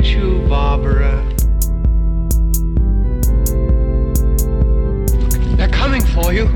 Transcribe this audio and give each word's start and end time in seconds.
get 0.00 0.14
you, 0.14 0.40
Barbara. 0.48 1.22
They're 5.56 5.68
coming 5.68 6.02
for 6.02 6.32
you. 6.32 6.48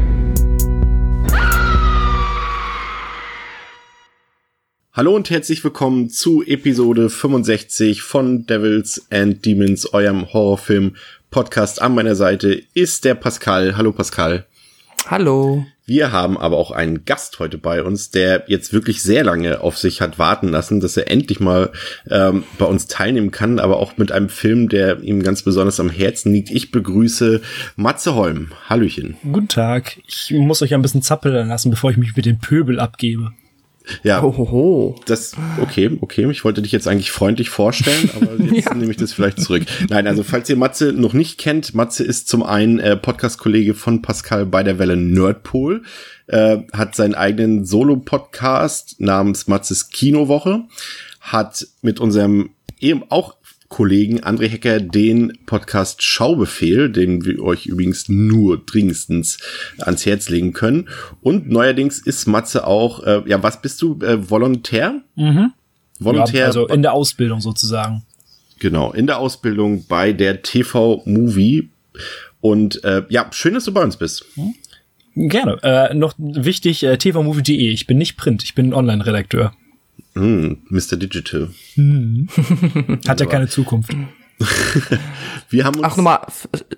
Hallo 4.92 5.16
und 5.16 5.28
herzlich 5.28 5.62
willkommen 5.64 6.08
zu 6.08 6.42
Episode 6.44 7.10
65 7.10 8.02
von 8.02 8.46
Devils 8.46 9.06
and 9.10 9.44
Demons, 9.44 9.92
eurem 9.92 10.32
Horrorfilm 10.32 10.96
Podcast. 11.30 11.82
An 11.82 11.94
meiner 11.94 12.14
Seite 12.14 12.62
ist 12.74 13.04
der 13.04 13.14
Pascal. 13.14 13.76
Hallo 13.76 13.92
Pascal. 13.92 14.46
Hallo. 15.06 15.66
Wir 15.86 16.12
haben 16.12 16.38
aber 16.38 16.56
auch 16.56 16.70
einen 16.70 17.04
Gast 17.04 17.38
heute 17.38 17.58
bei 17.58 17.82
uns, 17.82 18.10
der 18.10 18.44
jetzt 18.46 18.72
wirklich 18.72 19.02
sehr 19.02 19.22
lange 19.22 19.60
auf 19.60 19.76
sich 19.76 20.00
hat 20.00 20.18
warten 20.18 20.48
lassen, 20.48 20.80
dass 20.80 20.96
er 20.96 21.10
endlich 21.10 21.40
mal 21.40 21.72
ähm, 22.10 22.44
bei 22.58 22.64
uns 22.64 22.86
teilnehmen 22.86 23.30
kann, 23.30 23.58
aber 23.58 23.76
auch 23.76 23.98
mit 23.98 24.10
einem 24.10 24.30
Film, 24.30 24.70
der 24.70 25.02
ihm 25.02 25.22
ganz 25.22 25.42
besonders 25.42 25.78
am 25.80 25.90
Herzen 25.90 26.32
liegt. 26.32 26.50
Ich 26.50 26.70
begrüße 26.70 27.42
Matze 27.76 28.14
Holm. 28.14 28.52
Hallöchen. 28.66 29.16
Guten 29.30 29.48
Tag. 29.48 29.98
Ich 30.06 30.30
muss 30.30 30.62
euch 30.62 30.72
ein 30.72 30.82
bisschen 30.82 31.02
zappeln 31.02 31.48
lassen, 31.48 31.70
bevor 31.70 31.90
ich 31.90 31.98
mich 31.98 32.16
mit 32.16 32.24
dem 32.24 32.38
Pöbel 32.38 32.80
abgebe. 32.80 33.32
Ja, 34.02 34.22
Ohoho. 34.22 34.98
das, 35.06 35.32
okay, 35.60 35.98
okay. 36.00 36.30
Ich 36.30 36.44
wollte 36.44 36.62
dich 36.62 36.72
jetzt 36.72 36.88
eigentlich 36.88 37.10
freundlich 37.10 37.50
vorstellen, 37.50 38.10
aber 38.16 38.42
jetzt 38.52 38.66
Ja. 38.68 38.74
nehme 38.74 38.90
ich 38.90 38.96
das 38.96 39.12
vielleicht 39.12 39.40
zurück. 39.40 39.64
Nein, 39.90 40.06
also 40.06 40.22
falls 40.22 40.48
ihr 40.48 40.56
Matze 40.56 40.92
noch 40.92 41.12
nicht 41.12 41.36
kennt, 41.38 41.74
Matze 41.74 42.02
ist 42.02 42.28
zum 42.28 42.42
einen 42.42 42.78
äh, 42.78 42.96
Podcast-Kollege 42.96 43.74
von 43.74 44.00
Pascal 44.00 44.46
bei 44.46 44.62
der 44.62 44.78
Welle 44.78 44.96
Nerdpol, 44.96 45.82
äh, 46.28 46.58
hat 46.72 46.94
seinen 46.94 47.14
eigenen 47.14 47.66
Solo-Podcast 47.66 49.00
namens 49.00 49.48
Matzes 49.48 49.90
Kinowoche, 49.90 50.62
hat 51.20 51.66
mit 51.82 52.00
unserem 52.00 52.50
eben 52.80 53.02
auch 53.10 53.36
Kollegen 53.74 54.20
André 54.20 54.46
Hecker 54.46 54.78
den 54.78 55.36
Podcast 55.46 56.00
Schaubefehl, 56.00 56.92
den 56.92 57.24
wir 57.24 57.42
euch 57.42 57.66
übrigens 57.66 58.08
nur 58.08 58.64
dringendstens 58.64 59.38
ans 59.80 60.06
Herz 60.06 60.28
legen 60.28 60.52
können. 60.52 60.88
Und 61.22 61.50
neuerdings 61.50 61.98
ist 61.98 62.28
Matze 62.28 62.68
auch, 62.68 63.02
äh, 63.02 63.22
ja, 63.26 63.42
was 63.42 63.60
bist 63.60 63.82
du, 63.82 63.98
äh, 64.00 64.30
Volontär? 64.30 65.02
Volontär, 65.98 66.40
Ja, 66.40 66.46
also 66.46 66.68
in 66.68 66.82
der 66.82 66.92
Ausbildung 66.92 67.40
sozusagen. 67.40 68.04
genau, 68.60 68.92
in 68.92 69.08
der 69.08 69.18
Ausbildung 69.18 69.84
bei 69.88 70.12
der 70.12 70.42
TV 70.42 71.02
Movie. 71.04 71.70
Und 72.40 72.84
äh, 72.84 73.02
ja, 73.08 73.26
schön, 73.32 73.54
dass 73.54 73.64
du 73.64 73.72
bei 73.74 73.82
uns 73.82 73.96
bist. 73.96 74.24
Gerne. 75.16 75.58
Äh, 75.64 75.94
noch 75.94 76.14
wichtig, 76.18 76.84
äh, 76.84 76.96
tvmovie.de. 76.96 77.72
Ich 77.72 77.88
bin 77.88 77.98
nicht 77.98 78.16
Print, 78.16 78.44
ich 78.44 78.54
bin 78.54 78.72
Online-Redakteur. 78.72 79.52
Hm, 80.14 80.58
Mr. 80.68 80.96
Digital. 80.96 81.50
Hat 83.08 83.20
ja 83.20 83.26
keine 83.26 83.48
Zukunft. 83.48 83.94
Wir 85.48 85.64
haben 85.64 85.76
uns 85.76 85.84
Ach, 85.84 85.96
nochmal, 85.96 86.20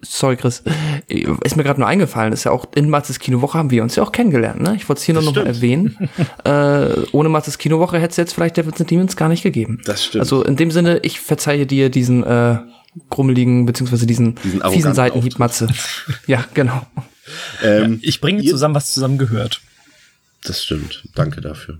sorry, 0.03 0.37
Chris. 0.37 0.62
Ist 1.09 1.56
mir 1.56 1.62
gerade 1.62 1.81
nur 1.81 1.89
eingefallen, 1.89 2.33
ist 2.33 2.45
ja 2.45 2.51
auch 2.51 2.67
in 2.75 2.91
Matzes 2.91 3.19
Kinowoche 3.19 3.56
haben 3.59 3.70
wir 3.70 3.83
uns 3.83 3.97
ja 3.97 4.03
auch 4.03 4.12
kennengelernt, 4.12 4.61
ne? 4.61 4.75
Ich 4.77 4.87
wollte 4.89 5.01
es 5.01 5.05
hier 5.05 5.15
nur 5.15 5.23
noch 5.23 5.34
mal 5.34 5.43
stimmt. 5.55 5.56
erwähnen. 5.56 6.09
äh, 6.45 7.06
ohne 7.12 7.31
Matzes 7.31 7.56
Kinowoche 7.56 7.98
hätte 7.98 8.11
es 8.11 8.17
jetzt 8.19 8.34
vielleicht 8.34 8.59
Devils 8.59 8.78
and 8.81 8.91
Demons 8.91 9.17
gar 9.17 9.28
nicht 9.31 9.43
gegeben. 9.43 9.81
Das 9.87 10.05
stimmt. 10.05 10.21
Also 10.21 10.45
in 10.45 10.56
dem 10.56 10.71
Sinne, 10.71 10.98
ich 11.03 11.19
verzeihe 11.21 11.65
dir 11.67 11.89
diesen 11.89 12.25
äh, 12.25 12.59
grummeligen, 13.09 13.65
beziehungsweise 13.65 14.06
diesen, 14.06 14.34
Diesen 14.45 14.62
fiesen 14.71 14.95
Seitenhieb, 14.95 15.39
Matze. 15.39 15.69
ja, 16.27 16.45
genau. 16.53 16.87
ähm, 17.62 18.00
Ich 18.03 18.21
bringe 18.21 18.45
zusammen, 18.45 18.75
was 18.75 18.93
zusammen 18.93 19.17
gehört. 19.19 19.62
Das 20.45 20.62
stimmt. 20.62 21.03
Danke 21.15 21.41
dafür. 21.41 21.79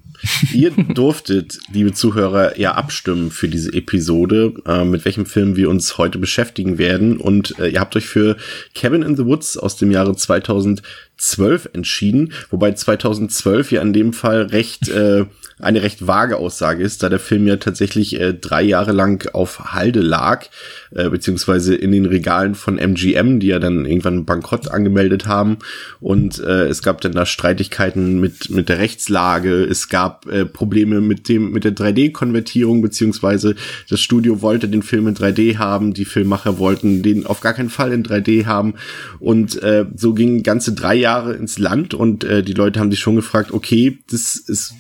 Ihr 0.53 0.71
durftet, 0.95 1.59
liebe 1.73 1.93
Zuhörer, 1.93 2.59
ja 2.59 2.73
abstimmen 2.75 3.31
für 3.31 3.49
diese 3.49 3.73
Episode, 3.73 4.55
äh, 4.67 4.85
mit 4.85 5.05
welchem 5.05 5.27
Film 5.27 5.57
wir 5.57 5.71
uns 5.71 5.99
heute 5.99 6.19
beschäftigen 6.19 6.79
werden. 6.79 7.19
Und 7.19 7.59
äh, 7.59 7.69
ihr 7.69 7.81
habt 7.81 7.95
euch 7.97 8.07
für 8.07 8.37
Cabin 8.75 9.03
in 9.03 9.17
the 9.17 9.25
Woods 9.25 9.57
aus 9.57 9.77
dem 9.77 9.91
Jahre 9.91 10.17
2012 10.17 11.71
entschieden, 11.75 12.33
wobei 12.51 12.73
2012 12.73 13.73
ja 13.73 13.83
in 13.83 13.93
dem 13.93 14.13
Fall 14.13 14.43
recht 14.43 14.89
äh, 14.89 15.27
eine 15.59 15.83
recht 15.83 16.07
vage 16.07 16.37
Aussage 16.37 16.83
ist, 16.83 17.03
da 17.03 17.09
der 17.09 17.19
Film 17.19 17.47
ja 17.47 17.57
tatsächlich 17.57 18.21
äh, 18.21 18.35
drei 18.35 18.63
Jahre 18.63 18.93
lang 18.93 19.27
auf 19.33 19.73
Halde 19.73 20.01
lag, 20.01 20.47
äh, 20.91 21.09
beziehungsweise 21.09 21.75
in 21.75 21.93
den 21.93 22.05
Regalen 22.05 22.55
von 22.55 22.77
MGM, 22.77 23.41
die 23.41 23.47
ja 23.47 23.59
dann 23.59 23.87
irgendwann 23.87 24.27
Bankrott 24.27 24.69
angemeldet 24.69 25.27
haben. 25.27 25.59
Und 25.99 26.41
äh, 26.41 26.67
es 26.67 26.83
gab 26.83 27.01
dann 27.01 27.13
da 27.13 27.25
Streitigkeiten 27.25 28.21
mit, 28.21 28.51
mit 28.51 28.69
der 28.69 28.79
Rechtslage, 28.79 29.65
es 29.65 29.89
gab 29.89 30.27
äh, 30.27 30.45
Probleme 30.45 31.01
mit 31.01 31.27
dem, 31.31 31.53
mit 31.53 31.65
der 31.65 31.75
3D-Konvertierung, 31.75 32.83
beziehungsweise 32.83 33.55
das 33.89 34.03
Studio 34.03 34.43
wollte 34.43 34.69
den 34.69 34.83
Film 34.83 35.09
in 35.09 35.17
3D 35.17 35.57
haben, 35.57 35.95
die 35.95 36.05
Filmmacher 36.05 36.59
wollten 36.59 37.03
den 37.03 37.25
auf 37.25 37.41
gar 37.41 37.55
keinen 37.55 37.71
Fall 37.71 37.93
in 37.93 38.05
3D 38.05 38.45
haben. 38.45 38.75
Und 39.21 39.63
äh, 39.63 39.87
so 39.95 40.13
gingen 40.13 40.43
ganze 40.43 40.75
drei 40.75 40.97
Jahre 40.97 41.33
ins 41.33 41.59
Land 41.59 41.95
und 41.95 42.25
äh, 42.25 42.43
die 42.43 42.53
Leute 42.53 42.79
haben 42.79 42.91
sich 42.91 43.01
schon 43.01 43.17
gefragt, 43.17 43.53
okay, 43.53 43.99
das 44.11 44.37
ist 44.37 44.75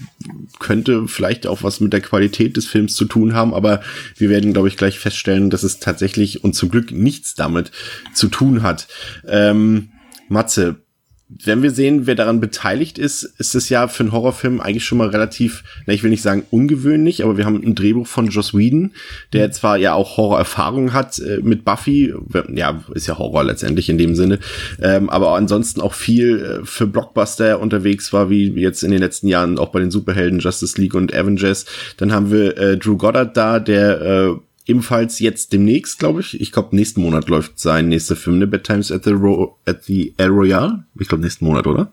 könnte 0.66 1.06
vielleicht 1.06 1.46
auch 1.46 1.62
was 1.62 1.78
mit 1.78 1.92
der 1.92 2.00
Qualität 2.00 2.56
des 2.56 2.66
Films 2.66 2.96
zu 2.96 3.04
tun 3.04 3.34
haben, 3.34 3.54
aber 3.54 3.82
wir 4.16 4.28
werden, 4.30 4.52
glaube 4.52 4.66
ich, 4.66 4.76
gleich 4.76 4.98
feststellen, 4.98 5.48
dass 5.48 5.62
es 5.62 5.78
tatsächlich 5.78 6.42
und 6.42 6.54
zum 6.54 6.70
Glück 6.70 6.90
nichts 6.90 7.36
damit 7.36 7.70
zu 8.14 8.26
tun 8.26 8.64
hat. 8.64 8.88
Ähm, 9.28 9.90
Matze, 10.28 10.85
wenn 11.28 11.62
wir 11.62 11.72
sehen, 11.72 12.06
wer 12.06 12.14
daran 12.14 12.40
beteiligt 12.40 12.98
ist, 12.98 13.24
ist 13.24 13.56
es 13.56 13.68
ja 13.68 13.88
für 13.88 14.04
einen 14.04 14.12
Horrorfilm 14.12 14.60
eigentlich 14.60 14.84
schon 14.84 14.98
mal 14.98 15.08
relativ, 15.08 15.64
na, 15.84 15.92
ich 15.92 16.04
will 16.04 16.10
nicht 16.10 16.22
sagen 16.22 16.44
ungewöhnlich, 16.50 17.24
aber 17.24 17.36
wir 17.36 17.44
haben 17.44 17.60
ein 17.64 17.74
Drehbuch 17.74 18.06
von 18.06 18.28
Joss 18.28 18.54
Whedon, 18.54 18.92
der 19.32 19.50
zwar 19.50 19.76
ja 19.76 19.94
auch 19.94 20.16
Horrorerfahrung 20.16 20.92
hat 20.92 21.18
äh, 21.18 21.40
mit 21.42 21.64
Buffy, 21.64 22.14
ja, 22.54 22.80
ist 22.94 23.08
ja 23.08 23.18
Horror 23.18 23.42
letztendlich 23.42 23.88
in 23.88 23.98
dem 23.98 24.14
Sinne, 24.14 24.38
ähm, 24.80 25.10
aber 25.10 25.32
ansonsten 25.32 25.80
auch 25.80 25.94
viel 25.94 26.60
äh, 26.62 26.64
für 26.64 26.86
Blockbuster 26.86 27.58
unterwegs 27.58 28.12
war, 28.12 28.30
wie 28.30 28.48
jetzt 28.52 28.84
in 28.84 28.92
den 28.92 29.00
letzten 29.00 29.26
Jahren 29.26 29.58
auch 29.58 29.70
bei 29.70 29.80
den 29.80 29.90
Superhelden 29.90 30.38
Justice 30.38 30.80
League 30.80 30.94
und 30.94 31.12
Avengers. 31.12 31.66
Dann 31.96 32.12
haben 32.12 32.30
wir 32.30 32.56
äh, 32.56 32.76
Drew 32.78 32.96
Goddard 32.96 33.36
da, 33.36 33.58
der 33.58 34.00
äh, 34.00 34.34
ebenfalls 34.66 35.18
jetzt 35.20 35.52
demnächst, 35.52 35.98
glaube 35.98 36.20
ich. 36.20 36.40
Ich 36.40 36.52
glaube, 36.52 36.76
nächsten 36.76 37.00
Monat 37.00 37.28
läuft 37.28 37.58
sein 37.58 37.88
nächster 37.88 38.16
Film, 38.16 38.38
ne? 38.38 38.46
Bad 38.46 38.64
Times 38.64 38.92
at 38.92 39.04
the, 39.04 39.10
Ro 39.10 39.58
at 39.64 39.84
the 39.84 40.14
El 40.16 40.28
Royale. 40.28 40.84
Ich 40.98 41.08
glaube, 41.08 41.22
nächsten 41.22 41.44
Monat, 41.44 41.66
oder? 41.66 41.92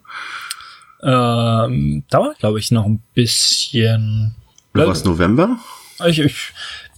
Ähm, 1.03 2.03
dauert, 2.09 2.39
glaube 2.39 2.59
ich, 2.59 2.71
noch 2.71 2.85
ein 2.85 3.01
bisschen. 3.13 4.35
War 4.73 4.87
es 4.87 5.03
November? 5.03 5.59
Ich, 6.05 6.19
ich, 6.19 6.53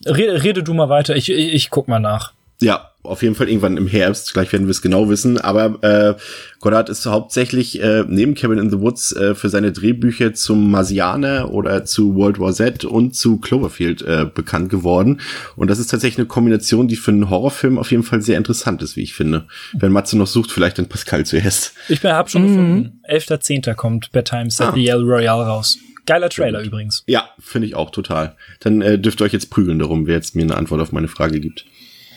rede, 0.05 0.41
rede 0.41 0.63
du 0.63 0.73
mal 0.73 0.89
weiter, 0.89 1.15
ich, 1.15 1.29
ich, 1.29 1.53
ich 1.53 1.69
guck 1.69 1.87
mal 1.87 1.99
nach. 1.99 2.33
Ja, 2.61 2.91
auf 3.07 3.21
jeden 3.23 3.35
Fall 3.35 3.47
irgendwann 3.49 3.77
im 3.77 3.87
Herbst. 3.87 4.33
Gleich 4.33 4.51
werden 4.51 4.67
wir 4.67 4.71
es 4.71 4.81
genau 4.81 5.09
wissen. 5.09 5.39
Aber 5.39 5.83
äh, 5.83 6.15
Goddard 6.59 6.89
ist 6.89 7.05
hauptsächlich 7.05 7.81
äh, 7.81 8.03
neben 8.07 8.35
Cabin 8.35 8.57
in 8.57 8.69
the 8.69 8.79
Woods 8.79 9.11
äh, 9.13 9.35
für 9.35 9.49
seine 9.49 9.71
Drehbücher 9.71 10.33
zum 10.33 10.71
Marsianer 10.71 11.51
oder 11.51 11.85
zu 11.85 12.15
World 12.15 12.39
War 12.39 12.53
Z 12.53 12.85
und 12.85 13.15
zu 13.15 13.37
Cloverfield 13.37 14.01
äh, 14.01 14.25
bekannt 14.33 14.69
geworden. 14.69 15.21
Und 15.55 15.69
das 15.69 15.79
ist 15.79 15.87
tatsächlich 15.87 16.19
eine 16.19 16.27
Kombination, 16.27 16.87
die 16.87 16.95
für 16.95 17.11
einen 17.11 17.29
Horrorfilm 17.29 17.77
auf 17.77 17.91
jeden 17.91 18.03
Fall 18.03 18.21
sehr 18.21 18.37
interessant 18.37 18.81
ist, 18.81 18.95
wie 18.95 19.01
ich 19.03 19.13
finde. 19.13 19.45
Wenn 19.73 19.91
Matze 19.91 20.17
noch 20.17 20.27
sucht, 20.27 20.51
vielleicht 20.51 20.77
dann 20.77 20.87
Pascal 20.89 21.25
zuerst. 21.25 21.73
Ich 21.89 22.01
bin, 22.01 22.11
hab 22.11 22.29
schon 22.29 22.47
gefunden. 22.47 23.01
11.10. 23.09 23.73
kommt 23.75 24.11
Bad 24.11 24.25
Times 24.27 24.59
at 24.61 24.69
Ah. 24.69 24.73
the 24.75 24.87
El 24.87 25.01
Royale 25.03 25.45
raus. 25.45 25.77
Geiler 26.07 26.29
Trailer 26.29 26.61
übrigens. 26.61 27.03
Ja, 27.07 27.29
finde 27.39 27.67
ich 27.67 27.73
auch 27.75 27.89
total. 27.89 28.35
Dann 28.59 28.81
äh, 28.83 28.99
dürft 28.99 29.21
ihr 29.21 29.25
euch 29.25 29.33
jetzt 29.33 29.49
prügeln 29.49 29.79
darum, 29.79 30.05
wer 30.05 30.13
jetzt 30.15 30.35
mir 30.35 30.43
eine 30.43 30.55
Antwort 30.55 30.79
auf 30.81 30.91
meine 30.91 31.07
Frage 31.07 31.39
gibt. 31.39 31.65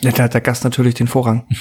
Ja, 0.01 0.11
da 0.11 0.23
hat 0.23 0.33
der 0.33 0.41
Gast 0.41 0.63
natürlich 0.63 0.95
den 0.95 1.07
Vorrang. 1.07 1.45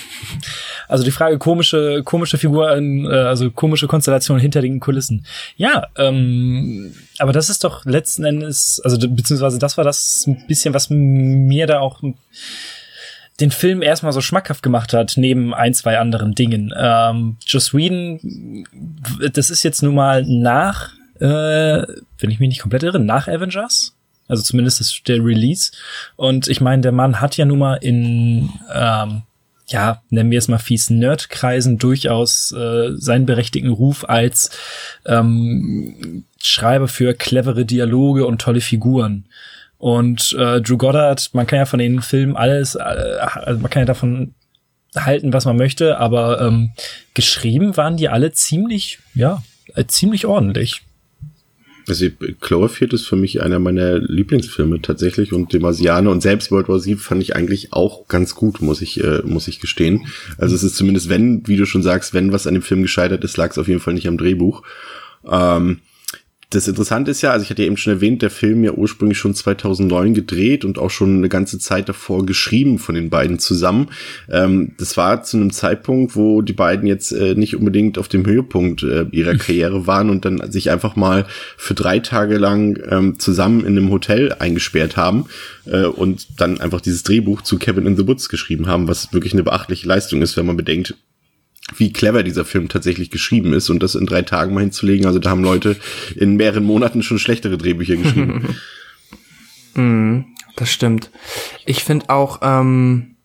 Also 0.91 1.05
die 1.05 1.11
Frage 1.11 1.37
komische, 1.37 2.03
komische 2.03 2.39
Figuren, 2.39 3.05
äh, 3.05 3.09
also 3.11 3.51
komische 3.51 3.87
Konstellationen 3.87 4.41
hinter 4.41 4.63
den 4.63 4.81
Kulissen. 4.81 5.27
Ja, 5.57 5.89
ähm, 5.99 6.95
aber 7.19 7.35
das 7.35 7.51
ist 7.51 7.63
doch 7.63 7.85
letzten 7.85 8.25
Endes, 8.25 8.81
also 8.83 8.97
beziehungsweise 8.99 9.59
das 9.59 9.77
war 9.77 9.85
das 9.85 10.25
ein 10.27 10.47
bisschen, 10.47 10.73
was 10.73 10.89
mir 10.89 11.67
da 11.67 11.81
auch 11.81 12.01
den 13.39 13.51
Film 13.51 13.83
erstmal 13.83 14.13
so 14.13 14.23
schmackhaft 14.23 14.63
gemacht 14.63 14.95
hat, 14.95 15.13
neben 15.17 15.53
ein, 15.53 15.75
zwei 15.75 15.99
anderen 15.99 16.35
Dingen. 16.35 16.73
Ähm, 16.75 17.37
Joss 17.47 17.75
Whedon, 17.75 18.65
das 19.33 19.51
ist 19.51 19.63
jetzt 19.63 19.83
nun 19.83 19.95
mal 19.95 20.25
nach, 20.25 20.95
äh, 21.21 21.83
wenn 22.19 22.31
ich 22.31 22.41
mich 22.41 22.49
nicht 22.49 22.63
komplett 22.63 22.83
irre, 22.83 22.99
nach 22.99 23.29
Avengers. 23.29 23.98
Also 24.29 24.43
zumindest 24.43 24.81
ist 24.81 25.09
der 25.09 25.25
Release. 25.25 25.73
Und 26.17 26.49
ich 26.49 26.61
meine, 26.61 26.83
der 26.83 26.93
Mann 26.93 27.21
hat 27.21 27.37
ja 27.37 27.45
nun 27.45 27.59
mal 27.59 27.75
in, 27.75 28.51
ähm, 28.73 29.23
ja, 29.67 30.03
nennen 30.11 30.31
wir 30.31 30.39
es 30.39 30.49
mal 30.49 30.59
fies, 30.59 30.91
Nerdkreisen 30.91 31.79
durchaus 31.79 32.53
äh, 32.53 32.91
seinen 32.97 33.27
berechtigten 33.27 33.73
Ruf 33.73 34.09
als 34.09 34.51
ähm, 35.07 36.25
Schreiber 36.41 36.89
für 36.89 37.15
clevere 37.15 37.65
Dialoge 37.65 38.27
und 38.27 38.41
tolle 38.41 38.61
Figuren. 38.61 39.25
Und 39.79 40.33
äh, 40.39 40.61
Drew 40.61 40.77
Goddard, 40.77 41.31
man 41.35 41.47
kann 41.47 41.61
ja 41.61 41.67
von 41.67 41.79
den 41.79 42.03
Filmen 42.03 42.37
alles, 42.37 42.75
äh, 42.75 42.81
also 42.81 43.61
man 43.61 43.71
kann 43.71 43.83
ja 43.83 43.87
davon 43.87 44.35
halten, 44.97 45.33
was 45.33 45.45
man 45.45 45.57
möchte, 45.57 45.99
aber 45.99 46.41
ähm, 46.41 46.73
geschrieben 47.15 47.77
waren 47.77 47.97
die 47.97 48.09
alle 48.09 48.33
ziemlich, 48.33 48.99
ja, 49.15 49.43
äh, 49.75 49.85
ziemlich 49.87 50.27
ordentlich. 50.27 50.83
Also 51.89 52.07
Cloverfield 52.41 52.93
ist 52.93 53.07
für 53.07 53.17
mich 53.17 53.43
einer 53.43 53.59
meiner 53.59 53.99
Lieblingsfilme 53.99 54.83
tatsächlich 54.83 55.33
und 55.33 55.53
Demasiane 55.53 56.11
und 56.11 56.21
selbst 56.21 56.51
World 56.51 56.69
War 56.69 56.81
Z 56.81 56.99
fand 56.99 57.23
ich 57.23 57.35
eigentlich 57.35 57.73
auch 57.73 58.09
ganz 58.09 58.35
gut, 58.35 58.61
muss 58.61 58.83
ich, 58.83 59.03
äh, 59.03 59.23
muss 59.25 59.49
ich 59.49 59.61
gestehen. 59.61 60.07
Also 60.37 60.55
es 60.55 60.63
ist 60.63 60.77
zumindest, 60.77 61.09
wenn, 61.09 61.47
wie 61.47 61.57
du 61.57 61.67
schon 61.67 61.83
sagst, 61.83 62.15
wenn 62.15 62.33
was 62.33 62.47
an 62.47 62.55
dem 62.55 62.63
Film 62.63 62.83
gescheitert 62.83 63.25
ist, 63.25 63.37
lag 63.37 63.51
es 63.51 63.59
auf 63.59 63.69
jeden 63.69 63.81
Fall 63.81 63.95
nicht 63.95 64.09
am 64.09 64.19
Drehbuch. 64.19 64.63
Ähm, 65.29 65.81
das 66.51 66.67
Interessante 66.67 67.11
ist 67.11 67.21
ja, 67.21 67.33
also 67.33 67.43
ich 67.43 67.51
hatte 67.51 67.61
ja 67.61 67.67
eben 67.67 67.77
schon 67.77 67.93
erwähnt, 67.93 68.23
der 68.23 68.31
Film 68.31 68.65
ja 68.65 68.73
ursprünglich 68.73 69.19
schon 69.19 69.35
2009 69.35 70.15
gedreht 70.15 70.65
und 70.65 70.79
auch 70.79 70.89
schon 70.89 71.19
eine 71.19 71.29
ganze 71.29 71.59
Zeit 71.59 71.91
davor 71.91 72.25
geschrieben 72.25 72.79
von 72.79 72.95
den 72.95 73.11
beiden 73.11 73.39
zusammen. 73.39 73.89
Ähm, 74.31 74.73
das 74.79 74.97
war 74.97 75.23
zu 75.23 75.37
einem 75.37 75.53
Zeitpunkt, 75.53 76.17
wo 76.17 76.41
die 76.41 76.55
beiden 76.55 76.87
jetzt 76.87 77.13
äh, 77.13 77.35
nicht 77.35 77.55
unbedingt 77.55 77.99
auf 77.99 78.09
dem 78.09 78.25
Höhepunkt 78.25 78.83
äh, 78.83 79.05
ihrer 79.11 79.35
Karriere 79.37 79.87
waren 79.87 80.09
und 80.09 80.25
dann 80.25 80.51
sich 80.51 80.71
einfach 80.71 80.97
mal 80.97 81.27
für 81.59 81.75
drei 81.75 81.99
Tage 81.99 82.39
lang 82.39 82.79
ähm, 82.89 83.19
zusammen 83.19 83.61
in 83.61 83.77
einem 83.77 83.91
Hotel 83.91 84.35
eingesperrt 84.39 84.97
haben 84.97 85.27
äh, 85.67 85.85
und 85.85 86.41
dann 86.41 86.63
einfach 86.63 86.81
dieses 86.81 87.03
Drehbuch 87.03 87.43
zu 87.43 87.59
Kevin 87.59 87.87
in 87.87 87.97
the 87.97 88.07
Woods 88.07 88.31
geschrieben 88.31 88.69
haben, 88.69 88.89
was 88.89 89.13
wirklich 89.13 89.35
eine 89.35 89.43
beachtliche 89.43 89.87
Leistung 89.87 90.23
ist, 90.23 90.39
wenn 90.39 90.47
man 90.47 90.57
bedenkt, 90.57 90.95
wie 91.77 91.93
clever 91.93 92.23
dieser 92.23 92.45
Film 92.45 92.69
tatsächlich 92.69 93.11
geschrieben 93.11 93.53
ist 93.53 93.71
und 93.71 93.83
das 93.83 93.95
in 93.95 94.07
drei 94.07 94.23
Tagen 94.23 94.55
mal 94.55 94.61
hinzulegen. 94.61 95.07
Also 95.07 95.19
da 95.19 95.31
haben 95.31 95.43
Leute 95.43 95.77
in 96.17 96.37
mehreren 96.37 96.65
Monaten 96.65 97.03
schon 97.03 97.19
schlechtere 97.19 97.59
Drehbücher 97.59 97.97
geschrieben. 97.97 98.57
mm, 99.75 100.21
das 100.57 100.71
stimmt. 100.71 101.11
Ich 101.67 101.85
finde 101.85 102.11
auch, 102.11 102.41
ähm, 102.43 103.17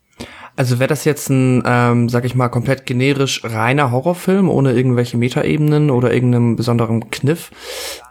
also 0.55 0.79
wäre 0.79 0.87
das 0.87 1.03
jetzt 1.05 1.29
ein, 1.29 1.63
ähm, 1.65 2.09
sag 2.09 2.25
ich 2.25 2.35
mal, 2.35 2.49
komplett 2.49 2.85
generisch 2.85 3.43
reiner 3.43 3.91
Horrorfilm 3.91 4.49
ohne 4.49 4.73
irgendwelche 4.73 5.17
Metaebenen 5.17 5.89
oder 5.89 6.13
irgendeinem 6.13 6.55
besonderen 6.55 7.09
Kniff, 7.09 7.49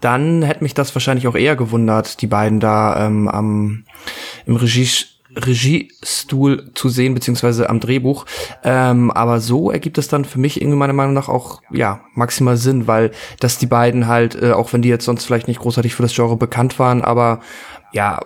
dann 0.01 0.43
hätte 0.43 0.65
mich 0.65 0.75
das 0.75 0.95
wahrscheinlich 0.95 1.29
auch 1.29 1.37
eher 1.37 1.55
gewundert, 1.55 2.21
die 2.21 2.27
beiden 2.27 2.59
da 2.59 3.07
ähm, 3.07 3.29
am 3.29 3.85
im 4.45 4.57
Regie 4.57 4.89
Regiestuhl 5.35 6.71
zu 6.75 6.89
sehen, 6.89 7.15
beziehungsweise 7.15 7.71
am 7.71 7.81
Drehbuch. 7.81 8.27
Ähm, 8.65 9.11
aber 9.11 9.41
so 9.41 9.71
ergibt 9.71 9.99
es 9.99 10.09
dann 10.09 10.25
für 10.25 10.39
mich 10.39 10.61
irgendwie 10.61 10.79
meiner 10.79 10.93
Meinung 10.93 11.15
nach 11.15 11.29
auch, 11.29 11.63
ja, 11.71 12.01
maximal 12.15 12.57
Sinn, 12.57 12.87
weil 12.87 13.11
dass 13.41 13.59
die 13.59 13.67
beiden 13.67 14.07
halt, 14.07 14.41
äh, 14.41 14.53
auch 14.53 14.73
wenn 14.73 14.83
die 14.83 14.89
jetzt 14.89 15.05
sonst 15.05 15.25
vielleicht 15.25 15.49
nicht 15.49 15.61
großartig 15.61 15.95
für 15.95 16.03
das 16.03 16.15
Genre 16.15 16.37
bekannt 16.37 16.79
waren, 16.79 17.03
aber 17.03 17.41
ja, 17.93 18.21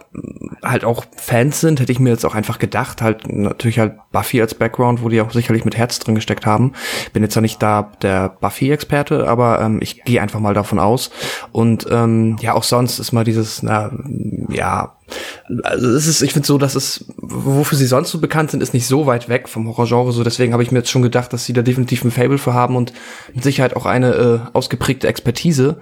halt 0.63 0.85
auch 0.85 1.05
Fans 1.17 1.61
sind, 1.61 1.81
hätte 1.81 1.91
ich 1.91 1.99
mir 1.99 2.11
jetzt 2.11 2.25
auch 2.25 2.37
einfach 2.37 2.61
gedacht. 2.61 3.03
Halt 3.03 3.27
natürlich 3.29 3.81
halt 3.81 3.95
Buffy 4.13 4.41
als 4.41 4.55
Background, 4.55 5.03
wo 5.03 5.09
die 5.09 5.21
auch 5.21 5.33
sicherlich 5.33 5.65
mit 5.65 5.77
Herz 5.77 5.99
drin 5.99 6.15
gesteckt 6.15 6.47
haben. 6.47 6.73
Bin 7.13 7.25
jetzt 7.25 7.35
ja 7.35 7.41
nicht 7.41 7.61
da 7.61 7.91
der 8.01 8.29
Buffy-Experte, 8.29 9.29
aber 9.29 9.61
ähm, 9.61 9.81
ich 9.83 10.05
gehe 10.05 10.23
einfach 10.23 10.39
mal 10.39 10.55
davon 10.55 10.79
aus. 10.79 11.11
Und 11.51 11.85
ähm, 11.91 12.37
ja, 12.41 12.55
auch 12.55 12.63
sonst 12.63 13.01
ist 13.01 13.11
mal 13.11 13.25
dieses, 13.25 13.65
na, 13.65 13.91
ja, 14.49 14.96
also 15.63 15.89
es 15.89 16.07
ist, 16.07 16.23
ich 16.23 16.33
finde 16.33 16.47
so, 16.47 16.59
dass 16.59 16.75
es, 16.75 17.05
wofür 17.17 17.79
sie 17.79 17.87
sonst 17.87 18.11
so 18.11 18.19
bekannt 18.19 18.51
sind, 18.51 18.63
ist 18.63 18.75
nicht 18.75 18.87
so 18.87 19.07
weit 19.07 19.29
weg 19.29 19.49
vom 19.49 19.69
Horrorgenre. 19.69 20.13
So 20.13 20.25
deswegen 20.25 20.53
habe 20.53 20.63
ich 20.63 20.73
mir 20.73 20.79
jetzt 20.79 20.91
schon 20.91 21.03
gedacht, 21.03 21.33
dass 21.33 21.45
sie 21.45 21.53
da 21.53 21.63
definitiv 21.63 22.05
ein 22.05 22.11
Fable 22.11 22.39
für 22.39 22.55
haben 22.55 22.77
und 22.77 22.93
mit 23.33 23.45
Sicherheit 23.45 23.77
auch 23.77 23.87
eine 23.87 24.15
äh, 24.15 24.41
ausgeprägte 24.53 25.07
Expertise. 25.07 25.77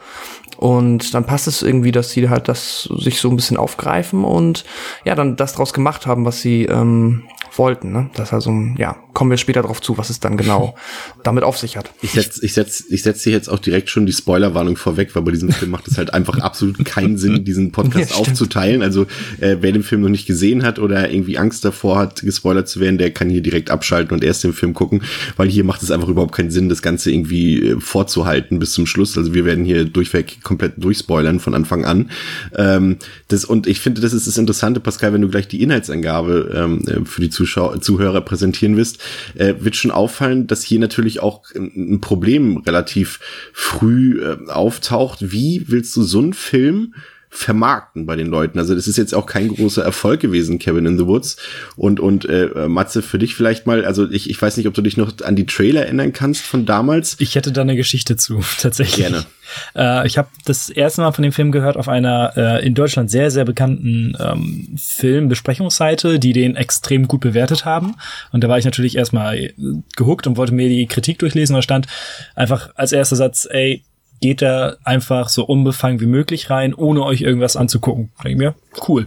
Und 0.56 1.14
dann 1.14 1.24
passt 1.24 1.46
es 1.48 1.62
irgendwie, 1.62 1.92
dass 1.92 2.10
sie 2.10 2.28
halt 2.28 2.48
das 2.48 2.88
sich 2.98 3.20
so 3.20 3.28
ein 3.28 3.36
bisschen 3.36 3.56
aufgreifen 3.56 4.24
und 4.24 4.64
ja, 5.04 5.14
dann 5.14 5.36
das 5.36 5.54
draus 5.54 5.72
gemacht 5.72 6.06
haben, 6.06 6.24
was 6.24 6.42
sie 6.42 6.64
ähm, 6.64 7.24
wollten. 7.58 7.92
Ne? 7.92 8.10
Das 8.14 8.32
also, 8.32 8.52
ja, 8.76 8.96
kommen 9.12 9.30
wir 9.30 9.38
später 9.38 9.62
drauf 9.62 9.80
zu, 9.80 9.96
was 9.96 10.10
es 10.10 10.20
dann 10.20 10.36
genau 10.36 10.74
damit 11.22 11.44
auf 11.44 11.58
sich 11.58 11.76
hat. 11.76 11.92
Ich 12.02 12.12
setze 12.12 12.44
ich 12.44 12.52
setz, 12.52 12.84
ich 12.88 13.02
setz 13.02 13.22
hier 13.22 13.32
jetzt 13.32 13.48
auch 13.48 13.58
direkt 13.58 13.90
schon 13.90 14.06
die 14.06 14.12
Spoilerwarnung 14.12 14.76
vorweg, 14.76 15.14
weil 15.14 15.22
bei 15.22 15.30
diesem 15.30 15.50
Film 15.50 15.70
macht 15.70 15.88
es 15.88 15.96
halt 15.96 16.12
einfach 16.12 16.38
absolut 16.38 16.84
keinen 16.84 17.16
Sinn, 17.16 17.44
diesen 17.44 17.72
Podcast 17.72 18.10
ja, 18.10 18.16
aufzuteilen. 18.16 18.82
Also 18.82 19.02
äh, 19.40 19.56
wer 19.60 19.72
den 19.72 19.82
Film 19.82 20.02
noch 20.02 20.08
nicht 20.08 20.26
gesehen 20.26 20.62
hat 20.62 20.78
oder 20.78 21.10
irgendwie 21.10 21.38
Angst 21.38 21.64
davor 21.64 21.98
hat, 21.98 22.22
gespoilert 22.22 22.68
zu 22.68 22.80
werden, 22.80 22.98
der 22.98 23.12
kann 23.12 23.30
hier 23.30 23.42
direkt 23.42 23.70
abschalten 23.70 24.14
und 24.14 24.24
erst 24.24 24.44
den 24.44 24.52
Film 24.52 24.74
gucken, 24.74 25.02
weil 25.36 25.48
hier 25.48 25.64
macht 25.64 25.82
es 25.82 25.90
einfach 25.90 26.08
überhaupt 26.08 26.34
keinen 26.34 26.50
Sinn, 26.50 26.68
das 26.68 26.82
Ganze 26.82 27.10
irgendwie 27.10 27.62
äh, 27.62 27.80
vorzuhalten 27.80 28.58
bis 28.58 28.72
zum 28.72 28.86
Schluss. 28.86 29.16
Also 29.16 29.34
wir 29.34 29.44
werden 29.44 29.64
hier 29.64 29.84
durchweg 29.84 30.42
komplett 30.42 30.74
durchspoilern 30.82 31.40
von 31.40 31.54
Anfang 31.54 31.84
an. 31.84 32.10
Ähm, 32.56 32.96
das, 33.28 33.44
und 33.44 33.66
ich 33.66 33.80
finde, 33.80 34.00
das 34.00 34.12
ist 34.12 34.26
das 34.26 34.38
Interessante, 34.38 34.80
Pascal, 34.80 35.12
wenn 35.12 35.22
du 35.22 35.28
gleich 35.28 35.48
die 35.48 35.62
Inhaltsangabe 35.62 36.52
ähm, 36.54 36.82
äh, 36.86 37.04
für 37.04 37.20
die 37.20 37.30
Zuschauer, 37.30 37.43
Zuhörer 37.46 38.20
präsentieren 38.20 38.76
wirst, 38.76 39.02
äh, 39.34 39.54
wird 39.58 39.76
schon 39.76 39.90
auffallen, 39.90 40.46
dass 40.46 40.62
hier 40.62 40.78
natürlich 40.78 41.20
auch 41.20 41.42
ein 41.54 42.00
Problem 42.00 42.58
relativ 42.58 43.20
früh 43.52 44.22
äh, 44.22 44.48
auftaucht. 44.48 45.32
Wie 45.32 45.64
willst 45.66 45.96
du 45.96 46.02
so 46.02 46.18
einen 46.18 46.34
Film 46.34 46.94
vermarkten 47.34 48.06
bei 48.06 48.14
den 48.14 48.28
Leuten. 48.28 48.60
Also 48.60 48.76
das 48.76 48.86
ist 48.86 48.96
jetzt 48.96 49.12
auch 49.12 49.26
kein 49.26 49.48
großer 49.48 49.82
Erfolg 49.82 50.20
gewesen, 50.20 50.60
Kevin 50.60 50.86
in 50.86 50.96
the 50.96 51.06
Woods. 51.06 51.36
Und, 51.76 51.98
und 51.98 52.24
äh, 52.26 52.68
Matze, 52.68 53.02
für 53.02 53.18
dich 53.18 53.34
vielleicht 53.34 53.66
mal, 53.66 53.84
also 53.84 54.08
ich, 54.08 54.30
ich 54.30 54.40
weiß 54.40 54.56
nicht, 54.56 54.68
ob 54.68 54.74
du 54.74 54.82
dich 54.82 54.96
noch 54.96 55.12
an 55.22 55.34
die 55.34 55.44
Trailer 55.44 55.82
erinnern 55.82 56.12
kannst 56.12 56.42
von 56.42 56.64
damals. 56.64 57.16
Ich 57.18 57.34
hätte 57.34 57.50
da 57.50 57.62
eine 57.62 57.74
Geschichte 57.74 58.16
zu, 58.16 58.40
tatsächlich. 58.60 58.96
Gerne. 58.96 59.26
Äh, 59.74 60.06
ich 60.06 60.16
habe 60.16 60.28
das 60.44 60.70
erste 60.70 61.00
Mal 61.00 61.10
von 61.10 61.22
dem 61.22 61.32
Film 61.32 61.50
gehört 61.50 61.76
auf 61.76 61.88
einer 61.88 62.32
äh, 62.36 62.64
in 62.64 62.74
Deutschland 62.74 63.10
sehr, 63.10 63.32
sehr 63.32 63.44
bekannten 63.44 64.16
ähm, 64.20 64.68
Filmbesprechungsseite, 64.76 66.20
die 66.20 66.32
den 66.32 66.54
extrem 66.54 67.08
gut 67.08 67.20
bewertet 67.20 67.64
haben. 67.64 67.96
Und 68.30 68.44
da 68.44 68.48
war 68.48 68.58
ich 68.58 68.64
natürlich 68.64 68.96
erstmal 68.96 69.52
gehuckt 69.96 70.28
und 70.28 70.36
wollte 70.36 70.54
mir 70.54 70.68
die 70.68 70.86
Kritik 70.86 71.18
durchlesen. 71.18 71.56
Und 71.56 71.58
da 71.58 71.62
stand 71.62 71.88
einfach 72.36 72.70
als 72.76 72.92
erster 72.92 73.16
Satz, 73.16 73.48
ey, 73.50 73.82
geht 74.24 74.40
da 74.40 74.76
einfach 74.84 75.28
so 75.28 75.44
unbefangen 75.44 76.00
wie 76.00 76.06
möglich 76.06 76.48
rein, 76.48 76.72
ohne 76.72 77.02
euch 77.02 77.20
irgendwas 77.20 77.56
anzugucken. 77.56 78.10
Denke 78.24 78.38
mir, 78.38 78.54
cool. 78.88 79.06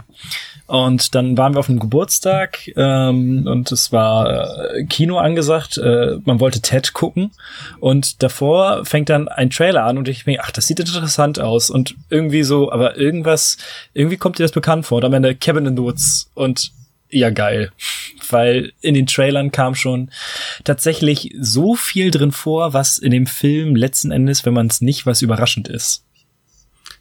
Und 0.68 1.16
dann 1.16 1.36
waren 1.36 1.54
wir 1.54 1.58
auf 1.58 1.68
einem 1.68 1.80
Geburtstag 1.80 2.70
ähm, 2.76 3.44
und 3.44 3.72
es 3.72 3.90
war 3.90 4.74
äh, 4.76 4.84
Kino 4.84 5.18
angesagt. 5.18 5.76
Äh, 5.76 6.18
man 6.24 6.38
wollte 6.38 6.60
Ted 6.60 6.92
gucken 6.92 7.32
und 7.80 8.22
davor 8.22 8.84
fängt 8.84 9.08
dann 9.08 9.26
ein 9.26 9.50
Trailer 9.50 9.86
an 9.86 9.98
und 9.98 10.06
ich 10.06 10.24
mir, 10.24 10.38
ach, 10.44 10.52
das 10.52 10.68
sieht 10.68 10.78
interessant 10.78 11.40
aus 11.40 11.68
und 11.68 11.96
irgendwie 12.10 12.44
so, 12.44 12.70
aber 12.70 12.96
irgendwas, 12.96 13.56
irgendwie 13.94 14.18
kommt 14.18 14.38
dir 14.38 14.44
das 14.44 14.52
bekannt 14.52 14.86
vor. 14.86 14.98
Und 14.98 15.04
am 15.04 15.14
Ende 15.14 15.34
Kevin 15.34 15.66
in 15.66 15.76
the 15.76 15.82
Woods 15.82 16.30
und 16.34 16.70
ja 17.10 17.30
geil, 17.30 17.72
weil 18.32 18.72
in 18.80 18.94
den 18.94 19.06
Trailern 19.06 19.52
kam 19.52 19.74
schon 19.74 20.10
tatsächlich 20.64 21.34
so 21.38 21.74
viel 21.74 22.10
drin 22.10 22.32
vor, 22.32 22.72
was 22.72 22.98
in 22.98 23.10
dem 23.10 23.26
Film 23.26 23.76
letzten 23.76 24.10
Endes, 24.10 24.44
wenn 24.44 24.54
man 24.54 24.66
es 24.68 24.80
nicht, 24.80 25.06
was 25.06 25.22
überraschend 25.22 25.68
ist. 25.68 26.04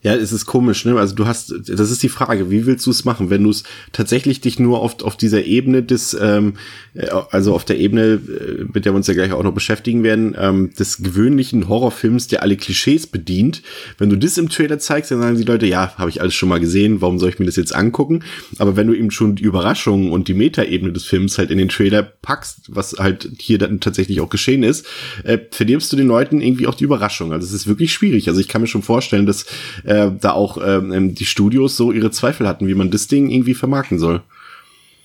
Ja, 0.03 0.13
es 0.13 0.31
ist 0.31 0.45
komisch, 0.45 0.85
ne? 0.85 0.97
Also 0.97 1.15
du 1.15 1.25
hast, 1.25 1.53
das 1.67 1.91
ist 1.91 2.03
die 2.03 2.09
Frage, 2.09 2.51
wie 2.51 2.65
willst 2.65 2.85
du 2.85 2.91
es 2.91 3.03
machen, 3.03 3.29
wenn 3.29 3.43
du 3.43 3.49
es 3.49 3.63
tatsächlich 3.91 4.41
dich 4.41 4.59
nur 4.59 4.79
auf, 4.79 5.01
auf 5.03 5.17
dieser 5.17 5.43
Ebene 5.43 5.81
des, 5.81 6.15
ähm, 6.19 6.53
äh, 6.93 7.07
also 7.31 7.55
auf 7.55 7.65
der 7.65 7.79
Ebene, 7.79 8.19
äh, 8.29 8.65
mit 8.71 8.85
der 8.85 8.93
wir 8.93 8.97
uns 8.97 9.07
ja 9.07 9.15
gleich 9.15 9.31
auch 9.31 9.43
noch 9.43 9.53
beschäftigen 9.53 10.03
werden, 10.03 10.35
ähm, 10.37 10.71
des 10.77 10.97
gewöhnlichen 10.97 11.67
Horrorfilms, 11.67 12.27
der 12.27 12.43
alle 12.43 12.57
Klischees 12.57 13.07
bedient. 13.07 13.63
Wenn 13.97 14.09
du 14.09 14.17
das 14.17 14.37
im 14.37 14.49
Trailer 14.49 14.77
zeigst, 14.77 15.09
dann 15.09 15.21
sagen 15.21 15.37
die 15.37 15.43
Leute, 15.43 15.65
ja, 15.65 15.93
habe 15.97 16.09
ich 16.09 16.21
alles 16.21 16.35
schon 16.35 16.49
mal 16.49 16.59
gesehen, 16.59 17.01
warum 17.01 17.17
soll 17.17 17.29
ich 17.29 17.39
mir 17.39 17.45
das 17.45 17.55
jetzt 17.55 17.75
angucken? 17.75 18.23
Aber 18.59 18.75
wenn 18.75 18.87
du 18.87 18.93
eben 18.93 19.09
schon 19.09 19.35
die 19.35 19.43
Überraschung 19.43 20.11
und 20.11 20.27
die 20.27 20.35
Metaebene 20.35 20.93
des 20.93 21.05
Films 21.05 21.39
halt 21.39 21.49
in 21.49 21.57
den 21.57 21.69
Trailer 21.69 22.03
packst, 22.03 22.65
was 22.69 22.93
halt 22.99 23.29
hier 23.39 23.57
dann 23.57 23.79
tatsächlich 23.79 24.21
auch 24.21 24.29
geschehen 24.29 24.61
ist, 24.61 24.85
äh, 25.23 25.39
verdirbst 25.49 25.91
du 25.91 25.97
den 25.97 26.07
Leuten 26.07 26.39
irgendwie 26.39 26.67
auch 26.67 26.75
die 26.75 26.83
Überraschung. 26.83 27.33
Also 27.33 27.47
es 27.47 27.53
ist 27.53 27.67
wirklich 27.67 27.91
schwierig. 27.91 28.29
Also 28.29 28.39
ich 28.39 28.47
kann 28.47 28.61
mir 28.61 28.67
schon 28.67 28.83
vorstellen, 28.83 29.25
dass 29.25 29.45
äh, 29.87 30.11
da 30.19 30.33
auch 30.33 30.57
ähm, 30.63 31.15
die 31.15 31.25
Studios 31.25 31.77
so 31.77 31.91
ihre 31.91 32.11
Zweifel 32.11 32.47
hatten, 32.47 32.67
wie 32.67 32.75
man 32.75 32.91
das 32.91 33.07
Ding 33.07 33.29
irgendwie 33.29 33.53
vermarkten 33.53 33.99
soll. 33.99 34.21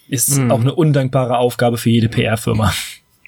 Ist 0.09 0.37
hm. 0.37 0.51
auch 0.51 0.61
eine 0.61 0.75
undankbare 0.75 1.39
Aufgabe 1.39 1.79
für 1.79 1.91
jede 1.91 2.09
PR-Firma. 2.09 2.73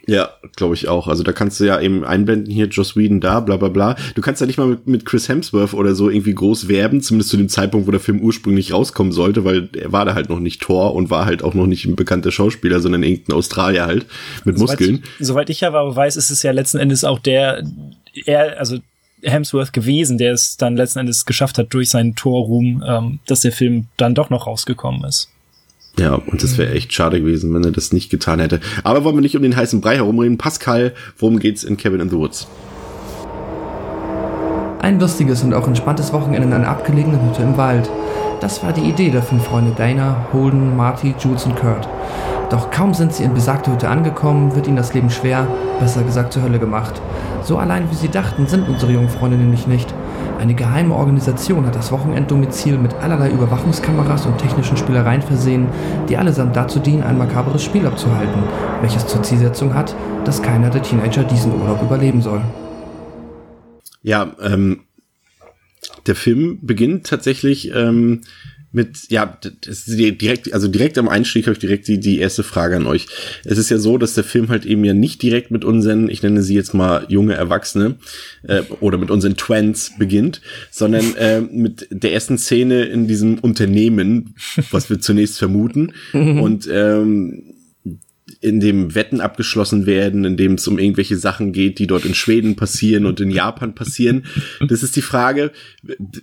Ja, 0.06 0.30
glaube 0.56 0.74
ich 0.74 0.88
auch. 0.88 1.08
Also 1.08 1.22
da 1.22 1.32
kannst 1.32 1.60
du 1.60 1.64
ja 1.64 1.80
eben 1.80 2.04
einblenden 2.04 2.52
hier 2.52 2.66
Joss 2.66 2.94
Whedon 2.94 3.20
da, 3.20 3.40
bla 3.40 3.56
bla 3.56 3.68
bla. 3.68 3.96
Du 4.14 4.20
kannst 4.20 4.40
ja 4.40 4.46
nicht 4.46 4.58
mal 4.58 4.66
mit, 4.66 4.86
mit 4.86 5.06
Chris 5.06 5.30
Hemsworth 5.30 5.72
oder 5.72 5.94
so 5.94 6.10
irgendwie 6.10 6.34
groß 6.34 6.68
werben, 6.68 7.00
zumindest 7.00 7.30
zu 7.30 7.38
dem 7.38 7.48
Zeitpunkt, 7.48 7.86
wo 7.86 7.90
der 7.90 8.00
Film 8.00 8.20
ursprünglich 8.20 8.74
rauskommen 8.74 9.12
sollte, 9.12 9.44
weil 9.46 9.70
er 9.74 9.92
war 9.92 10.04
da 10.04 10.14
halt 10.14 10.28
noch 10.28 10.40
nicht 10.40 10.60
Thor 10.60 10.94
und 10.94 11.08
war 11.08 11.24
halt 11.24 11.42
auch 11.42 11.54
noch 11.54 11.66
nicht 11.66 11.86
ein 11.86 11.96
bekannter 11.96 12.32
Schauspieler, 12.32 12.80
sondern 12.80 13.02
irgendein 13.02 13.36
Australier 13.36 13.86
halt 13.86 14.04
mit 14.44 14.58
soweit, 14.58 14.80
Muskeln. 14.80 15.04
Soweit 15.20 15.48
ich 15.48 15.64
aber 15.64 15.96
weiß, 15.96 16.16
ist 16.16 16.30
es 16.30 16.42
ja 16.42 16.50
letzten 16.50 16.78
Endes 16.78 17.04
auch 17.04 17.18
der, 17.18 17.64
er, 18.26 18.58
also 18.58 18.78
Hemsworth 19.24 19.72
gewesen, 19.72 20.18
der 20.18 20.32
es 20.32 20.56
dann 20.56 20.76
letzten 20.76 21.00
Endes 21.00 21.26
geschafft 21.26 21.58
hat 21.58 21.72
durch 21.72 21.90
seinen 21.90 22.14
Torruhm, 22.14 22.82
ähm, 22.86 23.18
dass 23.26 23.40
der 23.40 23.52
Film 23.52 23.86
dann 23.96 24.14
doch 24.14 24.30
noch 24.30 24.46
rausgekommen 24.46 25.04
ist. 25.04 25.28
Ja, 25.98 26.14
und 26.14 26.42
das 26.42 26.58
wäre 26.58 26.72
echt 26.72 26.92
schade 26.92 27.20
gewesen, 27.20 27.54
wenn 27.54 27.62
er 27.62 27.70
das 27.70 27.92
nicht 27.92 28.10
getan 28.10 28.40
hätte. 28.40 28.60
Aber 28.82 29.04
wollen 29.04 29.16
wir 29.16 29.22
nicht 29.22 29.36
um 29.36 29.42
den 29.42 29.54
heißen 29.54 29.80
Brei 29.80 29.96
herumreden. 29.96 30.38
Pascal, 30.38 30.92
worum 31.18 31.38
geht's 31.38 31.62
in 31.62 31.76
Kevin 31.76 32.00
in 32.00 32.10
the 32.10 32.16
Woods? 32.16 32.48
Ein 34.80 34.98
lustiges 34.98 35.42
und 35.42 35.54
auch 35.54 35.66
entspanntes 35.66 36.12
Wochenende 36.12 36.48
in 36.48 36.52
einer 36.52 36.68
abgelegenen 36.68 37.20
Hütte 37.28 37.42
im 37.42 37.56
Wald. 37.56 37.88
Das 38.40 38.62
war 38.62 38.72
die 38.72 38.82
Idee 38.82 39.10
der 39.10 39.22
fünf 39.22 39.44
Freunde 39.44 39.72
Dana, 39.76 40.26
Holden, 40.32 40.76
Marty, 40.76 41.14
Jules 41.18 41.44
und 41.44 41.56
Kurt. 41.56 41.88
Doch 42.50 42.70
kaum 42.70 42.94
sind 42.94 43.12
sie 43.12 43.24
in 43.24 43.34
besagte 43.34 43.72
Hütte 43.72 43.88
angekommen, 43.88 44.54
wird 44.54 44.66
ihnen 44.66 44.76
das 44.76 44.94
Leben 44.94 45.10
schwer, 45.10 45.46
besser 45.80 46.02
gesagt 46.02 46.32
zur 46.32 46.42
Hölle 46.42 46.58
gemacht. 46.58 47.00
So 47.42 47.58
allein 47.58 47.90
wie 47.90 47.94
sie 47.94 48.08
dachten, 48.08 48.46
sind 48.46 48.68
unsere 48.68 48.92
jungen 48.92 49.08
Freunde 49.08 49.36
nämlich 49.36 49.66
nicht. 49.66 49.92
Eine 50.38 50.54
geheime 50.54 50.94
Organisation 50.94 51.66
hat 51.66 51.74
das 51.74 51.90
Wochenenddomizil 51.90 52.76
mit 52.76 52.94
allerlei 52.94 53.30
Überwachungskameras 53.30 54.26
und 54.26 54.38
technischen 54.38 54.76
Spielereien 54.76 55.22
versehen, 55.22 55.68
die 56.08 56.16
allesamt 56.16 56.54
dazu 56.54 56.80
dienen, 56.80 57.02
ein 57.02 57.16
makaberes 57.16 57.62
Spiel 57.62 57.86
abzuhalten, 57.86 58.42
welches 58.80 59.06
zur 59.06 59.22
Zielsetzung 59.22 59.74
hat, 59.74 59.94
dass 60.24 60.42
keiner 60.42 60.70
der 60.70 60.82
Teenager 60.82 61.24
diesen 61.24 61.58
Urlaub 61.60 61.82
überleben 61.82 62.20
soll. 62.20 62.42
Ja, 64.02 64.32
ähm, 64.42 64.80
der 66.06 66.14
Film 66.14 66.58
beginnt 66.60 67.06
tatsächlich 67.06 67.72
ähm, 67.74 68.20
mit, 68.74 69.08
ja, 69.08 69.38
das 69.40 69.86
ist 69.86 69.98
direkt, 70.20 70.52
also 70.52 70.66
direkt 70.66 70.98
am 70.98 71.08
Einstieg 71.08 71.46
habe 71.46 71.52
ich 71.52 71.60
direkt 71.60 71.86
die, 71.86 72.00
die 72.00 72.18
erste 72.18 72.42
Frage 72.42 72.76
an 72.76 72.86
euch. 72.86 73.06
Es 73.44 73.56
ist 73.56 73.70
ja 73.70 73.78
so, 73.78 73.98
dass 73.98 74.14
der 74.14 74.24
Film 74.24 74.48
halt 74.48 74.66
eben 74.66 74.84
ja 74.84 74.94
nicht 74.94 75.22
direkt 75.22 75.52
mit 75.52 75.64
unseren, 75.64 76.10
ich 76.10 76.22
nenne 76.24 76.42
sie 76.42 76.56
jetzt 76.56 76.74
mal 76.74 77.06
junge 77.08 77.34
Erwachsene 77.34 77.94
äh, 78.42 78.62
oder 78.80 78.98
mit 78.98 79.12
unseren 79.12 79.36
Twins 79.36 79.92
beginnt, 79.96 80.40
sondern 80.72 81.14
äh, 81.14 81.40
mit 81.40 81.86
der 81.90 82.12
ersten 82.12 82.36
Szene 82.36 82.84
in 82.84 83.06
diesem 83.06 83.38
Unternehmen, 83.38 84.34
was 84.72 84.90
wir 84.90 84.98
zunächst 85.00 85.38
vermuten. 85.38 85.92
Und 86.12 86.68
ähm, 86.70 87.53
in 88.40 88.60
dem 88.60 88.94
Wetten 88.94 89.20
abgeschlossen 89.20 89.84
werden, 89.84 90.24
in 90.24 90.36
dem 90.36 90.54
es 90.54 90.66
um 90.66 90.78
irgendwelche 90.78 91.16
Sachen 91.16 91.52
geht, 91.52 91.78
die 91.78 91.86
dort 91.86 92.06
in 92.06 92.14
Schweden 92.14 92.56
passieren 92.56 93.04
und 93.04 93.20
in 93.20 93.30
Japan 93.30 93.74
passieren. 93.74 94.24
Das 94.66 94.82
ist 94.82 94.96
die 94.96 95.02
Frage, 95.02 95.52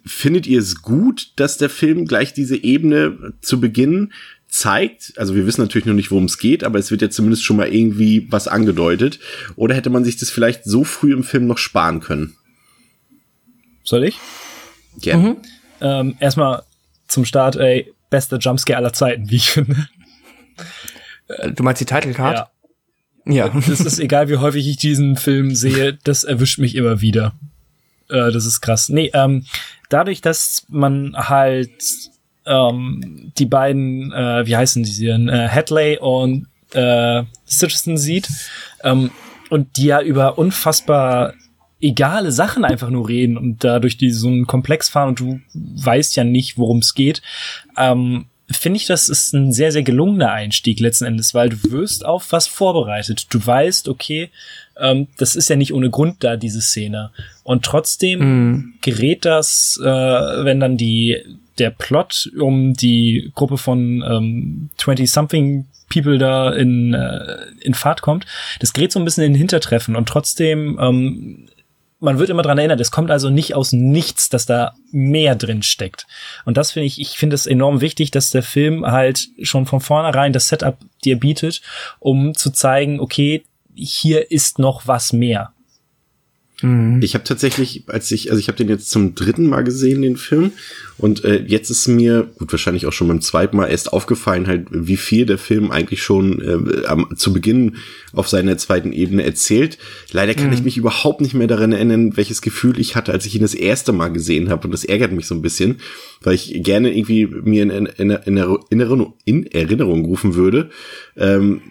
findet 0.03 0.48
ihr 0.48 0.60
es 0.60 0.81
gut, 0.81 1.34
dass 1.36 1.58
der 1.58 1.70
Film 1.70 2.05
gleich 2.05 2.34
diese 2.34 2.55
Ebene 2.55 3.34
zu 3.41 3.60
Beginn 3.62 4.12
zeigt? 4.48 5.13
Also 5.17 5.36
wir 5.36 5.46
wissen 5.46 5.62
natürlich 5.62 5.86
noch 5.86 5.93
nicht, 5.93 6.12
worum 6.12 6.25
es 6.25 6.39
geht, 6.39 6.63
aber 6.63 6.79
es 6.79 6.89
wird 6.89 7.01
ja 7.01 7.10
zumindest 7.10 7.43
schon 7.43 7.58
mal 7.58 7.72
irgendwie 7.72 8.27
was 8.31 8.48
angedeutet. 8.48 9.20
Oder 9.55 9.75
hätte 9.75 9.89
man 9.89 10.03
sich 10.03 10.17
das 10.17 10.29
vielleicht 10.29 10.65
so 10.65 10.84
früh 10.84 11.13
im 11.13 11.24
Film 11.24 11.46
noch 11.46 11.58
sparen 11.58 12.00
können? 12.00 12.36
Soll 13.84 14.03
ich? 14.05 14.17
Gerne. 15.00 15.29
Mhm. 15.29 15.38
Ähm, 15.81 16.15
erstmal 16.20 16.63
zum 17.08 17.25
Start, 17.25 17.55
ey, 17.55 17.93
bester 18.10 18.38
Jumpscare 18.38 18.77
aller 18.77 18.93
Zeiten, 18.93 19.29
wie 19.29 19.38
ich 19.38 19.51
finde. 19.51 19.88
Äh, 21.28 21.51
du 21.51 21.63
meinst 21.63 21.82
die 21.82 21.86
Title 21.86 22.13
Card? 22.13 22.38
Ja. 22.38 22.50
Ja. 23.25 23.50
Das 23.50 23.80
ist 23.80 24.00
egal, 24.00 24.30
wie 24.30 24.38
häufig 24.38 24.68
ich 24.68 24.78
diesen 24.78 25.16
Film 25.16 25.56
sehe, 25.56 25.98
das 26.04 26.24
erwischt 26.24 26.60
mich 26.60 26.75
immer 26.75 27.01
wieder. 27.01 27.34
Äh, 28.10 28.32
das 28.32 28.46
ist 28.46 28.62
krass. 28.62 28.90
Nee, 28.90 29.12
ähm, 29.13 29.46
dadurch, 29.90 30.22
dass 30.22 30.66
man 30.70 31.16
halt 31.16 31.72
ähm, 32.46 33.32
die 33.38 33.46
beiden, 33.46 34.12
äh, 34.12 34.46
wie 34.46 34.56
heißen 34.56 34.84
die 34.84 35.06
denn, 35.06 35.30
äh, 35.30 35.48
Hadley 35.50 35.98
und 36.00 36.48
äh, 36.74 37.24
Citizen 37.48 37.98
sieht 37.98 38.28
ähm, 38.84 39.12
und 39.50 39.78
die 39.78 39.86
ja 39.86 40.01
über 40.01 40.38
unfassbar 40.38 41.34
egale 41.82 42.32
Sachen 42.32 42.63
einfach 42.63 42.90
nur 42.90 43.10
reden 43.10 43.38
und 43.38 43.63
dadurch 43.63 43.98
die 43.98 44.12
so 44.12 44.28
einen 44.28 44.46
Komplex 44.46 44.88
fahren 44.88 45.10
und 45.10 45.20
du 45.20 45.40
weißt 45.54 46.16
ja 46.16 46.24
nicht, 46.24 46.58
worum 46.58 46.80
es 46.80 46.94
geht. 46.94 47.22
Ähm, 47.75 48.25
finde 48.51 48.77
ich, 48.77 48.86
das 48.86 49.10
ist 49.10 49.34
ein 49.34 49.51
sehr, 49.51 49.72
sehr 49.72 49.84
gelungener 49.84 50.31
Einstieg 50.31 50.79
letzten 50.79 51.05
Endes, 51.05 51.34
weil 51.34 51.50
du 51.50 51.58
wirst 51.72 52.05
auf 52.05 52.31
was 52.31 52.48
vorbereitet. 52.48 53.27
Du 53.29 53.46
weißt, 53.46 53.88
okay, 53.88 54.29
ähm, 54.77 55.08
das 55.17 55.36
ist 55.36 55.50
ja 55.50 55.55
nicht 55.55 55.74
ohne 55.74 55.89
Grund 55.89 56.24
da, 56.24 56.38
diese 56.38 56.62
Szene. 56.62 57.12
Und 57.43 57.65
trotzdem 57.65 58.20
mm. 58.20 58.74
gerät 58.81 59.25
das, 59.25 59.79
äh, 59.81 59.86
wenn 59.86 60.60
dann 60.60 60.77
die, 60.77 61.17
der 61.58 61.70
Plot 61.70 62.31
um 62.39 62.74
die 62.74 63.31
Gruppe 63.36 63.58
von 63.58 64.03
ähm, 64.08 64.70
20-something 64.79 65.65
People 65.89 66.17
da 66.17 66.51
in, 66.53 66.93
äh, 66.93 67.38
in 67.62 67.74
Fahrt 67.74 68.01
kommt, 68.01 68.25
das 68.60 68.74
gerät 68.74 68.91
so 68.91 69.00
ein 69.00 69.05
bisschen 69.05 69.25
in 69.25 69.34
den 69.34 69.38
Hintertreffen 69.38 69.96
und 69.96 70.08
trotzdem 70.08 70.79
ähm, 70.81 71.50
man 72.01 72.20
wird 72.20 72.29
immer 72.29 72.41
dran 72.41 72.58
erinnert, 72.58 72.81
es 72.81 72.91
kommt 72.91 73.12
also 73.12 73.29
nicht 73.29 73.55
aus 73.55 73.72
nichts, 73.72 74.29
dass 74.29 74.46
da 74.46 74.74
mehr 74.91 75.36
drin 75.36 75.63
steckt. 75.63 76.08
Und 76.46 76.58
das 76.58 76.72
finde 76.72 76.88
ich, 76.88 77.00
ich 77.00 77.17
finde 77.17 77.36
es 77.36 77.46
enorm 77.46 77.79
wichtig, 77.79 78.12
dass 78.12 78.31
der 78.31 78.43
Film 78.43 78.86
halt 78.86 79.29
schon 79.41 79.65
von 79.67 79.79
vornherein 79.79 80.34
das 80.34 80.48
Setup 80.48 80.77
dir 81.05 81.20
bietet, 81.20 81.62
um 82.00 82.34
zu 82.34 82.51
zeigen, 82.51 83.00
okay, 83.00 83.43
hier 83.75 84.31
ist 84.31 84.60
noch 84.60 84.88
was 84.88 85.13
mehr. 85.13 85.53
Mhm. 86.62 87.00
Ich 87.01 87.13
habe 87.13 87.24
tatsächlich, 87.24 87.84
als 87.88 88.12
ich, 88.12 88.30
also 88.30 88.39
ich 88.39 88.48
habe 88.48 88.58
den 88.58 88.70
jetzt 88.70 88.89
zum 88.89 89.15
dritten 89.15 89.48
Mal 89.48 89.63
gesehen, 89.63 90.01
den 90.01 90.18
Film, 90.18 90.51
und 90.98 91.24
äh, 91.24 91.44
jetzt 91.48 91.72
ist 91.72 91.88
mir, 91.88 92.30
gut, 92.38 92.51
wahrscheinlich 92.51 92.86
auch 92.86 92.94
schon 92.94 93.08
beim 93.08 93.22
zweiten 93.22 93.58
Mal 93.58 93.68
erst 93.68 93.91
aufgefallen, 93.91 94.46
halt, 94.46 94.68
wie 94.70 94.98
viel 94.98 95.25
der 95.25 95.39
Film 95.39 95.72
eigentlich 95.72 96.03
schon 96.03 96.41
äh, 96.41 96.86
am, 96.86 97.18
zu 97.18 97.34
Beginn 97.34 97.77
auf 98.13 98.30
seiner 98.30 98.58
zweiten 98.58 98.91
Ebene 98.91 99.24
erzählt. 99.24 99.80
Leider 100.12 100.36
kann 100.36 100.48
mhm. 100.48 100.53
ich 100.53 100.63
mich 100.63 100.77
überhaupt 100.77 101.22
nicht 101.22 101.34
mehr 101.34 101.48
daran 101.48 101.72
erinnern, 101.72 102.18
welches 102.18 102.41
Gefühl 102.41 102.80
ich 102.80 102.96
hatte, 102.96 103.12
als 103.12 103.25
ich 103.25 103.36
ihn 103.36 103.41
das 103.41 103.56
erste 103.56 103.94
Mal 103.94 104.10
gesehen 104.10 104.50
habe, 104.50 104.65
und 104.65 104.72
das 104.72 104.84
ärgert 104.84 105.12
mich 105.12 105.25
so 105.25 105.34
ein 105.34 105.41
bisschen, 105.41 105.77
weil 106.22 106.36
ich 106.36 106.62
gerne 106.63 106.96
irgendwie 106.96 107.25
mir 107.25 107.63
in, 107.63 107.70
in, 107.88 108.12
in, 108.12 108.38
in, 108.38 109.08
in 109.25 109.48
Erinnerung 109.48 110.06
rufen 110.06 110.36
würde. 110.36 110.70
Ähm, 111.18 111.62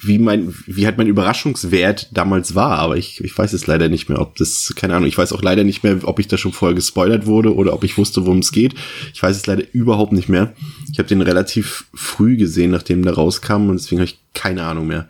wie 0.00 0.18
mein, 0.18 0.54
wie 0.66 0.86
halt 0.86 0.96
mein 0.96 1.06
Überraschungswert 1.06 2.08
damals 2.12 2.54
war, 2.54 2.78
aber 2.78 2.96
ich, 2.96 3.22
ich 3.22 3.36
weiß 3.36 3.52
es 3.52 3.66
leider 3.66 3.88
nicht 3.88 4.08
mehr, 4.08 4.20
ob 4.20 4.36
das, 4.36 4.72
keine 4.76 4.94
Ahnung, 4.94 5.08
ich 5.08 5.18
weiß 5.18 5.32
auch 5.32 5.42
leider 5.42 5.64
nicht 5.64 5.82
mehr, 5.82 5.98
ob 6.02 6.18
ich 6.18 6.28
da 6.28 6.38
schon 6.38 6.52
vorher 6.52 6.74
gespoilert 6.74 7.26
wurde 7.26 7.54
oder 7.54 7.74
ob 7.74 7.84
ich 7.84 7.98
wusste, 7.98 8.24
worum 8.24 8.38
es 8.38 8.52
geht. 8.52 8.74
Ich 9.12 9.22
weiß 9.22 9.36
es 9.36 9.46
leider 9.46 9.64
überhaupt 9.72 10.12
nicht 10.12 10.28
mehr. 10.28 10.54
Ich 10.90 10.98
habe 10.98 11.08
den 11.08 11.20
relativ 11.20 11.86
früh 11.94 12.36
gesehen, 12.36 12.70
nachdem 12.70 13.02
der 13.02 13.14
rauskam 13.14 13.68
und 13.68 13.80
deswegen 13.80 14.00
habe 14.00 14.10
ich 14.10 14.18
keine 14.32 14.64
Ahnung 14.64 14.86
mehr. 14.86 15.08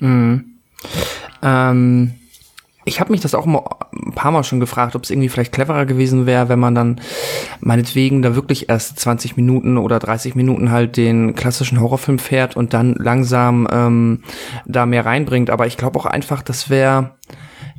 Mhm. 0.00 0.44
Ähm, 1.42 2.14
ich 2.84 3.00
habe 3.00 3.12
mich 3.12 3.20
das 3.20 3.34
auch 3.34 3.46
mal 3.46 3.62
ein 3.92 4.12
paar 4.12 4.32
Mal 4.32 4.44
schon 4.44 4.60
gefragt, 4.60 4.96
ob 4.96 5.04
es 5.04 5.10
irgendwie 5.10 5.28
vielleicht 5.28 5.52
cleverer 5.52 5.86
gewesen 5.86 6.26
wäre, 6.26 6.48
wenn 6.48 6.58
man 6.58 6.74
dann 6.74 7.00
meinetwegen 7.60 8.22
da 8.22 8.34
wirklich 8.34 8.68
erst 8.68 8.98
20 8.98 9.36
Minuten 9.36 9.78
oder 9.78 9.98
30 9.98 10.34
Minuten 10.34 10.70
halt 10.70 10.96
den 10.96 11.34
klassischen 11.34 11.80
Horrorfilm 11.80 12.18
fährt 12.18 12.56
und 12.56 12.74
dann 12.74 12.94
langsam 12.94 13.68
ähm, 13.70 14.22
da 14.66 14.86
mehr 14.86 15.06
reinbringt. 15.06 15.50
Aber 15.50 15.66
ich 15.66 15.76
glaube 15.76 15.98
auch 15.98 16.06
einfach, 16.06 16.42
das 16.42 16.70
wäre 16.70 17.12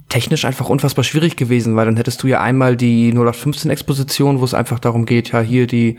technisch 0.09 0.45
einfach 0.45 0.69
unfassbar 0.69 1.03
schwierig 1.03 1.37
gewesen, 1.37 1.75
weil 1.75 1.85
dann 1.85 1.97
hättest 1.97 2.21
du 2.21 2.27
ja 2.27 2.39
einmal 2.39 2.77
die 2.77 3.11
0815 3.11 3.71
Exposition, 3.71 4.39
wo 4.39 4.45
es 4.45 4.53
einfach 4.53 4.77
darum 4.77 5.05
geht, 5.07 5.31
ja 5.31 5.41
hier 5.41 5.65
die 5.65 5.97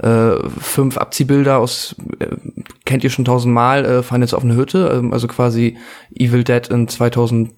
äh, 0.00 0.30
fünf 0.60 0.96
Abziehbilder 0.96 1.58
aus 1.58 1.96
äh, 2.20 2.36
kennt 2.84 3.02
ihr 3.02 3.10
schon 3.10 3.24
tausendmal, 3.24 3.84
äh, 3.84 4.02
fahren 4.04 4.22
jetzt 4.22 4.34
auf 4.34 4.44
eine 4.44 4.54
Hütte, 4.54 5.02
äh, 5.02 5.12
also 5.12 5.26
quasi 5.26 5.76
Evil 6.14 6.44
Dead 6.44 6.68
in 6.68 6.86
2000 6.86 7.50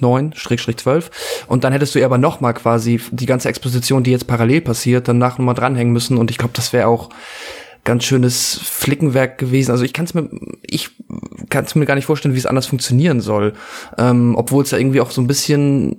9-12 0.00 1.04
und 1.46 1.64
dann 1.64 1.72
hättest 1.72 1.94
du 1.94 2.00
ja 2.00 2.06
aber 2.06 2.18
noch 2.18 2.40
mal 2.40 2.52
quasi 2.52 3.00
die 3.10 3.26
ganze 3.26 3.48
Exposition, 3.48 4.02
die 4.02 4.10
jetzt 4.10 4.26
parallel 4.26 4.60
passiert, 4.60 5.08
danach 5.08 5.38
nochmal 5.38 5.54
dranhängen 5.54 5.92
müssen 5.92 6.16
und 6.16 6.30
ich 6.30 6.38
glaube, 6.38 6.54
das 6.54 6.72
wäre 6.72 6.88
auch 6.88 7.10
ganz 7.84 8.04
schönes 8.04 8.58
Flickenwerk 8.62 9.38
gewesen. 9.38 9.70
Also 9.70 9.84
ich 9.84 9.92
kann 9.92 10.06
es 10.06 10.14
mir, 10.14 10.28
ich 10.62 10.90
kann 11.50 11.64
es 11.64 11.74
mir 11.74 11.86
gar 11.86 11.94
nicht 11.94 12.06
vorstellen, 12.06 12.34
wie 12.34 12.38
es 12.38 12.46
anders 12.46 12.66
funktionieren 12.66 13.20
soll. 13.20 13.52
Ähm, 13.98 14.34
Obwohl 14.36 14.64
es 14.64 14.70
ja 14.70 14.78
irgendwie 14.78 15.00
auch 15.00 15.10
so 15.10 15.20
ein 15.20 15.26
bisschen, 15.26 15.98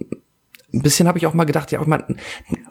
ein 0.73 0.81
bisschen 0.81 1.07
habe 1.07 1.19
ich 1.19 1.27
auch 1.27 1.33
mal 1.33 1.45
gedacht, 1.45 1.71
ja, 1.71 1.79
auch 1.79 1.85
mal 1.85 2.03
ein 2.07 2.17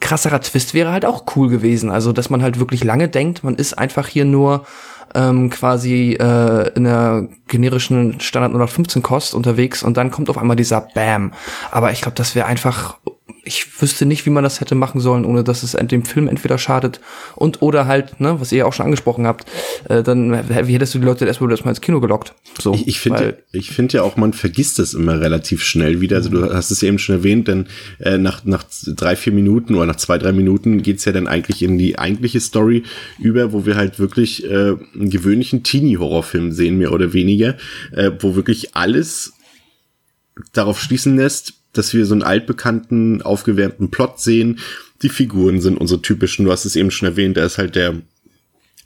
krasserer 0.00 0.40
Twist 0.40 0.74
wäre 0.74 0.90
halt 0.90 1.06
auch 1.06 1.24
cool 1.36 1.48
gewesen. 1.48 1.90
Also 1.90 2.12
dass 2.12 2.28
man 2.28 2.42
halt 2.42 2.58
wirklich 2.58 2.82
lange 2.84 3.08
denkt, 3.08 3.44
man 3.44 3.54
ist 3.54 3.78
einfach 3.78 4.08
hier 4.08 4.24
nur 4.24 4.66
ähm, 5.14 5.50
quasi 5.50 6.14
äh, 6.14 6.68
in 6.74 6.84
der 6.84 7.28
generischen 7.48 8.20
Standard 8.20 8.50
115 8.50 9.02
Kost 9.02 9.34
unterwegs 9.34 9.82
und 9.82 9.96
dann 9.96 10.10
kommt 10.10 10.30
auf 10.30 10.38
einmal 10.38 10.56
dieser 10.56 10.80
Bam. 10.80 11.32
Aber 11.70 11.92
ich 11.92 12.00
glaube, 12.00 12.16
das 12.16 12.34
wäre 12.34 12.46
einfach 12.46 12.98
ich 13.42 13.80
wüsste 13.80 14.04
nicht, 14.04 14.26
wie 14.26 14.30
man 14.30 14.44
das 14.44 14.60
hätte 14.60 14.74
machen 14.74 15.00
sollen, 15.00 15.24
ohne 15.24 15.44
dass 15.44 15.62
es 15.62 15.72
dem 15.72 16.04
Film 16.04 16.28
entweder 16.28 16.58
schadet 16.58 17.00
und 17.34 17.62
oder 17.62 17.86
halt, 17.86 18.20
ne, 18.20 18.38
was 18.38 18.52
ihr 18.52 18.58
ja 18.58 18.64
auch 18.66 18.72
schon 18.72 18.84
angesprochen 18.84 19.26
habt, 19.26 19.50
äh, 19.88 20.02
dann 20.02 20.32
wie 20.32 20.74
hättest 20.74 20.94
du 20.94 20.98
die 20.98 21.06
Leute 21.06 21.24
erstmal 21.24 21.50
erstmal 21.50 21.72
ins 21.72 21.80
Kino 21.80 22.00
gelockt? 22.00 22.34
So, 22.60 22.74
ich, 22.74 22.86
ich 22.86 23.00
finde, 23.00 23.38
ich 23.52 23.70
finde 23.70 23.98
ja 23.98 24.02
auch, 24.02 24.16
man 24.16 24.34
vergisst 24.34 24.78
es 24.78 24.92
immer 24.92 25.20
relativ 25.20 25.62
schnell 25.62 26.00
wieder. 26.02 26.16
Also 26.16 26.28
du 26.28 26.52
hast 26.52 26.70
es 26.70 26.82
ja 26.82 26.88
eben 26.88 26.98
schon 26.98 27.16
erwähnt, 27.16 27.48
denn 27.48 27.66
äh, 27.98 28.18
nach 28.18 28.44
nach 28.44 28.64
drei 28.86 29.16
vier 29.16 29.32
Minuten 29.32 29.74
oder 29.74 29.86
nach 29.86 29.96
zwei 29.96 30.18
drei 30.18 30.32
Minuten 30.32 30.82
geht's 30.82 31.06
ja 31.06 31.12
dann 31.12 31.26
eigentlich 31.26 31.62
in 31.62 31.78
die 31.78 31.98
eigentliche 31.98 32.40
Story 32.40 32.82
über, 33.18 33.52
wo 33.52 33.64
wir 33.64 33.76
halt 33.76 33.98
wirklich 33.98 34.44
äh, 34.44 34.74
einen 34.94 35.10
gewöhnlichen 35.10 35.62
Teenie-Horrorfilm 35.62 36.52
sehen, 36.52 36.76
mehr 36.76 36.92
oder 36.92 37.14
weniger, 37.14 37.56
äh, 37.92 38.10
wo 38.20 38.36
wirklich 38.36 38.76
alles 38.76 39.32
darauf 40.52 40.80
schließen 40.80 41.16
lässt, 41.16 41.54
dass 41.74 41.92
wir 41.92 42.06
so 42.06 42.14
einen 42.14 42.22
altbekannten, 42.22 43.22
aufgewärmten 43.22 43.90
Plot 43.90 44.20
sehen. 44.20 44.58
Die 45.02 45.08
Figuren 45.08 45.60
sind 45.60 45.78
unsere 45.78 46.00
typischen, 46.00 46.44
du 46.44 46.52
hast 46.52 46.64
es 46.64 46.76
eben 46.76 46.90
schon 46.90 47.08
erwähnt, 47.08 47.36
da 47.36 47.44
ist 47.44 47.58
halt 47.58 47.76
der 47.76 48.02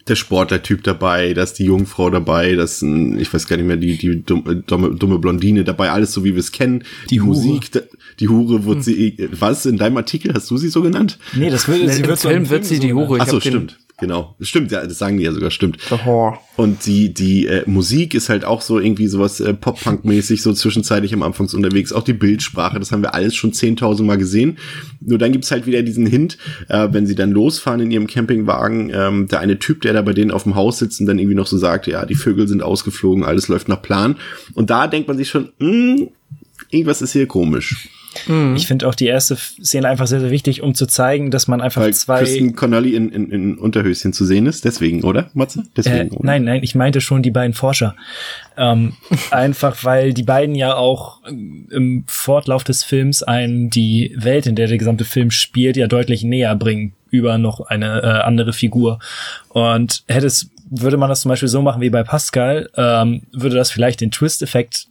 der 0.08 0.16
Sportlertyp 0.16 0.82
dabei, 0.82 1.34
da 1.34 1.42
ist 1.42 1.54
die 1.54 1.64
Jungfrau 1.64 2.10
dabei, 2.10 2.54
das 2.54 2.82
ist 2.82 2.88
ich 3.18 3.32
weiß 3.32 3.46
gar 3.46 3.56
nicht 3.56 3.66
mehr, 3.66 3.76
die, 3.76 3.96
die 3.98 4.22
dumme, 4.24 4.62
dumme 4.64 5.18
Blondine 5.18 5.64
dabei, 5.64 5.90
alles 5.90 6.12
so 6.12 6.24
wie 6.24 6.34
wir 6.34 6.40
es 6.40 6.52
kennen. 6.52 6.84
Die, 7.04 7.16
die 7.16 7.20
Musik, 7.20 7.70
die 8.18 8.28
Hure 8.28 8.64
wird 8.64 8.76
hm. 8.76 8.82
sie, 8.82 9.28
was, 9.32 9.66
in 9.66 9.76
deinem 9.76 9.96
Artikel 9.96 10.32
hast 10.34 10.50
du 10.50 10.56
sie 10.56 10.68
so 10.68 10.82
genannt? 10.82 11.18
Nee, 11.34 11.50
das 11.50 11.68
wird, 11.68 11.92
sie 11.92 12.06
wird 12.06 12.18
Film, 12.18 12.48
wird 12.48 12.64
sie 12.64 12.78
die 12.78 12.92
Hure. 12.92 13.18
Ach 13.20 13.28
so, 13.28 13.40
stimmt. 13.40 13.78
Genau. 13.98 14.36
Stimmt, 14.40 14.70
ja, 14.72 14.86
das 14.86 14.98
sagen 14.98 15.18
die 15.18 15.24
ja 15.24 15.32
sogar, 15.32 15.50
stimmt. 15.50 15.80
The 15.88 15.96
Whore. 16.04 16.38
Und 16.56 16.86
die, 16.86 17.12
die 17.12 17.46
äh, 17.46 17.62
Musik 17.66 18.14
ist 18.14 18.28
halt 18.28 18.44
auch 18.44 18.62
so 18.62 18.78
irgendwie 18.78 19.06
sowas 19.06 19.40
äh, 19.40 19.54
Pop-Punk-mäßig, 19.54 20.42
so 20.42 20.52
zwischenzeitlich 20.52 21.12
am 21.14 21.22
Anfang 21.22 21.48
unterwegs. 21.52 21.92
Auch 21.92 22.02
die 22.02 22.12
Bildsprache, 22.14 22.78
das 22.78 22.90
haben 22.90 23.02
wir 23.02 23.14
alles 23.14 23.34
schon 23.34 23.52
10.000 23.52 24.02
Mal 24.04 24.18
gesehen. 24.18 24.58
Nur 25.00 25.18
dann 25.18 25.32
gibt's 25.32 25.50
halt 25.50 25.66
wieder 25.66 25.82
diesen 25.82 26.06
Hint, 26.06 26.38
äh, 26.68 26.88
wenn 26.90 27.06
sie 27.06 27.14
dann 27.14 27.30
losfahren 27.30 27.80
in 27.80 27.90
ihrem 27.90 28.06
Campingwagen, 28.06 28.90
ähm, 28.94 29.28
der 29.28 29.40
eine 29.40 29.58
Typ, 29.58 29.82
der 29.82 29.92
da 29.92 30.02
bei 30.02 30.14
denen 30.14 30.30
auf 30.30 30.44
dem 30.44 30.54
Haus 30.54 30.78
sitzt 30.78 31.00
und 31.00 31.06
dann 31.06 31.18
irgendwie 31.18 31.36
noch 31.36 31.46
so 31.46 31.58
sagt, 31.58 31.86
ja, 31.86 32.06
die 32.06 32.14
Vögel 32.14 32.48
sind 32.48 32.62
ausgeflogen, 32.62 33.24
alles 33.24 33.48
läuft 33.48 33.68
nach 33.68 33.82
Plan. 33.82 34.16
Und 34.54 34.70
da 34.70 34.86
denkt 34.86 35.08
man 35.08 35.16
sich 35.16 35.28
schon, 35.28 35.50
mh, 35.58 36.08
irgendwas 36.70 37.02
ist 37.02 37.12
hier 37.12 37.26
komisch. 37.26 37.88
Ich 38.56 38.66
finde 38.66 38.88
auch 38.88 38.94
die 38.94 39.06
erste 39.06 39.36
Szene 39.36 39.88
einfach 39.88 40.06
sehr, 40.06 40.20
sehr 40.20 40.30
wichtig, 40.30 40.62
um 40.62 40.74
zu 40.74 40.86
zeigen, 40.86 41.30
dass 41.30 41.46
man 41.46 41.60
einfach 41.60 41.82
Weil 41.82 41.94
zwei. 41.94 42.20
Kristen 42.20 42.54
Connolly 42.56 42.94
in, 42.94 43.10
in, 43.10 43.30
in 43.30 43.58
Unterhöschen 43.58 44.12
zu 44.12 44.24
sehen 44.24 44.46
ist, 44.46 44.64
deswegen, 44.64 45.04
oder, 45.04 45.30
Matze? 45.34 45.60
Äh, 45.60 45.62
Deswegen, 45.76 46.10
oder? 46.10 46.24
nein, 46.24 46.44
nein, 46.44 46.62
ich 46.62 46.74
meinte 46.74 47.00
schon 47.00 47.22
die 47.22 47.30
beiden 47.30 47.54
Forscher. 47.54 47.94
Ähm, 48.56 48.94
einfach 49.30 49.84
weil 49.84 50.14
die 50.14 50.22
beiden 50.22 50.54
ja 50.54 50.74
auch 50.74 51.20
ähm, 51.26 51.68
im 51.70 52.04
Fortlauf 52.06 52.64
des 52.64 52.82
Films 52.82 53.22
einen 53.22 53.70
die 53.70 54.14
Welt, 54.16 54.46
in 54.46 54.56
der 54.56 54.66
der 54.66 54.78
gesamte 54.78 55.04
Film 55.04 55.30
spielt, 55.30 55.76
ja 55.76 55.86
deutlich 55.86 56.24
näher 56.24 56.54
bringen 56.56 56.94
über 57.10 57.38
noch 57.38 57.60
eine 57.60 58.02
äh, 58.02 58.06
andere 58.06 58.52
Figur. 58.52 58.98
Und 59.48 60.04
hätte 60.08 60.26
es, 60.26 60.50
würde 60.70 60.96
man 60.96 61.08
das 61.08 61.22
zum 61.22 61.30
Beispiel 61.30 61.48
so 61.48 61.62
machen 61.62 61.80
wie 61.80 61.90
bei 61.90 62.02
Pascal, 62.02 62.68
ähm, 62.76 63.22
würde 63.32 63.56
das 63.56 63.70
vielleicht 63.70 64.00
den 64.00 64.10
Twist-Effekt 64.10 64.88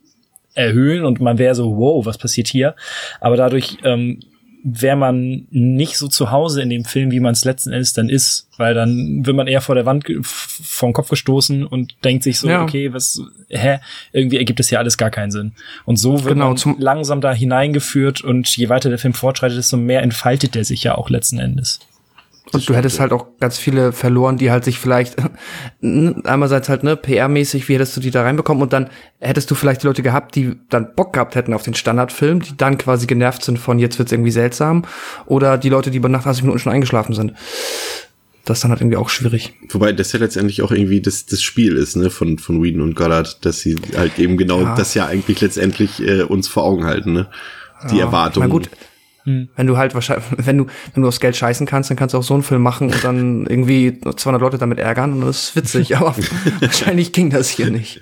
erhöhen 0.58 1.06
und 1.06 1.22
man 1.22 1.38
wäre 1.38 1.56
so, 1.56 1.78
wow, 1.78 2.06
was 2.06 2.18
passiert 2.18 2.48
hier? 2.48 2.76
Aber 3.22 3.38
dadurch 3.38 3.78
ähm, 3.84 4.20
wäre 4.64 4.98
man 4.98 5.48
nicht 5.50 5.98
so 5.98 6.08
zu 6.08 6.32
Hause 6.32 6.62
in 6.62 6.70
dem 6.70 6.84
Film, 6.84 7.12
wie 7.12 7.20
man 7.22 7.32
es 7.32 7.46
letzten 7.46 7.72
Endes 7.72 7.94
dann 7.94 8.10
ist, 8.10 8.50
weil 8.58 8.74
dann 8.74 9.26
wird 9.26 9.36
man 9.36 9.48
eher 9.48 9.62
vor 9.62 9.76
der 9.76 9.86
Wand 9.86 10.06
vom 10.24 10.92
Kopf 10.94 11.10
gestoßen 11.10 11.66
und 11.66 11.96
denkt 12.04 12.24
sich 12.24 12.40
so, 12.40 12.50
Ja. 12.50 12.64
okay, 12.64 12.92
was, 12.92 13.22
hä, 13.50 13.78
irgendwie 14.12 14.38
ergibt 14.38 14.60
das 14.60 14.70
ja 14.70 14.80
alles 14.80 14.98
gar 14.98 15.12
keinen 15.12 15.32
Sinn. 15.32 15.54
Und 15.86 15.98
so 15.98 16.24
wird 16.26 16.34
Genau, 16.34 16.54
man 16.54 16.76
langsam 16.80 17.22
da 17.22 17.32
hineingeführt 17.34 18.22
und 18.22 18.50
je 18.58 18.68
weiter 18.68 18.90
der 18.90 18.98
Film 18.98 19.14
fortschreitet, 19.14 19.58
desto 19.58 19.78
mehr 19.78 20.02
entfaltet 20.02 20.56
der 20.56 20.66
sich 20.66 20.84
ja 20.84 20.96
auch 20.96 21.10
letzten 21.10 21.40
Endes. 21.40 21.80
Und 22.54 22.68
du 22.70 22.74
hättest 22.76 23.00
halt 23.00 23.12
auch 23.12 23.38
ganz 23.40 23.58
viele 23.58 23.92
verloren, 23.92 24.38
die 24.38 24.52
halt 24.52 24.64
sich 24.64 24.80
vielleicht 24.80 25.16
einerseits 25.82 26.70
halt 26.70 26.84
ne 26.84 26.96
PR-mäßig, 26.96 27.68
wie 27.68 27.76
hättest 27.76 27.98
du 27.98 28.02
die 28.02 28.12
da 28.12 28.24
reinbekommen 28.24 28.64
und 28.64 28.74
dann 28.74 28.90
hättest 29.20 29.52
du 29.52 29.56
vielleicht 29.56 29.84
die 29.84 29.88
Leute 29.88 30.02
gehabt, 30.02 30.36
die 30.36 30.56
dann 30.70 30.96
Bock 30.96 31.14
gehabt 31.14 31.36
hätten 31.36 31.54
auf 31.54 31.64
den 31.64 31.74
Standardfilm, 31.74 32.42
die 32.42 32.56
dann 32.56 32.78
quasi 32.78 33.06
genervt 33.08 33.44
sind 33.44 33.60
von 33.60 33.80
jetzt 33.80 34.00
wird's 34.00 34.12
irgendwie 34.12 34.32
seltsam 34.32 34.86
oder 35.26 35.58
die 35.58 35.70
Leute, 35.70 35.92
die 35.92 36.00
bei 36.00 36.08
nach 36.08 36.24
30 36.24 36.44
Minuten 36.44 36.60
schon 36.60 36.72
eingeschlafen 36.72 37.14
sind. 37.14 37.34
Das 38.46 38.60
ist 38.60 38.64
dann 38.64 38.72
halt 38.72 38.80
irgendwie 38.80 38.96
auch 38.96 39.10
schwierig. 39.10 39.54
Wobei 39.70 39.92
das 39.92 40.14
ja 40.14 40.20
letztendlich 40.20 40.62
auch 40.62 40.72
irgendwie 40.72 41.02
das, 41.02 41.26
das 41.26 41.42
Spiel 41.42 41.76
ist, 41.76 41.98
ne, 41.98 42.10
von, 42.10 42.40
von 42.40 42.64
Whedon 42.64 42.82
und 42.82 42.96
Goddard, 42.96 43.46
dass 43.46 43.60
sie 43.60 43.76
halt 43.98 44.18
eben 44.20 44.38
genau 44.38 44.62
Ja. 44.62 44.74
das 44.76 44.94
ja 44.94 45.06
eigentlich 45.06 45.42
letztendlich 45.42 46.02
äh, 46.02 46.22
uns 46.22 46.48
vor 46.48 46.64
Augen 46.64 46.86
halten, 46.86 47.12
ne? 47.12 47.28
Die 47.92 48.00
Erwartungen. 48.00 48.48
Na 48.48 48.52
gut, 48.52 48.70
wenn 49.56 49.68
du 49.68 49.78
halt 49.78 49.94
wahrscheinlich, 49.94 50.26
wenn 50.38 50.58
du, 50.58 50.66
wenn 50.94 51.04
du 51.04 51.08
aufs 51.10 51.20
Geld 51.20 51.36
scheißen 51.36 51.68
kannst, 51.68 51.90
dann 51.90 51.98
kannst 51.98 52.14
du 52.14 52.18
auch 52.18 52.24
so 52.24 52.34
einen 52.34 52.44
Film 52.44 52.62
machen 52.62 52.92
und 52.92 53.04
dann 53.04 53.46
irgendwie 53.50 54.00
200 54.02 54.42
Leute 54.42 54.58
damit 54.58 54.80
ärgern 54.80 55.14
und 55.14 55.22
das 55.22 55.50
ist 55.50 55.56
witzig, 55.56 55.98
aber 55.98 56.16
wahrscheinlich 56.62 57.12
ging 57.12 57.30
das 57.30 57.50
hier 57.50 57.70
nicht. 57.70 58.00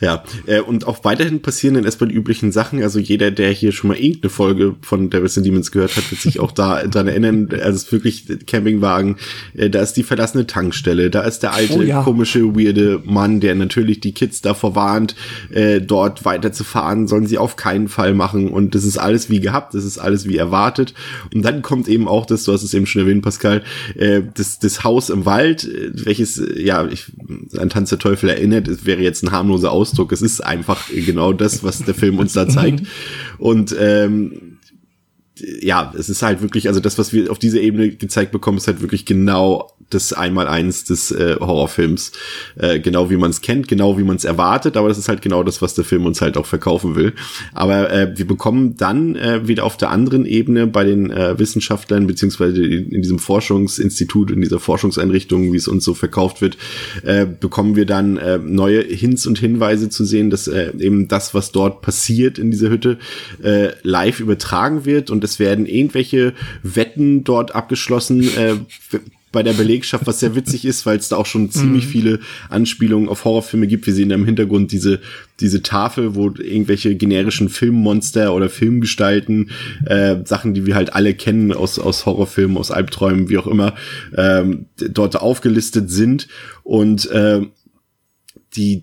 Ja, 0.00 0.24
äh, 0.46 0.60
und 0.60 0.86
auch 0.86 1.04
weiterhin 1.04 1.40
passieren 1.42 1.74
dann 1.74 1.84
erstmal 1.84 2.08
die 2.08 2.16
üblichen 2.16 2.52
Sachen. 2.52 2.82
Also 2.82 2.98
jeder, 2.98 3.30
der 3.30 3.50
hier 3.50 3.72
schon 3.72 3.88
mal 3.88 3.96
irgendeine 3.96 4.30
Folge 4.30 4.74
von 4.82 5.10
Devils 5.10 5.36
and 5.36 5.46
Demons 5.46 5.70
gehört 5.70 5.96
hat, 5.96 6.10
wird 6.10 6.20
sich 6.20 6.40
auch 6.40 6.52
da 6.52 6.82
dran 6.86 7.06
erinnern. 7.06 7.48
Also 7.52 7.70
es 7.70 7.84
ist 7.84 7.92
wirklich 7.92 8.24
Campingwagen, 8.46 9.16
äh, 9.54 9.70
da 9.70 9.80
ist 9.80 9.94
die 9.94 10.02
verlassene 10.02 10.46
Tankstelle, 10.46 11.10
da 11.10 11.22
ist 11.22 11.40
der 11.40 11.52
alte, 11.52 11.70
Oh 11.70 11.82
ja. 11.82 12.02
komische, 12.02 12.56
weirde 12.56 13.00
Mann, 13.04 13.38
der 13.40 13.54
natürlich 13.54 14.00
die 14.00 14.12
Kids 14.12 14.40
davor 14.40 14.74
warnt, 14.74 15.14
äh, 15.52 15.80
dort 15.80 16.24
weiterzufahren, 16.24 17.06
sollen 17.06 17.26
sie 17.26 17.38
auf 17.38 17.56
keinen 17.56 17.88
Fall 17.88 18.14
machen. 18.14 18.48
Und 18.48 18.74
das 18.74 18.84
ist 18.84 18.98
alles 18.98 19.30
wie 19.30 19.40
gehabt, 19.40 19.74
das 19.74 19.84
ist 19.84 19.98
alles 19.98 20.28
wie 20.28 20.39
erwartet. 20.40 20.94
Und 21.34 21.42
dann 21.42 21.62
kommt 21.62 21.88
eben 21.88 22.08
auch 22.08 22.26
das, 22.26 22.44
du 22.44 22.52
hast 22.52 22.62
es 22.62 22.74
eben 22.74 22.86
schon 22.86 23.02
erwähnt, 23.02 23.22
Pascal, 23.22 23.62
äh, 23.94 24.22
das, 24.34 24.58
das 24.58 24.84
Haus 24.84 25.10
im 25.10 25.24
Wald, 25.26 25.64
äh, 25.64 25.90
welches, 26.04 26.38
äh, 26.38 26.62
ja, 26.62 26.86
ich, 26.86 27.06
an 27.56 27.70
Tanz 27.70 27.90
der 27.90 27.98
Teufel 27.98 28.28
erinnert, 28.28 28.68
es 28.68 28.84
wäre 28.84 29.02
jetzt 29.02 29.22
ein 29.22 29.32
harmloser 29.32 29.70
Ausdruck. 29.70 30.12
Es 30.12 30.22
ist 30.22 30.40
einfach 30.40 30.88
genau 30.88 31.32
das, 31.32 31.62
was 31.62 31.84
der 31.84 31.94
Film 31.94 32.18
uns 32.18 32.32
da 32.32 32.48
zeigt. 32.48 32.86
Und 33.38 33.74
ähm, 33.78 34.49
ja, 35.60 35.92
es 35.96 36.08
ist 36.08 36.22
halt 36.22 36.42
wirklich, 36.42 36.68
also 36.68 36.80
das, 36.80 36.98
was 36.98 37.12
wir 37.12 37.30
auf 37.30 37.38
dieser 37.38 37.60
Ebene 37.60 37.90
gezeigt 37.90 38.32
bekommen, 38.32 38.58
ist 38.58 38.66
halt 38.66 38.80
wirklich 38.80 39.04
genau 39.04 39.70
das 39.90 40.12
Einmaleins 40.12 40.84
des 40.84 41.10
äh, 41.10 41.36
Horrorfilms. 41.38 42.12
Äh, 42.56 42.80
genau 42.80 43.10
wie 43.10 43.16
man 43.16 43.30
es 43.30 43.40
kennt, 43.40 43.68
genau 43.68 43.98
wie 43.98 44.04
man 44.04 44.16
es 44.16 44.24
erwartet, 44.24 44.76
aber 44.76 44.88
das 44.88 44.98
ist 44.98 45.08
halt 45.08 45.20
genau 45.20 45.42
das, 45.42 45.60
was 45.60 45.74
der 45.74 45.84
Film 45.84 46.06
uns 46.06 46.20
halt 46.20 46.36
auch 46.36 46.46
verkaufen 46.46 46.94
will. 46.94 47.12
Aber 47.52 47.90
äh, 47.90 48.16
wir 48.16 48.26
bekommen 48.26 48.76
dann 48.76 49.16
äh, 49.16 49.46
wieder 49.46 49.64
auf 49.64 49.76
der 49.76 49.90
anderen 49.90 50.24
Ebene 50.26 50.66
bei 50.66 50.84
den 50.84 51.10
äh, 51.10 51.38
Wissenschaftlern, 51.38 52.06
beziehungsweise 52.06 52.64
in, 52.64 53.02
diesem 53.02 53.18
Forschungsinstitut, 53.18 54.30
in 54.30 54.40
dieser 54.40 54.60
Forschungseinrichtung, 54.60 55.52
wie 55.52 55.56
es 55.56 55.68
uns 55.68 55.84
so 55.84 55.94
verkauft 55.94 56.40
wird, 56.40 56.56
äh, 57.02 57.26
bekommen 57.26 57.74
wir 57.74 57.84
dann 57.84 58.16
äh, 58.16 58.38
neue 58.38 58.82
Hints 58.82 59.26
und 59.26 59.38
Hinweise 59.38 59.88
zu 59.88 60.04
sehen, 60.04 60.30
dass 60.30 60.46
äh, 60.46 60.72
eben 60.78 61.08
das, 61.08 61.34
was 61.34 61.50
dort 61.50 61.82
passiert 61.82 62.38
in 62.38 62.50
dieser 62.50 62.70
Hütte, 62.70 62.98
äh, 63.42 63.70
live 63.82 64.20
übertragen 64.20 64.84
wird 64.84 65.10
und 65.10 65.24
es 65.30 65.38
werden 65.38 65.66
irgendwelche 65.66 66.34
Wetten 66.62 67.24
dort 67.24 67.54
abgeschlossen, 67.54 68.22
äh, 68.36 68.56
bei 69.32 69.42
der 69.44 69.52
Belegschaft, 69.52 70.06
was 70.06 70.20
sehr 70.20 70.34
witzig 70.34 70.64
ist, 70.64 70.86
weil 70.86 70.98
es 70.98 71.08
da 71.08 71.16
auch 71.16 71.26
schon 71.26 71.50
ziemlich 71.50 71.86
viele 71.86 72.18
Anspielungen 72.48 73.08
auf 73.08 73.24
Horrorfilme 73.24 73.68
gibt. 73.68 73.86
Wir 73.86 73.94
sehen 73.94 74.08
da 74.08 74.16
im 74.16 74.24
Hintergrund 74.24 74.72
diese, 74.72 75.00
diese 75.38 75.62
Tafel, 75.62 76.16
wo 76.16 76.30
irgendwelche 76.30 76.96
generischen 76.96 77.48
Filmmonster 77.48 78.34
oder 78.34 78.48
Filmgestalten, 78.48 79.50
äh, 79.86 80.16
Sachen, 80.24 80.54
die 80.54 80.66
wir 80.66 80.74
halt 80.74 80.94
alle 80.94 81.14
kennen 81.14 81.52
aus, 81.52 81.78
aus 81.78 82.06
Horrorfilmen, 82.06 82.56
aus 82.56 82.72
Albträumen, 82.72 83.28
wie 83.28 83.38
auch 83.38 83.46
immer, 83.46 83.74
ähm, 84.16 84.66
dort 84.76 85.14
aufgelistet 85.20 85.90
sind. 85.90 86.26
Und 86.64 87.08
äh, 87.10 87.42
die, 88.56 88.82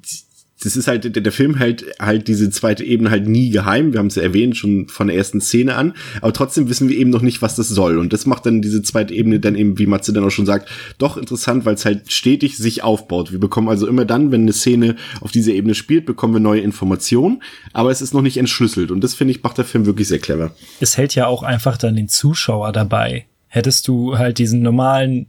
das 0.64 0.76
ist 0.76 0.88
halt, 0.88 1.04
der, 1.04 1.22
der 1.22 1.32
Film 1.32 1.56
hält 1.56 1.86
halt 2.00 2.28
diese 2.28 2.50
zweite 2.50 2.84
Ebene 2.84 3.12
halt 3.12 3.28
nie 3.28 3.52
geheim. 3.52 3.94
Wir 3.94 4.00
haben 4.00 4.08
es 4.08 4.16
ja 4.16 4.24
erwähnt, 4.24 4.58
schon 4.58 4.88
von 4.88 5.08
der 5.08 5.16
ersten 5.16 5.40
Szene 5.40 5.76
an. 5.76 5.94
Aber 6.22 6.34
trotzdem 6.34 6.68
wissen 6.68 6.90
wir 6.90 6.98
eben 6.98 7.12
noch 7.12 7.22
nicht, 7.22 7.42
was 7.42 7.56
das 7.56 7.70
soll. 7.70 7.98
Und 7.98 8.12
das 8.12 8.26
macht 8.26 8.46
dann 8.46 8.62
diese 8.62 8.82
zweite 8.82 9.14
Ebene 9.14 9.40
dann 9.40 9.56
eben, 9.56 9.78
wie 9.78 9.86
Matze 9.86 10.14
dann 10.14 10.24
auch 10.24 10.32
schon 10.32 10.48
sagt, 10.48 10.70
doch 10.98 11.18
interessant, 11.18 11.66
weil 11.66 11.76
es 11.76 11.86
halt 11.86 12.12
stetig 12.12 12.58
sich 12.58 12.84
aufbaut. 12.84 13.32
Wir 13.32 13.40
bekommen 13.40 13.70
also 13.70 13.88
immer 13.88 14.06
dann, 14.06 14.32
wenn 14.32 14.42
eine 14.42 14.54
Szene 14.54 14.96
auf 15.22 15.32
dieser 15.32 15.52
Ebene 15.52 15.76
spielt, 15.76 16.06
bekommen 16.06 16.34
wir 16.34 16.40
neue 16.40 16.62
Informationen. 16.62 17.44
Aber 17.74 17.92
es 17.92 18.02
ist 18.02 18.16
noch 18.16 18.24
nicht 18.24 18.38
entschlüsselt. 18.38 18.90
Und 18.90 19.04
das 19.04 19.14
finde 19.14 19.32
ich, 19.32 19.44
macht 19.44 19.60
der 19.60 19.66
Film 19.66 19.86
wirklich 19.86 20.08
sehr 20.08 20.20
clever. 20.20 20.52
Es 20.80 20.98
hält 20.98 21.14
ja 21.14 21.28
auch 21.28 21.44
einfach 21.44 21.78
dann 21.78 21.96
den 21.96 22.10
Zuschauer 22.10 22.72
dabei. 22.72 23.28
Hättest 23.48 23.88
du 23.88 24.18
halt 24.18 24.40
diesen 24.40 24.62
normalen 24.64 25.28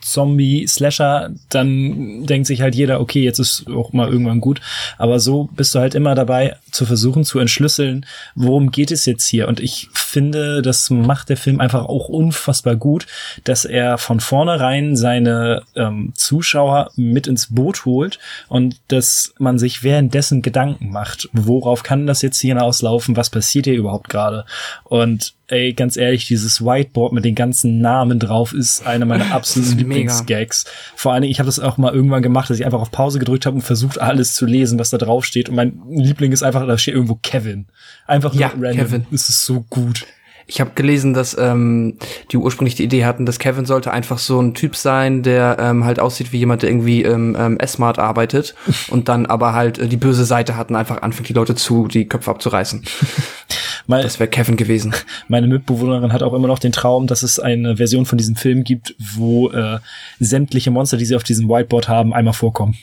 Zombie-Slasher, 0.00 1.30
dann 1.48 2.26
denkt 2.26 2.46
sich 2.46 2.62
halt 2.62 2.74
jeder, 2.74 3.00
okay, 3.00 3.22
jetzt 3.22 3.38
ist 3.38 3.66
auch 3.68 3.92
mal 3.92 4.08
irgendwann 4.08 4.40
gut. 4.40 4.60
Aber 4.98 5.20
so 5.20 5.48
bist 5.54 5.74
du 5.74 5.78
halt 5.78 5.94
immer 5.94 6.14
dabei, 6.14 6.56
zu 6.70 6.86
versuchen 6.86 7.24
zu 7.24 7.38
entschlüsseln, 7.38 8.06
worum 8.34 8.70
geht 8.70 8.90
es 8.90 9.06
jetzt 9.06 9.26
hier. 9.26 9.48
Und 9.48 9.60
ich 9.60 9.88
finde, 9.92 10.62
das 10.62 10.90
macht 10.90 11.28
der 11.28 11.36
Film 11.36 11.60
einfach 11.60 11.84
auch 11.84 12.08
unfassbar 12.08 12.76
gut, 12.76 13.06
dass 13.44 13.64
er 13.64 13.98
von 13.98 14.20
vornherein 14.20 14.96
seine 14.96 15.62
ähm, 15.74 16.12
Zuschauer 16.14 16.90
mit 16.96 17.26
ins 17.26 17.54
Boot 17.54 17.84
holt 17.84 18.18
und 18.48 18.76
dass 18.88 19.34
man 19.38 19.58
sich 19.58 19.82
währenddessen 19.82 20.42
Gedanken 20.42 20.90
macht, 20.90 21.28
worauf 21.32 21.82
kann 21.82 22.06
das 22.06 22.22
jetzt 22.22 22.40
hier 22.40 22.54
hinauslaufen, 22.54 23.16
was 23.16 23.30
passiert 23.30 23.66
hier 23.66 23.74
überhaupt 23.74 24.08
gerade. 24.08 24.44
Und 24.84 25.34
ey, 25.50 25.72
ganz 25.72 25.96
ehrlich, 25.96 26.26
dieses 26.26 26.64
Whiteboard 26.64 27.12
mit 27.12 27.24
den 27.24 27.34
ganzen 27.34 27.80
Namen 27.80 28.18
drauf 28.18 28.52
ist 28.52 28.86
einer 28.86 29.06
meiner 29.06 29.30
absoluten. 29.34 29.78
Lieblingsgags. 29.78 30.64
Vor 30.94 31.12
allen 31.12 31.22
Dingen, 31.22 31.32
ich 31.32 31.40
habe 31.40 31.46
das 31.46 31.58
auch 31.60 31.76
mal 31.78 31.92
irgendwann 31.92 32.22
gemacht, 32.22 32.50
dass 32.50 32.58
ich 32.58 32.64
einfach 32.64 32.80
auf 32.80 32.90
Pause 32.90 33.18
gedrückt 33.18 33.46
habe 33.46 33.56
und 33.56 33.62
versucht 33.62 34.00
alles 34.00 34.34
zu 34.34 34.46
lesen, 34.46 34.78
was 34.78 34.90
da 34.90 34.98
drauf 34.98 35.24
steht. 35.24 35.48
Und 35.48 35.56
mein 35.56 35.80
Liebling 35.90 36.32
ist 36.32 36.42
einfach, 36.42 36.66
da 36.66 36.78
steht 36.78 36.94
irgendwo 36.94 37.18
Kevin. 37.22 37.66
Einfach 38.06 38.32
nur 38.32 38.40
Ja, 38.40 38.48
random. 38.48 38.76
Kevin. 38.76 39.06
Es 39.12 39.28
ist 39.28 39.42
so 39.42 39.64
gut. 39.68 40.06
Ich 40.46 40.60
habe 40.60 40.72
gelesen, 40.74 41.14
dass 41.14 41.36
ähm, 41.38 41.96
die 42.32 42.36
ursprünglich 42.36 42.74
die 42.74 42.82
Idee 42.82 43.04
hatten, 43.04 43.24
dass 43.24 43.38
Kevin 43.38 43.66
sollte 43.66 43.92
einfach 43.92 44.18
so 44.18 44.40
ein 44.40 44.52
Typ 44.52 44.74
sein, 44.74 45.22
der 45.22 45.58
ähm, 45.60 45.84
halt 45.84 46.00
aussieht 46.00 46.32
wie 46.32 46.38
jemand, 46.38 46.62
der 46.62 46.70
irgendwie 46.70 47.02
im 47.02 47.36
ähm, 47.38 47.56
S-Mart 47.60 48.00
arbeitet 48.00 48.56
und 48.88 49.08
dann 49.08 49.26
aber 49.26 49.52
halt 49.52 49.78
äh, 49.78 49.86
die 49.86 49.96
böse 49.96 50.24
Seite 50.24 50.56
hat 50.56 50.70
und 50.70 50.76
einfach 50.76 51.02
anfängt, 51.02 51.28
die 51.28 51.34
Leute 51.34 51.54
zu 51.54 51.86
die 51.86 52.08
Köpfe 52.08 52.32
abzureißen. 52.32 52.82
Mal, 53.86 54.02
Das 54.02 54.18
wäre 54.20 54.28
Kevin 54.30 54.56
gewesen. 54.56 54.94
meine 55.28 55.46
Mitbewohnerin 55.46 56.12
hat 56.12 56.22
auch 56.22 56.32
immer 56.34 56.48
noch 56.48 56.58
den 56.58 56.72
Traum, 56.72 57.06
dass 57.06 57.22
es 57.22 57.38
eine 57.38 57.76
Version 57.76 58.06
von 58.06 58.18
diesem 58.18 58.36
Film 58.36 58.64
gibt, 58.64 58.94
wo 58.98 59.50
äh, 59.50 59.78
sämtliche 60.18 60.70
Monster, 60.70 60.96
die 60.96 61.04
sie 61.04 61.16
auf 61.16 61.24
diesem 61.24 61.48
Whiteboard 61.48 61.88
haben, 61.88 62.12
einmal 62.14 62.34
vorkommen. 62.34 62.76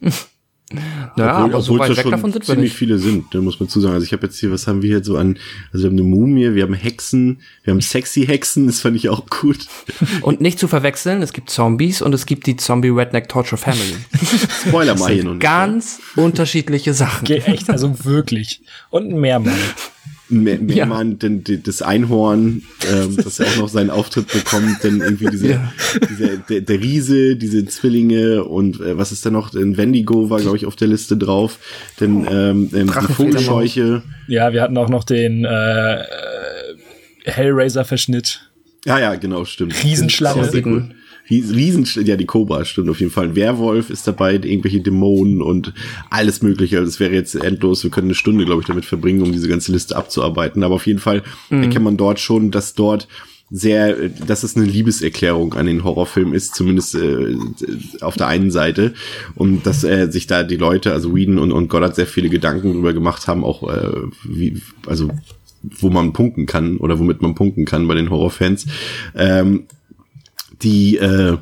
Ja, 1.16 1.44
Obwohl- 1.44 1.54
aber 1.54 1.62
so 1.62 1.72
obwohl 1.74 1.76
es 1.76 1.80
weit 1.80 1.88
ja 1.90 1.96
weg 1.98 2.02
schon 2.02 2.10
davon 2.10 2.32
sind 2.32 2.44
ziemlich 2.44 2.62
nicht. 2.72 2.76
viele 2.76 2.98
sind, 2.98 3.32
da 3.32 3.40
muss 3.40 3.60
man 3.60 3.68
zu 3.68 3.80
sagen. 3.80 3.94
Also 3.94 4.04
ich 4.04 4.12
habe 4.12 4.26
jetzt 4.26 4.36
hier, 4.40 4.50
was 4.50 4.66
haben 4.66 4.82
wir 4.82 4.90
jetzt 4.90 5.06
so 5.06 5.16
an? 5.16 5.38
Also 5.72 5.84
wir 5.84 5.90
haben 5.90 5.96
eine 5.96 6.02
Mumie, 6.08 6.54
wir 6.56 6.64
haben 6.64 6.74
Hexen, 6.74 7.40
wir 7.62 7.72
haben 7.72 7.80
sexy 7.80 8.26
Hexen, 8.26 8.66
das 8.66 8.80
fand 8.80 8.96
ich 8.96 9.08
auch 9.08 9.26
gut. 9.26 9.58
Und 10.22 10.40
nicht 10.40 10.58
zu 10.58 10.66
verwechseln, 10.66 11.22
es 11.22 11.32
gibt 11.32 11.50
Zombies 11.50 12.02
und 12.02 12.12
es 12.14 12.26
gibt 12.26 12.48
die 12.48 12.56
Zombie 12.56 12.88
Redneck 12.88 13.28
Torture 13.28 13.56
Family. 13.56 13.94
Spoiler 14.66 14.98
mal 14.98 15.12
hier 15.12 15.22
noch. 15.22 15.38
Ganz 15.38 16.00
unterschiedliche 16.16 16.94
Sachen. 16.94 17.24
Ge- 17.26 17.42
Echt, 17.46 17.70
also 17.70 18.04
wirklich. 18.04 18.60
Und 18.90 19.08
ein 19.12 19.20
Mehrmann. 20.28 20.44
Mehr, 20.44 20.58
mehr 20.60 20.76
Ja. 20.76 20.86
man, 20.86 21.18
denn 21.18 21.44
die- 21.44 21.62
das 21.62 21.82
Einhorn, 21.82 22.62
ähm, 22.92 23.16
das 23.16 23.38
ja 23.38 23.46
auch 23.46 23.56
noch 23.58 23.68
seinen 23.68 23.90
Auftritt 23.90 24.26
bekommt, 24.32 24.78
dann 24.82 25.00
irgendwie 25.00 25.26
diese, 25.30 25.48
Ja. 25.50 25.72
dieser, 26.10 26.36
der, 26.38 26.60
der 26.62 26.80
Riese, 26.80 27.36
diese 27.36 27.64
Zwillinge 27.66 28.44
und 28.44 28.80
äh, 28.80 28.98
was 28.98 29.12
ist 29.12 29.24
da 29.24 29.30
noch? 29.30 29.54
Ein 29.54 29.76
Wendigo 29.76 30.28
war, 30.30 30.40
glaube 30.40 30.56
ich, 30.56 30.66
auf 30.66 30.74
der 30.76 30.88
Liste 30.88 31.16
drauf. 31.16 31.58
Denn 32.00 32.26
ähm, 32.30 32.70
ähm, 32.74 32.86
die. 33.08 33.12
Vogelscheuche. 33.12 34.02
Ja, 34.28 34.52
wir 34.52 34.62
hatten 34.62 34.76
auch 34.78 34.88
noch 34.88 35.04
den 35.04 35.44
äh, 35.44 36.00
äh, 36.00 36.04
Hellraiser-Verschnitt. 37.24 38.50
Ja, 38.84 38.98
ja, 38.98 39.14
genau, 39.16 39.44
stimmt. 39.44 39.74
Riesenschlange. 39.82 40.50
Cool. 40.64 40.90
Ries- 41.28 41.54
Riesen, 41.54 41.86
ja, 42.04 42.16
die 42.16 42.26
Cobra 42.26 42.64
stimmt 42.64 42.88
auf 42.88 43.00
jeden 43.00 43.12
Fall. 43.12 43.26
Ein 43.28 43.36
Werwolf 43.36 43.90
ist 43.90 44.06
dabei, 44.06 44.34
irgendwelche 44.34 44.80
Dämonen 44.80 45.42
und 45.42 45.72
alles 46.10 46.42
Mögliche. 46.42 46.78
Also 46.78 46.88
es 46.88 47.00
wäre 47.00 47.14
jetzt 47.14 47.34
endlos. 47.34 47.82
Wir 47.82 47.90
können 47.90 48.08
eine 48.08 48.14
Stunde, 48.14 48.44
glaube 48.44 48.62
ich, 48.62 48.66
damit 48.66 48.84
verbringen, 48.84 49.22
um 49.22 49.32
diese 49.32 49.48
ganze 49.48 49.72
Liste 49.72 49.96
abzuarbeiten. 49.96 50.62
Aber 50.62 50.76
auf 50.76 50.86
jeden 50.86 51.00
Fall 51.00 51.22
erkennt 51.50 51.84
man 51.84 51.96
dort 51.96 52.20
schon, 52.20 52.50
dass 52.50 52.74
dort 52.74 53.08
sehr, 53.48 54.08
dass 54.08 54.42
es 54.42 54.56
eine 54.56 54.66
Liebeserklärung 54.66 55.54
an 55.54 55.66
den 55.66 55.84
Horrorfilm 55.84 56.34
ist, 56.34 56.56
zumindest 56.56 56.96
äh, 56.96 57.36
auf 58.00 58.16
der 58.16 58.26
einen 58.26 58.50
Seite. 58.50 58.94
Und 59.36 59.66
dass 59.66 59.84
äh, 59.84 60.10
sich 60.10 60.26
da 60.26 60.42
die 60.42 60.56
Leute, 60.56 60.92
also 60.92 61.14
Whedon 61.14 61.38
und, 61.38 61.52
und 61.52 61.68
Goddard, 61.68 61.94
sehr 61.94 62.08
viele 62.08 62.28
Gedanken 62.28 62.72
drüber 62.72 62.92
gemacht 62.92 63.28
haben, 63.28 63.44
auch 63.44 63.62
äh, 63.72 63.92
wie, 64.24 64.60
also 64.86 65.10
wo 65.62 65.90
man 65.90 66.12
punkten 66.12 66.46
kann 66.46 66.76
oder 66.78 66.98
womit 66.98 67.22
man 67.22 67.34
punkten 67.34 67.64
kann 67.64 67.86
bei 67.86 67.94
den 67.94 68.10
Horrorfans. 68.10 68.66
Ähm, 69.14 69.66
die 70.62 70.96
äh, 70.96 71.38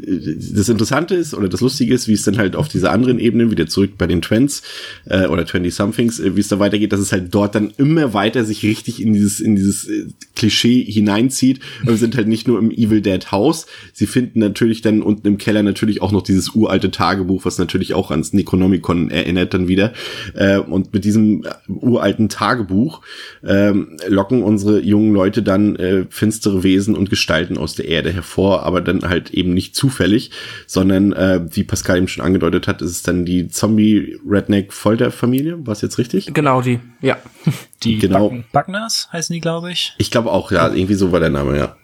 das 0.00 0.68
Interessante 0.68 1.14
ist 1.14 1.34
oder 1.34 1.48
das 1.48 1.60
Lustige 1.60 1.94
ist, 1.94 2.08
wie 2.08 2.12
es 2.12 2.22
dann 2.22 2.38
halt 2.38 2.56
auf 2.56 2.68
dieser 2.68 2.92
anderen 2.92 3.18
Ebene 3.18 3.50
wieder 3.50 3.66
zurück 3.66 3.92
bei 3.98 4.06
den 4.06 4.22
Trends 4.22 4.62
äh, 5.06 5.26
oder 5.26 5.46
20 5.46 5.74
Somethings, 5.74 6.20
äh, 6.20 6.36
wie 6.36 6.40
es 6.40 6.48
da 6.48 6.58
weitergeht, 6.58 6.92
dass 6.92 7.00
es 7.00 7.12
halt 7.12 7.34
dort 7.34 7.54
dann 7.54 7.72
immer 7.76 8.14
weiter 8.14 8.44
sich 8.44 8.62
richtig 8.62 9.02
in 9.02 9.12
dieses 9.12 9.40
in 9.40 9.56
dieses 9.56 9.88
äh, 9.88 10.06
Klischee 10.36 10.84
hineinzieht. 10.84 11.60
Und 11.82 11.88
wir 11.88 11.96
sind 11.96 12.16
halt 12.16 12.28
nicht 12.28 12.48
nur 12.48 12.58
im 12.58 12.70
Evil 12.70 13.00
Dead 13.00 13.30
Haus, 13.30 13.66
sie 13.92 14.06
finden 14.06 14.40
natürlich 14.40 14.82
dann 14.82 15.02
unten 15.02 15.26
im 15.26 15.38
Keller 15.38 15.62
natürlich 15.62 16.02
auch 16.02 16.12
noch 16.12 16.22
dieses 16.22 16.50
uralte 16.54 16.90
Tagebuch, 16.90 17.44
was 17.44 17.58
natürlich 17.58 17.94
auch 17.94 18.10
ans 18.10 18.32
Necronomicon 18.32 19.10
erinnert 19.10 19.54
dann 19.54 19.68
wieder. 19.68 19.92
Äh, 20.34 20.58
und 20.58 20.92
mit 20.92 21.04
diesem 21.04 21.44
äh, 21.44 21.50
uralten 21.68 22.28
Tagebuch 22.28 23.02
ähm, 23.44 23.96
locken 24.08 24.42
unsere 24.42 24.80
jungen 24.80 25.12
Leute 25.12 25.42
dann 25.42 25.76
äh, 25.76 26.04
finstere 26.10 26.62
Wesen 26.62 26.94
und 26.94 27.10
Gestalten 27.10 27.58
aus 27.58 27.74
der 27.74 27.88
Erde 27.88 28.12
hervor, 28.12 28.62
aber 28.64 28.80
dann 28.80 29.02
halt 29.02 29.30
eben 29.30 29.54
nicht 29.54 29.74
zufällig, 29.88 30.30
sondern 30.66 31.12
äh, 31.12 31.40
wie 31.50 31.64
Pascal 31.64 31.98
eben 31.98 32.08
schon 32.08 32.24
angedeutet 32.24 32.68
hat, 32.68 32.82
ist 32.82 32.90
es 32.90 33.02
dann 33.02 33.24
die 33.24 33.48
Zombie-Redneck-Folter-Familie. 33.48 35.66
War 35.66 35.72
es 35.72 35.80
jetzt 35.82 35.98
richtig? 35.98 36.32
Genau 36.32 36.62
die, 36.62 36.80
ja. 37.00 37.16
Die 37.84 37.98
Genau. 37.98 38.34
Backners 38.52 39.08
heißen 39.12 39.32
die, 39.32 39.38
glaube 39.40 39.70
ich. 39.70 39.94
Ich 39.98 40.10
glaube 40.10 40.32
auch, 40.32 40.50
ja, 40.50 40.68
irgendwie 40.68 40.94
so 40.94 41.12
war 41.12 41.20
der 41.20 41.30
Name, 41.30 41.56
ja. 41.56 41.76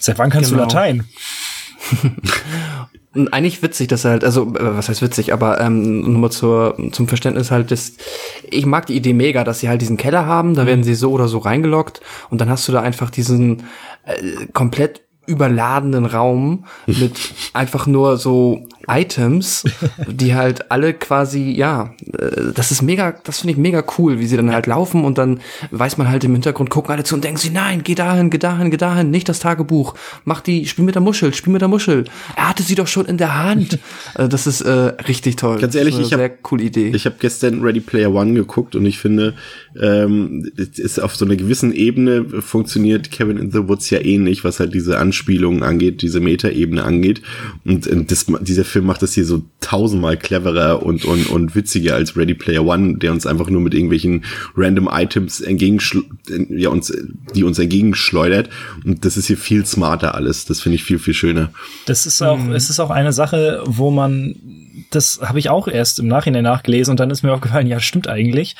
Seit 0.00 0.18
wann 0.18 0.30
kannst 0.30 0.50
Genau. 0.50 0.64
du 0.64 0.68
Latein? 0.74 1.04
Und 3.14 3.32
eigentlich 3.32 3.62
witzig, 3.62 3.88
dass 3.88 4.04
halt, 4.04 4.22
also 4.22 4.54
äh, 4.54 4.76
was 4.76 4.88
heißt 4.88 5.02
witzig, 5.02 5.32
aber 5.32 5.60
ähm, 5.60 6.02
nur 6.12 6.20
mal 6.20 6.30
zur, 6.30 6.76
zum 6.92 7.08
Verständnis 7.08 7.50
halt, 7.50 7.70
das, 7.70 7.94
ich 8.50 8.66
mag 8.66 8.86
die 8.86 8.94
Idee 8.96 9.14
mega, 9.14 9.44
dass 9.44 9.60
sie 9.60 9.68
halt 9.68 9.80
diesen 9.80 9.96
Keller 9.96 10.26
haben, 10.26 10.54
da 10.54 10.66
werden 10.66 10.84
sie 10.84 10.94
so 10.94 11.10
oder 11.10 11.26
so 11.26 11.38
reingeloggt 11.38 12.00
und 12.30 12.40
dann 12.40 12.50
hast 12.50 12.68
du 12.68 12.72
da 12.72 12.82
einfach 12.82 13.10
diesen 13.10 13.64
äh, 14.04 14.46
komplett 14.52 15.00
überladenen 15.28 16.06
Raum 16.06 16.64
mit 16.86 17.12
einfach 17.52 17.86
nur 17.86 18.16
so 18.16 18.66
Items, 18.88 19.64
die 20.06 20.34
halt 20.34 20.70
alle 20.70 20.94
quasi, 20.94 21.50
ja, 21.50 21.94
äh, 22.18 22.52
das 22.54 22.70
ist 22.70 22.82
mega, 22.82 23.14
das 23.24 23.40
finde 23.40 23.52
ich 23.52 23.58
mega 23.58 23.84
cool, 23.98 24.18
wie 24.18 24.26
sie 24.26 24.36
dann 24.36 24.52
halt 24.52 24.66
laufen 24.66 25.04
und 25.04 25.18
dann 25.18 25.40
weiß 25.70 25.98
man 25.98 26.08
halt 26.08 26.24
im 26.24 26.32
Hintergrund, 26.32 26.70
gucken 26.70 26.92
alle 26.92 27.04
zu 27.04 27.14
und 27.14 27.24
denken 27.24 27.38
sie, 27.38 27.50
nein, 27.50 27.82
geh 27.84 27.94
dahin, 27.94 28.30
geh 28.30 28.38
dahin, 28.38 28.70
geh 28.70 28.76
dahin, 28.76 29.10
nicht 29.10 29.28
das 29.28 29.40
Tagebuch, 29.40 29.94
mach 30.24 30.40
die, 30.40 30.66
spiel 30.66 30.84
mit 30.84 30.94
der 30.94 31.02
Muschel, 31.02 31.34
spiel 31.34 31.52
mit 31.52 31.62
der 31.62 31.68
Muschel. 31.68 32.04
Er 32.36 32.48
hatte 32.48 32.62
sie 32.62 32.74
doch 32.74 32.86
schon 32.86 33.06
in 33.06 33.18
der 33.18 33.42
Hand. 33.42 33.78
Äh, 34.14 34.28
das 34.28 34.46
ist 34.46 34.60
äh, 34.62 34.70
richtig 34.70 35.36
toll. 35.36 35.58
Ganz 35.58 35.74
ehrlich, 35.74 35.94
das 35.94 36.02
ist 36.02 36.08
ich 36.08 36.14
eine 36.14 36.22
hab- 36.24 36.30
sehr 36.30 36.38
coole 36.42 36.64
Idee. 36.64 36.92
Ich 36.94 37.04
habe 37.06 37.16
gestern 37.20 37.62
Ready 37.62 37.80
Player 37.80 38.12
One 38.12 38.32
geguckt 38.34 38.74
und 38.74 38.86
ich 38.86 38.98
finde, 38.98 39.34
ähm, 39.80 40.50
es 40.56 40.78
ist 40.78 40.98
auf 41.00 41.16
so 41.16 41.24
einer 41.24 41.36
gewissen 41.36 41.72
Ebene 41.72 42.24
funktioniert 42.40 43.10
Kevin 43.10 43.36
in 43.36 43.50
the 43.50 43.68
Woods 43.68 43.90
ja 43.90 44.00
ähnlich, 44.00 44.44
was 44.44 44.60
halt 44.60 44.74
diese 44.74 44.98
Anspielungen 44.98 45.62
angeht, 45.62 46.02
diese 46.02 46.20
Metaebene 46.20 46.84
angeht. 46.84 47.22
Und 47.64 47.86
äh, 47.86 48.04
das, 48.04 48.26
dieser 48.40 48.64
Film 48.64 48.77
macht 48.82 49.02
das 49.02 49.14
hier 49.14 49.24
so 49.24 49.42
tausendmal 49.60 50.16
cleverer 50.16 50.82
und, 50.82 51.04
und, 51.04 51.28
und 51.28 51.54
witziger 51.54 51.94
als 51.94 52.16
Ready 52.16 52.34
Player 52.34 52.64
One, 52.64 52.98
der 52.98 53.12
uns 53.12 53.26
einfach 53.26 53.48
nur 53.50 53.60
mit 53.60 53.74
irgendwelchen 53.74 54.24
random 54.56 54.88
Items 54.90 55.40
entgegenschl 55.40 56.04
äh, 56.30 56.46
ja, 56.50 56.70
uns, 56.70 56.92
die 57.34 57.44
uns 57.44 57.58
entgegenschleudert. 57.58 58.48
Und 58.84 59.04
das 59.04 59.16
ist 59.16 59.26
hier 59.26 59.38
viel 59.38 59.64
smarter 59.66 60.14
alles. 60.14 60.44
Das 60.44 60.60
finde 60.60 60.76
ich 60.76 60.84
viel, 60.84 60.98
viel 60.98 61.14
schöner. 61.14 61.50
Das 61.86 62.06
ist 62.06 62.22
auch, 62.22 62.38
es 62.48 62.70
ist 62.70 62.80
auch 62.80 62.90
eine 62.90 63.12
Sache, 63.12 63.62
wo 63.66 63.90
man, 63.90 64.36
das 64.90 65.20
habe 65.22 65.38
ich 65.38 65.50
auch 65.50 65.68
erst 65.68 65.98
im 65.98 66.08
Nachhinein 66.08 66.44
nachgelesen 66.44 66.92
und 66.92 67.00
dann 67.00 67.10
ist 67.10 67.22
mir 67.22 67.32
aufgefallen, 67.32 67.66
ja, 67.66 67.80
stimmt 67.80 68.08
eigentlich, 68.08 68.56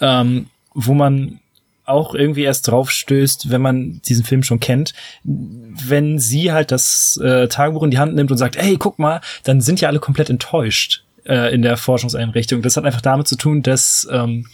ähm, 0.00 0.46
wo 0.74 0.94
man 0.94 1.40
auch 1.86 2.14
irgendwie 2.14 2.42
erst 2.42 2.68
drauf 2.68 2.90
stößt, 2.90 3.50
wenn 3.50 3.62
man 3.62 4.00
diesen 4.02 4.24
Film 4.24 4.42
schon 4.42 4.60
kennt, 4.60 4.92
wenn 5.24 6.18
sie 6.18 6.52
halt 6.52 6.70
das 6.72 7.18
äh, 7.22 7.48
Tagebuch 7.48 7.82
in 7.82 7.90
die 7.90 7.98
Hand 7.98 8.14
nimmt 8.14 8.30
und 8.30 8.38
sagt, 8.38 8.56
hey, 8.56 8.76
guck 8.76 8.98
mal, 8.98 9.20
dann 9.44 9.60
sind 9.60 9.80
ja 9.80 9.88
alle 9.88 10.00
komplett 10.00 10.30
enttäuscht 10.30 11.04
äh, 11.24 11.54
in 11.54 11.62
der 11.62 11.76
Forschungseinrichtung. 11.76 12.62
Das 12.62 12.76
hat 12.76 12.84
einfach 12.84 13.00
damit 13.00 13.28
zu 13.28 13.36
tun, 13.36 13.62
dass 13.62 14.06
ähm, 14.10 14.46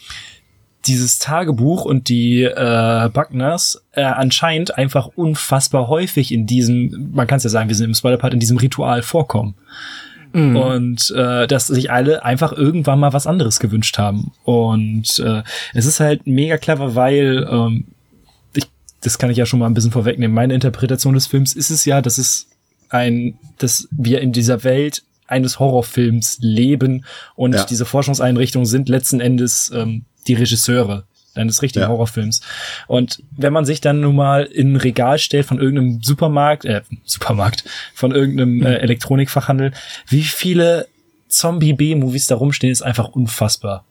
dieses 0.87 1.18
Tagebuch 1.18 1.85
und 1.85 2.09
die 2.09 2.42
äh, 2.42 3.09
Buckners 3.12 3.83
äh, 3.92 4.03
anscheinend 4.03 4.77
einfach 4.77 5.09
unfassbar 5.14 5.88
häufig 5.88 6.33
in 6.33 6.47
diesem, 6.47 7.11
man 7.12 7.27
kann 7.27 7.37
es 7.37 7.45
ja 7.45 7.51
sagen, 7.51 7.68
wir 7.68 7.77
sind 7.77 7.87
im 7.87 7.95
Spoiler-Part, 7.95 8.35
in 8.35 8.40
diesem 8.40 8.59
Ritual 8.59 9.03
vorkommen. 9.03 9.55
Und 10.57 11.11
äh, 11.16 11.47
dass 11.47 11.66
sich 11.66 11.90
alle 11.90 12.25
einfach 12.25 12.53
irgendwann 12.53 12.99
mal 13.01 13.12
was 13.12 13.27
anderes 13.27 13.61
gewünscht 13.61 13.99
haben. 13.99 14.33
Und 14.45 15.18
äh, 15.18 15.42
es 15.75 15.87
ist 15.87 16.01
halt 16.01 16.27
mega 16.27 16.57
clever, 16.59 16.95
weil 16.95 17.47
ähm, 17.51 17.85
ich, 18.55 18.64
das 19.01 19.18
kann 19.18 19.31
ich 19.31 19.37
ja 19.37 19.47
schon 19.47 19.59
mal 19.61 19.66
ein 19.66 19.75
bisschen 19.75 19.92
vorwegnehmen. 19.92 20.35
Meine 20.35 20.55
Interpretation 20.55 21.14
des 21.14 21.27
Films 21.27 21.53
ist 21.55 21.71
es 21.71 21.85
ja, 21.85 22.01
dass 22.01 22.18
es 22.18 22.49
ein, 22.88 23.38
dass 23.59 23.88
wir 23.90 24.21
in 24.21 24.33
dieser 24.33 24.64
Welt 24.64 25.03
eines 25.27 25.59
Horrorfilms 25.59 26.38
leben 26.40 27.05
und 27.37 27.55
Ja. 27.55 27.64
diese 27.64 27.85
Forschungseinrichtungen 27.87 28.66
sind 28.66 28.88
letzten 28.88 29.21
Endes 29.21 29.71
ähm, 29.75 30.05
die 30.27 30.35
Regisseure 30.35 31.05
eines 31.35 31.62
richtigen 31.62 31.83
Ja. 31.85 31.88
Horrorfilms. 31.88 32.40
Und 32.87 33.23
wenn 33.37 33.53
man 33.53 33.64
sich 33.64 33.81
dann 33.81 34.01
nun 34.01 34.16
mal 34.16 34.45
in 34.45 34.73
ein 34.73 34.77
Regal 34.77 35.18
stellt 35.18 35.47
von 35.47 35.61
irgendeinem 35.61 36.03
Supermarkt, 36.03 36.64
äh, 36.64 36.83
Supermarkt, 37.05 37.64
von 37.95 38.12
irgendeinem 38.12 38.62
äh, 38.62 38.77
Elektronikfachhandel, 38.77 39.73
wie 40.09 40.23
viele 40.23 40.87
Zombie-B-Movies 41.29 42.27
da 42.27 42.35
rumstehen, 42.37 42.73
ist 42.73 42.83
einfach 42.83 43.09
unfassbar. 43.09 43.85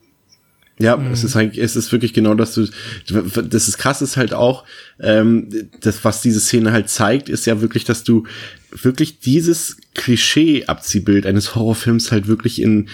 Ja, 0.78 1.00
es 1.12 1.22
ist 1.22 1.36
eigentlich, 1.36 1.62
es 1.62 1.76
ist 1.76 1.92
wirklich 1.92 2.12
genau 2.12 2.34
das, 2.34 2.54
du, 2.54 2.66
das 3.06 3.68
ist 3.68 3.78
krass 3.78 4.02
ist 4.02 4.16
halt 4.16 4.32
auch, 4.32 4.64
ähm, 5.00 5.48
das, 5.80 6.02
was 6.04 6.22
diese 6.22 6.40
Szene 6.40 6.72
halt 6.72 6.88
zeigt, 6.88 7.28
ist 7.28 7.46
ja 7.46 7.60
wirklich, 7.60 7.84
dass 7.84 8.04
du 8.04 8.24
wirklich 8.70 9.20
dieses 9.20 9.76
Klischee-Abziehbild 9.94 11.26
eines 11.26 11.54
Horrorfilms 11.54 12.10
halt 12.10 12.26
wirklich 12.26 12.60
in 12.60 12.88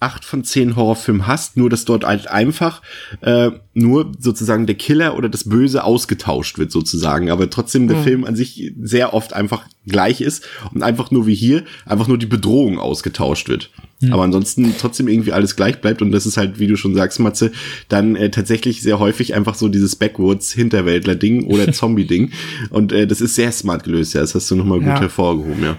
acht 0.00 0.24
von 0.24 0.42
zehn 0.44 0.76
Horrorfilmen 0.76 1.26
hast, 1.26 1.56
nur 1.58 1.68
dass 1.70 1.84
dort 1.84 2.04
halt 2.04 2.26
einfach 2.28 2.80
äh, 3.20 3.50
nur 3.74 4.12
sozusagen 4.18 4.66
der 4.66 4.74
Killer 4.76 5.16
oder 5.16 5.28
das 5.28 5.44
Böse 5.44 5.84
ausgetauscht 5.84 6.58
wird 6.58 6.72
sozusagen, 6.72 7.30
aber 7.30 7.50
trotzdem 7.50 7.86
der 7.86 7.98
Film 7.98 8.24
an 8.24 8.34
sich 8.34 8.72
sehr 8.82 9.12
oft 9.14 9.34
einfach 9.34 9.64
gleich 9.86 10.20
ist 10.22 10.46
und 10.72 10.82
einfach 10.82 11.10
nur 11.10 11.26
wie 11.26 11.34
hier 11.34 11.64
einfach 11.84 12.08
nur 12.08 12.16
die 12.18 12.26
Bedrohung 12.26 12.78
ausgetauscht 12.78 13.48
wird. 13.48 13.70
Aber 14.10 14.22
ansonsten 14.22 14.74
trotzdem 14.78 15.08
irgendwie 15.08 15.32
alles 15.32 15.56
gleich 15.56 15.82
bleibt 15.82 16.00
und 16.00 16.10
das 16.10 16.24
ist 16.24 16.38
halt, 16.38 16.58
wie 16.58 16.66
du 16.66 16.76
schon 16.76 16.94
sagst, 16.94 17.20
Matze, 17.20 17.52
dann 17.90 18.16
äh, 18.16 18.30
tatsächlich 18.30 18.80
sehr 18.80 18.98
häufig 18.98 19.34
einfach 19.34 19.54
so 19.54 19.68
dieses 19.68 19.94
Backwoods-Hinterwäldler-Ding 19.96 21.44
oder 21.44 21.70
Zombie-Ding 21.72 22.30
und 22.70 22.92
äh, 22.92 23.06
das 23.06 23.20
ist 23.20 23.34
sehr 23.34 23.52
smart 23.52 23.84
gelöst, 23.84 24.14
ja, 24.14 24.20
das 24.22 24.34
hast 24.34 24.50
du 24.50 24.56
nochmal 24.56 24.78
gut 24.78 24.88
Ja. 24.88 25.00
hervorgehoben, 25.00 25.62
ja. 25.62 25.76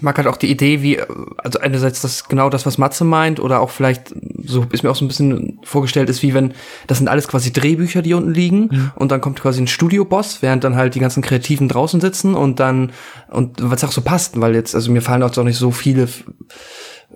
Ich 0.00 0.02
mag 0.02 0.16
halt 0.16 0.28
auch 0.28 0.38
die 0.38 0.50
Idee, 0.50 0.80
wie, 0.80 0.98
also 1.36 1.58
einerseits 1.58 2.00
das 2.00 2.26
genau 2.26 2.48
das, 2.48 2.64
was 2.64 2.78
Matze 2.78 3.04
meint, 3.04 3.38
oder 3.38 3.60
auch 3.60 3.68
vielleicht, 3.68 4.14
so 4.42 4.64
ist 4.72 4.82
mir 4.82 4.90
auch 4.90 4.96
so 4.96 5.04
ein 5.04 5.08
bisschen 5.08 5.58
vorgestellt, 5.62 6.08
ist 6.08 6.22
wie 6.22 6.32
wenn, 6.32 6.54
das 6.86 6.96
sind 6.96 7.08
alles 7.08 7.28
quasi 7.28 7.52
Drehbücher, 7.52 8.00
die 8.00 8.14
unten 8.14 8.32
liegen, 8.32 8.90
und 8.94 9.12
dann 9.12 9.20
kommt 9.20 9.42
quasi 9.42 9.60
ein 9.60 9.66
Studioboss, 9.66 10.40
während 10.40 10.64
dann 10.64 10.74
halt 10.74 10.94
die 10.94 11.00
ganzen 11.00 11.22
Kreativen 11.22 11.68
draußen 11.68 12.00
sitzen 12.00 12.34
und 12.34 12.60
dann, 12.60 12.92
und 13.28 13.58
was 13.60 13.84
auch 13.84 13.92
so 13.92 14.00
passt, 14.00 14.40
weil 14.40 14.54
jetzt, 14.54 14.74
also 14.74 14.90
mir 14.90 15.02
fallen 15.02 15.22
auch 15.22 15.36
nicht 15.44 15.58
so 15.58 15.70
viele 15.70 16.08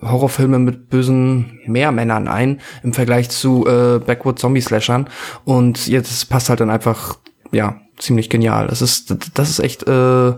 Horrorfilme 0.03 0.59
mit 0.59 0.91
bösen 0.91 1.61
Meermännern 1.65 2.29
ein 2.29 2.61
im 2.83 2.93
Vergleich 2.93 3.31
zu 3.31 3.67
äh, 3.67 3.99
Backwood 3.99 4.39
Zombie 4.39 4.61
Slashern 4.61 5.09
und 5.45 5.87
jetzt 5.87 6.29
passt 6.29 6.51
halt 6.51 6.61
dann 6.61 6.69
einfach 6.69 7.17
ja 7.51 7.81
ziemlich 7.97 8.29
genial. 8.29 8.67
Das 8.67 8.83
ist 8.83 9.17
das 9.35 9.51
ist 9.51 9.61
echt 9.61 9.87
äh, 9.87 10.33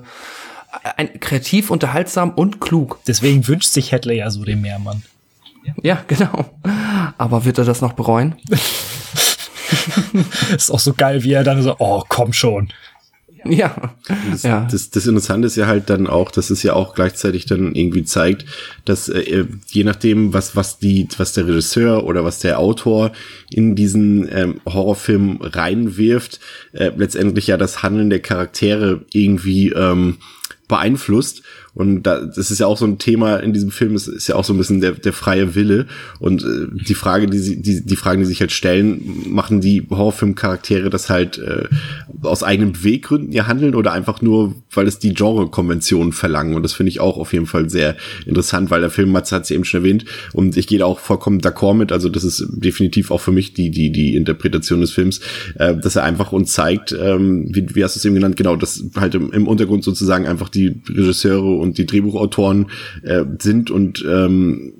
ein, 0.97 1.21
kreativ, 1.21 1.71
unterhaltsam 1.71 2.31
und 2.31 2.61
klug. 2.61 2.99
Deswegen 3.07 3.47
wünscht 3.47 3.73
sich 3.73 3.93
Hadley 3.93 4.19
ja 4.19 4.31
so 4.31 4.45
den 4.45 4.61
Meermann. 4.61 5.03
Ja, 5.83 6.05
genau. 6.07 6.45
Aber 7.19 7.45
wird 7.45 7.59
er 7.59 7.65
das 7.65 7.81
noch 7.81 7.95
bereuen? 7.95 8.37
ist 10.57 10.71
auch 10.71 10.79
so 10.79 10.95
geil, 10.95 11.25
wie 11.25 11.33
er 11.33 11.45
dann 11.45 11.62
so, 11.62 11.77
oh, 11.79 12.05
komm 12.09 12.33
schon. 12.33 12.69
Ja. 13.49 13.95
Das, 14.31 14.43
ja. 14.43 14.67
Das, 14.71 14.91
das 14.91 15.07
Interessante 15.07 15.47
ist 15.47 15.57
ja 15.57 15.67
halt 15.67 15.91
dann 15.91 16.07
auch, 16.07 16.31
dass 16.31 16.51
es 16.51 16.62
ja 16.62 16.73
auch 16.73 16.95
gleichzeitig 16.95 17.47
dann 17.47 17.75
irgendwie 17.75 18.05
zeigt, 18.05 18.45
dass 18.85 19.09
äh, 19.09 19.45
je 19.69 19.85
nachdem, 19.85 20.33
was, 20.33 20.57
was 20.57 20.79
die, 20.79 21.09
was 21.17 21.33
der 21.33 21.47
Regisseur 21.47 22.05
oder 22.05 22.25
was 22.25 22.41
der 22.41 22.59
Autor 22.59 23.12
in 23.51 23.75
diesen 23.75 24.29
ähm, 24.33 24.61
Horrorfilm 24.67 25.39
reinwirft, 25.41 26.41
äh, 26.73 26.91
letztendlich 26.97 27.47
ja 27.47 27.57
das 27.57 27.83
Handeln 27.83 28.11
der 28.11 28.21
Charaktere 28.21 29.05
irgendwie 29.12 29.71
ähm, 29.71 30.19
beeinflusst. 30.69 31.43
Und 31.77 32.05
da, 32.05 32.21
das 32.23 32.51
ist 32.51 32.59
ja 32.59 32.67
auch 32.67 32.79
so 32.79 32.87
ein 32.87 32.99
Thema 32.99 33.37
in 33.37 33.53
diesem 33.53 33.71
Film, 33.71 33.95
es 33.95 34.09
ist 34.09 34.27
ja 34.27 34.35
auch 34.35 34.45
so 34.45 34.55
ein 34.55 34.57
bisschen 34.57 34.81
der, 34.81 34.93
der 34.93 35.12
freie 35.12 35.55
Wille. 35.55 35.87
Und 36.19 36.43
äh, 36.43 36.67
die 36.73 36.95
Frage, 36.95 37.27
die 37.27 37.39
sie, 37.39 37.61
die, 37.61 37.85
die 37.85 37.97
Fragen, 37.97 38.21
die 38.21 38.27
sich 38.27 38.41
halt 38.41 38.51
stellen, 38.51 39.03
machen 39.29 39.61
die 39.61 39.87
Horrorfilm-Charaktere 39.89 40.91
das 40.91 41.11
halt 41.11 41.39
äh, 41.39 41.65
aus 42.23 42.43
eigenen 42.43 42.73
Beweggründen 42.73 43.31
ihr 43.31 43.47
handeln 43.47 43.75
oder 43.75 43.93
einfach 43.93 44.23
nur, 44.23 44.55
weil 44.73 44.87
es 44.87 44.99
die 44.99 45.12
Genre-Konventionen 45.12 46.12
verlangen. 46.12 46.55
Und 46.55 46.62
das 46.62 46.73
finde 46.73 46.89
ich 46.89 47.01
auch 47.01 47.19
auf 47.19 47.35
jeden 47.35 47.47
Fall 47.47 47.69
sehr 47.69 47.97
interessant, 48.25 48.71
weil 48.71 48.81
der 48.81 48.91
Film, 48.91 49.12
Mats 49.12 49.31
hat 49.33 49.45
es 49.45 49.51
eben 49.51 49.65
schon 49.65 49.83
erwähnt, 49.83 50.07
und 50.33 50.57
ich 50.57 50.67
gehe 50.67 50.79
da 50.79 50.87
auch 50.87 50.99
vollkommen 50.99 51.41
d'accord 51.41 51.75
mit, 51.75 51.93
also 51.93 52.09
das 52.09 52.25
ist 52.25 52.47
definitiv 52.51 53.11
auch 53.11 53.21
für 53.21 53.33
mich 53.33 53.53
die, 53.53 53.71
die, 53.71 53.93
die 53.93 54.17
Interpretation 54.17 54.81
des 54.81 54.93
Films, 54.93 55.21
äh, 55.57 55.77
dass 55.77 55.97
er 55.97 56.05
einfach 56.05 56.33
uns 56.33 56.53
zeigt, 56.53 56.97
ähm, 56.99 57.49
wie, 57.51 57.67
wie 57.75 57.85
hast 57.85 57.97
du 57.97 57.99
es 57.99 58.05
eben 58.07 58.15
genannt, 58.15 58.37
genau, 58.37 58.57
dass 58.57 58.83
halt 58.97 59.15
im, 59.15 59.31
im 59.33 59.47
Untergrund 59.47 59.85
sozusagen 59.85 60.27
einfach 60.27 60.49
die 60.49 60.81
Regisseure 60.89 61.57
die 61.73 61.87
Drehbuchautoren 61.87 62.71
äh, 63.03 63.25
sind 63.39 63.71
und 63.71 64.05
ähm, 64.09 64.73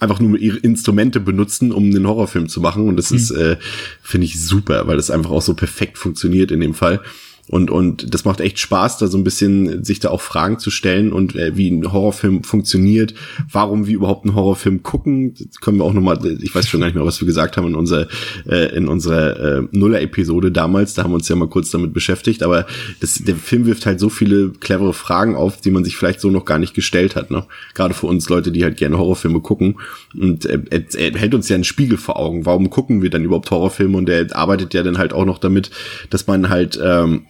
einfach 0.00 0.20
nur 0.20 0.38
ihre 0.38 0.58
Instrumente 0.58 1.20
benutzen, 1.20 1.72
um 1.72 1.84
einen 1.84 2.06
Horrorfilm 2.06 2.48
zu 2.48 2.60
machen. 2.60 2.88
Und 2.88 2.96
das 2.96 3.10
mhm. 3.10 3.16
ist, 3.16 3.30
äh, 3.32 3.56
finde 4.02 4.26
ich, 4.26 4.40
super, 4.40 4.86
weil 4.86 4.96
das 4.96 5.10
einfach 5.10 5.30
auch 5.30 5.42
so 5.42 5.54
perfekt 5.54 5.98
funktioniert 5.98 6.50
in 6.50 6.60
dem 6.60 6.74
Fall. 6.74 7.00
Und, 7.48 7.70
und 7.70 8.12
das 8.12 8.24
macht 8.24 8.40
echt 8.40 8.58
Spaß, 8.58 8.98
da 8.98 9.06
so 9.06 9.16
ein 9.16 9.24
bisschen 9.24 9.84
sich 9.84 10.00
da 10.00 10.10
auch 10.10 10.20
Fragen 10.20 10.58
zu 10.58 10.70
stellen 10.70 11.12
und 11.12 11.36
äh, 11.36 11.56
wie 11.56 11.70
ein 11.70 11.92
Horrorfilm 11.92 12.42
funktioniert, 12.42 13.14
warum 13.50 13.86
wir 13.86 13.94
überhaupt 13.94 14.24
einen 14.24 14.34
Horrorfilm 14.34 14.82
gucken. 14.82 15.34
Das 15.34 15.60
können 15.60 15.78
wir 15.78 15.84
auch 15.84 15.92
nochmal, 15.92 16.18
ich 16.42 16.54
weiß 16.54 16.68
schon 16.68 16.80
gar 16.80 16.86
nicht 16.86 16.96
mehr, 16.96 17.04
was 17.04 17.20
wir 17.20 17.26
gesagt 17.26 17.56
haben 17.56 17.68
in 17.68 17.74
unserer, 17.76 18.08
äh, 18.48 18.76
in 18.76 18.88
unserer 18.88 19.58
äh, 19.58 19.62
Nuller-Episode 19.70 20.50
damals, 20.50 20.94
da 20.94 21.04
haben 21.04 21.12
wir 21.12 21.16
uns 21.16 21.28
ja 21.28 21.36
mal 21.36 21.48
kurz 21.48 21.70
damit 21.70 21.92
beschäftigt, 21.92 22.42
aber 22.42 22.66
das, 23.00 23.14
der 23.14 23.36
Film 23.36 23.66
wirft 23.66 23.86
halt 23.86 24.00
so 24.00 24.08
viele 24.08 24.50
clevere 24.50 24.92
Fragen 24.92 25.36
auf, 25.36 25.60
die 25.60 25.70
man 25.70 25.84
sich 25.84 25.96
vielleicht 25.96 26.20
so 26.20 26.30
noch 26.30 26.44
gar 26.44 26.58
nicht 26.58 26.74
gestellt 26.74 27.14
hat. 27.14 27.30
Ne? 27.30 27.44
Gerade 27.74 27.94
für 27.94 28.06
uns 28.06 28.28
Leute, 28.28 28.50
die 28.50 28.64
halt 28.64 28.76
gerne 28.76 28.98
Horrorfilme 28.98 29.40
gucken. 29.40 29.76
Und 30.18 30.46
äh, 30.46 30.58
er, 30.70 30.82
er 30.94 31.18
hält 31.18 31.34
uns 31.34 31.48
ja 31.48 31.54
einen 31.54 31.64
Spiegel 31.64 31.98
vor 31.98 32.18
Augen. 32.18 32.44
Warum 32.44 32.70
gucken 32.70 33.02
wir 33.02 33.10
dann 33.10 33.24
überhaupt 33.24 33.50
Horrorfilme? 33.50 33.96
Und 33.96 34.08
er 34.08 34.34
arbeitet 34.34 34.74
ja 34.74 34.82
dann 34.82 34.98
halt 34.98 35.12
auch 35.12 35.24
noch 35.24 35.38
damit, 35.38 35.70
dass 36.10 36.26
man 36.26 36.48
halt 36.48 36.78
ähm, 36.82 37.22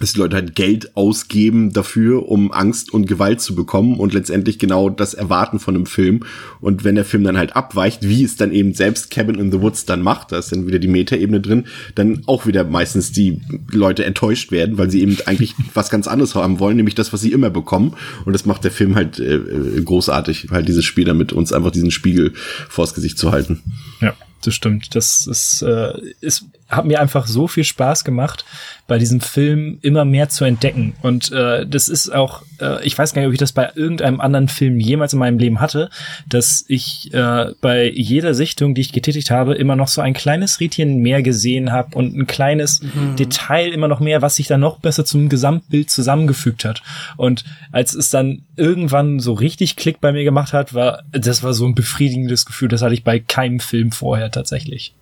dass 0.00 0.12
die 0.12 0.18
Leute 0.18 0.34
halt 0.34 0.56
Geld 0.56 0.96
ausgeben 0.96 1.72
dafür, 1.72 2.28
um 2.28 2.50
Angst 2.50 2.92
und 2.92 3.06
Gewalt 3.06 3.40
zu 3.40 3.54
bekommen 3.54 4.00
und 4.00 4.12
letztendlich 4.12 4.58
genau 4.58 4.90
das 4.90 5.14
erwarten 5.14 5.60
von 5.60 5.76
einem 5.76 5.86
Film. 5.86 6.24
Und 6.60 6.82
wenn 6.82 6.96
der 6.96 7.04
Film 7.04 7.22
dann 7.22 7.38
halt 7.38 7.54
abweicht, 7.54 8.02
wie 8.02 8.24
es 8.24 8.34
dann 8.34 8.50
eben 8.50 8.74
selbst 8.74 9.12
Cabin 9.12 9.36
in 9.36 9.52
the 9.52 9.60
Woods 9.60 9.84
dann 9.84 10.02
macht, 10.02 10.32
da 10.32 10.38
ist 10.38 10.50
dann 10.50 10.66
wieder 10.66 10.80
die 10.80 10.88
Metaebene 10.88 11.40
drin, 11.40 11.66
dann 11.94 12.22
auch 12.26 12.44
wieder 12.44 12.64
meistens 12.64 13.12
die 13.12 13.40
Leute 13.70 14.04
enttäuscht 14.04 14.50
werden, 14.50 14.78
weil 14.78 14.90
sie 14.90 15.00
eben 15.00 15.16
eigentlich 15.26 15.54
was 15.74 15.90
ganz 15.90 16.08
anderes 16.08 16.34
haben 16.34 16.58
wollen, 16.58 16.76
nämlich 16.76 16.96
das, 16.96 17.12
was 17.12 17.20
sie 17.20 17.30
immer 17.30 17.50
bekommen. 17.50 17.94
Und 18.24 18.32
das 18.32 18.46
macht 18.46 18.64
der 18.64 18.72
Film 18.72 18.96
halt 18.96 19.20
äh, 19.20 19.38
großartig, 19.84 20.48
halt 20.50 20.66
dieses 20.66 20.84
Spiel 20.84 21.04
damit 21.04 21.32
uns 21.32 21.52
einfach 21.52 21.70
diesen 21.70 21.92
Spiegel 21.92 22.32
vors 22.68 22.94
Gesicht 22.94 23.16
zu 23.16 23.30
halten. 23.30 23.62
Ja 24.00 24.14
das 24.46 24.54
stimmt. 24.54 24.94
Das 24.94 25.26
ist, 25.26 25.62
äh, 25.62 25.92
ist, 26.20 26.46
hat 26.68 26.86
mir 26.86 27.00
einfach 27.00 27.26
so 27.26 27.46
viel 27.46 27.64
Spaß 27.64 28.04
gemacht, 28.04 28.44
bei 28.86 28.98
diesem 28.98 29.20
Film 29.20 29.78
immer 29.80 30.04
mehr 30.04 30.28
zu 30.28 30.44
entdecken. 30.44 30.94
Und 31.00 31.32
äh, 31.32 31.66
das 31.66 31.88
ist 31.88 32.14
auch, 32.14 32.42
äh, 32.60 32.84
ich 32.84 32.96
weiß 32.98 33.14
gar 33.14 33.22
nicht, 33.22 33.28
ob 33.28 33.32
ich 33.32 33.38
das 33.38 33.52
bei 33.52 33.70
irgendeinem 33.74 34.20
anderen 34.20 34.48
Film 34.48 34.78
jemals 34.78 35.14
in 35.14 35.18
meinem 35.18 35.38
Leben 35.38 35.60
hatte, 35.60 35.88
dass 36.28 36.64
ich 36.68 37.12
äh, 37.14 37.52
bei 37.60 37.90
jeder 37.90 38.34
Sichtung, 38.34 38.74
die 38.74 38.82
ich 38.82 38.92
getätigt 38.92 39.30
habe, 39.30 39.54
immer 39.54 39.76
noch 39.76 39.88
so 39.88 40.02
ein 40.02 40.12
kleines 40.12 40.60
Rädchen 40.60 40.98
mehr 40.98 41.22
gesehen 41.22 41.72
habe 41.72 41.96
und 41.96 42.14
ein 42.14 42.26
kleines 42.26 42.82
mhm. 42.82 43.16
Detail 43.16 43.68
immer 43.68 43.88
noch 43.88 44.00
mehr, 44.00 44.20
was 44.20 44.36
sich 44.36 44.48
dann 44.48 44.60
noch 44.60 44.80
besser 44.80 45.04
zum 45.04 45.30
Gesamtbild 45.30 45.90
zusammengefügt 45.90 46.64
hat. 46.64 46.82
Und 47.16 47.44
als 47.72 47.94
es 47.94 48.10
dann 48.10 48.42
irgendwann 48.56 49.18
so 49.18 49.32
richtig 49.32 49.76
Klick 49.76 50.00
bei 50.00 50.12
mir 50.12 50.24
gemacht 50.24 50.52
hat, 50.52 50.74
war 50.74 51.02
das 51.10 51.42
war 51.42 51.54
so 51.54 51.64
ein 51.64 51.74
befriedigendes 51.74 52.44
Gefühl, 52.44 52.68
das 52.68 52.82
hatte 52.82 52.94
ich 52.94 53.04
bei 53.04 53.18
keinem 53.18 53.60
Film 53.60 53.92
vorher 53.92 54.30
tatsächlich. 54.30 54.94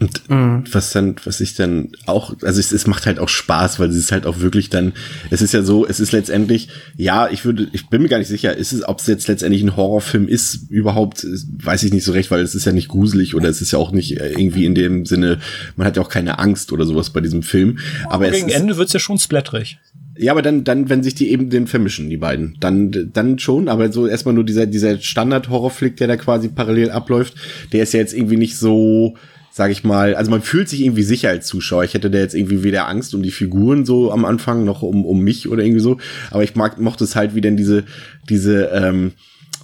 Und 0.00 0.30
mhm. 0.30 0.64
was 0.72 0.92
dann, 0.92 1.16
was 1.24 1.42
ich 1.42 1.54
dann 1.54 1.90
auch, 2.06 2.34
also 2.42 2.58
es, 2.58 2.72
es 2.72 2.86
macht 2.86 3.04
halt 3.04 3.18
auch 3.18 3.28
Spaß, 3.28 3.78
weil 3.78 3.90
es 3.90 3.96
ist 3.96 4.12
halt 4.12 4.24
auch 4.24 4.40
wirklich 4.40 4.70
dann, 4.70 4.94
es 5.28 5.42
ist 5.42 5.52
ja 5.52 5.62
so, 5.62 5.86
es 5.86 6.00
ist 6.00 6.12
letztendlich, 6.12 6.68
ja, 6.96 7.28
ich 7.28 7.44
würde, 7.44 7.68
ich 7.72 7.88
bin 7.88 8.00
mir 8.00 8.08
gar 8.08 8.18
nicht 8.18 8.28
sicher, 8.28 8.56
ist 8.56 8.72
es, 8.72 8.88
ob 8.88 9.00
es 9.00 9.06
jetzt 9.06 9.28
letztendlich 9.28 9.62
ein 9.62 9.76
Horrorfilm 9.76 10.26
ist, 10.26 10.70
überhaupt, 10.70 11.26
weiß 11.62 11.82
ich 11.82 11.92
nicht 11.92 12.04
so 12.04 12.12
recht, 12.12 12.30
weil 12.30 12.40
es 12.40 12.54
ist 12.54 12.64
ja 12.64 12.72
nicht 12.72 12.88
gruselig 12.88 13.34
oder 13.34 13.50
es 13.50 13.60
ist 13.60 13.72
ja 13.72 13.78
auch 13.78 13.92
nicht 13.92 14.18
äh, 14.18 14.30
irgendwie 14.30 14.64
in 14.64 14.74
dem 14.74 15.04
Sinne, 15.04 15.38
man 15.76 15.86
hat 15.86 15.98
ja 15.98 16.02
auch 16.02 16.08
keine 16.08 16.38
Angst 16.38 16.72
oder 16.72 16.86
sowas 16.86 17.10
bei 17.10 17.20
diesem 17.20 17.42
Film. 17.42 17.78
Aber 18.08 18.30
gegen 18.30 18.48
es 18.48 18.54
ist, 18.54 18.58
Ende 18.58 18.78
wird's 18.78 18.94
ja 18.94 19.00
schon 19.00 19.18
splatterig. 19.18 19.78
Ja, 20.16 20.32
aber 20.32 20.42
dann, 20.42 20.64
dann, 20.64 20.88
wenn 20.88 21.02
sich 21.02 21.14
die 21.14 21.30
eben 21.30 21.50
den 21.50 21.66
vermischen, 21.66 22.08
die 22.08 22.16
beiden, 22.16 22.56
dann, 22.60 23.10
dann 23.12 23.38
schon. 23.38 23.68
Aber 23.68 23.92
so 23.92 24.06
erstmal 24.06 24.34
nur 24.34 24.44
dieser, 24.44 24.66
dieser 24.66 24.98
Standard-Horrorflick, 24.98 25.96
der 25.96 26.08
da 26.08 26.16
quasi 26.16 26.48
parallel 26.48 26.90
abläuft, 26.90 27.34
der 27.72 27.82
ist 27.82 27.92
ja 27.92 28.00
jetzt 28.00 28.14
irgendwie 28.14 28.36
nicht 28.36 28.56
so, 28.56 29.16
sag 29.50 29.70
ich 29.70 29.84
mal, 29.84 30.14
also 30.14 30.30
man 30.30 30.42
fühlt 30.42 30.68
sich 30.68 30.80
irgendwie 30.80 31.02
sicher 31.02 31.28
als 31.28 31.46
Zuschauer. 31.46 31.84
Ich 31.84 31.94
hätte 31.94 32.10
da 32.10 32.18
jetzt 32.18 32.34
irgendwie 32.34 32.62
weder 32.62 32.88
Angst 32.88 33.14
um 33.14 33.22
die 33.22 33.30
Figuren 33.30 33.84
so 33.84 34.12
am 34.12 34.24
Anfang 34.24 34.64
noch 34.64 34.82
um, 34.82 35.04
um 35.04 35.20
mich 35.20 35.48
oder 35.48 35.64
irgendwie 35.64 35.80
so. 35.80 35.98
Aber 36.30 36.42
ich 36.42 36.54
mag, 36.54 36.80
mochte 36.80 37.04
es 37.04 37.16
halt, 37.16 37.34
wie 37.34 37.40
denn 37.40 37.56
diese, 37.56 37.84
diese, 38.28 38.66
ähm, 38.66 39.12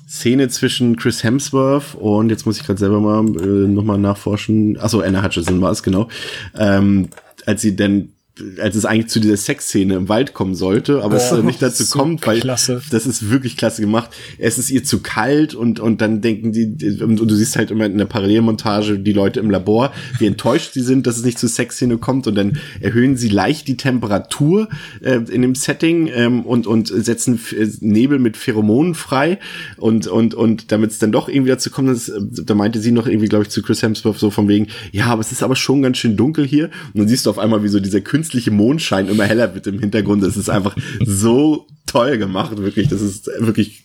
Szene 0.08 0.48
zwischen 0.48 0.96
Chris 0.96 1.24
Hemsworth 1.24 1.96
und 1.96 2.30
jetzt 2.30 2.46
muss 2.46 2.58
ich 2.58 2.64
gerade 2.64 2.78
selber 2.78 3.00
mal 3.00 3.26
äh, 3.42 3.66
nochmal 3.66 3.98
nachforschen. 3.98 4.78
Achso, 4.78 5.00
Anna 5.00 5.22
Hutchinson 5.22 5.60
war 5.60 5.72
es, 5.72 5.82
genau. 5.82 6.08
Ähm, 6.56 7.08
als 7.44 7.60
sie 7.60 7.74
denn 7.74 8.12
als 8.60 8.76
es 8.76 8.84
eigentlich 8.84 9.08
zu 9.08 9.18
dieser 9.18 9.36
Sexszene 9.36 9.94
im 9.94 10.08
Wald 10.10 10.34
kommen 10.34 10.54
sollte, 10.54 11.02
aber 11.02 11.14
oh, 11.14 11.36
es 11.36 11.42
nicht 11.42 11.62
dazu 11.62 11.84
so 11.84 11.98
kommt, 11.98 12.26
weil 12.26 12.40
klasse. 12.40 12.82
das 12.90 13.06
ist 13.06 13.30
wirklich 13.30 13.56
klasse 13.56 13.80
gemacht. 13.80 14.10
Es 14.38 14.58
ist 14.58 14.70
ihr 14.70 14.84
zu 14.84 15.00
kalt 15.00 15.54
und 15.54 15.80
und 15.80 16.02
dann 16.02 16.20
denken 16.20 16.52
die 16.52 17.02
und 17.02 17.16
du 17.16 17.34
siehst 17.34 17.56
halt 17.56 17.70
immer 17.70 17.86
in 17.86 17.96
der 17.96 18.04
Parallelmontage 18.04 18.98
die 18.98 19.12
Leute 19.12 19.40
im 19.40 19.50
Labor, 19.50 19.92
wie 20.18 20.26
enttäuscht 20.26 20.74
sie 20.74 20.82
sind, 20.82 21.06
dass 21.06 21.16
es 21.16 21.24
nicht 21.24 21.38
zur 21.38 21.48
Sexszene 21.48 21.96
kommt 21.96 22.26
und 22.26 22.34
dann 22.34 22.58
erhöhen 22.80 23.16
sie 23.16 23.28
leicht 23.28 23.68
die 23.68 23.78
Temperatur 23.78 24.68
äh, 25.00 25.20
in 25.30 25.40
dem 25.40 25.54
Setting 25.54 26.10
ähm, 26.12 26.44
und 26.44 26.66
und 26.66 26.88
setzen 26.88 27.40
Nebel 27.80 28.18
mit 28.18 28.36
Pheromonen 28.36 28.94
frei 28.94 29.38
und 29.78 30.08
und 30.08 30.34
und 30.34 30.72
damit 30.72 30.90
es 30.90 30.98
dann 30.98 31.10
doch 31.10 31.30
irgendwie 31.30 31.50
dazu 31.50 31.70
kommt, 31.70 31.88
dass, 31.88 32.12
da 32.20 32.54
meinte 32.54 32.80
sie 32.80 32.92
noch 32.92 33.06
irgendwie 33.06 33.28
glaube 33.28 33.44
ich 33.44 33.50
zu 33.50 33.62
Chris 33.62 33.82
Hemsworth 33.82 34.18
so 34.18 34.30
von 34.30 34.46
wegen, 34.46 34.66
ja, 34.92 35.06
aber 35.06 35.22
es 35.22 35.32
ist 35.32 35.42
aber 35.42 35.56
schon 35.56 35.80
ganz 35.80 35.96
schön 35.96 36.18
dunkel 36.18 36.46
hier 36.46 36.66
und 36.92 37.00
dann 37.00 37.08
siehst 37.08 37.24
du 37.24 37.30
auf 37.30 37.38
einmal 37.38 37.62
wie 37.62 37.68
so 37.68 37.80
dieser 37.80 38.02
Künstler 38.02 38.25
künstliche 38.26 38.50
Mondschein 38.50 39.08
immer 39.08 39.24
heller 39.24 39.54
wird 39.54 39.68
im 39.68 39.78
Hintergrund. 39.78 40.22
Das 40.22 40.36
ist 40.36 40.50
einfach 40.50 40.76
so 41.04 41.68
toll 41.86 42.18
gemacht, 42.18 42.58
wirklich. 42.58 42.88
Das 42.88 43.00
ist 43.00 43.30
wirklich 43.38 43.84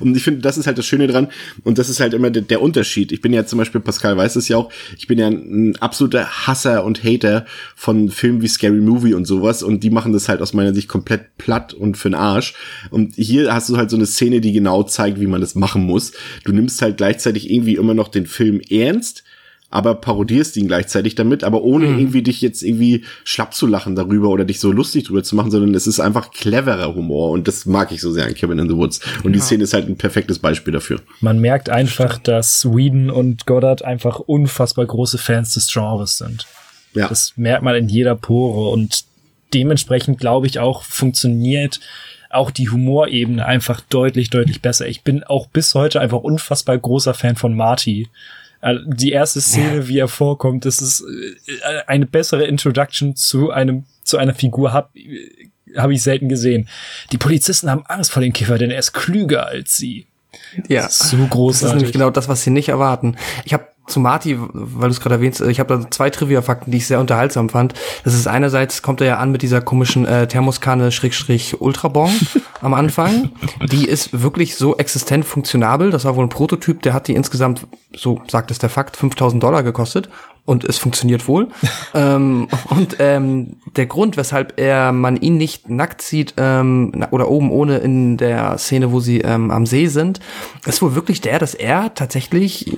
und 0.00 0.16
ich 0.16 0.22
finde, 0.22 0.40
das 0.40 0.56
ist 0.56 0.66
halt 0.66 0.78
das 0.78 0.86
Schöne 0.86 1.06
dran. 1.06 1.28
Und 1.62 1.76
das 1.76 1.90
ist 1.90 2.00
halt 2.00 2.14
immer 2.14 2.30
der, 2.30 2.40
der, 2.40 2.62
Unterschied. 2.62 3.12
Ich 3.12 3.20
bin 3.20 3.34
ja 3.34 3.44
zum 3.44 3.58
Beispiel, 3.58 3.82
Pascal 3.82 4.16
weiß 4.16 4.36
es 4.36 4.48
ja 4.48 4.56
auch, 4.56 4.72
ich 4.96 5.06
bin 5.06 5.18
ja 5.18 5.26
ein, 5.26 5.34
ein, 5.68 5.76
absoluter 5.76 6.46
Hasser 6.46 6.82
und 6.82 7.04
Hater 7.04 7.44
von 7.74 8.08
Filmen 8.08 8.40
wie 8.40 8.48
Scary 8.48 8.80
Movie 8.80 9.12
und 9.12 9.26
sowas. 9.26 9.62
Und 9.62 9.84
die 9.84 9.90
machen 9.90 10.14
das 10.14 10.30
halt 10.30 10.40
aus 10.40 10.54
meiner 10.54 10.74
Sicht 10.74 10.88
komplett 10.88 11.36
platt 11.36 11.74
und 11.74 11.98
für 11.98 12.08
den 12.08 12.14
Arsch. 12.14 12.54
Und 12.88 13.16
hier 13.16 13.52
hast 13.52 13.68
du 13.68 13.76
halt 13.76 13.90
so 13.90 13.96
eine 13.96 14.06
Szene, 14.06 14.40
die 14.40 14.52
genau 14.52 14.82
zeigt, 14.82 15.20
wie 15.20 15.26
man 15.26 15.42
das 15.42 15.54
machen 15.54 15.84
muss. 15.84 16.12
Du 16.44 16.52
nimmst 16.52 16.80
halt 16.80 16.96
gleichzeitig 16.96 17.50
irgendwie 17.50 17.74
immer 17.74 17.92
noch 17.92 18.08
den 18.08 18.26
Film 18.26 18.62
ernst, 18.70 19.24
aber 19.70 19.96
parodierst 19.96 20.56
ihn 20.56 20.68
gleichzeitig 20.68 21.16
damit, 21.16 21.42
aber 21.42 21.62
ohne 21.62 21.86
mhm. 21.86 21.98
irgendwie 21.98 22.22
dich 22.22 22.40
jetzt 22.40 22.62
irgendwie 22.62 23.04
schlapp 23.24 23.52
zu 23.52 23.66
lachen 23.66 23.96
darüber 23.96 24.28
oder 24.28 24.44
dich 24.44 24.60
so 24.60 24.70
lustig 24.70 25.04
drüber 25.04 25.24
zu 25.24 25.34
machen, 25.34 25.50
sondern 25.50 25.74
es 25.74 25.86
ist 25.86 25.98
einfach 25.98 26.30
cleverer 26.30 26.94
Humor 26.94 27.30
und 27.30 27.48
das 27.48 27.66
mag 27.66 27.90
ich 27.90 28.00
so 28.00 28.12
sehr 28.12 28.26
an 28.26 28.34
Kevin 28.34 28.58
in 28.58 28.68
the 28.68 28.76
Woods. 28.76 29.00
Und 29.24 29.32
ja. 29.32 29.38
die 29.38 29.40
Szene 29.40 29.64
ist 29.64 29.74
halt 29.74 29.88
ein 29.88 29.96
perfektes 29.96 30.38
Beispiel 30.38 30.72
dafür. 30.72 31.00
Man 31.20 31.40
merkt 31.40 31.68
einfach, 31.68 32.18
dass 32.18 32.60
Sweden 32.60 33.10
und 33.10 33.46
Goddard 33.46 33.84
einfach 33.84 34.20
unfassbar 34.20 34.86
große 34.86 35.18
Fans 35.18 35.54
des 35.54 35.66
Genres 35.66 36.18
sind. 36.18 36.46
Ja. 36.94 37.08
Das 37.08 37.32
merkt 37.36 37.62
man 37.62 37.74
in 37.74 37.88
jeder 37.88 38.14
Pore 38.14 38.70
und 38.70 39.04
dementsprechend 39.52 40.18
glaube 40.18 40.46
ich 40.46 40.58
auch 40.58 40.82
funktioniert 40.82 41.80
auch 42.30 42.50
die 42.50 42.68
Humorebene 42.68 43.44
einfach 43.44 43.80
deutlich, 43.80 44.30
deutlich 44.30 44.60
besser. 44.60 44.86
Ich 44.86 45.02
bin 45.02 45.24
auch 45.24 45.46
bis 45.46 45.74
heute 45.74 46.00
einfach 46.00 46.18
unfassbar 46.18 46.76
großer 46.76 47.14
Fan 47.14 47.36
von 47.36 47.56
Marty. 47.56 48.08
Äh, 48.60 48.76
Die 48.86 49.12
erste 49.12 49.40
Szene, 49.40 49.88
wie 49.88 49.98
er 49.98 50.08
vorkommt, 50.08 50.64
das 50.64 50.80
ist 50.80 51.02
äh, 51.02 51.82
eine 51.86 52.06
bessere 52.06 52.44
Introduction 52.46 53.16
zu 53.16 53.50
einem 53.50 53.84
zu 54.02 54.18
einer 54.18 54.34
Figur 54.34 54.72
hab 54.72 54.92
habe 55.76 55.92
ich 55.94 56.02
selten 56.02 56.28
gesehen. 56.28 56.68
Die 57.12 57.18
Polizisten 57.18 57.70
haben 57.70 57.84
Angst 57.86 58.10
vor 58.12 58.22
dem 58.22 58.32
Kiffer, 58.32 58.56
denn 58.56 58.70
er 58.70 58.78
ist 58.78 58.92
klüger 58.92 59.46
als 59.46 59.76
sie. 59.76 60.06
Ja, 60.68 60.88
So 60.88 61.16
das 61.16 61.24
ist 61.24 61.30
großartig. 61.30 61.76
nämlich 61.76 61.92
genau 61.92 62.10
das, 62.10 62.28
was 62.28 62.42
sie 62.42 62.50
nicht 62.50 62.68
erwarten. 62.68 63.16
Ich 63.44 63.52
habe 63.52 63.66
zu 63.86 64.00
Marty, 64.00 64.38
weil 64.38 64.88
du 64.88 64.94
es 64.94 65.00
gerade 65.00 65.16
erwähnst, 65.16 65.40
ich 65.40 65.60
habe 65.60 65.78
da 65.78 65.90
zwei 65.90 66.10
Trivia-Fakten, 66.10 66.70
die 66.70 66.78
ich 66.78 66.86
sehr 66.86 67.00
unterhaltsam 67.00 67.48
fand. 67.48 67.74
Das 68.04 68.14
ist 68.14 68.26
einerseits 68.26 68.82
kommt 68.82 69.00
er 69.00 69.06
ja 69.06 69.16
an 69.18 69.32
mit 69.32 69.42
dieser 69.42 69.60
komischen 69.60 70.06
äh, 70.06 70.26
Thermoskanne 70.26 70.92
Schrägstrich 70.92 71.60
Ultrabon 71.60 72.10
am 72.60 72.74
Anfang. 72.74 73.30
Die 73.70 73.86
ist 73.86 74.22
wirklich 74.22 74.56
so 74.56 74.76
existent 74.76 75.24
funktionabel. 75.24 75.90
Das 75.90 76.04
war 76.04 76.16
wohl 76.16 76.24
ein 76.24 76.30
Prototyp, 76.30 76.82
der 76.82 76.94
hat 76.94 77.08
die 77.08 77.14
insgesamt, 77.14 77.66
so 77.94 78.20
sagt 78.28 78.50
es 78.50 78.58
der 78.58 78.70
Fakt, 78.70 78.96
5000 78.96 79.42
Dollar 79.42 79.62
gekostet. 79.62 80.08
Und 80.46 80.64
es 80.64 80.78
funktioniert 80.78 81.28
wohl. 81.28 81.48
ähm, 81.94 82.48
und 82.70 82.96
ähm, 83.00 83.56
der 83.76 83.86
Grund, 83.86 84.16
weshalb 84.16 84.54
er 84.58 84.92
man 84.92 85.16
ihn 85.16 85.36
nicht 85.36 85.68
nackt 85.68 86.00
sieht 86.00 86.34
ähm, 86.38 86.92
oder 87.10 87.28
oben 87.28 87.50
ohne 87.50 87.78
in 87.78 88.16
der 88.16 88.56
Szene, 88.56 88.92
wo 88.92 89.00
sie 89.00 89.20
ähm, 89.20 89.50
am 89.50 89.66
See 89.66 89.88
sind, 89.88 90.20
ist 90.64 90.80
wohl 90.82 90.94
wirklich 90.94 91.20
der, 91.20 91.38
dass 91.40 91.54
er 91.54 91.92
tatsächlich 91.94 92.72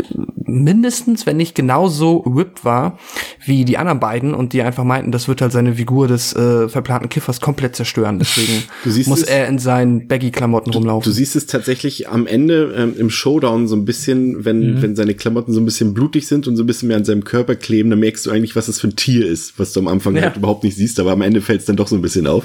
mindestens, 0.44 1.26
wenn 1.26 1.36
nicht 1.36 1.54
genauso 1.54 2.22
whipped 2.26 2.64
war 2.64 2.98
wie 3.44 3.64
die 3.64 3.76
anderen 3.78 4.00
beiden 4.00 4.34
und 4.34 4.52
die 4.54 4.62
einfach 4.62 4.84
meinten, 4.84 5.12
das 5.12 5.28
wird 5.28 5.40
halt 5.42 5.52
seine 5.52 5.74
Figur 5.74 6.08
des 6.08 6.34
äh, 6.34 6.68
verplanten 6.68 7.08
Kiffers 7.10 7.40
komplett 7.40 7.76
zerstören. 7.76 8.18
Deswegen 8.18 8.64
Du 8.84 8.90
siehst 8.90 9.08
muss 9.08 9.22
es- 9.22 9.28
er 9.28 9.46
in 9.46 9.58
seinen 9.58 10.08
Baggy-Klamotten 10.08 10.72
Du 10.72 10.78
rumlaufen. 10.78 11.12
siehst 11.12 11.36
es 11.36 11.46
tatsächlich 11.46 12.08
am 12.08 12.26
Ende 12.26 12.74
ähm, 12.76 12.94
im 12.98 13.10
Showdown 13.10 13.68
so 13.68 13.76
ein 13.76 13.84
bisschen, 13.84 14.44
wenn, 14.46 14.80
wenn 14.82 14.96
seine 14.96 15.14
Klamotten 15.14 15.52
so 15.52 15.60
ein 15.60 15.64
bisschen 15.66 15.92
blutig 15.94 16.26
sind 16.26 16.46
und 16.48 16.56
so 16.56 16.62
ein 16.62 16.66
bisschen 16.66 16.88
mehr 16.88 16.96
an 16.96 17.04
seinem 17.04 17.24
Körper 17.24 17.56
kleben, 17.58 17.90
dann 17.90 18.00
merkst 18.00 18.26
du 18.26 18.30
eigentlich, 18.30 18.56
was 18.56 18.66
das 18.66 18.80
für 18.80 18.88
ein 18.88 18.96
Tier 18.96 19.26
ist, 19.26 19.58
was 19.58 19.72
du 19.72 19.80
am 19.80 19.88
Anfang 19.88 20.16
Ja. 20.16 20.22
halt 20.22 20.36
überhaupt 20.36 20.64
nicht 20.64 20.76
siehst, 20.76 20.98
aber 21.00 21.12
am 21.12 21.22
Ende 21.22 21.40
fällt 21.40 21.60
es 21.60 21.66
dann 21.66 21.76
doch 21.76 21.88
so 21.88 21.96
ein 21.96 22.02
bisschen 22.02 22.26
auf. 22.26 22.44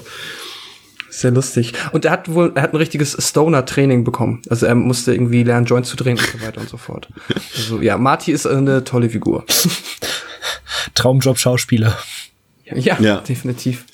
Sehr 1.10 1.30
lustig. 1.32 1.74
Und 1.92 2.06
er 2.06 2.12
hat 2.12 2.34
wohl, 2.34 2.52
er 2.56 2.64
hat 2.64 2.74
ein 2.74 2.78
richtiges 2.78 3.16
Stoner-Training 3.20 4.04
bekommen. 4.04 4.42
Also 4.50 4.66
er 4.66 4.74
musste 4.74 5.14
irgendwie 5.14 5.44
lernen, 5.44 5.68
Joints 5.68 5.90
zu 5.90 5.96
drehen 5.96 6.18
und 6.18 6.26
so 6.28 6.42
weiter 6.46 6.60
und 6.60 6.70
so 6.70 6.78
fort. 6.78 7.08
Also 7.56 7.82
ja, 7.82 7.98
Marty 8.00 8.32
ist 8.32 8.48
eine 8.48 8.84
tolle 8.84 9.10
Figur. 9.12 9.46
Traumjob 10.96 11.38
Schauspieler. 11.38 11.96
Ja, 12.66 13.00
Ja. 13.02 13.18
definitiv. 13.22 13.86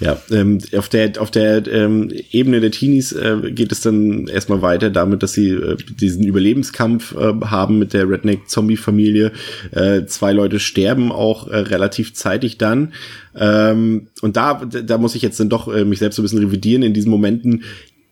Ja, 0.00 0.20
ähm, 0.30 0.58
auf 0.76 0.88
der 0.88 1.20
auf 1.20 1.30
der 1.32 1.66
ähm, 1.66 2.12
Ebene 2.30 2.60
der 2.60 2.70
Teenies 2.70 3.10
äh, 3.10 3.50
geht 3.50 3.72
es 3.72 3.80
dann 3.80 4.28
erstmal 4.28 4.62
weiter 4.62 4.90
damit, 4.90 5.24
dass 5.24 5.32
sie 5.32 5.48
äh, 5.50 5.76
diesen 6.00 6.24
Überlebenskampf 6.24 7.16
äh, 7.16 7.32
haben 7.46 7.80
mit 7.80 7.94
der 7.94 8.08
Redneck-Zombie-Familie. 8.08 9.32
Äh, 9.72 10.06
zwei 10.06 10.32
Leute 10.32 10.60
sterben 10.60 11.10
auch 11.10 11.48
äh, 11.48 11.56
relativ 11.56 12.14
zeitig 12.14 12.58
dann. 12.58 12.92
Ähm, 13.36 14.06
und 14.20 14.36
da 14.36 14.64
da 14.64 14.98
muss 14.98 15.16
ich 15.16 15.22
jetzt 15.22 15.40
dann 15.40 15.48
doch 15.48 15.66
äh, 15.66 15.84
mich 15.84 15.98
selbst 15.98 16.16
so 16.16 16.22
ein 16.22 16.24
bisschen 16.24 16.38
revidieren 16.44 16.82
in 16.84 16.94
diesen 16.94 17.10
Momenten. 17.10 17.64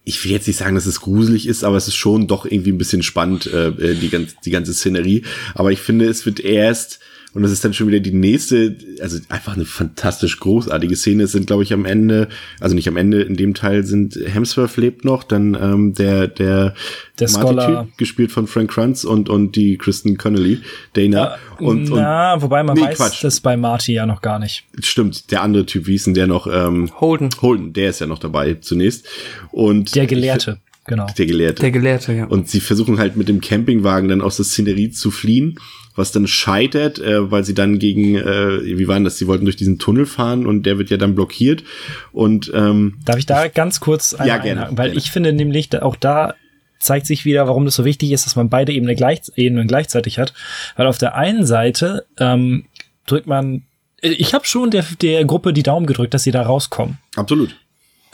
Ich 0.02 0.24
will 0.24 0.32
jetzt 0.32 0.48
nicht 0.48 0.56
sagen, 0.56 0.74
dass 0.74 0.86
es 0.86 1.00
gruselig 1.00 1.46
ist, 1.46 1.62
aber 1.62 1.76
es 1.76 1.86
ist 1.86 1.96
schon 1.96 2.26
doch 2.26 2.46
irgendwie 2.46 2.72
ein 2.72 2.78
bisschen 2.78 3.02
spannend, 3.04 3.46
äh, 3.52 3.68
äh, 3.68 3.94
die, 3.94 4.08
ganze 4.08 4.34
die 4.44 4.50
ganze 4.50 4.74
Szenerie. 4.74 5.22
Aber 5.54 5.70
ich 5.70 5.80
finde, 5.80 6.06
es 6.06 6.26
wird 6.26 6.40
erst 6.40 6.98
und 7.34 7.42
das 7.42 7.50
ist 7.52 7.62
dann 7.64 7.74
schon 7.74 7.86
wieder 7.88 8.00
die 8.00 8.12
nächste, 8.12 8.76
also 9.00 9.18
einfach 9.28 9.54
eine 9.56 9.66
fantastisch 9.66 10.40
großartige 10.40 10.96
Szene. 10.96 11.24
Es 11.24 11.32
sind, 11.32 11.46
glaube 11.46 11.64
ich, 11.64 11.72
am 11.74 11.84
Ende, 11.84 12.28
also 12.60 12.74
nicht 12.74 12.88
am 12.88 12.96
Ende, 12.96 13.20
in 13.22 13.36
dem 13.36 13.52
Teil 13.52 13.84
sind 13.84 14.14
Hemsworth 14.26 14.76
lebt 14.78 15.04
noch, 15.04 15.22
dann 15.22 15.54
ähm, 15.60 15.92
der 15.92 16.28
der, 16.28 16.74
Der 17.18 17.28
Scholar. 17.28 17.88
Gespielt 17.98 18.32
von 18.32 18.46
Frank 18.46 18.70
Kranz 18.70 19.04
und 19.04 19.28
und 19.28 19.54
die 19.56 19.76
Kristen 19.76 20.16
Connolly, 20.16 20.60
Dana 20.94 21.36
und, 21.58 21.90
und 21.90 21.98
Na, 22.00 22.40
wobei 22.40 22.62
man 22.62 22.74
Nee, 22.76 22.84
weiß 22.84 22.96
Quatsch. 22.96 23.22
das 23.24 23.40
bei 23.40 23.56
Marty 23.56 23.92
ja 23.92 24.06
noch 24.06 24.22
gar 24.22 24.38
nicht. 24.38 24.64
stimmt, 24.82 25.30
der 25.30 25.42
andere 25.42 25.66
Typ, 25.66 25.86
wie 25.86 25.92
hieß 25.92 26.04
denn 26.04 26.14
der 26.14 26.26
noch? 26.26 26.46
Ähm, 26.46 26.90
Holden, 27.00 27.28
Holden, 27.42 27.72
der 27.74 27.90
ist 27.90 28.00
ja 28.00 28.06
noch 28.06 28.18
dabei 28.18 28.54
zunächst 28.54 29.06
und 29.52 29.94
Der 29.94 30.06
Gelehrte, 30.06 30.58
genau. 30.86 31.06
der 31.18 31.26
Gelehrte. 31.26 31.60
der 31.60 31.70
Gelehrte, 31.70 32.12
ja. 32.14 32.24
Und 32.26 32.48
sie 32.48 32.60
versuchen 32.60 32.98
halt 32.98 33.16
mit 33.16 33.28
dem 33.28 33.40
Campingwagen 33.42 34.08
dann 34.08 34.22
aus 34.22 34.36
der 34.36 34.44
Szenerie 34.46 34.90
zu 34.90 35.10
fliehen, 35.10 35.58
was 35.96 36.12
dann 36.12 36.26
scheitert, 36.26 36.98
äh, 36.98 37.30
weil 37.30 37.44
sie 37.44 37.54
dann 37.54 37.78
gegen, 37.78 38.16
äh, 38.16 38.62
wie 38.62 38.86
waren 38.86 39.04
das, 39.04 39.18
sie 39.18 39.26
wollten 39.26 39.44
durch 39.44 39.56
diesen 39.56 39.78
Tunnel 39.78 40.06
fahren 40.06 40.46
und 40.46 40.64
der 40.64 40.78
wird 40.78 40.90
ja 40.90 40.96
dann 40.96 41.14
blockiert. 41.14 41.64
Und 42.12 42.50
ähm, 42.54 42.98
Darf 43.04 43.18
ich 43.18 43.26
da 43.26 43.48
ganz 43.48 43.80
kurz 43.80 44.14
einmal 44.14 44.28
Ja, 44.28 44.38
gerne, 44.38 44.60
einhaken? 44.60 44.78
Weil 44.78 44.88
gerne. 44.88 44.98
ich 44.98 45.10
finde 45.10 45.32
nämlich, 45.32 45.82
auch 45.82 45.96
da 45.96 46.34
zeigt 46.78 47.06
sich 47.06 47.24
wieder, 47.24 47.48
warum 47.48 47.64
das 47.64 47.74
so 47.74 47.84
wichtig 47.84 48.12
ist, 48.12 48.26
dass 48.26 48.36
man 48.36 48.48
beide 48.48 48.72
Ebenen, 48.72 48.94
gleich, 48.96 49.22
Ebenen 49.34 49.66
gleichzeitig 49.66 50.18
hat. 50.18 50.34
Weil 50.76 50.86
auf 50.86 50.98
der 50.98 51.16
einen 51.16 51.46
Seite 51.46 52.06
ähm, 52.18 52.66
drückt 53.06 53.26
man, 53.26 53.62
ich 54.00 54.34
habe 54.34 54.46
schon 54.46 54.70
der, 54.70 54.84
der 55.00 55.24
Gruppe 55.24 55.52
die 55.52 55.62
Daumen 55.62 55.86
gedrückt, 55.86 56.14
dass 56.14 56.22
sie 56.22 56.30
da 56.30 56.42
rauskommen. 56.42 56.98
absolut. 57.16 57.56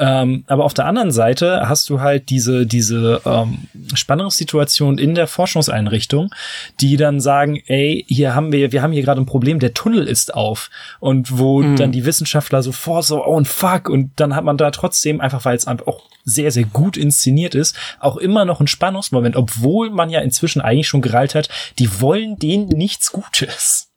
Ähm, 0.02 0.42
aber 0.48 0.64
auf 0.64 0.74
der 0.74 0.86
anderen 0.86 1.12
Seite 1.12 1.68
hast 1.68 1.88
du 1.88 2.00
halt 2.00 2.28
diese, 2.28 2.66
diese 2.66 3.22
ähm, 3.24 3.68
Spannungssituation 3.94 4.98
in 4.98 5.14
der 5.14 5.28
Forschungseinrichtung, 5.28 6.34
die 6.80 6.96
dann 6.96 7.20
sagen, 7.20 7.62
ey, 7.66 8.04
hier 8.08 8.34
haben 8.34 8.50
wir, 8.50 8.72
wir 8.72 8.82
haben 8.82 8.90
hier 8.90 9.04
gerade 9.04 9.20
ein 9.20 9.26
Problem, 9.26 9.60
der 9.60 9.74
Tunnel 9.74 10.08
ist 10.08 10.34
auf. 10.34 10.70
Und 10.98 11.38
wo 11.38 11.62
dann 11.62 11.92
die 11.92 12.04
Wissenschaftler 12.04 12.64
sofort 12.64 13.04
so, 13.04 13.24
oh 13.24 13.36
und 13.36 13.46
fuck, 13.46 13.88
und 13.88 14.10
dann 14.16 14.34
hat 14.34 14.42
man 14.42 14.56
da 14.56 14.72
trotzdem, 14.72 15.20
einfach 15.20 15.44
weil 15.44 15.56
es 15.56 15.68
auch 15.68 16.02
sehr, 16.24 16.50
sehr 16.50 16.64
gut 16.64 16.96
inszeniert 16.96 17.54
ist, 17.54 17.76
auch 18.00 18.16
immer 18.16 18.44
noch 18.44 18.58
einen 18.58 18.66
Spannungsmoment, 18.66 19.36
obwohl 19.36 19.90
man 19.90 20.10
ja 20.10 20.18
inzwischen 20.18 20.62
eigentlich 20.62 20.88
schon 20.88 21.02
gerallt 21.02 21.36
hat, 21.36 21.48
die 21.78 22.00
wollen 22.00 22.40
denen 22.40 22.66
nichts 22.66 23.12
Gutes. 23.12 23.92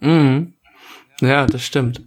Mhm. 0.00 0.52
Ja, 1.22 1.46
das 1.46 1.64
stimmt. 1.64 2.02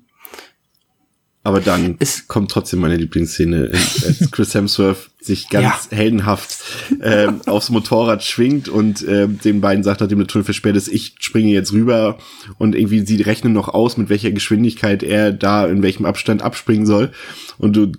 Aber 1.45 1.59
dann 1.59 1.97
Ist- 1.99 2.27
kommt 2.29 2.51
trotzdem 2.51 2.79
meine 2.79 2.95
Lieblingsszene, 2.95 3.65
in- 3.65 3.75
als 3.75 4.31
Chris 4.31 4.53
Hemsworth 4.53 5.09
sich 5.19 5.49
ganz 5.49 5.89
heldenhaft 5.91 6.55
ähm, 7.01 7.41
aufs 7.45 7.69
Motorrad 7.69 8.23
schwingt 8.23 8.69
und 8.69 9.05
ähm, 9.07 9.39
den 9.43 9.59
beiden 9.61 9.83
sagt, 9.83 10.01
nachdem 10.01 10.19
der 10.19 10.27
Tunnel 10.27 10.45
versperrt 10.45 10.75
ist, 10.77 10.87
ich 10.87 11.15
springe 11.19 11.51
jetzt 11.51 11.73
rüber 11.73 12.17
und 12.57 12.75
irgendwie 12.75 13.05
sie 13.05 13.21
rechnen 13.21 13.53
noch 13.53 13.67
aus, 13.69 13.97
mit 13.97 14.09
welcher 14.09 14.31
Geschwindigkeit 14.31 15.03
er 15.03 15.31
da 15.33 15.65
in 15.67 15.81
welchem 15.83 16.05
Abstand 16.05 16.41
abspringen 16.41 16.85
soll. 16.85 17.11
Und 17.57 17.75
du 17.75 17.91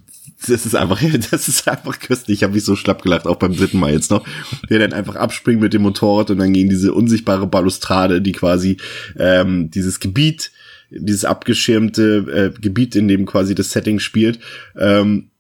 das 0.47 0.67
ist 0.67 0.75
einfach, 0.75 1.01
das 1.31 1.49
ist 1.49 1.67
einfach 1.69 1.99
köstlich. 1.99 2.39
Ich 2.39 2.43
habe 2.43 2.53
mich 2.55 2.65
so 2.65 2.77
schlapp 2.77 3.03
gelacht, 3.03 3.27
auch 3.27 3.37
beim 3.37 3.57
dritten 3.57 3.79
Mal 3.79 3.93
jetzt 3.93 4.11
noch. 4.11 4.27
Der 4.69 4.79
dann 4.79 4.93
einfach 4.93 5.17
abspringt 5.17 5.61
mit 5.61 5.73
dem 5.73 5.83
Motorrad 5.83 6.31
und 6.31 6.39
dann 6.39 6.53
gegen 6.53 6.69
diese 6.69 6.93
unsichtbare 6.93 7.47
Balustrade, 7.47 8.21
die 8.21 8.33
quasi 8.33 8.77
ähm, 9.19 9.71
dieses 9.71 10.01
Gebiet, 10.01 10.51
dieses 10.91 11.25
abgeschirmte 11.25 12.53
äh, 12.57 12.61
Gebiet, 12.61 12.97
in 12.97 13.09
dem 13.09 13.27
quasi 13.27 13.55
das 13.55 13.73
Setting 13.73 13.99
spielt, 13.99 14.39
ähm, 14.79 15.31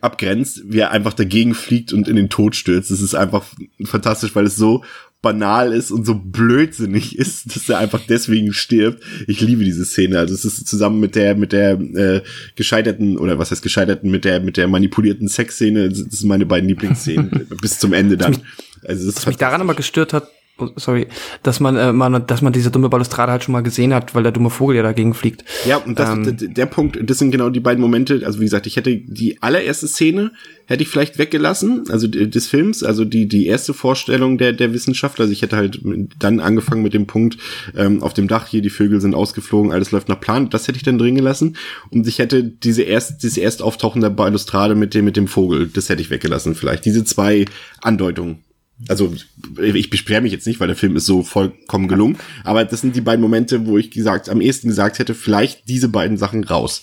abgrenzt, 0.00 0.62
wie 0.66 0.78
er 0.78 0.90
einfach 0.90 1.14
dagegen 1.14 1.54
fliegt 1.54 1.92
und 1.92 2.06
in 2.06 2.16
den 2.16 2.28
Tod 2.28 2.54
stürzt. 2.54 2.90
Das 2.90 3.00
ist 3.00 3.14
einfach 3.14 3.44
fantastisch, 3.84 4.34
weil 4.34 4.46
es 4.46 4.56
so 4.56 4.84
banal 5.22 5.72
ist 5.72 5.90
und 5.90 6.06
so 6.06 6.14
blödsinnig 6.14 7.18
ist, 7.18 7.54
dass 7.54 7.68
er 7.68 7.78
einfach 7.78 8.00
deswegen 8.08 8.52
stirbt. 8.52 9.02
Ich 9.26 9.40
liebe 9.40 9.64
diese 9.64 9.84
Szene. 9.84 10.18
Also 10.18 10.34
es 10.34 10.44
ist 10.44 10.66
zusammen 10.66 11.00
mit 11.00 11.14
der 11.14 11.34
mit 11.34 11.52
der 11.52 11.72
äh, 11.80 12.22
gescheiterten 12.56 13.18
oder 13.18 13.38
was 13.38 13.50
heißt 13.50 13.62
gescheiterten 13.62 14.10
mit 14.10 14.24
der 14.24 14.40
mit 14.40 14.56
der 14.56 14.68
manipulierten 14.68 15.28
Sexszene. 15.28 15.88
Das 15.88 15.98
sind 15.98 16.24
meine 16.24 16.46
beiden 16.46 16.68
Lieblingsszenen 16.68 17.46
bis 17.60 17.78
zum 17.78 17.92
Ende 17.92 18.16
dann. 18.16 18.38
Also 18.84 19.06
das 19.06 19.16
Was 19.16 19.26
mich 19.26 19.36
daran 19.36 19.60
aber 19.60 19.74
gestört 19.74 20.12
hat, 20.12 20.30
oh, 20.60 20.70
sorry, 20.76 21.06
dass 21.42 21.60
man, 21.60 21.76
äh, 21.76 21.92
man, 21.92 22.26
dass 22.26 22.42
man 22.42 22.52
diese 22.52 22.70
dumme 22.70 22.88
Balustrade 22.88 23.32
halt 23.32 23.44
schon 23.44 23.52
mal 23.52 23.62
gesehen 23.62 23.92
hat, 23.94 24.14
weil 24.14 24.22
der 24.22 24.32
dumme 24.32 24.50
Vogel 24.50 24.76
ja 24.76 24.82
dagegen 24.82 25.14
fliegt. 25.14 25.44
Ja, 25.66 25.78
und 25.78 25.98
das, 25.98 26.10
Ähm. 26.10 26.36
d- 26.36 26.48
der 26.48 26.66
Punkt, 26.66 26.98
das 27.02 27.18
sind 27.18 27.30
genau 27.30 27.50
die 27.50 27.60
beiden 27.60 27.80
Momente. 27.80 28.22
Also 28.24 28.40
wie 28.40 28.44
gesagt, 28.44 28.66
ich 28.66 28.76
hätte 28.76 28.96
die 28.96 29.40
allererste 29.42 29.88
Szene 29.88 30.32
hätte 30.66 30.82
ich 30.84 30.88
vielleicht 30.88 31.18
weggelassen, 31.18 31.84
also 31.90 32.06
des 32.06 32.46
Films, 32.46 32.84
also 32.84 33.04
die 33.04 33.26
die 33.26 33.46
erste 33.46 33.74
Vorstellung 33.74 34.38
der 34.38 34.52
der 34.52 34.72
Wissenschaftler. 34.72 35.24
Also 35.24 35.32
ich 35.32 35.42
hätte 35.42 35.56
halt 35.56 35.80
dann 36.18 36.38
angefangen 36.38 36.82
mit 36.82 36.94
dem 36.94 37.06
Punkt 37.08 37.38
ähm, 37.76 38.02
auf 38.02 38.14
dem 38.14 38.28
Dach 38.28 38.46
hier 38.46 38.62
die 38.62 38.70
Vögel 38.70 39.00
sind 39.00 39.14
ausgeflogen, 39.14 39.72
alles 39.72 39.90
läuft 39.90 40.08
nach 40.08 40.20
Plan. 40.20 40.48
Das 40.50 40.68
hätte 40.68 40.76
ich 40.76 40.84
dann 40.84 40.98
drin 40.98 41.16
gelassen 41.16 41.56
und 41.90 42.06
ich 42.06 42.20
hätte 42.20 42.44
diese 42.44 42.82
erst 42.82 43.22
diese 43.24 43.40
erst 43.40 43.62
auftauchende 43.62 44.10
Balustrade 44.10 44.74
mit 44.76 44.94
dem 44.94 45.04
mit 45.06 45.16
dem 45.16 45.26
Vogel, 45.26 45.68
das 45.72 45.88
hätte 45.88 46.02
ich 46.02 46.10
weggelassen 46.10 46.54
vielleicht. 46.54 46.84
Diese 46.84 47.04
zwei 47.04 47.46
Andeutungen. 47.82 48.38
Also 48.88 49.14
ich 49.62 49.90
beschwere 49.90 50.20
mich 50.20 50.32
jetzt 50.32 50.46
nicht, 50.46 50.60
weil 50.60 50.68
der 50.68 50.76
Film 50.76 50.96
ist 50.96 51.06
so 51.06 51.22
vollkommen 51.22 51.88
gelungen. 51.88 52.18
Aber 52.44 52.64
das 52.64 52.80
sind 52.80 52.96
die 52.96 53.00
beiden 53.00 53.20
Momente, 53.20 53.66
wo 53.66 53.78
ich 53.78 53.90
gesagt, 53.90 54.28
am 54.28 54.40
ehesten 54.40 54.68
gesagt 54.68 54.98
hätte, 54.98 55.14
vielleicht 55.14 55.68
diese 55.68 55.88
beiden 55.88 56.16
Sachen 56.16 56.44
raus. 56.44 56.82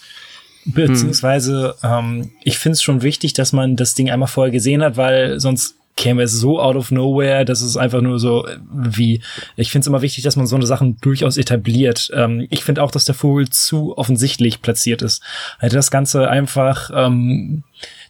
Beziehungsweise, 0.65 1.75
ähm, 1.81 2.31
ich 2.43 2.57
finde 2.59 2.73
es 2.73 2.83
schon 2.83 3.01
wichtig, 3.01 3.33
dass 3.33 3.53
man 3.53 3.77
das 3.77 3.95
Ding 3.95 4.09
einmal 4.09 4.27
vorher 4.27 4.51
gesehen 4.51 4.83
hat, 4.83 4.97
weil 4.97 5.39
sonst 5.39 5.75
käme 5.95 6.23
es 6.23 6.31
so 6.31 6.61
out 6.61 6.75
of 6.75 6.91
nowhere, 6.91 7.43
dass 7.43 7.61
es 7.61 7.75
einfach 7.75 8.01
nur 8.01 8.19
so 8.19 8.45
äh, 8.45 8.57
wie, 8.69 9.21
ich 9.55 9.71
finde 9.71 9.83
es 9.83 9.87
immer 9.87 10.01
wichtig, 10.01 10.23
dass 10.23 10.35
man 10.35 10.45
so 10.45 10.55
eine 10.55 10.67
Sachen 10.67 10.97
durchaus 11.01 11.37
etabliert. 11.37 12.09
Ähm, 12.13 12.47
ich 12.49 12.63
finde 12.63 12.83
auch, 12.83 12.91
dass 12.91 13.05
der 13.05 13.15
Vogel 13.15 13.49
zu 13.49 13.97
offensichtlich 13.97 14.61
platziert 14.61 15.01
ist. 15.01 15.21
Hätte 15.59 15.75
das 15.75 15.91
Ganze 15.91 16.29
einfach, 16.29 16.91
ähm, 16.93 17.63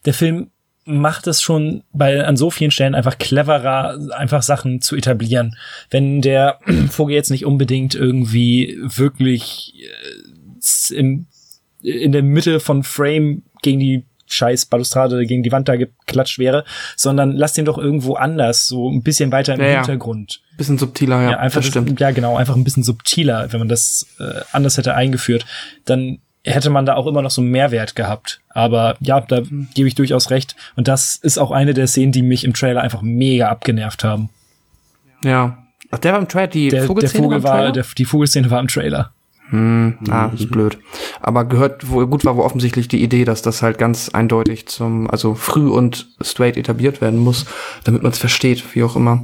der 0.06 0.14
Film 0.14 0.52
macht 0.88 1.28
es 1.28 1.42
schon 1.42 1.84
bei 1.92 2.26
an 2.26 2.38
so 2.38 2.50
vielen 2.50 2.72
Stellen 2.72 2.96
einfach 2.96 3.18
cleverer, 3.18 4.00
einfach 4.16 4.42
Sachen 4.42 4.82
zu 4.82 4.96
etablieren. 4.96 5.58
Wenn 5.90 6.22
der 6.22 6.60
Vogel 6.90 7.16
jetzt 7.16 7.30
nicht 7.30 7.46
unbedingt 7.46 7.94
irgendwie 7.94 8.78
wirklich 8.82 9.74
äh, 10.92 10.96
im, 10.96 11.28
in 11.82 12.12
der 12.12 12.24
Mitte 12.24 12.60
von 12.60 12.84
Frame 12.84 13.44
gegen 13.62 13.80
die 13.80 14.06
scheiß 14.30 14.66
Balustrade 14.66 15.26
gegen 15.26 15.44
die 15.44 15.52
Wand 15.52 15.70
da 15.70 15.76
geklatscht 15.78 16.38
wäre, 16.38 16.66
sondern 16.96 17.32
lass 17.32 17.54
den 17.54 17.66
doch 17.66 17.78
irgendwo 17.78 18.16
anders, 18.16 18.68
so 18.68 18.90
ein 18.90 19.02
bisschen 19.02 19.32
weiter 19.32 19.56
im 19.56 19.62
Ja, 19.62 19.68
ja. 19.68 19.76
Hintergrund. 19.78 20.42
Bisschen 20.58 20.78
subtiler, 20.78 21.22
ja. 21.22 21.32
Ja, 21.32 21.40
einfach, 21.40 21.62
das 21.62 21.68
stimmt. 21.68 22.00
ja, 22.00 22.12
genau, 22.12 22.36
einfach 22.36 22.56
ein 22.56 22.64
bisschen 22.64 22.84
subtiler, 22.84 23.52
wenn 23.52 23.60
man 23.60 23.70
das 23.70 24.06
äh, 24.20 24.42
anders 24.52 24.78
hätte 24.78 24.96
eingeführt, 24.96 25.46
dann 25.86 26.20
hätte 26.54 26.70
man 26.70 26.86
da 26.86 26.96
auch 26.96 27.08
immer 27.08 27.22
noch 27.22 27.32
so 27.32 27.42
einen 27.42 27.52
Mehrwert 27.52 27.96
gehabt. 27.96 28.42
Aber 28.50 28.96
ja, 29.00 29.20
da 29.22 29.42
gebe 29.74 29.88
ich 29.88 29.96
durchaus 29.96 30.30
recht. 30.30 30.56
Und 30.76 30.88
das 30.88 31.16
ist 31.16 31.38
auch 31.38 31.52
eine 31.52 31.74
der 31.74 31.88
Szenen, 31.88 32.12
die 32.12 32.22
mich 32.22 32.44
im 32.44 32.54
Trailer 32.54 32.82
einfach 32.82 33.02
mega 33.02 33.50
abgenervt 33.50 34.04
haben. 34.04 34.30
Ja. 35.24 35.58
Ach, 35.92 36.00
der 36.00 36.14
war 36.14 36.20
im 36.20 36.28
Trailer, 36.28 36.48
die 36.48 36.70
Der, 36.70 36.80
der 36.80 36.88
Vogelszene 36.88 37.24
Vogel 37.24 37.38
im 37.38 37.44
war, 37.44 37.58
Trailer? 37.58 37.72
der, 37.72 37.86
die 37.98 38.06
Vogelszene 38.06 38.50
war 38.50 38.60
im 38.60 38.68
Trailer. 38.68 39.12
Hm, 39.50 39.98
ah, 40.10 40.30
ist 40.34 40.52
blöd. 40.52 40.78
Aber 41.22 41.46
gehört, 41.46 41.90
wo 41.90 42.06
gut 42.06 42.26
war 42.26 42.36
wohl 42.36 42.44
offensichtlich 42.44 42.90
die 42.90 43.02
Idee, 43.02 43.24
dass 43.24 43.42
das 43.42 43.62
halt 43.62 43.78
ganz 43.78 44.10
eindeutig 44.10 44.68
zum, 44.68 45.10
also 45.10 45.36
früh 45.36 45.70
und 45.70 46.08
straight 46.20 46.58
etabliert 46.58 47.00
werden 47.00 47.20
muss, 47.20 47.46
damit 47.86 48.04
man 48.04 48.12
es 48.12 48.18
versteht, 48.18 48.76
wie 48.76 48.84
auch 48.84 48.98
immer. 48.98 49.24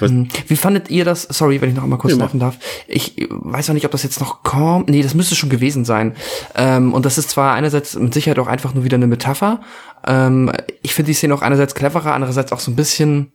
Was- 0.00 0.10
Hm. 0.10 0.28
Wie 0.48 0.56
fandet 0.56 0.90
ihr 0.90 1.04
das? 1.04 1.22
Sorry, 1.22 1.60
wenn 1.60 1.68
ich 1.70 1.76
noch 1.76 1.82
einmal 1.84 1.98
kurz 1.98 2.14
nerven 2.16 2.40
darf. 2.40 2.58
Ich 2.88 3.28
weiß 3.30 3.70
auch 3.70 3.74
nicht, 3.74 3.84
ob 3.84 3.90
das 3.92 4.02
jetzt 4.02 4.20
noch 4.20 4.42
kommt. 4.42 4.88
Nee, 4.88 5.02
das 5.02 5.14
müsste 5.14 5.34
schon 5.36 5.50
gewesen 5.50 5.84
sein. 5.84 6.14
Ähm, 6.54 6.92
und 6.92 7.04
das 7.06 7.18
ist 7.18 7.30
zwar 7.30 7.54
einerseits 7.54 7.94
mit 7.96 8.14
Sicherheit 8.14 8.38
auch 8.38 8.46
einfach 8.48 8.74
nur 8.74 8.84
wieder 8.84 8.96
eine 8.96 9.06
Metapher. 9.06 9.60
Ähm, 10.06 10.50
ich 10.82 10.94
finde 10.94 11.08
die 11.10 11.14
Szene 11.14 11.34
auch 11.34 11.42
einerseits 11.42 11.74
cleverer, 11.74 12.14
andererseits 12.14 12.52
auch 12.52 12.60
so 12.60 12.70
ein 12.70 12.76
bisschen 12.76 13.32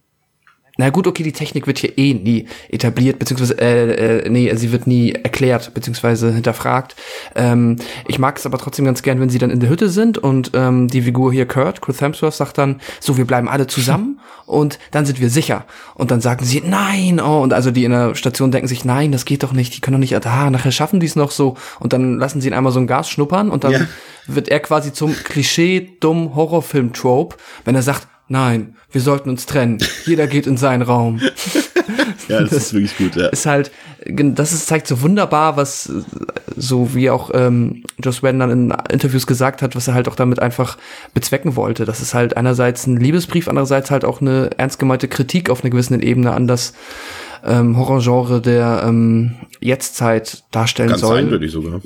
na 0.77 0.89
gut, 0.89 1.07
okay, 1.07 1.23
die 1.23 1.31
Technik 1.31 1.67
wird 1.67 1.79
hier 1.79 1.97
eh 1.97 2.13
nie 2.13 2.47
etabliert, 2.69 3.19
beziehungsweise, 3.19 3.57
äh, 3.59 4.19
äh, 4.25 4.29
nee, 4.29 4.53
sie 4.55 4.71
wird 4.71 4.87
nie 4.87 5.11
erklärt, 5.13 5.73
beziehungsweise 5.73 6.33
hinterfragt. 6.33 6.95
Ähm, 7.35 7.77
ich 8.07 8.19
mag 8.19 8.37
es 8.37 8.45
aber 8.45 8.57
trotzdem 8.57 8.85
ganz 8.85 9.01
gern, 9.01 9.19
wenn 9.19 9.29
sie 9.29 9.37
dann 9.37 9.51
in 9.51 9.59
der 9.59 9.69
Hütte 9.69 9.89
sind 9.89 10.17
und 10.17 10.51
ähm, 10.53 10.87
die 10.87 11.01
Figur 11.01 11.31
hier, 11.31 11.45
Kurt, 11.47 11.81
Chris 11.81 12.01
Hemsworth, 12.01 12.33
sagt 12.33 12.57
dann, 12.57 12.81
so, 12.99 13.17
wir 13.17 13.25
bleiben 13.25 13.47
alle 13.47 13.67
zusammen 13.67 14.19
und 14.45 14.79
dann 14.91 15.05
sind 15.05 15.21
wir 15.21 15.29
sicher. 15.29 15.65
Und 15.95 16.11
dann 16.11 16.21
sagen 16.21 16.45
sie, 16.45 16.61
nein, 16.65 17.21
oh, 17.21 17.41
und 17.41 17.53
also 17.53 17.71
die 17.71 17.85
in 17.85 17.91
der 17.91 18.15
Station 18.15 18.51
denken 18.51 18.67
sich, 18.67 18.83
nein, 18.85 19.11
das 19.11 19.25
geht 19.25 19.43
doch 19.43 19.53
nicht, 19.53 19.75
die 19.75 19.81
können 19.81 19.95
doch 19.95 19.99
nicht, 19.99 20.25
ah, 20.25 20.49
nachher 20.49 20.71
schaffen 20.71 20.99
die 20.99 21.05
es 21.07 21.15
noch 21.15 21.31
so. 21.31 21.55
Und 21.79 21.93
dann 21.93 22.17
lassen 22.19 22.41
sie 22.41 22.47
ihn 22.49 22.53
einmal 22.53 22.73
so 22.73 22.79
ein 22.79 22.87
Gas 22.87 23.09
schnuppern 23.09 23.49
und 23.49 23.63
dann 23.63 23.71
Ja. 23.71 23.79
wird 24.27 24.49
er 24.49 24.59
quasi 24.59 24.91
zum 24.91 25.13
Klischee 25.15 25.97
dumm 25.99 26.35
Horrorfilm-Trope, 26.35 27.37
wenn 27.63 27.75
er 27.75 27.81
sagt, 27.81 28.07
nein, 28.27 28.75
wir 28.91 29.01
sollten 29.01 29.29
uns 29.29 29.45
trennen. 29.45 29.79
Jeder 30.05 30.27
geht 30.27 30.47
in 30.47 30.57
seinen 30.57 30.81
Raum. 30.81 31.21
Ja, 32.27 32.41
das, 32.41 32.53
ist 32.53 32.73
wirklich 32.73 32.97
gut, 32.97 33.15
ja. 33.15 33.27
Ist 33.27 33.45
halt, 33.45 33.71
das 34.05 34.53
ist, 34.53 34.67
zeigt 34.67 34.87
so 34.87 35.01
wunderbar, 35.01 35.57
was, 35.57 35.87
äh, 35.89 36.01
so 36.55 36.95
wie 36.95 37.09
auch 37.09 37.29
ähm, 37.33 37.83
Joss 38.03 38.23
Whedon 38.23 38.39
dann 38.39 38.49
in 38.49 38.73
Interviews 38.91 39.27
gesagt 39.27 39.61
hat, 39.61 39.75
was 39.75 39.87
er 39.87 39.93
halt 39.93 40.07
auch 40.07 40.15
damit 40.15 40.41
einfach 40.41 40.77
bezwecken 41.13 41.55
wollte. 41.55 41.85
Das 41.85 42.01
ist 42.01 42.13
halt 42.13 42.37
einerseits 42.37 42.87
ein 42.87 42.97
Liebesbrief, 42.97 43.47
andererseits 43.47 43.91
halt 43.91 44.05
auch 44.05 44.21
eine 44.21 44.49
ernst 44.57 44.79
gemeinte 44.79 45.07
Kritik 45.07 45.49
auf 45.49 45.63
einer 45.63 45.69
gewissen 45.69 46.01
Ebene 46.01 46.31
an 46.31 46.47
das 46.47 46.73
ähm, 47.43 47.77
Horrorgenre 47.77 48.41
der 48.41 48.83
ähm, 48.85 49.35
Jetztzeit 49.59 50.43
darstellen 50.51 50.89
Ganz 50.89 51.01
soll. 51.01 51.19
eindeutig 51.19 51.51
sogar. 51.51 51.81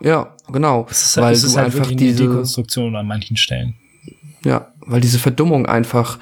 Ja, 0.00 0.34
genau. 0.52 0.86
Es 0.90 1.02
ist, 1.02 1.16
weil 1.16 1.32
es 1.32 1.44
ist 1.44 1.54
du 1.54 1.58
halt 1.58 1.74
einfach 1.74 1.90
diese, 1.90 2.28
Dekonstruktion 2.28 2.96
an 2.96 3.06
manchen 3.06 3.36
Stellen. 3.36 3.74
ja, 4.44 4.68
weil 4.86 5.00
diese 5.00 5.18
Verdummung 5.18 5.66
einfach 5.66 6.18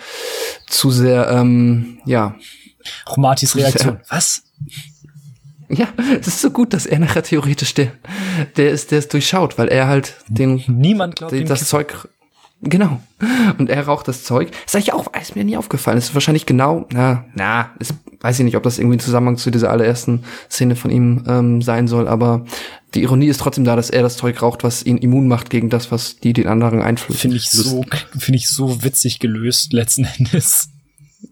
zu 0.67 0.91
sehr, 0.91 1.31
ähm, 1.31 1.99
ja, 2.05 2.35
Martys 3.17 3.57
Reaktion. 3.57 4.01
Was? 4.09 4.45
Ja, 5.69 5.89
es 6.19 6.27
ist 6.27 6.41
so 6.41 6.51
gut, 6.51 6.73
dass 6.73 6.87
er 6.87 6.99
nachher 6.99 7.23
theoretisch 7.23 7.75
der, 7.75 7.93
der 8.57 8.71
ist, 8.71 8.91
der 8.91 9.01
ist 9.01 9.13
durchschaut, 9.13 9.59
weil 9.59 9.69
er 9.69 9.87
halt 9.87 10.15
den, 10.29 10.63
Niemand 10.67 11.17
glaubt 11.17 11.33
den 11.33 11.47
das 11.47 11.69
Zeug, 11.69 12.09
genau. 12.63 13.01
Und 13.59 13.69
er 13.69 13.85
raucht 13.87 14.09
das 14.09 14.25
Zeug. 14.25 14.51
Das 14.51 14.61
ist 14.67 14.77
eigentlich 14.77 14.93
auch, 14.95 15.13
ist 15.21 15.37
mir 15.37 15.45
nie 15.45 15.59
aufgefallen. 15.59 15.99
Das 15.99 16.07
ist 16.07 16.15
wahrscheinlich 16.15 16.47
genau, 16.47 16.87
na, 16.93 17.27
na, 17.35 17.71
ist, 17.79 17.95
weiß 18.21 18.39
ich 18.39 18.45
nicht, 18.47 18.57
ob 18.57 18.63
das 18.63 18.79
irgendwie 18.79 18.97
ein 18.97 19.01
Zusammenhang 19.01 19.37
zu 19.37 19.51
dieser 19.51 19.71
allerersten 19.71 20.25
Szene 20.51 20.75
von 20.75 20.91
ihm 20.91 21.25
ähm, 21.29 21.61
sein 21.61 21.87
soll, 21.87 22.09
aber 22.09 22.47
die 22.95 23.03
Ironie 23.03 23.27
ist 23.29 23.41
trotzdem 23.41 23.65
da, 23.65 23.77
dass 23.77 23.91
er 23.91 24.03
das 24.03 24.17
Zeug 24.17 24.41
raucht, 24.41 24.65
was 24.65 24.85
ihn 24.85 24.97
immun 24.99 25.29
macht 25.29 25.51
gegen 25.51 25.69
das, 25.69 25.91
was 25.93 26.17
die 26.21 26.33
den 26.33 26.47
anderen 26.47 26.81
einflößt. 26.81 27.21
Finde 27.21 27.37
ich 27.37 27.51
so, 27.51 27.85
finde 28.19 28.39
ich 28.39 28.49
so 28.49 28.83
witzig 28.83 29.19
gelöst 29.19 29.73
letzten 29.73 30.05
Endes. 30.19 30.69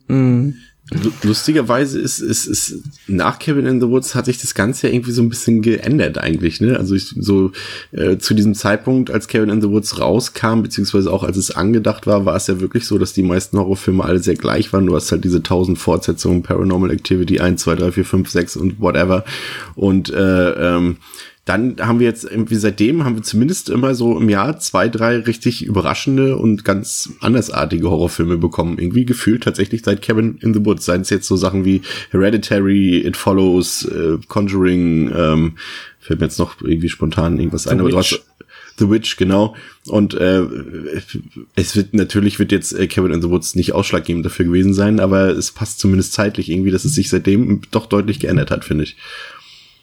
Lu- 0.08 1.10
Lustigerweise 1.24 1.98
ist, 1.98 2.20
ist, 2.20 2.46
ist 2.46 2.74
nach 3.08 3.40
Kevin 3.40 3.66
in 3.66 3.80
the 3.80 3.88
Woods 3.88 4.14
hat 4.14 4.26
sich 4.26 4.38
das 4.38 4.54
Ganze 4.54 4.86
ja 4.86 4.92
irgendwie 4.92 5.10
so 5.10 5.20
ein 5.20 5.28
bisschen 5.28 5.60
geändert 5.60 6.16
eigentlich, 6.18 6.60
ne? 6.60 6.76
Also 6.78 6.94
ich, 6.94 7.12
so 7.18 7.50
äh, 7.90 8.18
zu 8.18 8.34
diesem 8.34 8.54
Zeitpunkt, 8.54 9.10
als 9.10 9.26
Kevin 9.26 9.48
in 9.48 9.60
the 9.60 9.68
Woods 9.68 9.98
rauskam, 9.98 10.62
beziehungsweise 10.62 11.12
auch 11.12 11.24
als 11.24 11.36
es 11.38 11.50
angedacht 11.50 12.06
war, 12.06 12.24
war 12.24 12.36
es 12.36 12.46
ja 12.46 12.60
wirklich 12.60 12.86
so, 12.86 12.98
dass 12.98 13.12
die 13.12 13.24
meisten 13.24 13.58
Horrorfilme 13.58 14.04
alle 14.04 14.20
sehr 14.20 14.36
gleich 14.36 14.72
waren. 14.72 14.86
Du 14.86 14.94
hast 14.94 15.10
halt 15.10 15.24
diese 15.24 15.42
tausend 15.42 15.78
Fortsetzungen, 15.78 16.42
Paranormal 16.44 16.92
Activity 16.92 17.40
1, 17.40 17.62
2, 17.62 17.74
3, 17.74 17.92
4, 17.92 18.04
5, 18.04 18.30
6 18.30 18.56
und 18.56 18.80
whatever. 18.80 19.24
Und 19.74 20.10
äh, 20.10 20.50
ähm, 20.76 20.98
dann 21.46 21.76
haben 21.78 22.00
wir 22.00 22.08
jetzt 22.08 22.24
irgendwie 22.24 22.56
seitdem 22.56 23.04
haben 23.04 23.14
wir 23.14 23.22
zumindest 23.22 23.70
immer 23.70 23.94
so 23.94 24.18
im 24.18 24.28
Jahr 24.28 24.58
zwei, 24.58 24.88
drei 24.88 25.18
richtig 25.18 25.64
überraschende 25.64 26.36
und 26.36 26.64
ganz 26.64 27.12
andersartige 27.20 27.88
Horrorfilme 27.88 28.36
bekommen. 28.36 28.78
Irgendwie 28.78 29.06
gefühlt 29.06 29.44
tatsächlich 29.44 29.82
seit 29.84 30.02
Cabin 30.02 30.38
in 30.40 30.52
the 30.52 30.64
Woods. 30.64 30.84
Seien 30.84 31.02
es 31.02 31.10
jetzt 31.10 31.28
so 31.28 31.36
Sachen 31.36 31.64
wie 31.64 31.82
Hereditary, 32.10 32.98
It 32.98 33.16
Follows, 33.16 33.84
äh, 33.84 34.18
Conjuring, 34.26 35.12
ähm, 35.16 35.52
fällt 36.00 36.18
mir 36.18 36.26
jetzt 36.26 36.40
noch 36.40 36.60
irgendwie 36.62 36.88
spontan 36.88 37.38
irgendwas 37.38 37.68
ein. 37.68 37.78
Aber 37.78 37.90
du 37.90 37.96
Witch. 37.96 38.12
hast 38.14 38.26
The 38.78 38.90
Witch, 38.90 39.16
genau. 39.16 39.54
Und 39.86 40.14
äh, 40.14 40.42
es 41.54 41.76
wird 41.76 41.94
natürlich 41.94 42.40
wird 42.40 42.50
jetzt 42.50 42.72
äh, 42.72 42.88
Cabin 42.88 43.12
in 43.12 43.22
the 43.22 43.30
Woods 43.30 43.54
nicht 43.54 43.72
ausschlaggebend 43.72 44.26
dafür 44.26 44.46
gewesen 44.46 44.74
sein, 44.74 44.98
aber 44.98 45.28
es 45.28 45.52
passt 45.52 45.78
zumindest 45.78 46.12
zeitlich 46.12 46.50
irgendwie, 46.50 46.72
dass 46.72 46.84
es 46.84 46.94
sich 46.94 47.08
seitdem 47.08 47.62
doch 47.70 47.86
deutlich 47.86 48.18
geändert 48.18 48.50
hat, 48.50 48.64
finde 48.64 48.84
ich. 48.84 48.96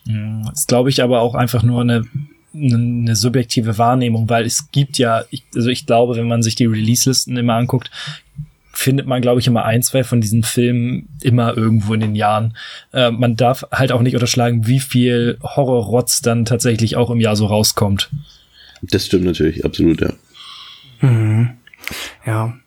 Das 0.05 0.61
ist, 0.61 0.67
glaube 0.67 0.89
ich, 0.89 1.01
aber 1.01 1.21
auch 1.21 1.35
einfach 1.35 1.63
nur 1.63 1.81
eine, 1.81 2.03
eine, 2.53 3.15
subjektive 3.15 3.77
Wahrnehmung, 3.77 4.29
weil 4.29 4.45
es 4.45 4.69
gibt 4.71 4.97
ja, 4.97 5.23
ich, 5.29 5.43
also 5.55 5.69
ich 5.69 5.85
glaube, 5.85 6.15
wenn 6.15 6.27
man 6.27 6.43
sich 6.43 6.55
die 6.55 6.65
Release-Listen 6.65 7.37
immer 7.37 7.55
anguckt, 7.55 7.89
findet 8.73 9.05
man, 9.05 9.21
glaube 9.21 9.39
ich, 9.39 9.47
immer 9.47 9.65
ein, 9.65 9.83
zwei 9.83 10.03
von 10.03 10.19
diesen 10.19 10.43
Filmen 10.43 11.07
immer 11.21 11.55
irgendwo 11.55 11.93
in 11.93 11.99
den 11.99 12.15
Jahren. 12.15 12.57
Äh, 12.91 13.11
man 13.11 13.35
darf 13.35 13.65
halt 13.71 13.91
auch 13.91 14.01
nicht 14.01 14.15
unterschlagen, 14.15 14.67
wie 14.67 14.79
viel 14.79 15.37
Horror-Rotz 15.41 16.21
dann 16.21 16.45
tatsächlich 16.45 16.95
auch 16.95 17.09
im 17.11 17.19
Jahr 17.19 17.35
so 17.35 17.45
rauskommt. 17.45 18.09
Das 18.81 19.05
stimmt 19.05 19.25
natürlich, 19.25 19.63
absolut, 19.63 20.01
ja. 20.01 20.13
Ja. 22.25 22.57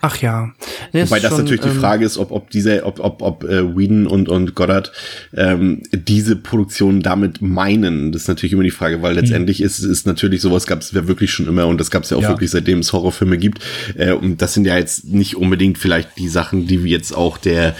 Ach 0.00 0.16
ja. 0.16 0.52
Nee, 0.92 1.04
Wobei 1.04 1.20
das 1.20 1.30
schon, 1.30 1.40
natürlich 1.40 1.60
die 1.60 1.68
ähm, 1.68 1.80
Frage 1.80 2.04
ist, 2.04 2.16
ob, 2.16 2.30
ob 2.30 2.50
diese, 2.50 2.84
ob, 2.84 3.00
ob, 3.00 3.22
ob 3.22 3.44
äh, 3.44 3.76
Whedon 3.76 4.06
und, 4.06 4.28
und 4.28 4.54
Goddard 4.54 4.92
ähm, 5.36 5.82
diese 5.92 6.36
Produktion 6.36 7.02
damit 7.02 7.42
meinen. 7.42 8.12
Das 8.12 8.22
ist 8.22 8.28
natürlich 8.28 8.52
immer 8.54 8.62
die 8.62 8.70
Frage, 8.70 9.02
weil 9.02 9.14
letztendlich 9.14 9.60
ist 9.60 9.80
ist 9.80 10.06
natürlich 10.06 10.40
sowas 10.40 10.66
gab 10.66 10.80
es 10.80 10.92
ja 10.92 11.06
wirklich 11.06 11.30
schon 11.30 11.48
immer 11.48 11.66
und 11.66 11.78
das 11.78 11.90
gab 11.90 12.04
es 12.04 12.10
ja 12.10 12.16
auch 12.16 12.22
Ja. 12.22 12.28
wirklich 12.30 12.50
seitdem 12.50 12.78
es 12.78 12.92
Horrorfilme 12.92 13.36
gibt. 13.36 13.60
Äh, 13.96 14.12
und 14.12 14.40
das 14.40 14.54
sind 14.54 14.66
ja 14.66 14.76
jetzt 14.76 15.04
nicht 15.04 15.36
unbedingt 15.36 15.76
vielleicht 15.78 16.16
die 16.18 16.28
Sachen, 16.28 16.66
die 16.66 16.76
jetzt 16.76 17.12
auch 17.12 17.36
der 17.36 17.76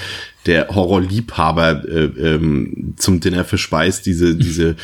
der 0.47 0.69
Horrorliebhaber 0.69 1.85
äh, 1.89 2.35
ähm, 2.35 2.95
zum 2.97 3.21
Dinner 3.21 3.45
verspeist, 3.45 4.07
diese 4.07 4.37
diese 4.37 4.77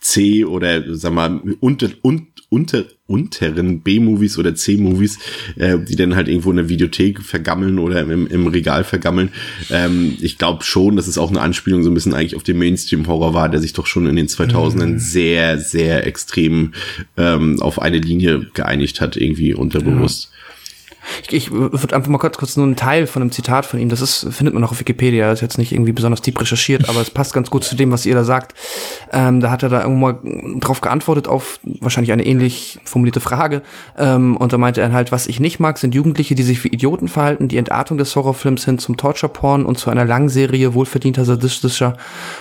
C 0.00 0.44
oder 0.44 0.94
sag 0.96 1.12
mal 1.12 1.40
unter 1.60 1.88
und 2.02 2.27
unter 2.50 2.84
unteren 3.06 3.80
B-Movies 3.80 4.38
oder 4.38 4.54
C-Movies, 4.54 5.18
äh, 5.56 5.78
die 5.78 5.96
dann 5.96 6.14
halt 6.14 6.28
irgendwo 6.28 6.50
in 6.50 6.56
der 6.56 6.68
Videothek 6.68 7.22
vergammeln 7.22 7.78
oder 7.78 8.02
im, 8.02 8.26
im 8.26 8.46
Regal 8.46 8.84
vergammeln. 8.84 9.30
Ähm, 9.70 10.16
ich 10.20 10.38
glaube 10.38 10.62
schon, 10.64 10.96
dass 10.96 11.06
es 11.06 11.18
auch 11.18 11.30
eine 11.30 11.40
Anspielung 11.40 11.82
so 11.82 11.90
ein 11.90 11.94
bisschen 11.94 12.14
eigentlich 12.14 12.36
auf 12.36 12.42
den 12.42 12.58
Mainstream-Horror 12.58 13.32
war, 13.34 13.48
der 13.48 13.60
sich 13.60 13.72
doch 13.72 13.86
schon 13.86 14.06
in 14.06 14.16
den 14.16 14.28
2000ern 14.28 14.98
sehr, 14.98 15.58
sehr 15.58 16.06
extrem 16.06 16.72
ähm, 17.16 17.60
auf 17.60 17.80
eine 17.80 17.98
Linie 17.98 18.46
geeinigt 18.52 19.00
hat, 19.00 19.16
irgendwie 19.16 19.54
unterbewusst. 19.54 20.30
Ich, 21.22 21.32
ich 21.32 21.50
würde 21.50 21.94
einfach 21.94 22.08
mal 22.08 22.18
kurz, 22.18 22.36
kurz 22.36 22.56
nur 22.56 22.66
einen 22.66 22.76
Teil 22.76 23.06
von 23.06 23.22
einem 23.22 23.32
Zitat 23.32 23.66
von 23.66 23.80
ihm, 23.80 23.88
das 23.88 24.00
ist, 24.00 24.26
findet 24.30 24.54
man 24.54 24.64
auch 24.64 24.70
auf 24.72 24.80
Wikipedia, 24.80 25.32
ist 25.32 25.40
jetzt 25.40 25.58
nicht 25.58 25.72
irgendwie 25.72 25.92
besonders 25.92 26.22
deep 26.22 26.40
recherchiert, 26.40 26.88
aber 26.88 27.00
es 27.00 27.10
passt 27.10 27.32
ganz 27.32 27.50
gut 27.50 27.64
zu 27.64 27.76
dem, 27.76 27.90
was 27.92 28.06
ihr 28.06 28.14
da 28.14 28.24
sagt. 28.24 28.54
Ähm, 29.12 29.40
da 29.40 29.50
hat 29.50 29.62
er 29.62 29.68
da 29.68 29.82
irgendwo 29.82 29.98
mal 30.00 30.18
drauf 30.60 30.80
geantwortet 30.80 31.28
auf 31.28 31.60
wahrscheinlich 31.80 32.12
eine 32.12 32.24
ähnlich 32.24 32.78
formulierte 32.84 33.20
Frage. 33.20 33.62
Ähm, 33.96 34.36
und 34.36 34.52
da 34.52 34.58
meinte 34.58 34.80
er 34.80 34.92
halt, 34.92 35.12
was 35.12 35.26
ich 35.26 35.40
nicht 35.40 35.60
mag, 35.60 35.78
sind 35.78 35.94
Jugendliche, 35.94 36.34
die 36.34 36.42
sich 36.42 36.62
wie 36.64 36.68
Idioten 36.68 37.08
verhalten, 37.08 37.48
die 37.48 37.56
Entartung 37.56 37.98
des 37.98 38.14
Horrorfilms 38.14 38.64
hin 38.64 38.78
zum 38.78 38.96
Torture-Porn 38.96 39.64
und 39.64 39.78
zu 39.78 39.90
einer 39.90 40.04
langen 40.04 40.28
Serie 40.28 40.74
wohlverdienter 40.74 41.24
sadistischer 41.24 41.96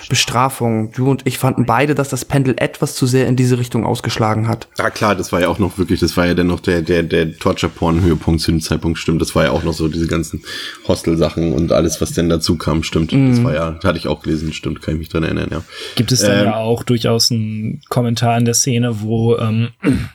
Bestrafung. 0.10 0.92
Du 0.92 1.10
und 1.10 1.26
ich 1.26 1.38
fanden 1.38 1.66
beide, 1.66 1.96
dass 1.96 2.10
das 2.10 2.26
Pendel 2.26 2.56
etwas 2.58 2.96
zu 2.96 3.06
sehr 3.06 3.28
in 3.28 3.36
diese 3.36 3.58
Richtung 3.58 3.86
ausgeschlagen 3.86 4.48
hat. 4.48 4.68
Ja 4.78 4.90
klar, 4.90 5.16
das 5.16 5.32
war 5.32 5.42
ja 5.42 5.50
auch 5.50 5.60
noch 5.60 5.78
wirklich, 5.78 6.00
das 6.00 6.18
war 6.18 6.26
ja 6.26 6.34
dann 6.34 6.48
noch 6.48 6.60
der, 6.60 6.82
der, 6.82 7.04
der 7.04 7.38
Torture-Porn-Höhepunkt 7.38 8.42
zu 8.42 8.52
dem 8.58 8.62
Zeitpunkt, 8.62 8.98
stimmt. 9.00 9.22
Das 9.22 9.36
war 9.36 9.46
ja 9.46 9.52
auch 9.52 9.64
noch 9.64 9.74
so 9.74 9.88
diese 9.88 10.08
ganzen 10.08 10.44
Hostel-Sachen 10.88 11.54
und 11.54 11.72
alles, 11.72 12.02
was 12.02 12.12
denn 12.14 12.30
dazu 12.30 12.58
kam, 12.58 12.84
stimmt. 12.84 13.12
Mm. 13.12 13.30
Das 13.32 13.44
war 13.44 13.54
ja, 13.54 13.80
hatte 13.84 13.98
ich 13.98 14.08
auch 14.08 14.22
gelesen, 14.22 14.54
stimmt, 14.54 14.82
kann 14.82 14.96
ich 14.96 15.00
mich 15.00 15.10
dran 15.10 15.24
erinnern, 15.24 15.50
ja. 15.52 15.64
Gibt 15.96 16.12
es 16.12 16.22
dann 16.22 16.40
ähm, 16.40 16.46
ja 16.46 16.56
auch 16.56 16.84
durchaus 16.84 17.32
einen 17.32 17.82
Kommentar 17.90 18.38
in 18.38 18.46
der 18.46 18.54
Szene, 18.54 19.02
wo, 19.02 19.38
ähm, 19.38 19.70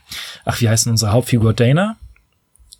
ach, 0.44 0.60
wie 0.60 0.68
heißt 0.68 0.86
denn 0.86 0.92
unsere 0.92 1.12
Hauptfigur 1.12 1.52
Dana? 1.52 1.96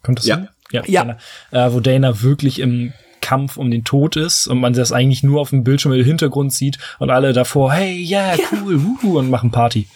Kommt 0.02 0.18
das 0.18 0.26
ja. 0.26 0.36
hin? 0.36 0.48
Ja, 0.72 0.82
ja. 0.86 1.04
Dana, 1.04 1.18
äh, 1.50 1.72
wo 1.72 1.80
Dana 1.80 2.22
wirklich 2.22 2.58
im 2.58 2.92
Kampf 3.32 3.56
um 3.56 3.70
den 3.70 3.82
Tod 3.82 4.16
ist 4.16 4.46
und 4.46 4.60
man 4.60 4.74
das 4.74 4.92
eigentlich 4.92 5.22
nur 5.22 5.40
auf 5.40 5.48
dem 5.48 5.64
Bildschirm 5.64 5.94
im 5.94 6.04
Hintergrund 6.04 6.52
sieht 6.52 6.76
und 6.98 7.08
alle 7.08 7.32
davor, 7.32 7.72
hey, 7.72 7.98
yeah, 8.06 8.36
cool, 8.52 8.78
ja. 9.02 9.08
und 9.08 9.30
machen 9.30 9.50
Party. 9.50 9.86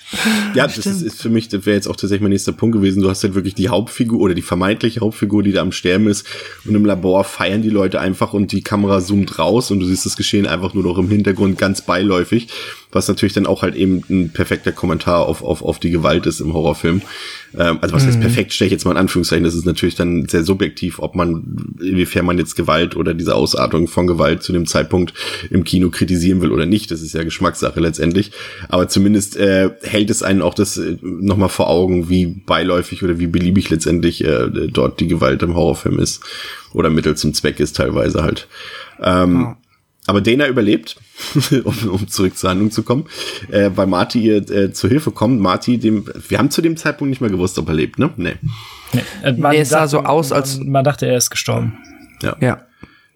Ja, 0.55 0.67
das 0.67 0.79
ist, 0.79 1.03
ist, 1.03 1.21
für 1.21 1.29
mich, 1.29 1.49
das 1.49 1.67
wäre 1.67 1.77
jetzt 1.77 1.87
auch 1.87 1.97
tatsächlich 1.97 2.23
mein 2.23 2.31
nächster 2.31 2.53
Punkt 2.53 2.75
gewesen. 2.75 3.03
Du 3.03 3.11
hast 3.11 3.23
halt 3.23 3.35
wirklich 3.35 3.55
die 3.55 3.69
Hauptfigur 3.69 4.21
oder 4.21 4.33
die 4.33 4.41
vermeintliche 4.41 5.01
Hauptfigur, 5.01 5.43
die 5.43 5.53
da 5.53 5.61
am 5.61 5.71
Sterben 5.71 6.07
ist 6.07 6.27
und 6.65 6.75
im 6.75 6.87
Labor 6.87 7.25
feiern 7.25 7.61
die 7.61 7.69
Leute 7.69 8.01
einfach 8.01 8.33
und 8.33 8.53
die 8.53 8.63
Kamera 8.63 9.03
zoomt 9.03 9.39
raus 9.39 9.71
und 9.71 9.81
du 9.81 9.85
siehst 9.85 10.07
das 10.07 10.17
Geschehen 10.17 10.47
einfach 10.47 10.73
nur 10.73 10.85
noch 10.85 10.97
im 10.97 11.11
Hintergrund 11.11 11.59
ganz 11.59 11.83
beiläufig 11.83 12.49
was 12.93 13.09
natürlich 13.09 13.35
dann 13.35 13.47
auch 13.47 13.63
halt 13.63 13.75
eben 13.75 14.03
ein 14.09 14.31
perfekter 14.31 14.73
Kommentar 14.73 15.27
auf, 15.27 15.43
auf, 15.43 15.63
auf 15.63 15.79
die 15.79 15.91
Gewalt 15.91 16.27
ist 16.27 16.41
im 16.41 16.53
Horrorfilm. 16.53 17.03
Ähm, 17.57 17.79
also 17.81 17.95
was 17.95 18.05
mhm. 18.05 18.09
heißt 18.09 18.21
perfekt, 18.21 18.53
stelle 18.53 18.67
ich 18.67 18.73
jetzt 18.73 18.85
mal 18.85 18.93
in 18.93 18.97
Anführungszeichen, 18.97 19.45
das 19.45 19.55
ist 19.55 19.67
natürlich 19.67 19.95
dann 19.95 20.29
sehr 20.29 20.45
subjektiv, 20.45 20.99
ob 20.99 21.15
man, 21.15 21.75
inwiefern 21.81 22.27
man 22.27 22.39
jetzt 22.39 22.55
Gewalt 22.55 22.97
oder 22.97 23.15
diese 23.15 23.35
Ausartung 23.35 23.89
von 23.89 24.07
Gewalt 24.07 24.43
zu 24.43 24.53
dem 24.53 24.67
Zeitpunkt 24.67 25.15
im 25.51 25.65
Kino 25.65 25.91
kritisieren 25.91 26.41
will 26.41 26.53
oder 26.53 26.67
nicht, 26.67 26.91
das 26.91 27.03
ist 27.03 27.15
ja 27.15 27.25
Geschmackssache 27.25 27.81
letztendlich, 27.81 28.33
aber 28.69 28.89
zumindest 28.89 29.37
äh, 29.37 29.71
hält 29.83 30.11
es 30.11 30.23
einen 30.23 30.43
auch 30.43 30.55
das 30.55 30.77
äh, 30.77 30.97
nochmal 31.03 31.49
vor 31.49 31.69
Augen, 31.69 32.09
wie 32.09 32.27
beiläufig 32.27 33.03
oder 33.03 33.19
wie 33.19 33.27
beliebig 33.27 33.71
letztendlich 33.71 34.25
äh, 34.25 34.49
dort 34.69 35.01
die 35.01 35.09
Gewalt 35.09 35.43
im 35.43 35.55
Horrorfilm 35.55 35.99
ist 35.99 36.23
oder 36.73 36.91
Mittel 36.91 37.17
zum 37.17 37.35
Zweck 37.35 37.61
ist 37.61 37.77
teilweise 37.77 38.23
halt. 38.23 38.49
Ähm, 39.01 39.41
ja. 39.41 39.57
Aber 40.07 40.21
Dana 40.21 40.47
überlebt, 40.47 40.97
um, 41.65 41.89
um 41.89 42.09
zurück 42.09 42.37
zur 42.37 42.51
Handlung 42.51 42.71
zu 42.71 42.83
kommen, 42.83 43.07
äh, 43.51 43.71
weil 43.75 43.87
Marty 43.87 44.21
ihr 44.21 44.49
äh, 44.51 44.73
zur 44.73 44.91
Hilfe 44.91 45.11
kommt. 45.11 45.41
Marty, 45.41 45.79
dem, 45.79 46.09
wir 46.29 46.39
haben 46.39 46.51
zu 46.51 46.63
dem 46.63 46.77
Zeitpunkt 46.77 47.11
nicht 47.11 47.21
mehr 47.21 47.31
gewusst, 47.31 47.59
ob 47.59 47.69
er 47.69 47.75
lebt, 47.75 47.99
ne? 47.99 48.11
Nee. 48.17 48.35
nee. 48.93 49.03
Äh, 49.23 49.33
nee 49.33 49.59
es 49.59 49.71
sah 49.71 49.89
so 49.89 50.01
aus, 50.01 50.33
als 50.33 50.59
man 50.59 50.85
dachte, 50.85 51.07
er 51.07 51.17
ist 51.17 51.31
gestorben. 51.31 51.79
Ja. 52.23 52.37
ja. 52.41 52.66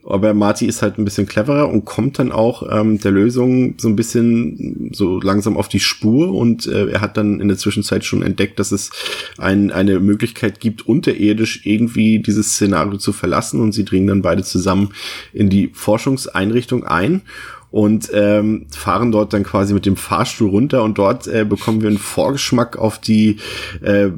Aber 0.04 0.32
Marty 0.32 0.66
ist 0.66 0.80
halt 0.80 0.98
ein 0.98 1.04
bisschen 1.04 1.26
cleverer 1.26 1.68
und 1.68 1.84
kommt 1.84 2.18
dann 2.18 2.32
auch 2.32 2.66
ähm, 2.70 2.98
der 2.98 3.10
Lösung 3.10 3.74
so 3.78 3.88
ein 3.88 3.96
bisschen 3.96 4.90
so 4.92 5.20
langsam 5.20 5.56
auf 5.56 5.68
die 5.68 5.80
Spur 5.80 6.32
und 6.34 6.66
äh, 6.66 6.90
er 6.90 7.00
hat 7.02 7.16
dann 7.16 7.40
in 7.40 7.48
der 7.48 7.58
Zwischenzeit 7.58 8.04
schon 8.04 8.22
entdeckt, 8.22 8.58
dass 8.58 8.72
es 8.72 8.90
ein, 9.36 9.70
eine 9.70 10.00
Möglichkeit 10.00 10.58
gibt, 10.58 10.86
unterirdisch 10.86 11.66
irgendwie 11.66 12.18
dieses 12.18 12.52
Szenario 12.52 12.96
zu 12.96 13.12
verlassen 13.12 13.60
und 13.60 13.72
sie 13.72 13.84
dringen 13.84 14.06
dann 14.06 14.22
beide 14.22 14.42
zusammen 14.42 14.90
in 15.34 15.50
die 15.50 15.70
Forschungseinrichtung 15.74 16.84
ein 16.84 17.22
und 17.70 18.10
ähm, 18.12 18.66
fahren 18.70 19.12
dort 19.12 19.32
dann 19.32 19.44
quasi 19.44 19.74
mit 19.74 19.86
dem 19.86 19.96
Fahrstuhl 19.96 20.50
runter 20.50 20.82
und 20.82 20.98
dort 20.98 21.26
äh, 21.26 21.44
bekommen 21.44 21.82
wir 21.82 21.88
einen 21.88 21.98
Vorgeschmack 21.98 22.76
auf 22.76 22.98
die 22.98 23.36
äh, 23.82 24.08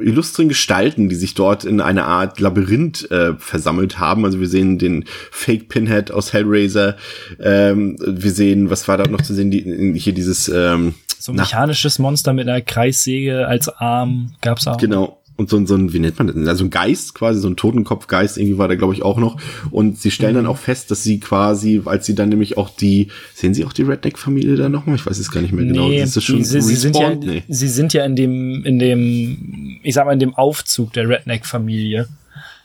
illustren 0.00 0.48
Gestalten, 0.48 1.08
die 1.08 1.14
sich 1.14 1.34
dort 1.34 1.64
in 1.64 1.80
einer 1.80 2.06
Art 2.06 2.40
Labyrinth 2.40 3.10
äh, 3.10 3.34
versammelt 3.38 3.98
haben. 3.98 4.24
Also 4.24 4.40
wir 4.40 4.48
sehen 4.48 4.78
den 4.78 5.04
Fake 5.30 5.68
Pinhead 5.68 6.10
aus 6.10 6.32
Hellraiser, 6.32 6.96
ähm, 7.38 7.96
wir 8.00 8.32
sehen, 8.32 8.70
was 8.70 8.86
war 8.88 8.98
da 8.98 9.06
noch 9.06 9.22
zu 9.22 9.34
sehen, 9.34 9.50
die, 9.50 9.98
hier 9.98 10.12
dieses 10.12 10.48
ähm, 10.48 10.94
so 11.18 11.32
ein 11.32 11.36
mechanisches 11.36 11.98
Monster 11.98 12.32
mit 12.32 12.48
einer 12.48 12.62
Kreissäge 12.62 13.46
als 13.46 13.68
Arm 13.68 14.32
gab's 14.40 14.66
auch. 14.66 14.78
Genau 14.78 15.19
und 15.40 15.48
so, 15.48 15.64
so 15.66 15.74
ein, 15.74 15.92
wie 15.92 15.98
nennt 15.98 16.18
man 16.18 16.28
das? 16.28 16.36
Also 16.46 16.64
ein 16.64 16.70
Geist 16.70 17.14
quasi, 17.14 17.40
so 17.40 17.48
ein 17.48 17.56
Totenkopfgeist, 17.56 18.38
irgendwie 18.38 18.58
war 18.58 18.68
da, 18.68 18.74
glaube 18.74 18.94
ich, 18.94 19.02
auch 19.02 19.18
noch. 19.18 19.40
Und 19.70 19.98
sie 19.98 20.10
stellen 20.10 20.34
mhm. 20.34 20.38
dann 20.38 20.46
auch 20.46 20.58
fest, 20.58 20.90
dass 20.90 21.02
sie 21.02 21.18
quasi, 21.18 21.82
als 21.84 22.06
sie 22.06 22.14
dann 22.14 22.28
nämlich 22.28 22.58
auch 22.58 22.70
die, 22.70 23.08
sehen 23.34 23.54
sie 23.54 23.64
auch 23.64 23.72
die 23.72 23.82
Redneck-Familie 23.82 24.56
da 24.56 24.68
nochmal? 24.68 24.96
Ich 24.96 25.06
weiß 25.06 25.18
es 25.18 25.30
gar 25.30 25.40
nicht 25.40 25.52
mehr 25.52 25.64
genau. 25.64 25.88
Nee, 25.88 26.02
ist 26.02 26.16
das 26.16 26.24
schon 26.24 26.44
sie, 26.44 26.60
sie, 26.60 26.76
sind 26.76 26.96
ja, 26.96 27.14
nee. 27.14 27.42
sie 27.48 27.68
sind 27.68 27.92
ja 27.94 28.04
in 28.04 28.16
dem, 28.16 28.64
in 28.64 28.78
dem, 28.78 29.80
ich 29.82 29.94
sag 29.94 30.04
mal, 30.04 30.12
in 30.12 30.20
dem 30.20 30.34
Aufzug 30.34 30.92
der 30.92 31.08
Redneck-Familie. 31.08 32.06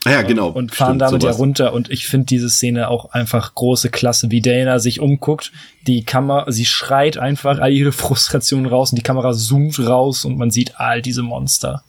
Ah 0.04 0.12
ja, 0.12 0.22
genau. 0.22 0.50
Und 0.50 0.72
fahren 0.72 0.90
Stimmt, 0.90 1.02
damit 1.02 1.22
sowas. 1.22 1.34
ja 1.34 1.38
runter. 1.38 1.72
Und 1.72 1.90
ich 1.90 2.06
finde 2.06 2.26
diese 2.26 2.48
Szene 2.48 2.88
auch 2.88 3.10
einfach 3.10 3.54
große 3.54 3.90
Klasse, 3.90 4.30
wie 4.30 4.40
Dana 4.40 4.78
sich 4.78 5.00
umguckt. 5.00 5.50
Die 5.88 6.04
Kamera, 6.04 6.52
sie 6.52 6.64
schreit 6.64 7.18
einfach 7.18 7.58
all 7.58 7.72
ihre 7.72 7.90
Frustration 7.90 8.66
raus 8.66 8.92
und 8.92 8.96
die 8.96 9.02
Kamera 9.02 9.32
zoomt 9.32 9.78
raus 9.80 10.24
und 10.24 10.38
man 10.38 10.52
sieht 10.52 10.78
all 10.78 11.02
diese 11.02 11.22
Monster. 11.22 11.82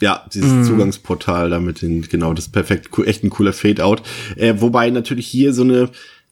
Ja, 0.00 0.24
dieses 0.32 0.52
mm. 0.52 0.64
Zugangsportal 0.64 1.50
damit 1.50 1.82
in, 1.82 2.02
genau, 2.02 2.32
das 2.32 2.46
ist 2.46 2.52
perfekt, 2.52 2.88
echt 3.04 3.24
ein 3.24 3.30
cooler 3.30 3.52
Fade-out. 3.52 4.02
Äh, 4.36 4.54
wobei 4.58 4.90
natürlich 4.90 5.26
hier 5.26 5.52
so 5.52 5.62
eine, 5.62 5.90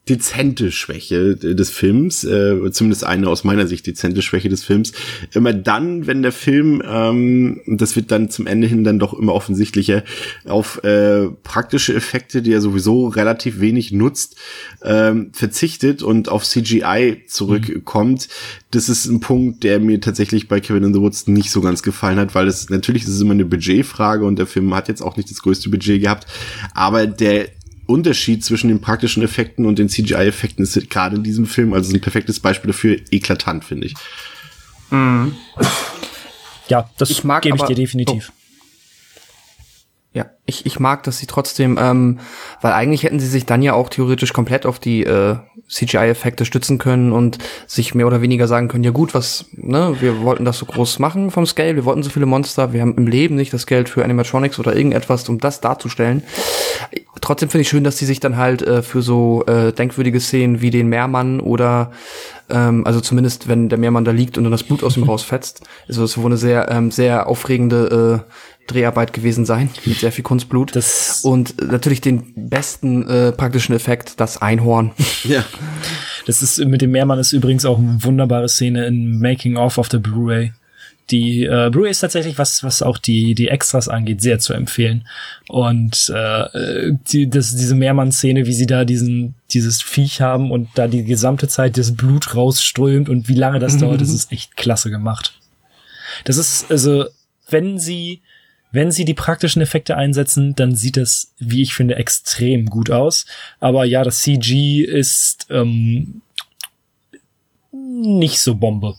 dezente 0.09 0.71
Schwäche 0.71 1.35
des 1.35 1.69
Films, 1.69 2.23
äh, 2.23 2.71
zumindest 2.71 3.03
eine 3.03 3.29
aus 3.29 3.43
meiner 3.43 3.67
Sicht 3.67 3.87
dezente 3.87 4.21
Schwäche 4.21 4.49
des 4.49 4.63
Films. 4.63 4.93
Immer 5.33 5.53
dann, 5.53 6.07
wenn 6.07 6.21
der 6.21 6.31
Film, 6.31 6.81
ähm, 6.85 7.61
das 7.67 7.95
wird 7.95 8.11
dann 8.11 8.29
zum 8.29 8.47
Ende 8.47 8.67
hin 8.67 8.83
dann 8.83 8.99
doch 8.99 9.13
immer 9.13 9.33
offensichtlicher, 9.33 10.03
auf 10.45 10.83
äh, 10.83 11.27
praktische 11.43 11.93
Effekte, 11.93 12.41
die 12.41 12.53
er 12.53 12.61
sowieso 12.61 13.07
relativ 13.07 13.59
wenig 13.59 13.91
nutzt, 13.91 14.37
ähm, 14.83 15.31
verzichtet 15.33 16.03
und 16.03 16.29
auf 16.29 16.45
CGI 16.45 17.23
zurückkommt. 17.27 18.27
Mhm. 18.27 18.33
Das 18.71 18.89
ist 18.89 19.05
ein 19.05 19.19
Punkt, 19.19 19.63
der 19.63 19.79
mir 19.79 20.01
tatsächlich 20.01 20.47
bei 20.47 20.59
Kevin 20.59 20.83
in 20.83 20.93
the 20.93 20.99
Woods 20.99 21.27
nicht 21.27 21.51
so 21.51 21.61
ganz 21.61 21.83
gefallen 21.83 22.19
hat, 22.19 22.35
weil 22.35 22.47
es 22.47 22.69
natürlich 22.69 23.03
ist 23.03 23.09
es 23.09 23.21
immer 23.21 23.31
eine 23.31 23.45
Budgetfrage 23.45 24.25
und 24.25 24.37
der 24.37 24.47
Film 24.47 24.73
hat 24.73 24.87
jetzt 24.87 25.01
auch 25.01 25.17
nicht 25.17 25.29
das 25.29 25.41
größte 25.41 25.69
Budget 25.69 26.01
gehabt, 26.01 26.27
aber 26.73 27.07
der 27.07 27.49
Unterschied 27.87 28.43
zwischen 28.43 28.67
den 28.67 28.81
praktischen 28.81 29.23
Effekten 29.23 29.65
und 29.65 29.79
den 29.79 29.89
CGI-Effekten 29.89 30.63
ist 30.63 30.89
gerade 30.89 31.15
in 31.15 31.23
diesem 31.23 31.45
Film, 31.45 31.73
also 31.73 31.93
ein 31.93 32.01
perfektes 32.01 32.39
Beispiel 32.39 32.71
dafür, 32.71 32.97
eklatant, 33.11 33.65
finde 33.65 33.87
ich. 33.87 33.93
Mhm. 34.91 35.35
Ja, 36.67 36.89
das 36.97 37.09
ich 37.09 37.23
mag, 37.23 37.43
gebe 37.43 37.57
ich 37.57 37.63
dir 37.63 37.75
definitiv. 37.75 38.31
Ja, 40.17 40.25
ich, 40.47 40.65
ich 40.65 40.79
mag, 40.79 41.03
dass 41.03 41.19
sie 41.19 41.27
trotzdem, 41.27 41.77
ähm, 41.79 42.17
weil 42.63 42.73
eigentlich 42.73 43.03
hätten 43.03 43.19
sie 43.19 43.27
sich 43.27 43.45
dann 43.45 43.61
ja 43.61 43.73
auch 43.73 43.87
theoretisch 43.87 44.33
komplett 44.33 44.65
auf 44.65 44.79
die 44.79 45.03
äh, 45.03 45.35
CGI-Effekte 45.69 46.43
stützen 46.43 46.79
können 46.79 47.11
und 47.11 47.37
sich 47.67 47.93
mehr 47.93 48.07
oder 48.07 48.19
weniger 48.19 48.47
sagen 48.47 48.67
können, 48.67 48.83
ja 48.83 48.89
gut, 48.89 49.13
was, 49.13 49.45
ne, 49.51 49.95
wir 49.99 50.21
wollten 50.21 50.43
das 50.43 50.57
so 50.57 50.65
groß 50.65 50.97
machen 50.97 51.29
vom 51.29 51.45
Scale, 51.45 51.75
wir 51.75 51.85
wollten 51.85 52.01
so 52.01 52.09
viele 52.09 52.25
Monster, 52.25 52.73
wir 52.73 52.81
haben 52.81 52.95
im 52.97 53.05
Leben 53.05 53.35
nicht 53.35 53.53
das 53.53 53.67
Geld 53.67 53.89
für 53.89 54.03
Animatronics 54.03 54.57
oder 54.57 54.75
irgendetwas, 54.75 55.29
um 55.29 55.37
das 55.37 55.61
darzustellen. 55.61 56.23
Trotzdem 57.21 57.49
finde 57.49 57.61
ich 57.61 57.69
schön, 57.69 57.83
dass 57.83 57.99
sie 57.99 58.07
sich 58.07 58.19
dann 58.19 58.37
halt 58.37 58.63
äh, 58.63 58.81
für 58.81 59.03
so 59.03 59.45
äh, 59.45 59.71
denkwürdige 59.71 60.19
Szenen 60.19 60.61
wie 60.61 60.71
den 60.71 60.87
Meermann 60.87 61.39
oder 61.41 61.91
ähm, 62.49 62.87
also 62.87 63.01
zumindest 63.01 63.47
wenn 63.47 63.69
der 63.69 63.77
Meermann 63.77 64.05
da 64.05 64.11
liegt 64.11 64.39
und 64.39 64.45
dann 64.45 64.51
das 64.51 64.63
Blut 64.63 64.83
aus 64.83 64.97
ihm 64.97 65.03
rausfetzt, 65.07 65.61
ist 65.87 65.99
das 65.99 66.17
wohl 66.17 66.25
eine 66.25 66.37
sehr 66.37 66.71
ähm, 66.71 66.89
sehr 66.89 67.27
aufregende 67.27 68.23
äh, 68.25 68.31
Dreharbeit 68.67 69.13
gewesen 69.13 69.45
sein, 69.45 69.69
mit 69.85 69.99
sehr 69.99 70.11
viel 70.11 70.23
Kunstblut. 70.23 70.75
Das 70.75 71.21
und 71.23 71.55
natürlich 71.61 72.01
den 72.01 72.33
besten 72.35 73.07
äh, 73.07 73.31
praktischen 73.31 73.75
Effekt, 73.75 74.19
das 74.19 74.41
Einhorn. 74.41 74.91
Ja. 75.23 75.43
Das 76.25 76.41
ist 76.41 76.59
mit 76.59 76.81
dem 76.81 76.91
Meermann 76.91 77.19
ist 77.19 77.31
übrigens 77.31 77.65
auch 77.65 77.79
eine 77.79 78.03
wunderbare 78.03 78.47
Szene 78.49 78.85
in 78.85 79.19
Making 79.19 79.57
of 79.57 79.77
of 79.77 79.89
the 79.89 79.97
Blu-ray. 79.97 80.53
Die 81.09 81.43
äh, 81.43 81.69
Blu-ray 81.71 81.91
ist 81.91 82.01
tatsächlich 82.01 82.37
was, 82.37 82.63
was 82.63 82.81
auch 82.81 82.97
die 82.97 83.33
die 83.33 83.47
Extras 83.47 83.87
angeht, 83.87 84.21
sehr 84.21 84.39
zu 84.39 84.53
empfehlen. 84.53 85.07
Und 85.47 86.11
äh, 86.13 86.91
die, 87.11 87.29
das, 87.29 87.55
diese 87.55 87.75
Meermann-Szene, 87.75 88.45
wie 88.45 88.53
sie 88.53 88.67
da 88.67 88.85
diesen 88.85 89.35
dieses 89.51 89.81
Viech 89.81 90.21
haben 90.21 90.51
und 90.51 90.69
da 90.75 90.87
die 90.87 91.03
gesamte 91.03 91.47
Zeit 91.47 91.77
das 91.77 91.95
Blut 91.95 92.35
rausströmt 92.35 93.09
und 93.09 93.29
wie 93.29 93.35
lange 93.35 93.59
das 93.59 93.77
dauert, 93.77 94.01
das 94.01 94.09
ist 94.13 94.31
echt 94.31 94.57
klasse 94.57 94.89
gemacht. 94.89 95.39
Das 96.25 96.37
ist 96.37 96.69
also, 96.69 97.05
wenn 97.49 97.79
sie 97.79 98.21
wenn 98.71 98.91
sie 98.91 99.05
die 99.05 99.13
praktischen 99.13 99.61
Effekte 99.61 99.95
einsetzen, 99.95 100.55
dann 100.55 100.75
sieht 100.75 100.97
das, 100.97 101.33
wie 101.39 101.61
ich 101.61 101.73
finde, 101.73 101.95
extrem 101.95 102.65
gut 102.67 102.91
aus. 102.91 103.25
Aber 103.59 103.85
ja, 103.85 104.03
das 104.03 104.21
CG 104.21 104.81
ist 104.81 105.47
ähm, 105.49 106.21
nicht 107.71 108.39
so 108.39 108.55
Bombe. 108.55 108.95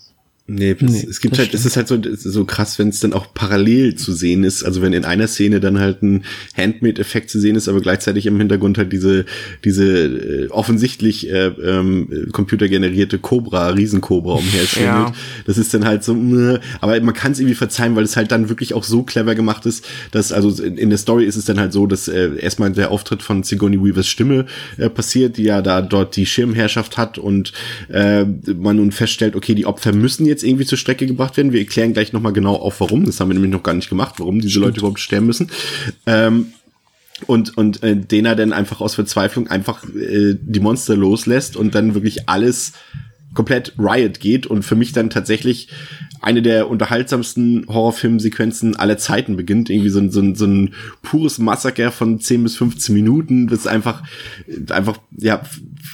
Nee, 0.50 0.74
es, 0.80 0.80
nee, 0.80 1.06
es 1.08 1.20
gibt 1.20 1.38
halt, 1.38 1.52
es 1.52 1.66
ist 1.66 1.76
halt 1.76 1.88
so, 1.88 1.98
so 2.16 2.46
krass, 2.46 2.78
wenn 2.78 2.88
es 2.88 3.00
dann 3.00 3.12
auch 3.12 3.34
parallel 3.34 3.96
zu 3.96 4.14
sehen 4.14 4.44
ist. 4.44 4.64
Also 4.64 4.80
wenn 4.80 4.94
in 4.94 5.04
einer 5.04 5.28
Szene 5.28 5.60
dann 5.60 5.78
halt 5.78 6.02
ein 6.02 6.24
Handmade-Effekt 6.56 7.28
zu 7.28 7.38
sehen 7.38 7.54
ist, 7.54 7.68
aber 7.68 7.82
gleichzeitig 7.82 8.24
im 8.24 8.38
Hintergrund 8.38 8.78
halt 8.78 8.90
diese, 8.90 9.26
diese 9.62 9.84
äh, 9.84 10.48
offensichtlich 10.48 11.30
äh, 11.30 11.48
ähm, 11.48 12.28
computergenerierte 12.32 13.18
Cobra, 13.18 13.68
Riesencobra 13.68 14.36
umherschwingelt. 14.36 15.08
Ja. 15.08 15.12
Das 15.44 15.58
ist 15.58 15.74
dann 15.74 15.84
halt 15.84 16.02
so, 16.02 16.14
äh, 16.14 16.60
aber 16.80 16.98
man 17.02 17.12
kann 17.12 17.32
es 17.32 17.40
irgendwie 17.40 17.54
verzeihen, 17.54 17.94
weil 17.94 18.04
es 18.04 18.16
halt 18.16 18.32
dann 18.32 18.48
wirklich 18.48 18.72
auch 18.72 18.84
so 18.84 19.02
clever 19.02 19.34
gemacht 19.34 19.66
ist, 19.66 19.86
dass, 20.12 20.32
also 20.32 20.62
in, 20.62 20.78
in 20.78 20.88
der 20.88 20.98
Story 20.98 21.26
ist 21.26 21.36
es 21.36 21.44
dann 21.44 21.60
halt 21.60 21.74
so, 21.74 21.86
dass 21.86 22.08
äh, 22.08 22.30
erstmal 22.38 22.72
der 22.72 22.90
Auftritt 22.90 23.22
von 23.22 23.42
Sigourney 23.42 23.84
Weavers 23.84 24.08
Stimme 24.08 24.46
äh, 24.78 24.88
passiert, 24.88 25.36
die 25.36 25.42
ja 25.42 25.60
da 25.60 25.82
dort 25.82 26.16
die 26.16 26.24
Schirmherrschaft 26.24 26.96
hat 26.96 27.18
und 27.18 27.52
äh, 27.90 28.24
man 28.24 28.76
nun 28.76 28.92
feststellt, 28.92 29.36
okay, 29.36 29.54
die 29.54 29.66
Opfer 29.66 29.92
müssen 29.92 30.24
jetzt 30.24 30.37
jetzt 30.38 30.44
irgendwie 30.48 30.66
zur 30.66 30.78
Strecke 30.78 31.06
gebracht 31.06 31.36
werden. 31.36 31.52
Wir 31.52 31.60
erklären 31.60 31.92
gleich 31.92 32.12
nochmal 32.12 32.32
genau 32.32 32.54
auf, 32.54 32.80
warum. 32.80 33.04
Das 33.04 33.18
haben 33.18 33.28
wir 33.28 33.34
nämlich 33.34 33.52
noch 33.52 33.62
gar 33.62 33.74
nicht 33.74 33.88
gemacht, 33.88 34.14
warum 34.18 34.40
diese 34.40 34.50
Stimmt. 34.50 34.66
Leute 34.66 34.78
überhaupt 34.80 35.00
sterben 35.00 35.26
müssen. 35.26 35.50
Ähm, 36.06 36.52
und 37.26 37.56
und 37.56 37.82
äh, 37.82 37.96
den 37.96 38.26
er 38.26 38.36
dann 38.36 38.52
einfach 38.52 38.80
aus 38.80 38.94
Verzweiflung 38.94 39.48
einfach 39.48 39.84
äh, 39.84 40.36
die 40.40 40.60
Monster 40.60 40.96
loslässt 40.96 41.56
und 41.56 41.74
dann 41.74 41.94
wirklich 41.94 42.28
alles 42.28 42.74
komplett 43.34 43.74
Riot 43.76 44.20
geht 44.20 44.46
und 44.46 44.62
für 44.62 44.76
mich 44.76 44.92
dann 44.92 45.10
tatsächlich 45.10 45.68
eine 46.20 46.42
der 46.42 46.68
unterhaltsamsten 46.68 47.66
Horrorfilmsequenzen 47.68 48.76
aller 48.76 48.98
Zeiten 48.98 49.36
beginnt. 49.36 49.70
Irgendwie 49.70 49.90
so 49.90 50.00
ein, 50.00 50.10
so 50.10 50.20
ein, 50.20 50.34
so 50.34 50.46
ein 50.46 50.74
pures 51.02 51.38
Massaker 51.38 51.90
von 51.90 52.20
10 52.20 52.42
bis 52.42 52.56
15 52.56 52.94
Minuten, 52.94 53.46
das 53.46 53.66
einfach, 53.66 54.02
einfach, 54.70 54.98
ja, 55.16 55.42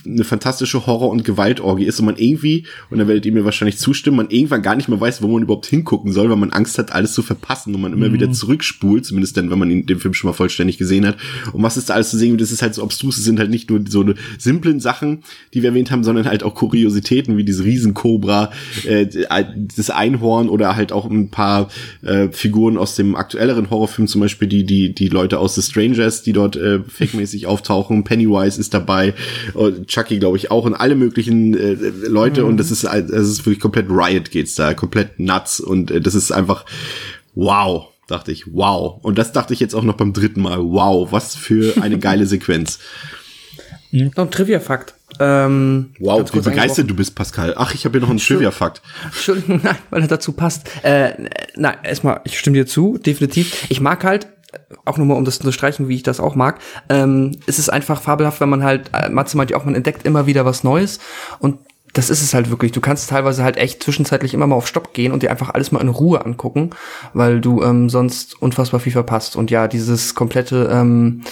eine 0.04 0.24
fantastische 0.24 0.86
Horror- 0.86 1.10
und 1.10 1.24
Gewaltorgie 1.24 1.84
ist 1.84 1.98
und 2.00 2.06
man 2.06 2.16
irgendwie, 2.16 2.66
und 2.90 2.98
da 2.98 3.08
werdet 3.08 3.26
ihr 3.26 3.32
mir 3.32 3.44
wahrscheinlich 3.44 3.78
zustimmen, 3.78 4.16
man 4.16 4.30
irgendwann 4.30 4.62
gar 4.62 4.76
nicht 4.76 4.88
mehr 4.88 5.00
weiß, 5.00 5.22
wo 5.22 5.28
man 5.28 5.42
überhaupt 5.42 5.66
hingucken 5.66 6.12
soll, 6.12 6.30
weil 6.30 6.36
man 6.36 6.50
Angst 6.50 6.78
hat, 6.78 6.92
alles 6.92 7.12
zu 7.12 7.22
verpassen 7.22 7.74
und 7.74 7.80
man 7.80 7.92
immer 7.92 8.08
mhm. 8.08 8.14
wieder 8.14 8.32
zurückspult, 8.32 9.04
zumindest 9.04 9.36
dann, 9.36 9.50
wenn 9.50 9.58
man 9.58 9.86
den 9.86 9.98
Film 9.98 10.14
schon 10.14 10.28
mal 10.28 10.34
vollständig 10.34 10.78
gesehen 10.78 11.06
hat. 11.06 11.16
Und 11.52 11.62
was 11.62 11.76
ist 11.76 11.90
da 11.90 11.94
alles 11.94 12.10
zu 12.10 12.18
sehen? 12.18 12.38
Das 12.38 12.52
ist 12.52 12.62
halt 12.62 12.74
so 12.74 12.82
obstrus, 12.82 13.18
es 13.18 13.24
sind 13.24 13.38
halt 13.38 13.50
nicht 13.50 13.70
nur 13.70 13.80
so 13.88 14.02
eine 14.02 14.14
simplen 14.38 14.80
Sachen, 14.80 15.22
die 15.52 15.62
wir 15.62 15.70
erwähnt 15.70 15.90
haben, 15.90 16.04
sondern 16.04 16.26
halt 16.26 16.42
auch 16.42 16.54
Kuriositäten, 16.54 17.36
wie 17.36 17.44
diese 17.44 17.64
Riesenkobra, 17.64 18.50
äh, 18.84 19.06
das 19.76 19.90
Einhorn 20.14 20.48
oder 20.48 20.76
halt 20.76 20.92
auch 20.92 21.08
ein 21.08 21.28
paar 21.30 21.68
äh, 22.02 22.28
Figuren 22.28 22.78
aus 22.78 22.96
dem 22.96 23.16
aktuelleren 23.16 23.70
Horrorfilm, 23.70 24.08
zum 24.08 24.20
Beispiel 24.20 24.48
die, 24.48 24.64
die, 24.64 24.94
die 24.94 25.08
Leute 25.08 25.38
aus 25.38 25.54
The 25.54 25.62
Strangers, 25.62 26.22
die 26.22 26.32
dort 26.32 26.56
äh, 26.56 26.80
fake-mäßig 26.80 27.46
auftauchen. 27.46 28.04
Pennywise 28.04 28.60
ist 28.60 28.74
dabei. 28.74 29.14
Chucky, 29.86 30.18
glaube 30.18 30.36
ich, 30.36 30.50
auch 30.50 30.64
und 30.64 30.74
alle 30.74 30.94
möglichen 30.94 31.54
äh, 31.54 31.74
Leute 32.08 32.42
mhm. 32.42 32.48
und 32.48 32.56
das 32.58 32.70
ist, 32.70 32.84
das 32.84 33.08
ist 33.08 33.44
wirklich 33.46 33.60
komplett 33.60 33.86
Riot 33.88 34.30
geht's 34.30 34.54
da, 34.54 34.74
komplett 34.74 35.18
nuts 35.18 35.60
und 35.60 35.90
äh, 35.90 36.00
das 36.00 36.14
ist 36.14 36.32
einfach 36.32 36.64
wow, 37.34 37.88
dachte 38.06 38.32
ich, 38.32 38.52
wow. 38.52 38.98
Und 39.02 39.18
das 39.18 39.32
dachte 39.32 39.54
ich 39.54 39.60
jetzt 39.60 39.74
auch 39.74 39.82
noch 39.82 39.96
beim 39.96 40.12
dritten 40.12 40.42
Mal, 40.42 40.58
wow, 40.58 41.10
was 41.10 41.34
für 41.34 41.80
eine 41.82 41.98
geile 42.00 42.26
Sequenz. 42.26 42.78
Noch 44.02 44.24
ein 44.24 44.30
Trivia-Fakt. 44.30 44.94
Ähm, 45.20 45.94
wow, 46.00 46.28
wie 46.32 46.40
begeistert 46.40 46.90
du 46.90 46.96
bist, 46.96 47.14
Pascal. 47.14 47.54
Ach, 47.56 47.72
ich 47.74 47.84
habe 47.84 47.92
hier 47.92 48.00
noch 48.00 48.10
einen 48.10 48.18
Trivia-Fakt. 48.18 48.82
Entschuldigung, 49.04 49.60
nein, 49.64 49.78
weil 49.90 50.02
er 50.02 50.08
dazu 50.08 50.32
passt. 50.32 50.68
Äh, 50.82 51.12
nein, 51.54 51.76
erstmal, 51.84 52.20
ich 52.24 52.38
stimme 52.38 52.56
dir 52.56 52.66
zu, 52.66 52.98
definitiv. 52.98 53.66
Ich 53.68 53.80
mag 53.80 54.02
halt 54.02 54.26
auch 54.84 54.98
nochmal, 54.98 55.16
um 55.16 55.24
das 55.24 55.36
zu 55.36 55.42
unterstreichen, 55.42 55.88
wie 55.88 55.96
ich 55.96 56.02
das 56.02 56.20
auch 56.20 56.34
mag, 56.34 56.60
ähm, 56.88 57.32
es 57.46 57.58
ist 57.58 57.70
einfach 57.70 58.00
fabelhaft, 58.00 58.40
wenn 58.40 58.48
man 58.48 58.62
halt, 58.62 58.90
äh, 58.92 59.08
Matze 59.08 59.36
meint 59.36 59.50
ja 59.50 59.56
auch, 59.56 59.64
man 59.64 59.74
entdeckt 59.74 60.04
immer 60.06 60.26
wieder 60.26 60.44
was 60.44 60.64
Neues 60.64 61.00
und 61.38 61.58
das 61.94 62.10
ist 62.10 62.22
es 62.22 62.34
halt 62.34 62.50
wirklich. 62.50 62.72
Du 62.72 62.80
kannst 62.80 63.08
teilweise 63.08 63.44
halt 63.44 63.56
echt 63.56 63.82
zwischenzeitlich 63.82 64.34
immer 64.34 64.46
mal 64.46 64.56
auf 64.56 64.66
Stopp 64.66 64.92
gehen 64.92 65.12
und 65.12 65.22
dir 65.22 65.30
einfach 65.30 65.54
alles 65.54 65.72
mal 65.72 65.80
in 65.80 65.88
Ruhe 65.88 66.24
angucken, 66.24 66.70
weil 67.14 67.40
du 67.40 67.62
ähm, 67.62 67.88
sonst 67.88 68.40
unfassbar 68.42 68.80
viel 68.80 68.92
verpasst. 68.92 69.36
Und 69.36 69.50
ja, 69.50 69.68
dieses 69.68 70.14
komplette, 70.14 70.68
ähm, 70.72 71.22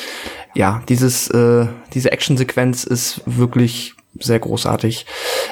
ja, 0.55 0.83
dieses, 0.89 1.29
äh, 1.29 1.67
diese 1.93 2.13
Actionsequenz 2.13 2.85
ist 2.85 3.23
wirklich 3.27 3.95
sehr 4.21 4.39
großartig. 4.39 5.07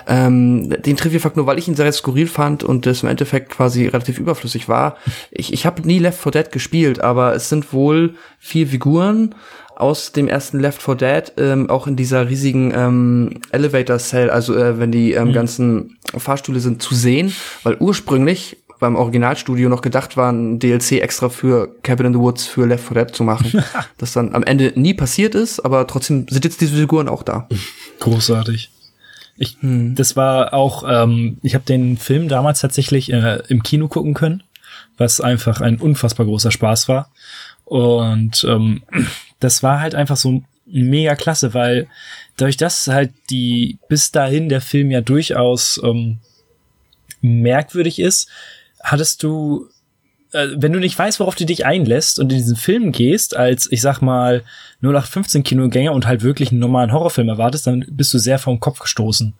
Ähm, 0.06 0.70
den 0.82 0.96
Trivia-Fakt 0.96 1.36
nur, 1.36 1.46
weil 1.46 1.58
ich 1.58 1.66
ihn 1.66 1.74
sehr 1.74 1.90
skurril 1.92 2.26
fand 2.26 2.62
und 2.62 2.86
das 2.86 3.02
im 3.02 3.08
Endeffekt 3.08 3.50
quasi 3.50 3.86
relativ 3.86 4.18
überflüssig 4.18 4.68
war. 4.68 4.96
Ich, 5.30 5.52
ich 5.52 5.66
habe 5.66 5.82
nie 5.82 5.98
Left 5.98 6.22
4 6.22 6.32
Dead 6.32 6.52
gespielt, 6.52 7.00
aber 7.00 7.34
es 7.34 7.48
sind 7.48 7.72
wohl 7.72 8.14
vier 8.38 8.66
Figuren 8.66 9.34
aus 9.80 10.12
dem 10.12 10.28
ersten 10.28 10.60
Left 10.60 10.82
4 10.82 10.94
Dead, 10.94 11.32
ähm, 11.36 11.70
auch 11.70 11.86
in 11.86 11.96
dieser 11.96 12.28
riesigen 12.28 12.72
ähm, 12.74 13.40
Elevator 13.50 13.98
Cell, 13.98 14.30
also 14.30 14.54
äh, 14.56 14.78
wenn 14.78 14.92
die 14.92 15.12
ähm, 15.12 15.28
mhm. 15.28 15.32
ganzen 15.32 15.98
Fahrstühle 16.16 16.60
sind, 16.60 16.82
zu 16.82 16.94
sehen, 16.94 17.32
weil 17.62 17.76
ursprünglich 17.78 18.58
beim 18.80 18.96
Originalstudio 18.96 19.68
noch 19.68 19.82
gedacht 19.82 20.16
war, 20.16 20.32
ein 20.32 20.58
DLC 20.58 20.92
extra 21.02 21.28
für 21.28 21.76
Cabin 21.82 22.06
in 22.06 22.12
the 22.14 22.18
Woods 22.18 22.46
für 22.46 22.66
Left 22.66 22.88
4 22.88 23.04
Dead 23.04 23.14
zu 23.14 23.22
machen. 23.22 23.62
das 23.98 24.12
dann 24.12 24.34
am 24.34 24.42
Ende 24.42 24.72
nie 24.74 24.94
passiert 24.94 25.34
ist, 25.34 25.60
aber 25.60 25.86
trotzdem 25.86 26.26
sind 26.28 26.44
jetzt 26.44 26.60
diese 26.60 26.76
Figuren 26.76 27.08
auch 27.08 27.22
da. 27.22 27.46
Großartig. 28.00 28.70
Ich, 29.36 29.56
hm. 29.60 29.94
Das 29.94 30.16
war 30.16 30.52
auch, 30.54 30.84
ähm, 30.86 31.38
ich 31.42 31.54
habe 31.54 31.64
den 31.64 31.96
Film 31.96 32.28
damals 32.28 32.60
tatsächlich 32.60 33.12
äh, 33.12 33.42
im 33.48 33.62
Kino 33.62 33.88
gucken 33.88 34.14
können, 34.14 34.42
was 34.96 35.20
einfach 35.20 35.60
ein 35.60 35.78
unfassbar 35.78 36.26
großer 36.26 36.50
Spaß 36.50 36.88
war. 36.88 37.10
Und 37.64 38.44
ähm, 38.48 38.82
das 39.40 39.62
war 39.62 39.80
halt 39.80 39.94
einfach 39.94 40.16
so 40.16 40.42
mega 40.66 41.14
klasse, 41.16 41.54
weil 41.54 41.88
dadurch, 42.36 42.56
dass 42.56 42.86
halt 42.86 43.12
die 43.30 43.78
bis 43.88 44.12
dahin 44.12 44.48
der 44.48 44.60
Film 44.60 44.90
ja 44.90 45.00
durchaus 45.00 45.80
ähm, 45.82 46.18
merkwürdig 47.20 47.98
ist, 47.98 48.28
hattest 48.82 49.22
du, 49.22 49.68
äh, 50.32 50.48
wenn 50.54 50.72
du 50.72 50.78
nicht 50.78 50.98
weißt, 50.98 51.20
worauf 51.20 51.34
du 51.34 51.44
dich 51.44 51.66
einlässt 51.66 52.18
und 52.18 52.30
in 52.30 52.38
diesen 52.38 52.56
Film 52.56 52.92
gehst, 52.92 53.36
als, 53.36 53.70
ich 53.70 53.80
sag 53.80 54.00
mal, 54.00 54.42
0815 54.82 55.42
Kinogänger 55.42 55.92
und 55.92 56.06
halt 56.06 56.22
wirklich 56.22 56.50
einen 56.50 56.60
normalen 56.60 56.92
Horrorfilm 56.92 57.28
erwartest, 57.28 57.66
dann 57.66 57.84
bist 57.88 58.14
du 58.14 58.18
sehr 58.18 58.38
vom 58.38 58.60
Kopf 58.60 58.78
gestoßen. 58.78 59.34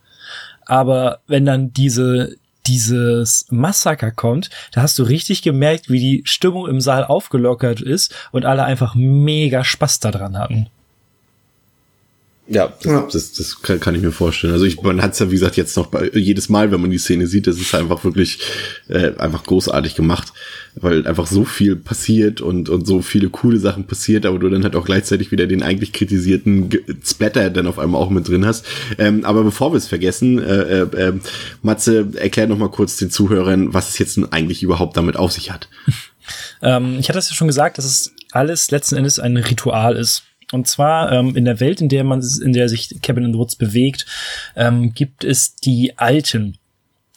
Aber 0.67 1.21
wenn 1.27 1.47
dann 1.47 1.73
diese, 1.73 2.37
dieses 2.67 3.47
Massaker 3.51 4.11
kommt, 4.11 4.51
da 4.73 4.83
hast 4.83 4.99
du 4.99 5.03
richtig 5.03 5.43
gemerkt, 5.43 5.91
wie 5.91 6.01
die 6.01 6.23
Stimmung 6.25 6.69
im 6.69 6.81
Saal 6.81 7.05
aufgelockert 7.05 7.81
ist 7.81 8.15
und 8.33 8.45
alle 8.45 8.65
einfach 8.65 8.95
mega 8.95 9.65
Spaß 9.65 10.01
daran 10.01 10.39
hatten. 10.39 10.69
Ja, 12.53 12.73
das, 12.83 12.85
ja. 12.85 13.09
das, 13.13 13.33
das 13.35 13.63
kann, 13.63 13.79
kann, 13.79 13.95
ich 13.95 14.03
mir 14.03 14.11
vorstellen. 14.11 14.53
Also 14.53 14.65
ich, 14.65 14.83
man 14.83 15.01
hat 15.01 15.13
es 15.13 15.21
ja, 15.21 15.29
wie 15.29 15.35
gesagt, 15.35 15.57
jetzt 15.57 15.77
noch 15.77 15.87
bei, 15.87 16.11
jedes 16.13 16.49
Mal, 16.49 16.73
wenn 16.73 16.81
man 16.81 16.91
die 16.91 16.99
Szene 16.99 17.29
sieht, 17.29 17.47
das 17.47 17.61
ist 17.61 17.77
einfach 17.77 18.03
wirklich 18.03 18.41
äh, 18.89 19.13
einfach 19.19 19.45
großartig 19.45 19.95
gemacht, 19.95 20.33
weil 20.75 21.07
einfach 21.07 21.29
so 21.29 21.45
viel 21.45 21.77
passiert 21.77 22.41
und, 22.41 22.69
und 22.69 22.89
so 22.89 23.03
viele 23.03 23.29
coole 23.29 23.61
Sachen 23.61 23.87
passiert, 23.87 24.27
aber 24.27 24.41
du 24.41 24.49
dann 24.49 24.65
halt 24.65 24.75
auch 24.75 24.85
gleichzeitig 24.85 25.31
wieder 25.31 25.47
den 25.47 25.63
eigentlich 25.63 25.93
kritisierten 25.93 26.71
Splatter 27.05 27.51
dann 27.51 27.69
auf 27.69 27.79
einmal 27.79 28.03
auch 28.03 28.11
mit 28.11 28.27
drin 28.27 28.45
hast. 28.45 28.67
Ähm, 28.99 29.25
aber 29.25 29.45
bevor 29.45 29.73
wir 29.73 29.79
es 29.79 29.87
vergessen, 29.87 30.41
äh, 30.41 30.81
äh, 30.81 30.97
äh, 30.97 31.13
Matze, 31.63 32.09
erklär 32.17 32.49
noch 32.49 32.59
mal 32.59 32.69
kurz 32.69 32.97
den 32.97 33.13
Zuhörern, 33.13 33.75
was 33.75 33.91
es 33.91 33.99
jetzt 34.01 34.19
nun 34.19 34.33
eigentlich 34.33 34.65
überhaupt 34.65 34.97
damit 34.97 35.15
auf 35.15 35.31
sich 35.31 35.53
hat. 35.53 35.69
ähm, 36.63 36.97
ich 36.99 37.09
hatte 37.09 37.21
es 37.21 37.31
ja 37.31 37.37
schon 37.37 37.47
gesagt, 37.47 37.79
dass 37.79 37.85
es 37.85 38.13
alles 38.33 38.73
letzten 38.73 38.97
Endes 38.97 39.21
ein 39.21 39.37
Ritual 39.37 39.95
ist 39.95 40.25
und 40.53 40.67
zwar 40.67 41.13
ähm, 41.13 41.37
in 41.37 41.45
der 41.45 41.61
Welt, 41.61 41.81
in 41.81 41.89
der 41.89 42.05
man, 42.05 42.23
in 42.43 42.53
der 42.53 42.69
sich 42.69 43.01
Cabin 43.03 43.25
in 43.25 43.33
the 43.33 43.39
Woods 43.39 43.57
bewegt, 43.57 44.07
ähm, 44.57 44.93
gibt 44.93 45.25
es 45.25 45.57
die 45.57 45.99
Alten. 45.99 46.57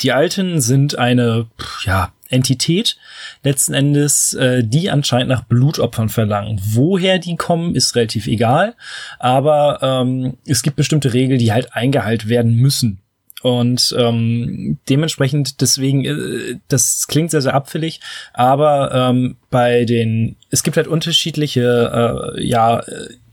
Die 0.02 0.12
Alten 0.12 0.60
sind 0.62 0.98
eine, 0.98 1.48
ja, 1.86 2.12
Entität, 2.34 2.98
letzten 3.44 3.74
Endes, 3.74 4.34
äh, 4.34 4.64
die 4.64 4.90
anscheinend 4.90 5.30
nach 5.30 5.44
Blutopfern 5.44 6.10
verlangen. 6.10 6.60
Woher 6.64 7.20
die 7.20 7.36
kommen, 7.36 7.76
ist 7.76 7.96
relativ 7.96 8.28
egal, 8.28 8.76
aber 9.20 9.80
ähm, 9.82 10.38
es 10.48 10.64
gibt 10.64 10.76
bestimmte 10.76 11.14
Regeln, 11.14 11.40
die 11.40 11.54
halt 11.54 11.74
eingehalten 11.74 12.30
werden 12.30 12.56
müssen. 12.56 13.00
Und 13.44 13.94
ähm, 13.98 14.80
dementsprechend, 14.90 15.62
deswegen, 15.62 16.06
äh, 16.06 16.56
das 16.70 17.08
klingt 17.08 17.30
sehr, 17.30 17.42
sehr 17.42 17.54
abfällig, 17.54 18.00
aber 18.34 18.92
ähm, 18.94 19.36
bei 19.50 19.86
den, 19.86 20.38
es 20.50 20.64
gibt 20.64 20.78
halt 20.78 20.88
unterschiedliche, 20.88 22.34
äh, 22.36 22.44
ja, 22.44 22.82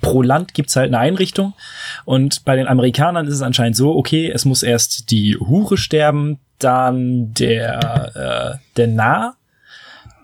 pro 0.00 0.22
Land 0.22 0.54
gibt's 0.54 0.76
halt 0.76 0.88
eine 0.88 0.98
Einrichtung. 0.98 1.54
Und 2.04 2.44
bei 2.44 2.56
den 2.56 2.66
Amerikanern 2.66 3.26
ist 3.26 3.34
es 3.34 3.42
anscheinend 3.42 3.76
so, 3.76 3.96
okay, 3.96 4.30
es 4.30 4.44
muss 4.44 4.62
erst 4.62 5.10
die 5.10 5.36
Hure 5.36 5.76
sterben, 5.76 6.38
dann 6.58 7.32
der, 7.34 8.56
äh, 8.56 8.58
der 8.76 8.86
Nah, 8.86 9.34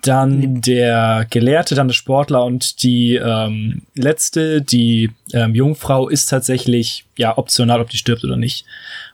dann 0.03 0.61
der 0.61 1.27
Gelehrte, 1.31 1.74
dann 1.74 1.89
der 1.89 1.95
Sportler 1.95 2.45
und 2.45 2.83
die 2.83 3.16
ähm, 3.16 3.83
letzte, 3.95 4.62
die 4.62 5.11
ähm, 5.33 5.55
Jungfrau, 5.55 6.09
ist 6.09 6.27
tatsächlich 6.27 7.05
ja 7.16 7.37
optional, 7.37 7.81
ob 7.81 7.91
die 7.91 7.97
stirbt 7.97 8.24
oder 8.24 8.37
nicht. 8.37 8.64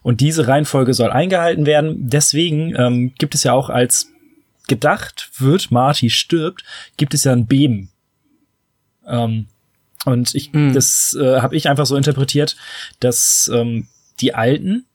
Und 0.03 0.21
diese 0.21 0.49
Reihenfolge 0.49 0.93
soll 0.93 1.11
eingehalten 1.11 1.67
werden. 1.67 2.11
Deswegen 2.11 2.75
ähm, 2.77 3.13
gibt 3.19 3.35
es 3.35 3.45
ja 3.45 3.53
auch 3.53 3.71
als 3.71 4.11
gedacht 4.69 5.31
wird, 5.39 5.71
Marty 5.71 6.11
stirbt, 6.11 6.63
gibt 6.97 7.15
es 7.15 7.25
ja 7.25 7.33
ein 7.33 7.47
Beben. 7.47 7.91
Ähm, 9.07 9.47
und 10.05 10.35
ich, 10.35 10.53
mhm. 10.53 10.73
das 10.73 11.17
äh, 11.21 11.41
habe 11.41 11.57
ich 11.57 11.69
einfach 11.69 11.87
so 11.87 11.97
interpretiert, 11.97 12.57
dass 13.01 13.51
ähm, 13.53 13.89
die 14.21 14.35
Alten 14.35 14.87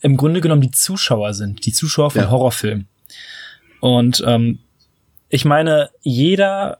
im 0.00 0.16
Grunde 0.16 0.40
genommen 0.40 0.62
die 0.62 0.70
Zuschauer 0.70 1.34
sind, 1.34 1.66
die 1.66 1.72
Zuschauer 1.72 2.10
von 2.10 2.22
ja. 2.22 2.30
Horrorfilmen. 2.30 2.88
Und 3.80 4.22
ähm, 4.26 4.60
ich 5.28 5.44
meine, 5.44 5.90
jeder 6.02 6.78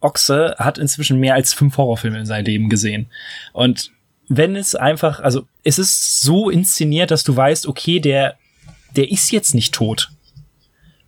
Ochse 0.00 0.54
hat 0.58 0.78
inzwischen 0.78 1.18
mehr 1.18 1.34
als 1.34 1.54
fünf 1.54 1.76
Horrorfilme 1.76 2.18
in 2.18 2.26
seinem 2.26 2.46
Leben 2.46 2.68
gesehen. 2.68 3.06
Und 3.52 3.92
wenn 4.28 4.56
es 4.56 4.74
einfach, 4.74 5.20
also 5.20 5.46
es 5.64 5.78
ist 5.78 6.20
so 6.20 6.50
inszeniert, 6.50 7.10
dass 7.10 7.24
du 7.24 7.34
weißt, 7.34 7.66
okay, 7.66 8.00
der, 8.00 8.36
der 8.96 9.10
ist 9.10 9.32
jetzt 9.32 9.54
nicht 9.54 9.74
tot. 9.74 10.10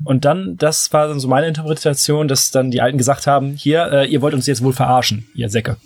Und 0.05 0.25
dann, 0.25 0.57
das 0.57 0.93
war 0.93 1.09
dann 1.09 1.21
so 1.21 1.29
meine 1.29 1.47
Interpretation, 1.49 2.27
dass 2.29 2.51
dann 2.51 2.71
die 2.71 2.81
Alten 2.81 2.99
gesagt 2.99 3.27
haben, 3.27 3.53
hier, 3.55 3.91
äh, 3.93 4.07
ihr 4.09 4.23
wollt 4.23 4.35
uns 4.35 4.47
jetzt 4.47 4.63
wohl 4.63 4.73
verarschen, 4.73 5.27
ihr 5.35 5.49
Säcke. 5.51 5.77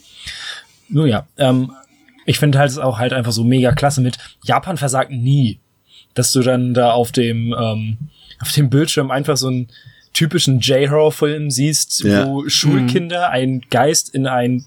Nun 0.89 1.09
ja, 1.09 1.27
ähm, 1.37 1.73
ich 2.27 2.39
finde 2.39 2.59
halt 2.59 2.71
es 2.71 2.79
auch 2.79 2.99
halt 2.99 3.13
einfach 3.13 3.33
so 3.33 3.45
mega 3.45 3.73
klasse 3.73 4.01
mit 4.01 4.19
Japan 4.45 4.77
versagt 4.77 5.11
nie. 5.11 5.59
Dass 6.15 6.31
du 6.31 6.43
dann 6.43 6.75
da 6.75 6.93
auf 6.93 7.11
dem, 7.11 7.55
ähm, 7.59 7.99
auf 8.41 8.53
dem 8.53 8.71
Bildschirm 8.71 9.11
einfach 9.11 9.37
so 9.37 9.49
ein 9.51 9.69
typischen 10.13 10.61
J-Horror-Film 10.61 11.51
siehst, 11.51 12.05
Ja. 12.05 12.27
wo 12.29 12.49
Schulkinder 12.49 13.31
einen 13.31 13.63
Geist 13.69 14.15
in 14.15 14.29
ein, 14.29 14.65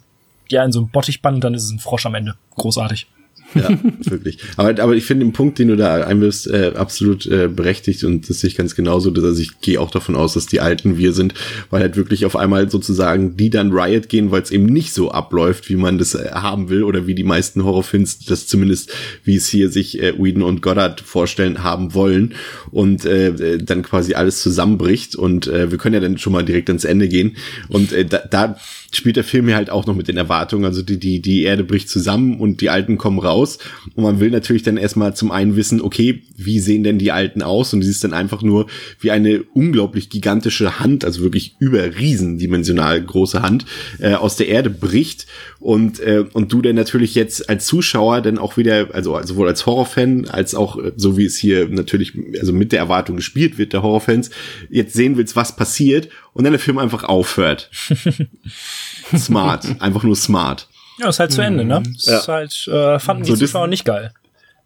ja, 0.49 0.63
in 0.65 0.73
so 0.73 0.81
ein 0.81 0.89
Bottich 0.89 1.21
bannen 1.21 1.35
und 1.35 1.43
dann 1.45 1.53
ist 1.53 1.63
es 1.63 1.71
ein 1.71 1.79
Frosch 1.79 2.05
am 2.05 2.15
Ende. 2.15 2.35
Großartig. 2.55 3.07
Ja, 3.55 3.69
wirklich. 4.05 4.39
Aber, 4.57 4.81
aber 4.81 4.95
ich 4.95 5.05
finde 5.05 5.25
den 5.25 5.33
Punkt, 5.33 5.59
den 5.59 5.69
du 5.69 5.77
da 5.77 6.05
einwirfst, 6.05 6.47
äh, 6.47 6.73
absolut 6.75 7.25
äh, 7.27 7.47
berechtigt 7.47 8.03
und 8.03 8.29
das 8.29 8.39
sehe 8.39 8.49
ich 8.49 8.57
ganz 8.57 8.75
genauso. 8.75 9.11
Dass, 9.11 9.23
also 9.23 9.41
ich 9.41 9.59
gehe 9.61 9.79
auch 9.79 9.91
davon 9.91 10.15
aus, 10.15 10.33
dass 10.33 10.47
die 10.47 10.59
Alten 10.59 10.97
wir 10.97 11.13
sind, 11.13 11.33
weil 11.69 11.81
halt 11.81 11.95
wirklich 11.95 12.25
auf 12.25 12.35
einmal 12.35 12.69
sozusagen 12.69 13.37
die 13.37 13.49
dann 13.49 13.71
Riot 13.71 14.09
gehen, 14.09 14.31
weil 14.31 14.41
es 14.41 14.51
eben 14.51 14.65
nicht 14.65 14.93
so 14.93 15.11
abläuft, 15.11 15.69
wie 15.69 15.75
man 15.75 15.97
das 15.97 16.15
äh, 16.15 16.29
haben 16.31 16.69
will 16.69 16.83
oder 16.83 17.07
wie 17.07 17.15
die 17.15 17.23
meisten 17.23 17.63
Horrorfilms 17.63 18.25
das 18.25 18.47
zumindest, 18.47 18.91
wie 19.23 19.35
es 19.35 19.47
hier 19.47 19.69
sich 19.69 20.01
äh, 20.01 20.13
Whedon 20.17 20.43
und 20.43 20.61
Goddard 20.61 21.01
vorstellen, 21.01 21.63
haben 21.63 21.93
wollen 21.93 22.35
und 22.71 23.05
äh, 23.05 23.29
äh, 23.29 23.57
dann 23.57 23.83
quasi 23.83 24.13
alles 24.13 24.41
zusammenbricht 24.41 25.15
und 25.15 25.47
äh, 25.47 25.71
wir 25.71 25.77
können 25.77 25.95
ja 25.95 26.01
dann 26.01 26.17
schon 26.17 26.33
mal 26.33 26.43
direkt 26.43 26.69
ans 26.69 26.83
Ende 26.85 27.07
gehen 27.07 27.37
und 27.69 27.93
äh, 27.93 28.05
da, 28.05 28.19
da 28.29 28.57
spielt 28.91 29.17
der 29.17 29.23
Film 29.23 29.49
ja 29.49 29.55
halt 29.55 29.69
auch 29.69 29.85
noch 29.85 29.95
mit 29.95 30.07
den 30.07 30.17
Erwartungen. 30.17 30.65
Also 30.65 30.81
die, 30.81 30.99
die, 30.99 31.21
die 31.21 31.43
Erde 31.43 31.63
bricht 31.63 31.89
zusammen 31.89 32.39
und 32.39 32.61
die 32.61 32.69
Alten 32.69 32.97
kommen 32.97 33.19
raus. 33.19 33.59
Und 33.95 34.03
man 34.03 34.19
will 34.19 34.31
natürlich 34.31 34.63
dann 34.63 34.77
erstmal 34.77 35.15
zum 35.15 35.31
einen 35.31 35.55
wissen, 35.55 35.81
okay, 35.81 36.23
wie 36.35 36.59
sehen 36.59 36.83
denn 36.83 36.97
die 36.97 37.11
Alten 37.11 37.41
aus? 37.41 37.73
Und 37.73 37.81
sie 37.81 37.91
ist 37.91 38.03
dann 38.03 38.13
einfach 38.13 38.41
nur 38.41 38.67
wie 38.99 39.11
eine 39.11 39.43
unglaublich 39.53 40.09
gigantische 40.09 40.79
Hand, 40.79 41.03
also 41.03 41.21
wirklich 41.21 41.55
über 41.59 41.97
riesendimensional 41.97 43.01
große 43.01 43.41
Hand, 43.41 43.65
äh, 43.99 44.13
aus 44.13 44.37
der 44.37 44.47
Erde 44.47 44.69
bricht. 44.69 45.27
Und, 45.59 45.99
äh, 45.99 46.23
und 46.33 46.53
du 46.53 46.61
dann 46.61 46.75
natürlich 46.75 47.15
jetzt 47.15 47.49
als 47.49 47.65
Zuschauer 47.65 48.21
dann 48.21 48.37
auch 48.37 48.57
wieder, 48.57 48.93
also 48.93 49.19
sowohl 49.23 49.47
als 49.47 49.65
Horrorfan, 49.65 50.27
als 50.29 50.55
auch 50.55 50.77
äh, 50.77 50.91
so 50.95 51.17
wie 51.17 51.25
es 51.25 51.35
hier 51.37 51.67
natürlich, 51.67 52.13
also 52.39 52.53
mit 52.53 52.71
der 52.71 52.79
Erwartung 52.79 53.17
gespielt 53.17 53.57
wird, 53.57 53.73
der 53.73 53.83
Horrorfans, 53.83 54.29
jetzt 54.69 54.93
sehen 54.93 55.17
willst, 55.17 55.35
was 55.35 55.55
passiert 55.55 56.09
und 56.37 56.43
dann 56.43 56.53
der 56.53 56.59
Film 56.59 56.77
einfach 56.77 57.03
aufhört. 57.03 57.69
smart, 59.15 59.65
einfach 59.81 60.03
nur 60.03 60.15
smart. 60.15 60.67
Ja, 60.99 61.09
ist 61.09 61.19
halt 61.19 61.31
zu 61.31 61.41
Ende, 61.41 61.63
ne? 61.65 61.83
Ist 61.95 62.07
Ja. 62.07 62.25
halt, 62.27 62.67
äh, 62.67 62.99
fanden 62.99 63.23
die 63.23 63.27
So, 63.29 63.33
das- 63.33 63.39
Zuschauer 63.51 63.67
nicht 63.67 63.85
geil. 63.85 64.11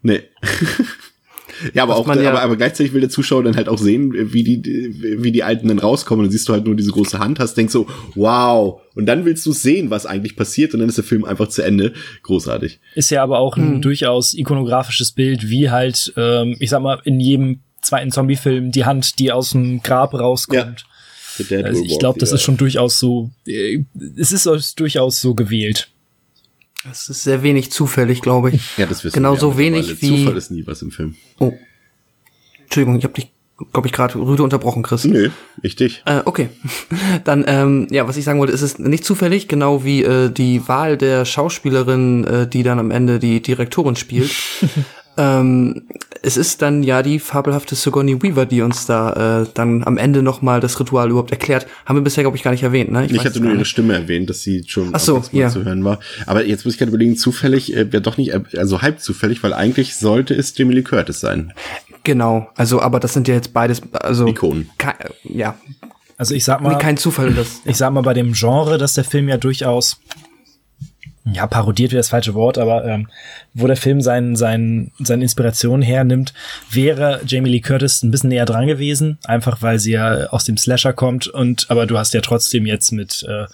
Nee. 0.02 0.22
ja, 1.74 1.84
aber 1.84 1.96
auch, 1.98 2.08
man 2.08 2.22
ja- 2.24 2.30
aber, 2.30 2.42
aber 2.42 2.56
gleichzeitig 2.56 2.94
will 2.94 3.02
der 3.02 3.10
Zuschauer 3.10 3.44
dann 3.44 3.56
halt 3.56 3.68
auch 3.70 3.78
sehen, 3.78 4.14
wie 4.34 4.44
die, 4.44 4.96
wie 5.22 5.32
die 5.32 5.44
Alten 5.44 5.68
dann 5.68 5.78
rauskommen. 5.80 6.22
Und 6.22 6.28
dann 6.28 6.32
siehst 6.32 6.48
du 6.48 6.54
halt 6.54 6.66
nur 6.66 6.76
diese 6.76 6.92
große 6.92 7.20
Hand, 7.20 7.40
hast, 7.40 7.56
denkst 7.56 7.74
so, 7.74 7.88
wow. 8.16 8.82
Und 8.96 9.06
dann 9.06 9.26
willst 9.26 9.46
du 9.46 9.52
sehen, 9.52 9.90
was 9.90 10.06
eigentlich 10.06 10.36
passiert. 10.38 10.74
Und 10.74 10.80
dann 10.80 10.90
ist 10.90 10.98
der 10.98 11.04
Film 11.04 11.26
einfach 11.26 11.50
zu 11.50 11.62
Ende. 11.64 11.94
Großartig. 12.24 12.80
Ist 12.96 13.12
ja 13.12 13.22
aber 13.24 13.40
auch 13.40 13.58
ein 13.58 13.82
durchaus 13.82 14.34
ikonografisches 14.34 15.12
Bild, 15.12 15.50
wie 15.50 15.70
halt, 15.70 16.14
ähm, 16.18 16.56
ich 16.60 16.70
sag 16.70 16.82
mal, 16.82 17.00
in 17.04 17.20
jedem 17.20 17.60
zweiten 17.82 18.12
Zombie-Film 18.12 18.72
die 18.72 18.86
Hand, 18.86 19.20
die 19.20 19.32
aus 19.34 19.50
dem 19.52 19.82
Grab 19.84 20.14
rauskommt. 20.14 20.80
The 20.80 20.86
Dead 21.44 21.66
Also 21.66 21.84
ich 21.84 22.00
glaube, 22.00 22.20
das 22.20 22.32
ist 22.32 22.42
schon 22.42 22.58
durchaus 22.58 23.00
so, 23.00 23.30
äh, 23.48 23.80
es 24.18 24.32
ist 24.32 24.48
aus- 24.48 24.76
durchaus 24.76 25.22
so 25.22 25.34
gewählt. 25.36 25.90
Das 26.84 27.10
ist 27.10 27.24
sehr 27.24 27.44
wenig 27.44 27.72
zufällig, 27.72 28.22
glaube 28.22 28.52
ich. 28.52 28.78
Ja, 28.78 28.86
das 28.88 29.04
wissen 29.04 29.14
Genauso 29.14 29.52
wir 29.58 29.66
wenig 29.66 30.02
wie- 30.02 30.24
Zufall 30.24 30.38
ist 30.38 30.50
nie 30.52 30.66
was 30.66 30.82
im 30.82 30.92
Film. 30.92 31.16
Oh. 31.40 31.54
Entschuldigung, 32.64 32.98
ich 32.98 33.04
habe 33.04 33.14
dich, 33.14 33.28
glaube 33.72 33.88
ich, 33.88 33.94
gerade 33.94 34.16
rüde 34.18 34.42
unterbrochen, 34.42 34.82
Chris. 34.82 35.04
Nö, 35.06 35.30
ich 35.62 35.76
dich. 35.76 36.02
Äh, 36.06 36.22
okay. 36.26 36.50
Dann, 37.24 37.44
ähm, 37.48 37.88
ja, 37.92 38.08
was 38.08 38.18
ich 38.18 38.24
sagen 38.24 38.40
wollte, 38.40 38.54
ist 38.54 38.62
es 38.64 38.80
nicht 38.80 39.06
zufällig, 39.06 39.48
genau 39.48 39.84
wie 39.84 40.04
äh, 40.04 40.32
die 40.32 40.68
Wahl 40.68 40.98
der 40.98 41.26
Schauspielerin, 41.26 42.24
äh, 42.24 42.48
die 42.48 42.64
dann 42.64 42.80
am 42.80 42.90
Ende 42.92 43.20
die 43.20 43.42
Direktorin 43.42 43.96
spielt. 43.96 44.32
ähm, 45.18 45.84
es 46.24 46.38
ist 46.38 46.62
dann 46.62 46.84
ja 46.84 47.02
die 47.04 47.20
fabelhafte 47.20 47.76
Sigourney 47.76 48.22
Weaver, 48.22 48.46
die 48.46 48.62
uns 48.62 48.86
da 48.86 49.42
äh, 49.42 49.48
dann 49.54 49.84
am 49.84 49.98
Ende 49.98 50.22
nochmal 50.22 50.60
das 50.60 50.80
Ritual 50.80 51.10
überhaupt 51.10 51.32
erklärt. 51.32 51.68
Haben 51.86 51.98
wir 51.98 52.04
bisher, 52.04 52.24
glaube 52.24 52.38
ich, 52.38 52.44
gar 52.44 52.52
nicht 52.52 52.64
erwähnt, 52.64 52.92
ne? 52.92 53.06
Ich 53.06 53.14
weiß 53.14 53.26
hatte 53.26 53.40
nur 53.42 53.54
ihre. 53.54 53.66
Stimme 53.66 53.94
erwähnt, 53.94 54.30
dass 54.30 54.42
sie 54.42 54.64
schon 54.68 54.90
Ach 54.94 55.00
so, 55.00 55.24
ja. 55.32 55.50
zu 55.50 55.64
hören 55.66 55.84
war. 55.84 56.00
Aber 56.26 56.46
jetzt 56.46 56.66
muss 56.66 56.76
ich 56.76 56.80
gerade 56.80 56.90
überlegen, 56.90 57.18
zufällig, 57.18 57.76
äh, 57.76 57.88
ja 57.92 58.00
doch 58.00 58.18
nicht, 58.18 58.32
äh, 58.34 58.42
also 58.58 58.82
halb 58.82 59.00
zufällig, 59.00 59.42
weil 59.44 59.54
eigentlich 59.54 59.96
sollte 59.96 60.34
es 60.34 60.56
Jamie 60.58 60.76
Lee 60.76 60.84
Curtis 60.84 61.20
sein. 61.20 61.54
Genau, 62.04 62.50
also, 62.56 62.82
aber 62.82 63.00
das 63.00 63.14
sind 63.14 63.28
ja 63.28 63.36
jetzt 63.36 63.54
beides, 63.54 63.82
also. 63.94 64.28
Ikonen. 64.28 64.70
Ja, 65.24 65.56
Also 66.18 66.36
ich 66.36 66.44
sag 66.44 66.62
nee, 66.62 66.68
mal, 66.70 66.78
kein 66.78 66.98
Zufall, 66.98 67.34
das. 67.34 67.62
ich 67.66 67.78
sag 67.78 67.92
mal 67.94 68.02
bei 68.02 68.14
dem 68.14 68.34
Genre, 68.34 68.78
dass 68.78 68.94
der 68.94 69.04
Film 69.04 69.28
ja 69.28 69.38
durchaus 69.38 70.00
ja, 71.26 71.46
parodiert 71.46 71.92
wäre 71.92 72.00
das 72.00 72.10
falsche 72.10 72.34
Wort, 72.34 72.58
aber 72.58 72.86
ähm, 72.86 73.08
wo 73.54 73.68
der 73.68 73.78
Film 73.78 74.02
seinen, 74.02 74.36
seinen, 74.36 74.92
seine 75.00 75.24
Inspiration 75.24 75.82
hernimmt, 75.82 76.34
wäre 76.72 77.22
Jamie 77.28 77.50
Lee 77.50 77.60
Curtis 77.60 78.02
ein 78.02 78.12
bisschen 78.12 78.30
näher 78.30 78.46
dran 78.46 78.66
gewesen, 78.66 79.20
einfach 79.26 79.62
weil 79.62 79.78
sie 79.78 79.92
ja 79.92 80.28
aus 80.28 80.46
dem 80.46 80.58
Slasher 80.58 80.94
kommt 80.94 81.28
und 81.28 81.70
aber 81.70 81.86
du 81.86 81.98
hast 81.98 82.14
ja 82.14 82.22
trotzdem 82.22 82.66
jetzt 82.66 82.92
mit 82.92 83.24
äh, 83.28 83.46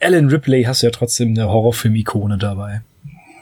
Alan 0.00 0.28
Ripley 0.28 0.64
hast 0.64 0.82
du 0.82 0.86
ja 0.86 0.90
trotzdem 0.90 1.30
eine 1.30 1.48
Horrorfilm-Ikone 1.48 2.38
dabei. 2.38 2.82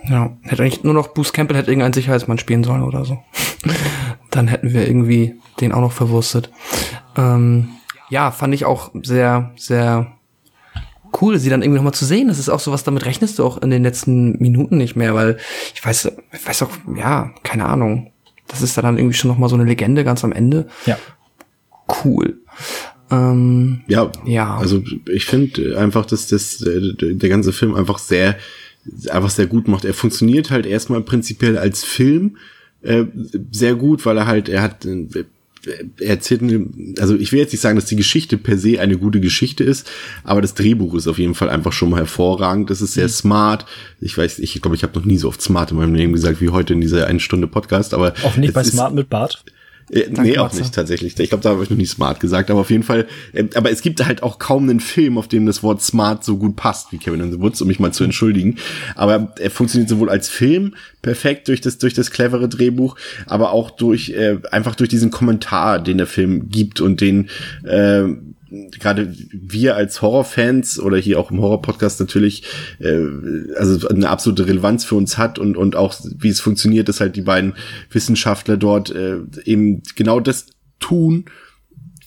Ja, 0.08 0.36
hätte 0.42 0.62
eigentlich 0.62 0.84
nur 0.84 0.94
noch 0.94 1.14
Bruce 1.14 1.32
Campbell 1.32 1.56
hätte 1.56 1.70
irgendeinen 1.70 1.92
Sicherheitsmann 1.92 2.38
spielen 2.38 2.64
sollen 2.64 2.82
oder 2.82 3.04
so. 3.04 3.18
Dann 4.30 4.48
hätten 4.48 4.72
wir 4.72 4.86
irgendwie 4.86 5.36
den 5.60 5.72
auch 5.72 5.80
noch 5.80 5.92
verwurstet. 5.92 6.50
Ähm, 7.16 7.68
ja, 8.10 8.30
fand 8.30 8.54
ich 8.54 8.64
auch 8.64 8.90
sehr, 9.02 9.52
sehr 9.56 10.17
cool, 11.20 11.38
sie 11.38 11.50
dann 11.50 11.62
irgendwie 11.62 11.76
nochmal 11.78 11.94
zu 11.94 12.04
sehen. 12.04 12.28
Das 12.28 12.38
ist 12.38 12.48
auch 12.48 12.60
sowas, 12.60 12.84
damit 12.84 13.04
rechnest 13.04 13.38
du 13.38 13.44
auch 13.44 13.60
in 13.62 13.70
den 13.70 13.82
letzten 13.82 14.32
Minuten 14.38 14.76
nicht 14.76 14.96
mehr, 14.96 15.14
weil 15.14 15.38
ich 15.74 15.84
weiß, 15.84 16.10
ich 16.32 16.46
weiß 16.46 16.62
auch, 16.62 16.70
ja, 16.96 17.30
keine 17.42 17.66
Ahnung. 17.66 18.12
Das 18.46 18.62
ist 18.62 18.76
dann 18.78 18.96
irgendwie 18.96 19.14
schon 19.16 19.28
nochmal 19.30 19.48
so 19.48 19.56
eine 19.56 19.64
Legende 19.64 20.04
ganz 20.04 20.24
am 20.24 20.32
Ende. 20.32 20.68
Ja. 20.86 20.98
Cool. 22.04 22.38
Ähm, 23.10 23.82
Ja, 23.86 24.10
Ja. 24.24 24.56
also 24.58 24.82
ich 25.06 25.24
finde 25.26 25.78
einfach, 25.78 26.06
dass 26.06 26.28
das 26.28 26.60
äh, 26.62 26.94
der 26.94 27.28
ganze 27.28 27.52
Film 27.52 27.74
einfach 27.74 27.98
sehr 27.98 28.36
einfach 29.10 29.30
sehr 29.30 29.46
gut 29.46 29.68
macht. 29.68 29.84
Er 29.84 29.92
funktioniert 29.94 30.50
halt 30.50 30.64
erstmal 30.66 31.02
prinzipiell 31.02 31.58
als 31.58 31.84
Film 31.84 32.36
äh, 32.82 33.04
sehr 33.50 33.74
gut, 33.74 34.06
weil 34.06 34.16
er 34.16 34.26
halt 34.26 34.48
er 34.48 34.62
hat 34.62 34.84
äh, 34.86 35.06
erzählt 36.00 36.42
also 36.98 37.14
ich 37.16 37.32
will 37.32 37.38
jetzt 37.40 37.52
nicht 37.52 37.60
sagen, 37.60 37.76
dass 37.76 37.84
die 37.86 37.96
Geschichte 37.96 38.38
per 38.38 38.58
se 38.58 38.80
eine 38.80 38.96
gute 38.98 39.20
Geschichte 39.20 39.64
ist, 39.64 39.90
aber 40.24 40.40
das 40.42 40.54
Drehbuch 40.54 40.94
ist 40.94 41.06
auf 41.08 41.18
jeden 41.18 41.34
Fall 41.34 41.48
einfach 41.50 41.72
schon 41.72 41.90
mal 41.90 41.98
hervorragend. 41.98 42.70
Das 42.70 42.80
ist 42.80 42.90
Mhm. 42.96 43.00
sehr 43.00 43.08
smart. 43.08 43.66
Ich 44.00 44.16
weiß, 44.16 44.38
ich 44.38 44.60
glaube, 44.62 44.76
ich 44.76 44.82
habe 44.82 44.98
noch 44.98 45.04
nie 45.06 45.18
so 45.18 45.28
oft 45.28 45.42
smart 45.42 45.70
in 45.70 45.76
meinem 45.78 45.94
Leben 45.94 46.12
gesagt 46.12 46.40
wie 46.40 46.48
heute 46.50 46.72
in 46.72 46.80
dieser 46.80 47.06
eine 47.06 47.20
Stunde 47.20 47.46
Podcast, 47.48 47.94
aber 47.94 48.14
Auch 48.22 48.36
nicht 48.36 48.54
bei 48.54 48.64
Smart 48.64 48.94
mit 48.94 49.08
Bart. 49.10 49.44
Äh, 49.90 50.08
nee, 50.10 50.38
auch 50.38 50.44
Matze. 50.44 50.60
nicht 50.60 50.74
tatsächlich. 50.74 51.18
Ich 51.18 51.28
glaube, 51.28 51.42
da 51.42 51.50
habe 51.50 51.62
ich 51.62 51.70
noch 51.70 51.76
nie 51.76 51.86
smart 51.86 52.20
gesagt, 52.20 52.50
aber 52.50 52.60
auf 52.60 52.70
jeden 52.70 52.82
Fall. 52.82 53.06
Äh, 53.32 53.44
aber 53.54 53.70
es 53.70 53.82
gibt 53.82 54.04
halt 54.04 54.22
auch 54.22 54.38
kaum 54.38 54.68
einen 54.68 54.80
Film, 54.80 55.18
auf 55.18 55.28
dem 55.28 55.46
das 55.46 55.62
Wort 55.62 55.82
smart 55.82 56.24
so 56.24 56.36
gut 56.36 56.56
passt 56.56 56.92
wie 56.92 56.98
Kevin 56.98 57.20
in 57.20 57.32
the 57.32 57.40
Woods, 57.40 57.60
um 57.60 57.68
mich 57.68 57.80
mal 57.80 57.92
zu 57.92 58.04
entschuldigen. 58.04 58.56
Aber 58.94 59.34
er 59.38 59.50
funktioniert 59.50 59.88
sowohl 59.88 60.10
als 60.10 60.28
Film 60.28 60.74
perfekt 61.02 61.48
durch 61.48 61.60
das 61.60 61.78
durch 61.78 61.94
das 61.94 62.10
clevere 62.10 62.48
Drehbuch, 62.48 62.96
aber 63.26 63.52
auch 63.52 63.70
durch 63.70 64.10
äh, 64.10 64.38
einfach 64.50 64.74
durch 64.74 64.88
diesen 64.90 65.10
Kommentar, 65.10 65.78
den 65.78 65.98
der 65.98 66.06
Film 66.06 66.48
gibt 66.50 66.80
und 66.80 67.00
den 67.00 67.28
äh, 67.64 68.04
gerade 68.50 69.14
wir 69.32 69.76
als 69.76 70.02
Horrorfans 70.02 70.80
oder 70.80 70.96
hier 70.96 71.18
auch 71.18 71.30
im 71.30 71.40
Horror-Podcast 71.40 72.00
natürlich 72.00 72.44
äh, 72.78 73.06
also 73.56 73.88
eine 73.88 74.08
absolute 74.08 74.46
Relevanz 74.46 74.84
für 74.84 74.94
uns 74.94 75.18
hat 75.18 75.38
und 75.38 75.56
und 75.56 75.76
auch 75.76 75.94
wie 76.18 76.28
es 76.28 76.40
funktioniert, 76.40 76.88
dass 76.88 77.00
halt 77.00 77.16
die 77.16 77.22
beiden 77.22 77.54
Wissenschaftler 77.90 78.56
dort 78.56 78.90
äh, 78.90 79.18
eben 79.44 79.82
genau 79.96 80.20
das 80.20 80.46
tun, 80.80 81.26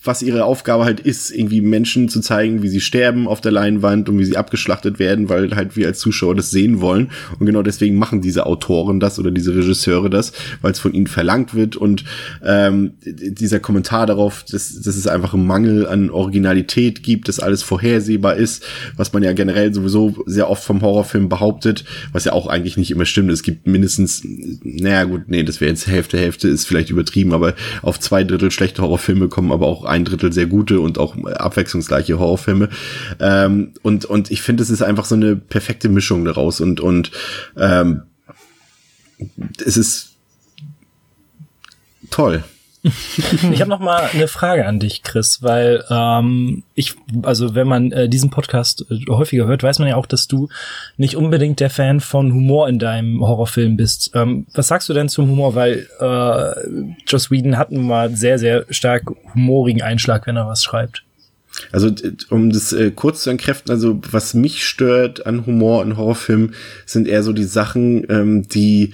was 0.04 0.24
ihre 0.24 0.46
Aufgabe 0.46 0.84
halt 0.84 1.00
ist, 1.00 1.30
irgendwie 1.30 1.62
Menschen 1.62 2.10
zu 2.10 2.22
zeigen, 2.22 2.64
wie 2.64 2.70
sie 2.70 2.82
sterben 2.82 3.28
auf 3.28 3.40
der 3.40 3.52
Leinwand 3.52 4.10
und 4.10 4.18
wie 4.18 4.26
sie 4.26 4.36
abgeschlachtet 4.36 4.98
werden, 4.98 5.30
weil 5.30 5.56
halt 5.56 5.76
wir 5.76 5.86
als 5.86 6.00
Zuschauer 6.00 6.34
das 6.34 6.50
sehen 6.50 6.82
wollen. 6.82 7.12
Und 7.38 7.46
genau 7.46 7.62
deswegen 7.62 7.98
machen 7.98 8.20
diese 8.20 8.48
Autoren 8.48 9.00
das 9.00 9.20
oder 9.20 9.30
diese 9.30 9.56
Regisseure 9.56 10.10
das, 10.10 10.34
weil 10.62 10.72
es 10.72 10.80
von 10.80 10.94
ihnen 10.94 11.06
verlangt 11.06 11.54
wird. 11.54 11.76
Und 11.76 12.04
ähm, 12.44 12.94
dieser 13.06 13.60
Kommentar 13.60 14.08
darauf, 14.08 14.44
dass, 14.44 14.74
dass 14.82 14.96
es 14.96 15.06
einfach 15.06 15.36
einen 15.36 15.46
Mangel 15.46 15.86
an 15.86 16.10
Originalität 16.10 17.04
gibt, 17.04 17.28
dass 17.28 17.40
alles 17.40 17.62
vorhersehbar 17.62 18.38
ist, 18.38 18.66
was 18.96 19.14
man 19.14 19.22
ja 19.22 19.34
generell 19.34 19.72
sowieso 19.72 20.24
sehr 20.26 20.50
oft 20.50 20.64
vom 20.64 20.82
Horrorfilm 20.82 21.30
behauptet, 21.30 21.86
was 22.12 22.26
ja 22.26 22.34
auch 22.34 22.48
eigentlich 22.48 22.76
nicht 22.76 22.90
immer 22.90 23.06
stimmt. 23.06 23.32
Es 23.32 23.44
gibt 23.44 23.68
mindestens, 23.68 24.24
naja 24.64 25.04
gut, 25.04 25.24
nee, 25.28 25.44
das 25.44 25.62
wäre 25.62 25.70
jetzt 25.70 25.86
Hälfte, 25.86 26.18
Hälfte 26.18 26.48
ist 26.48 26.66
vielleicht 26.66 26.90
übertrieben, 26.90 27.34
aber 27.34 27.54
auf 27.84 28.00
zwei 28.00 28.24
Drittel 28.24 28.50
schlechte 28.50 28.82
Horrorfilme 28.82 29.28
kommen 29.28 29.52
aber 29.52 29.68
auch 29.68 29.91
ein 29.92 30.06
Drittel 30.06 30.34
sehr 30.34 30.48
gute 30.48 30.80
und 30.80 30.98
auch 30.98 31.16
abwechslungsreiche 31.26 32.18
Horrorfilme. 32.18 32.70
Ähm, 33.20 33.74
und, 33.82 34.06
und 34.06 34.32
ich 34.32 34.42
finde, 34.42 34.64
es 34.64 34.70
ist 34.70 34.82
einfach 34.82 35.06
so 35.06 35.16
eine 35.16 35.36
perfekte 35.36 35.90
Mischung 35.90 36.26
daraus 36.26 36.62
und, 36.62 36.80
und 36.80 37.12
ähm, 37.58 38.04
es 39.64 39.78
ist 39.78 40.16
toll. 42.10 42.44
Ich 42.84 43.62
habe 43.62 43.70
noch 43.70 43.80
mal 43.80 44.10
eine 44.12 44.28
Frage 44.28 44.66
an 44.66 44.80
dich, 44.80 45.04
Chris, 45.04 45.44
weil 45.44 45.84
ähm, 45.90 46.64
ich, 46.74 46.96
also 47.22 47.54
wenn 47.54 47.68
man 47.68 47.92
äh, 47.92 48.10
diesen 48.10 48.32
Podcast 48.32 48.86
äh, 48.90 49.06
häufiger 49.08 49.46
hört, 49.46 49.62
weiß 49.62 49.78
man 49.80 49.88
ja 49.88 49.98
auch, 49.98 50.08
dass 50.08 50.28
du 50.28 50.50
nicht 50.98 51.16
unbedingt 51.16 51.60
der 51.60 51.70
Fan 51.70 52.00
von 52.00 52.34
Humor 52.34 52.68
in 52.68 52.80
deinem 52.80 53.22
Horrorfilm 53.22 53.78
bist. 53.78 54.12
Ähm, 54.16 54.48
was 54.54 54.68
sagst 54.68 54.90
du 54.90 54.94
denn 54.94 55.10
zum 55.10 55.30
Humor? 55.30 55.54
Weil 55.54 55.88
äh, 56.00 56.94
Joss 57.08 57.30
Whedon 57.30 57.58
hat 57.58 57.72
nun 57.72 57.86
mal 57.86 58.16
sehr, 58.16 58.40
sehr 58.40 58.66
stark 58.70 59.04
humorigen 59.36 59.84
Einschlag, 59.84 60.26
wenn 60.26 60.38
er 60.38 60.48
was 60.48 60.64
schreibt. 60.64 61.04
Also 61.72 61.92
um 62.30 62.52
das 62.52 62.74
äh, 62.74 62.92
kurz 62.92 63.24
zu 63.24 63.30
entkräften, 63.30 63.72
also 63.72 64.00
was 64.10 64.34
mich 64.34 64.66
stört 64.66 65.26
an 65.26 65.46
Humor 65.46 65.84
in 65.84 65.98
Horrorfilmen, 65.98 66.56
sind 66.86 67.08
eher 67.08 67.24
so 67.24 67.34
die 67.34 67.44
Sachen, 67.44 68.06
ähm, 68.10 68.48
die 68.48 68.94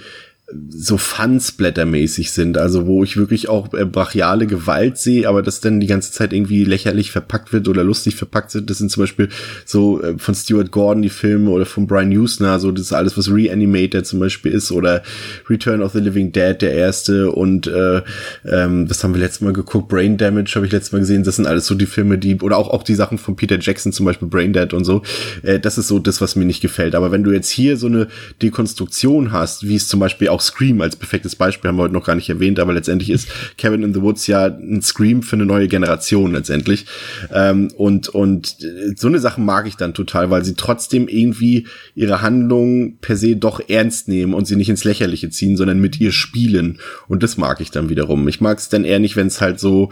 so 0.70 0.96
Fun-Splatter-mäßig 0.96 2.32
sind, 2.32 2.56
also 2.56 2.86
wo 2.86 3.04
ich 3.04 3.18
wirklich 3.18 3.50
auch 3.50 3.74
äh, 3.74 3.84
brachiale 3.84 4.46
Gewalt 4.46 4.96
sehe, 4.96 5.28
aber 5.28 5.42
das 5.42 5.60
dann 5.60 5.78
die 5.78 5.86
ganze 5.86 6.10
Zeit 6.10 6.32
irgendwie 6.32 6.64
lächerlich 6.64 7.10
verpackt 7.10 7.52
wird 7.52 7.68
oder 7.68 7.84
lustig 7.84 8.16
verpackt 8.16 8.54
wird. 8.54 8.70
Das 8.70 8.78
sind 8.78 8.90
zum 8.90 9.02
Beispiel 9.02 9.28
so 9.66 10.02
äh, 10.02 10.16
von 10.16 10.34
Stuart 10.34 10.70
Gordon 10.70 11.02
die 11.02 11.10
Filme 11.10 11.50
oder 11.50 11.66
von 11.66 11.86
Brian 11.86 12.10
Usner, 12.16 12.58
so 12.60 12.72
das 12.72 12.86
ist 12.86 12.92
alles, 12.94 13.18
was 13.18 13.30
Reanimator 13.30 14.04
zum 14.04 14.20
Beispiel 14.20 14.52
ist 14.52 14.72
oder 14.72 15.02
Return 15.50 15.82
of 15.82 15.92
the 15.92 16.00
Living 16.00 16.32
Dead, 16.32 16.56
der 16.60 16.72
erste 16.72 17.30
und 17.30 17.66
äh, 17.66 18.00
ähm, 18.46 18.88
das 18.88 19.04
haben 19.04 19.14
wir 19.14 19.20
letztes 19.20 19.42
Mal 19.42 19.52
geguckt, 19.52 19.88
Brain 19.88 20.16
Damage 20.16 20.52
habe 20.54 20.64
ich 20.64 20.72
letztes 20.72 20.92
Mal 20.92 21.00
gesehen, 21.00 21.24
das 21.24 21.36
sind 21.36 21.46
alles 21.46 21.66
so 21.66 21.74
die 21.74 21.86
Filme, 21.86 22.16
die, 22.16 22.36
oder 22.40 22.56
auch, 22.56 22.70
auch 22.70 22.84
die 22.84 22.94
Sachen 22.94 23.18
von 23.18 23.36
Peter 23.36 23.58
Jackson, 23.60 23.92
zum 23.92 24.06
Beispiel 24.06 24.28
Brain 24.28 24.54
Dead 24.54 24.72
und 24.72 24.84
so, 24.84 25.02
äh, 25.42 25.60
das 25.60 25.76
ist 25.76 25.88
so 25.88 25.98
das, 25.98 26.22
was 26.22 26.36
mir 26.36 26.46
nicht 26.46 26.62
gefällt. 26.62 26.94
Aber 26.94 27.12
wenn 27.12 27.22
du 27.22 27.32
jetzt 27.32 27.50
hier 27.50 27.76
so 27.76 27.86
eine 27.86 28.08
Dekonstruktion 28.40 29.32
hast, 29.32 29.68
wie 29.68 29.76
es 29.76 29.88
zum 29.88 30.00
Beispiel 30.00 30.28
auch 30.28 30.37
auch 30.38 30.40
Scream 30.40 30.80
als 30.80 30.96
perfektes 30.96 31.34
Beispiel 31.34 31.68
haben 31.68 31.76
wir 31.76 31.82
heute 31.82 31.94
noch 31.94 32.06
gar 32.06 32.14
nicht 32.14 32.30
erwähnt, 32.30 32.60
aber 32.60 32.72
letztendlich 32.72 33.10
ist 33.10 33.28
Kevin 33.56 33.82
in 33.82 33.92
the 33.92 34.00
Woods 34.00 34.26
ja 34.28 34.46
ein 34.46 34.82
Scream 34.82 35.22
für 35.22 35.36
eine 35.36 35.46
neue 35.46 35.66
Generation 35.66 36.32
letztendlich. 36.32 36.86
Ähm, 37.32 37.68
und, 37.76 38.08
und 38.08 38.56
so 38.96 39.08
eine 39.08 39.18
Sache 39.18 39.40
mag 39.40 39.66
ich 39.66 39.76
dann 39.76 39.94
total, 39.94 40.30
weil 40.30 40.44
sie 40.44 40.54
trotzdem 40.54 41.08
irgendwie 41.08 41.66
ihre 41.94 42.22
Handlung 42.22 42.98
per 43.00 43.16
se 43.16 43.36
doch 43.36 43.60
ernst 43.68 44.06
nehmen 44.08 44.32
und 44.32 44.46
sie 44.46 44.56
nicht 44.56 44.68
ins 44.68 44.84
Lächerliche 44.84 45.30
ziehen, 45.30 45.56
sondern 45.56 45.80
mit 45.80 46.00
ihr 46.00 46.12
spielen. 46.12 46.78
Und 47.08 47.22
das 47.22 47.36
mag 47.36 47.60
ich 47.60 47.72
dann 47.72 47.88
wiederum. 47.88 48.28
Ich 48.28 48.40
mag 48.40 48.58
es 48.58 48.68
dann 48.68 48.84
eher 48.84 49.00
nicht, 49.00 49.16
wenn 49.16 49.26
es 49.26 49.40
halt 49.40 49.58
so 49.58 49.90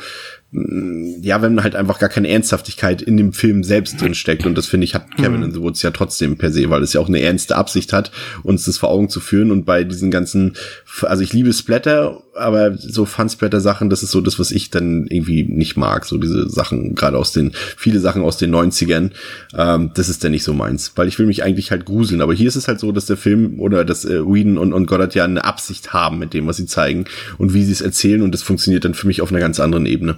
ja, 1.21 1.43
wenn 1.43 1.63
halt 1.63 1.77
einfach 1.77 1.99
gar 1.99 2.09
keine 2.09 2.29
Ernsthaftigkeit 2.29 3.03
in 3.03 3.17
dem 3.17 3.33
Film 3.33 3.63
selbst 3.63 4.01
drin 4.01 4.15
steckt. 4.15 4.47
Und 4.47 4.57
das 4.57 4.67
finde 4.67 4.85
ich, 4.85 4.95
hat 4.95 5.15
Kevin 5.17 5.43
in 5.43 5.53
the 5.53 5.61
Woods 5.61 5.83
ja 5.83 5.91
trotzdem 5.91 6.39
per 6.39 6.51
se, 6.51 6.71
weil 6.71 6.83
es 6.83 6.95
ja 6.95 7.01
auch 7.01 7.09
eine 7.09 7.21
ernste 7.21 7.57
Absicht 7.57 7.93
hat, 7.93 8.11
uns 8.43 8.65
das 8.65 8.79
vor 8.79 8.89
Augen 8.89 9.11
zu 9.11 9.21
führen. 9.21 9.51
Und 9.51 9.65
bei 9.65 9.85
diesen 9.85 10.11
ganzen, 10.11 10.55
also 11.03 11.23
ich 11.23 11.33
liebe 11.33 11.53
Splatter, 11.53 12.23
aber 12.35 12.77
so 12.77 13.05
Fun-Splatter-Sachen, 13.05 13.91
das 13.91 14.03
ist 14.03 14.13
so 14.13 14.21
das, 14.21 14.39
was 14.39 14.51
ich 14.51 14.71
dann 14.71 15.07
irgendwie 15.09 15.45
nicht 15.45 15.77
mag. 15.77 16.07
So 16.07 16.17
diese 16.17 16.49
Sachen, 16.49 16.95
gerade 16.95 17.19
aus 17.19 17.33
den, 17.33 17.53
viele 17.77 18.01
Sachen 18.01 18.23
aus 18.23 18.39
den 18.39 18.55
90ern, 18.55 19.11
ähm, 19.57 19.91
das 19.95 20.09
ist 20.09 20.25
dann 20.25 20.33
nicht 20.33 20.45
so 20.45 20.55
meins. 20.55 20.93
Weil 20.97 21.09
ich 21.09 21.19
will 21.19 21.27
mich 21.27 21.43
eigentlich 21.43 21.71
halt 21.71 21.85
gruseln. 21.85 22.23
Aber 22.23 22.33
hier 22.33 22.49
ist 22.49 22.57
es 22.57 22.69
halt 22.69 22.81
so, 22.81 22.93
dass 22.93 23.07
der 23.07 23.19
Film 23.19 23.61
oder 23.61 23.85
dass 23.85 24.07
äh, 24.07 24.25
Whedon 24.25 24.57
und, 24.57 24.73
und 24.73 24.87
Goddard 24.87 25.15
ja 25.15 25.25
eine 25.25 25.45
Absicht 25.45 25.93
haben 25.93 26.19
mit 26.19 26.33
dem, 26.33 26.47
was 26.47 26.57
sie 26.57 26.67
zeigen 26.67 27.05
und 27.37 27.53
wie 27.53 27.65
sie 27.65 27.73
es 27.73 27.83
erzählen. 27.83 28.23
Und 28.23 28.33
das 28.33 28.43
funktioniert 28.43 28.85
dann 28.85 28.95
für 28.95 29.07
mich 29.07 29.21
auf 29.21 29.31
einer 29.31 29.41
ganz 29.41 29.61
anderen 29.61 29.87
Ebene 29.87 30.17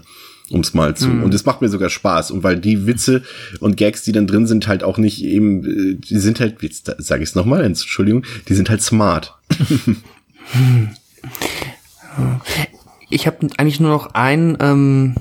ums 0.51 0.75
mal 0.75 0.97
zu. 0.97 1.09
Mhm. 1.09 1.25
Und 1.25 1.35
es 1.35 1.45
macht 1.45 1.61
mir 1.61 1.69
sogar 1.69 1.91
Spaß. 1.91 2.31
Und 2.31 2.43
weil 2.43 2.57
die 2.59 2.87
Witze 2.87 3.23
und 3.61 3.77
Gags, 3.77 4.03
die 4.03 4.13
dann 4.13 4.27
drin 4.27 4.47
sind, 4.47 4.67
halt 4.69 4.83
auch 4.83 4.99
nicht 4.99 5.23
eben, 5.23 5.65
äh, 5.65 5.95
die 5.95 6.19
sind 6.19 6.41
halt, 6.41 6.63
jetzt 6.63 6.93
sage 6.99 7.23
ich 7.23 7.31
es 7.31 7.35
nochmal, 7.35 7.65
Entschuldigung, 7.65 8.25
die 8.49 8.55
sind 8.55 8.71
halt 8.71 8.83
smart. 8.83 9.37
ich 13.11 13.27
habe 13.27 13.49
eigentlich 13.57 13.81
nur 13.81 13.91
noch 13.91 14.15
einen 14.15 14.57
ähm, 14.61 15.17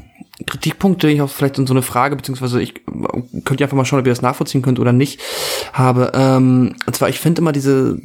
Kritikpunkt, 0.45 1.03
den 1.03 1.09
ich 1.09 1.21
auch 1.21 1.29
vielleicht 1.29 1.57
in 1.57 1.67
so 1.67 1.73
eine 1.73 1.81
Frage, 1.81 2.15
beziehungsweise 2.15 2.61
ich 2.61 2.75
könnt 3.43 3.59
ihr 3.59 3.65
einfach 3.65 3.77
mal 3.77 3.85
schauen, 3.85 3.99
ob 3.99 4.07
ihr 4.07 4.11
das 4.11 4.21
nachvollziehen 4.21 4.61
könnt 4.61 4.79
oder 4.79 4.93
nicht, 4.93 5.19
habe. 5.73 6.11
Ähm, 6.13 6.75
und 6.85 6.95
zwar, 6.95 7.09
ich 7.09 7.19
finde 7.19 7.41
immer 7.41 7.51
diese, 7.51 7.99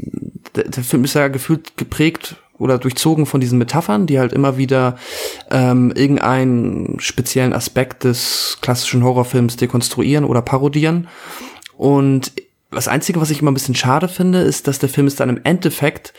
der, 0.55 0.65
der 0.65 0.83
Film 0.83 1.05
ist 1.05 1.15
ja 1.15 1.29
gefühlt 1.29 1.77
geprägt 1.77 2.37
oder 2.59 2.79
durchzogen 2.79 3.27
von 3.27 3.41
diesen 3.41 3.59
Metaphern, 3.59 4.07
die 4.07 4.19
halt 4.19 4.33
immer 4.33 4.57
wieder 4.57 4.97
ähm, 5.51 5.93
irgendeinen 5.95 7.01
speziellen 7.01 7.53
Aspekt 7.53 8.05
des 8.05 8.59
klassischen 8.61 9.03
Horrorfilms 9.05 9.57
dekonstruieren 9.57 10.25
oder 10.25 10.43
parodieren. 10.43 11.09
Und 11.77 12.33
das 12.71 12.89
Einzige, 12.89 13.21
was 13.21 13.31
ich 13.31 13.43
immer 13.43 13.51
ein 13.51 13.55
bisschen 13.55 13.75
schade 13.75 14.09
finde, 14.09 14.41
ist, 14.41 14.67
dass 14.67 14.79
der 14.79 14.89
Film 14.89 15.07
es 15.07 15.17
dann 15.17 15.29
im 15.29 15.41
Endeffekt 15.45 16.13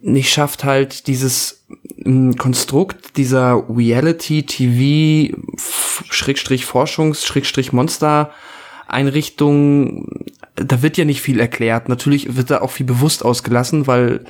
nicht 0.00 0.30
schafft, 0.32 0.64
halt 0.64 1.06
dieses 1.06 1.64
m, 2.04 2.36
Konstrukt 2.36 3.16
dieser 3.16 3.64
Reality-TV 3.68 5.36
Schrägstrich 6.10 6.66
Forschungs 6.66 7.24
Schrägstrich 7.24 7.72
Monster 7.72 8.30
Einrichtung, 8.86 10.26
da 10.56 10.82
wird 10.82 10.96
ja 10.96 11.04
nicht 11.04 11.22
viel 11.22 11.40
erklärt. 11.40 11.88
Natürlich 11.88 12.36
wird 12.36 12.50
da 12.50 12.60
auch 12.60 12.70
viel 12.70 12.86
bewusst 12.86 13.24
ausgelassen, 13.24 13.86
weil 13.86 14.24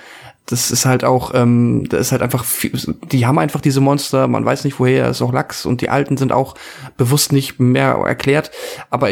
das 0.47 0.71
ist 0.71 0.85
halt 0.85 1.05
auch, 1.05 1.33
ähm, 1.35 1.87
da 1.89 1.97
ist 1.97 2.13
halt 2.13 2.23
einfach, 2.23 2.45
viel, 2.45 2.73
die 3.11 3.27
haben 3.27 3.39
einfach 3.39 3.61
diese 3.61 3.81
Monster, 3.81 4.29
man 4.29 4.45
weiß 4.45 4.65
nicht 4.65 4.79
woher, 4.79 5.09
ist 5.09 5.23
auch 5.23 5.33
Lachs 5.33 5.65
und 5.65 5.81
die 5.81 5.89
alten 5.89 6.17
sind 6.17 6.33
auch 6.33 6.55
bewusst 6.97 7.33
nicht 7.33 7.59
mehr 7.59 7.93
erklärt, 8.07 8.51
aber 8.91 9.09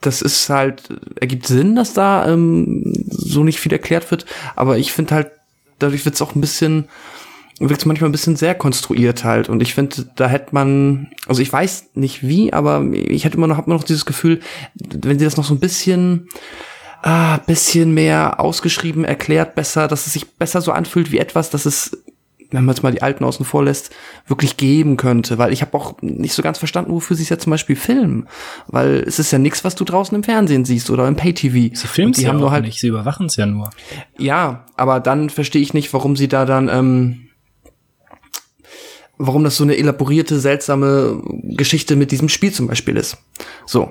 das 0.00 0.22
ist 0.22 0.48
halt, 0.50 0.82
ergibt 1.18 1.46
Sinn, 1.46 1.76
dass 1.76 1.94
da 1.94 2.30
ähm, 2.30 2.92
so 3.08 3.42
nicht 3.42 3.58
viel 3.58 3.72
erklärt 3.72 4.10
wird, 4.10 4.26
aber 4.54 4.78
ich 4.78 4.92
finde 4.92 5.14
halt, 5.14 5.30
dadurch 5.78 6.04
wird 6.04 6.14
es 6.14 6.22
auch 6.22 6.34
ein 6.34 6.42
bisschen, 6.42 6.88
wirkt 7.58 7.80
es 7.80 7.86
manchmal 7.86 8.10
ein 8.10 8.12
bisschen 8.12 8.36
sehr 8.36 8.54
konstruiert 8.54 9.24
halt 9.24 9.48
und 9.48 9.62
ich 9.62 9.74
finde, 9.74 10.10
da 10.14 10.28
hätte 10.28 10.48
man, 10.54 11.08
also 11.26 11.40
ich 11.40 11.50
weiß 11.50 11.90
nicht 11.94 12.26
wie, 12.26 12.52
aber 12.52 12.84
ich 12.92 13.24
hätte 13.24 13.38
immer 13.38 13.46
noch, 13.46 13.56
hab 13.56 13.66
immer 13.66 13.76
noch 13.76 13.84
dieses 13.84 14.04
Gefühl, 14.04 14.40
wenn 14.74 15.18
sie 15.18 15.24
das 15.24 15.38
noch 15.38 15.44
so 15.44 15.54
ein 15.54 15.60
bisschen 15.60 16.28
ah, 17.02 17.38
bisschen 17.38 17.92
mehr 17.94 18.40
ausgeschrieben, 18.40 19.04
erklärt, 19.04 19.54
besser, 19.54 19.88
dass 19.88 20.06
es 20.06 20.12
sich 20.12 20.36
besser 20.36 20.60
so 20.60 20.72
anfühlt 20.72 21.12
wie 21.12 21.18
etwas, 21.18 21.50
dass 21.50 21.66
es, 21.66 22.02
wenn 22.50 22.64
man 22.64 22.74
jetzt 22.74 22.82
mal 22.82 22.92
die 22.92 23.02
Alten 23.02 23.24
außen 23.24 23.44
vor 23.44 23.64
lässt, 23.64 23.90
wirklich 24.26 24.56
geben 24.56 24.96
könnte. 24.96 25.38
Weil 25.38 25.52
ich 25.52 25.60
habe 25.62 25.76
auch 25.76 26.00
nicht 26.00 26.34
so 26.34 26.42
ganz 26.42 26.58
verstanden, 26.58 26.92
wofür 26.92 27.16
sie 27.16 27.22
es 27.22 27.28
ja 27.28 27.38
zum 27.38 27.50
Beispiel 27.50 27.76
filmen. 27.76 28.26
Weil 28.66 29.04
es 29.06 29.18
ist 29.18 29.30
ja 29.30 29.38
nichts, 29.38 29.64
was 29.64 29.74
du 29.74 29.84
draußen 29.84 30.14
im 30.14 30.24
Fernsehen 30.24 30.64
siehst 30.64 30.90
oder 30.90 31.06
im 31.06 31.16
Pay-TV. 31.16 31.74
Sie 31.74 31.86
filmen 31.86 32.12
es 32.12 32.20
ja 32.20 32.30
haben 32.30 32.40
nur 32.40 32.50
halt 32.50 32.64
nicht, 32.64 32.80
sie 32.80 32.88
überwachen 32.88 33.26
es 33.26 33.36
ja 33.36 33.46
nur. 33.46 33.70
Ja, 34.16 34.66
aber 34.76 35.00
dann 35.00 35.30
verstehe 35.30 35.62
ich 35.62 35.74
nicht, 35.74 35.92
warum 35.92 36.16
sie 36.16 36.28
da 36.28 36.44
dann, 36.46 36.68
ähm, 36.68 37.28
warum 39.18 39.44
das 39.44 39.56
so 39.56 39.64
eine 39.64 39.76
elaborierte, 39.76 40.38
seltsame 40.38 41.22
Geschichte 41.42 41.96
mit 41.96 42.12
diesem 42.12 42.28
Spiel 42.28 42.52
zum 42.52 42.66
Beispiel 42.66 42.96
ist. 42.96 43.18
So. 43.66 43.90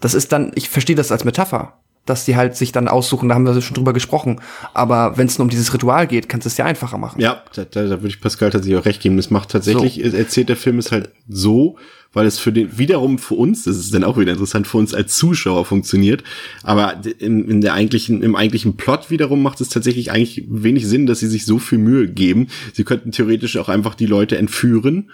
Das 0.00 0.12
ist 0.12 0.32
dann, 0.32 0.52
ich 0.54 0.68
verstehe 0.68 0.96
das 0.96 1.12
als 1.12 1.24
Metapher 1.24 1.81
dass 2.04 2.24
die 2.24 2.36
halt 2.36 2.56
sich 2.56 2.72
dann 2.72 2.88
aussuchen, 2.88 3.28
da 3.28 3.34
haben 3.34 3.46
wir 3.46 3.60
schon 3.60 3.74
drüber 3.74 3.92
gesprochen. 3.92 4.40
Aber 4.74 5.16
wenn 5.16 5.26
es 5.26 5.38
nur 5.38 5.44
um 5.44 5.50
dieses 5.50 5.72
Ritual 5.72 6.06
geht, 6.06 6.28
kannst 6.28 6.46
du 6.46 6.48
es 6.48 6.56
ja 6.56 6.64
einfacher 6.64 6.98
machen. 6.98 7.20
Ja, 7.20 7.42
da, 7.54 7.64
da, 7.64 7.84
da 7.84 7.90
würde 7.90 8.08
ich 8.08 8.20
Pascal 8.20 8.50
tatsächlich 8.50 8.78
auch 8.78 8.84
recht 8.84 9.00
geben. 9.00 9.16
Das 9.16 9.30
macht 9.30 9.50
tatsächlich, 9.50 10.00
so. 10.04 10.16
erzählt 10.16 10.48
der 10.48 10.56
Film 10.56 10.78
es 10.78 10.90
halt 10.90 11.10
so, 11.28 11.76
weil 12.12 12.26
es 12.26 12.38
für 12.38 12.52
den, 12.52 12.76
wiederum 12.76 13.18
für 13.18 13.34
uns, 13.34 13.64
das 13.64 13.76
ist 13.76 13.94
dann 13.94 14.04
auch 14.04 14.18
wieder 14.18 14.32
interessant, 14.32 14.66
für 14.66 14.78
uns 14.78 14.94
als 14.94 15.16
Zuschauer 15.16 15.64
funktioniert. 15.64 16.24
Aber 16.64 17.00
in, 17.18 17.48
in 17.48 17.60
der 17.60 17.74
eigentlichen, 17.74 18.22
im 18.22 18.34
eigentlichen 18.34 18.76
Plot 18.76 19.10
wiederum 19.10 19.42
macht 19.42 19.60
es 19.60 19.68
tatsächlich 19.68 20.10
eigentlich 20.10 20.44
wenig 20.48 20.86
Sinn, 20.86 21.06
dass 21.06 21.20
sie 21.20 21.28
sich 21.28 21.46
so 21.46 21.58
viel 21.58 21.78
Mühe 21.78 22.08
geben. 22.08 22.48
Sie 22.72 22.84
könnten 22.84 23.12
theoretisch 23.12 23.56
auch 23.56 23.68
einfach 23.68 23.94
die 23.94 24.06
Leute 24.06 24.36
entführen. 24.36 25.10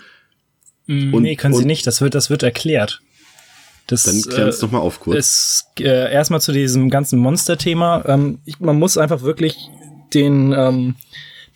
Mm, 0.87 1.15
und, 1.15 1.23
nee, 1.23 1.37
können 1.37 1.55
sie 1.55 1.67
nicht. 1.67 1.87
Das 1.87 2.01
wird, 2.01 2.15
das 2.15 2.31
wird 2.31 2.43
erklärt. 2.43 3.03
Das, 3.89 4.05
Dann 4.05 4.23
klär 4.23 4.47
uns 4.47 4.59
äh, 4.59 4.61
doch 4.61 4.71
mal 4.71 4.79
auf 4.79 5.01
kurz. 5.01 5.17
Ist, 5.19 5.67
äh, 5.81 6.13
erstmal 6.13 6.41
zu 6.41 6.53
diesem 6.53 6.91
ganzen 6.91 7.19
Monster-Thema. 7.19 8.05
Ähm, 8.07 8.39
man 8.61 8.79
muss 8.79 8.99
einfach 8.99 9.23
wirklich 9.23 9.57
den, 10.15 10.53
ähm, 10.53 10.95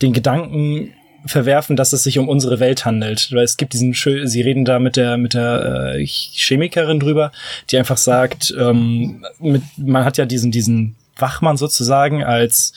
den 0.00 0.12
Gedanken 0.12 0.94
verwerfen, 1.26 1.76
dass 1.76 1.92
es 1.92 2.02
sich 2.02 2.18
um 2.18 2.28
unsere 2.28 2.58
Welt 2.58 2.84
handelt. 2.84 3.30
Weil 3.32 3.44
es 3.44 3.58
gibt 3.58 3.74
diesen, 3.74 3.92
sie 3.94 4.40
reden 4.40 4.64
da 4.64 4.78
mit 4.78 4.96
der 4.96 5.18
mit 5.18 5.34
der 5.34 5.94
äh, 5.94 6.06
Chemikerin 6.06 7.00
drüber, 7.00 7.32
die 7.70 7.78
einfach 7.78 7.98
sagt, 7.98 8.52
ähm, 8.58 9.24
mit, 9.38 9.62
man 9.76 10.04
hat 10.04 10.16
ja 10.16 10.24
diesen 10.24 10.50
diesen 10.50 10.96
Wachmann 11.16 11.58
sozusagen 11.58 12.24
als 12.24 12.72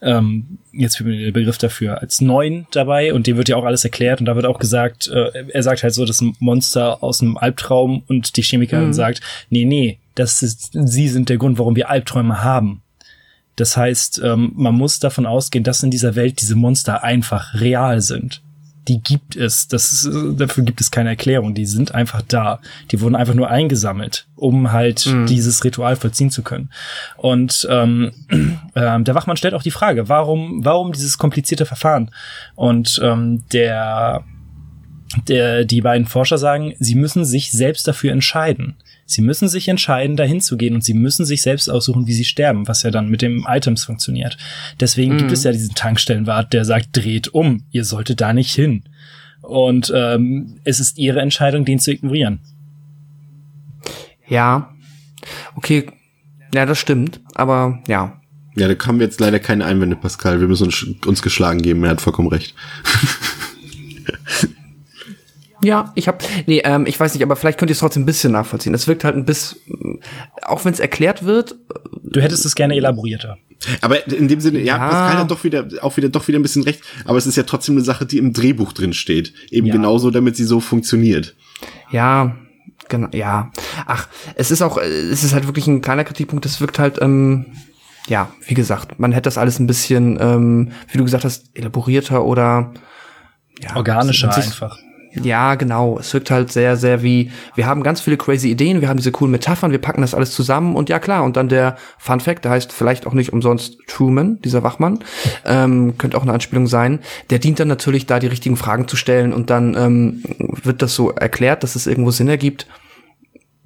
ähm, 0.00 0.58
jetzt 0.72 0.96
für 0.96 1.04
mir 1.04 1.24
der 1.24 1.32
Begriff 1.32 1.58
dafür, 1.58 2.00
als 2.00 2.20
neun 2.20 2.66
dabei 2.70 3.12
und 3.12 3.26
dem 3.26 3.36
wird 3.36 3.48
ja 3.48 3.56
auch 3.56 3.64
alles 3.64 3.84
erklärt 3.84 4.20
und 4.20 4.26
da 4.26 4.36
wird 4.36 4.46
auch 4.46 4.58
gesagt, 4.58 5.08
äh, 5.08 5.46
er 5.48 5.62
sagt 5.62 5.82
halt 5.82 5.94
so, 5.94 6.04
das 6.04 6.22
Monster 6.38 7.02
aus 7.02 7.20
einem 7.20 7.36
Albtraum 7.36 8.02
und 8.06 8.36
die 8.36 8.42
Chemikerin 8.42 8.88
mhm. 8.88 8.92
sagt, 8.92 9.20
nee, 9.50 9.64
nee, 9.64 9.98
das 10.14 10.42
ist, 10.42 10.70
sie 10.72 11.08
sind 11.08 11.28
der 11.28 11.38
Grund, 11.38 11.58
warum 11.58 11.76
wir 11.76 11.90
Albträume 11.90 12.42
haben. 12.42 12.82
Das 13.56 13.76
heißt, 13.76 14.20
ähm, 14.24 14.52
man 14.54 14.74
muss 14.74 15.00
davon 15.00 15.26
ausgehen, 15.26 15.64
dass 15.64 15.82
in 15.82 15.90
dieser 15.90 16.14
Welt 16.14 16.40
diese 16.40 16.54
Monster 16.54 17.02
einfach 17.02 17.54
real 17.54 18.00
sind. 18.00 18.40
Die 18.88 19.00
gibt 19.00 19.36
es. 19.36 19.68
Das 19.68 19.92
ist, 19.92 20.10
dafür 20.38 20.64
gibt 20.64 20.80
es 20.80 20.90
keine 20.90 21.10
Erklärung. 21.10 21.54
Die 21.54 21.66
sind 21.66 21.94
einfach 21.94 22.22
da. 22.22 22.60
Die 22.90 23.00
wurden 23.00 23.14
einfach 23.14 23.34
nur 23.34 23.50
eingesammelt, 23.50 24.26
um 24.36 24.72
halt 24.72 25.06
mhm. 25.06 25.26
dieses 25.26 25.62
Ritual 25.64 25.96
vollziehen 25.96 26.30
zu 26.30 26.42
können. 26.42 26.70
Und 27.16 27.66
ähm, 27.70 28.12
äh, 28.74 29.00
der 29.02 29.14
Wachmann 29.14 29.36
stellt 29.36 29.54
auch 29.54 29.62
die 29.62 29.70
Frage, 29.70 30.08
warum, 30.08 30.64
warum 30.64 30.92
dieses 30.92 31.18
komplizierte 31.18 31.66
Verfahren? 31.66 32.10
Und 32.54 33.00
ähm, 33.02 33.44
der 33.52 34.24
der, 35.26 35.64
die 35.64 35.80
beiden 35.80 36.06
Forscher 36.06 36.36
sagen, 36.36 36.74
sie 36.78 36.94
müssen 36.94 37.24
sich 37.24 37.50
selbst 37.50 37.88
dafür 37.88 38.12
entscheiden. 38.12 38.76
Sie 39.10 39.22
müssen 39.22 39.48
sich 39.48 39.68
entscheiden, 39.68 40.16
dahin 40.16 40.42
zu 40.42 40.58
gehen 40.58 40.74
und 40.74 40.84
sie 40.84 40.92
müssen 40.92 41.24
sich 41.24 41.40
selbst 41.40 41.70
aussuchen, 41.70 42.06
wie 42.06 42.12
sie 42.12 42.26
sterben, 42.26 42.68
was 42.68 42.82
ja 42.82 42.90
dann 42.90 43.08
mit 43.08 43.22
dem 43.22 43.46
Items 43.48 43.84
funktioniert. 43.84 44.36
Deswegen 44.80 45.14
mhm. 45.14 45.18
gibt 45.18 45.32
es 45.32 45.44
ja 45.44 45.52
diesen 45.52 45.74
Tankstellenwart, 45.74 46.52
der 46.52 46.66
sagt, 46.66 46.88
dreht 46.92 47.28
um, 47.28 47.64
ihr 47.70 47.86
solltet 47.86 48.20
da 48.20 48.34
nicht 48.34 48.54
hin. 48.54 48.84
Und 49.40 49.90
ähm, 49.96 50.60
es 50.64 50.78
ist 50.78 50.98
ihre 50.98 51.22
Entscheidung, 51.22 51.64
den 51.64 51.78
zu 51.78 51.90
ignorieren. 51.90 52.40
Ja, 54.26 54.74
okay, 55.56 55.86
ja, 56.54 56.66
das 56.66 56.78
stimmt, 56.78 57.20
aber 57.34 57.82
ja. 57.88 58.20
Ja, 58.56 58.68
da 58.68 58.86
haben 58.86 58.98
wir 58.98 59.06
jetzt 59.06 59.20
leider 59.20 59.38
keine 59.38 59.64
Einwände, 59.64 59.96
Pascal. 59.96 60.40
Wir 60.40 60.48
müssen 60.48 60.64
uns, 60.64 60.84
uns 61.06 61.22
geschlagen 61.22 61.62
geben. 61.62 61.82
Er 61.84 61.90
hat 61.90 62.02
vollkommen 62.02 62.28
recht. 62.28 62.54
Ja, 65.62 65.92
ich 65.96 66.06
habe, 66.06 66.18
nee, 66.46 66.62
ähm, 66.64 66.86
ich 66.86 66.98
weiß 66.98 67.14
nicht, 67.14 67.22
aber 67.22 67.34
vielleicht 67.34 67.58
könnt 67.58 67.70
ihr 67.70 67.72
es 67.72 67.80
trotzdem 67.80 68.02
ein 68.02 68.06
bisschen 68.06 68.32
nachvollziehen. 68.32 68.74
Es 68.74 68.86
wirkt 68.86 69.04
halt 69.04 69.16
ein 69.16 69.24
bisschen, 69.24 70.00
auch 70.42 70.64
wenn 70.64 70.72
es 70.72 70.80
erklärt 70.80 71.24
wird. 71.24 71.56
Du 72.02 72.20
hättest 72.20 72.46
es 72.46 72.54
gerne 72.54 72.76
elaborierter. 72.76 73.38
Aber 73.80 74.06
in 74.06 74.28
dem 74.28 74.40
Sinne, 74.40 74.60
ja, 74.60 74.76
ja. 74.76 74.88
Pascal 74.88 75.18
hat 75.18 75.30
doch 75.30 75.42
wieder, 75.42 75.66
auch 75.82 75.96
wieder, 75.96 76.08
doch 76.08 76.28
wieder 76.28 76.38
ein 76.38 76.42
bisschen 76.42 76.62
recht. 76.62 76.80
Aber 77.04 77.18
es 77.18 77.26
ist 77.26 77.36
ja 77.36 77.42
trotzdem 77.42 77.74
eine 77.74 77.84
Sache, 77.84 78.06
die 78.06 78.18
im 78.18 78.32
Drehbuch 78.32 78.72
drin 78.72 78.92
steht. 78.92 79.34
Eben 79.50 79.66
ja. 79.66 79.74
genauso, 79.74 80.10
damit 80.10 80.36
sie 80.36 80.44
so 80.44 80.60
funktioniert. 80.60 81.34
Ja, 81.90 82.36
genau, 82.88 83.08
ja. 83.12 83.50
Ach, 83.86 84.08
es 84.36 84.52
ist 84.52 84.62
auch, 84.62 84.78
es 84.78 85.24
ist 85.24 85.34
halt 85.34 85.46
wirklich 85.46 85.66
ein 85.66 85.80
kleiner 85.80 86.04
Kritikpunkt. 86.04 86.44
Das 86.44 86.60
wirkt 86.60 86.78
halt, 86.78 87.02
ähm, 87.02 87.46
ja, 88.06 88.30
wie 88.46 88.54
gesagt, 88.54 88.98
man 89.00 89.10
hätte 89.12 89.24
das 89.24 89.38
alles 89.38 89.58
ein 89.58 89.66
bisschen, 89.66 90.18
ähm, 90.20 90.70
wie 90.90 90.98
du 90.98 91.04
gesagt 91.04 91.24
hast, 91.24 91.50
elaborierter 91.54 92.24
oder 92.24 92.72
ja, 93.60 93.76
organischer 93.76 94.34
einfach. 94.34 94.78
Ja, 95.12 95.54
genau. 95.54 95.98
Es 95.98 96.12
wirkt 96.12 96.30
halt 96.30 96.52
sehr, 96.52 96.76
sehr 96.76 97.02
wie, 97.02 97.30
wir 97.54 97.66
haben 97.66 97.82
ganz 97.82 98.00
viele 98.00 98.16
crazy 98.16 98.50
Ideen, 98.50 98.80
wir 98.80 98.88
haben 98.88 98.98
diese 98.98 99.12
coolen 99.12 99.32
Metaphern, 99.32 99.70
wir 99.70 99.80
packen 99.80 100.02
das 100.02 100.14
alles 100.14 100.32
zusammen 100.32 100.76
und 100.76 100.88
ja 100.88 100.98
klar, 100.98 101.24
und 101.24 101.36
dann 101.36 101.48
der 101.48 101.76
Fun 101.98 102.20
Fact, 102.20 102.44
der 102.44 102.52
heißt 102.52 102.72
vielleicht 102.72 103.06
auch 103.06 103.14
nicht 103.14 103.32
umsonst 103.32 103.78
Truman, 103.86 104.40
dieser 104.42 104.62
Wachmann, 104.62 105.00
ähm, 105.44 105.96
könnte 105.98 106.16
auch 106.16 106.22
eine 106.22 106.32
Anspielung 106.32 106.66
sein, 106.66 107.00
der 107.30 107.38
dient 107.38 107.60
dann 107.60 107.68
natürlich 107.68 108.06
da 108.06 108.18
die 108.18 108.26
richtigen 108.26 108.56
Fragen 108.56 108.88
zu 108.88 108.96
stellen 108.96 109.32
und 109.32 109.50
dann 109.50 109.74
ähm, 109.76 110.22
wird 110.62 110.82
das 110.82 110.94
so 110.94 111.10
erklärt, 111.10 111.62
dass 111.62 111.76
es 111.76 111.86
irgendwo 111.86 112.10
Sinn 112.10 112.28
ergibt 112.28 112.66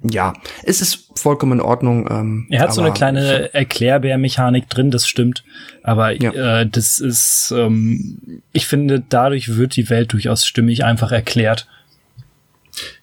ja, 0.03 0.33
es 0.63 0.81
ist 0.81 1.11
vollkommen 1.15 1.53
in 1.53 1.61
Ordnung. 1.61 2.07
Ähm, 2.09 2.47
er 2.49 2.61
hat 2.61 2.73
so 2.73 2.81
eine 2.81 2.91
kleine 2.91 3.53
Erklärbär-Mechanik 3.53 4.69
drin, 4.69 4.91
das 4.91 5.07
stimmt. 5.07 5.43
Aber 5.81 6.11
ja. 6.11 6.61
äh, 6.61 6.67
das 6.69 6.99
ist, 6.99 7.53
ähm, 7.55 8.41
ich 8.51 8.67
finde, 8.67 9.01
dadurch 9.07 9.55
wird 9.55 9.75
die 9.75 9.89
Welt 9.89 10.11
durchaus 10.11 10.45
stimmig 10.45 10.83
einfach 10.83 11.11
erklärt. 11.11 11.67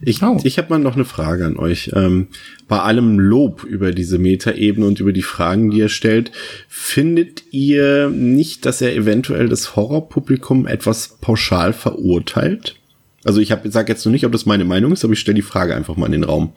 Ich, 0.01 0.23
oh. 0.23 0.41
ich 0.43 0.59
habe 0.59 0.71
mal 0.71 0.79
noch 0.79 0.95
eine 0.95 1.05
Frage 1.05 1.47
an 1.47 1.57
euch. 1.57 1.93
Ähm, 1.95 2.29
bei 2.69 2.81
allem 2.81 3.19
Lob 3.19 3.65
über 3.65 3.93
diese 3.93 4.19
Metaebene 4.19 4.87
und 4.87 5.01
über 5.01 5.13
die 5.13 5.23
Fragen, 5.23 5.71
die 5.71 5.81
er 5.81 5.89
stellt, 5.89 6.33
findet 6.69 7.45
ihr 7.53 8.11
nicht, 8.11 8.67
dass 8.67 8.83
er 8.83 8.95
eventuell 8.95 9.49
das 9.49 9.77
Horrorpublikum 9.77 10.67
etwas 10.67 11.19
pauschal 11.21 11.73
verurteilt? 11.73 12.77
Also 13.25 13.41
ich 13.41 13.55
sage 13.65 13.93
jetzt 13.93 14.05
nur 14.05 14.13
nicht, 14.13 14.27
ob 14.27 14.33
das 14.33 14.47
meine 14.47 14.65
Meinung 14.65 14.93
ist, 14.93 15.05
aber 15.05 15.13
ich 15.13 15.21
stelle 15.21 15.37
die 15.37 15.43
Frage 15.43 15.75
einfach 15.75 15.97
mal 15.97 16.07
in 16.07 16.13
den 16.13 16.25
Raum. 16.25 16.53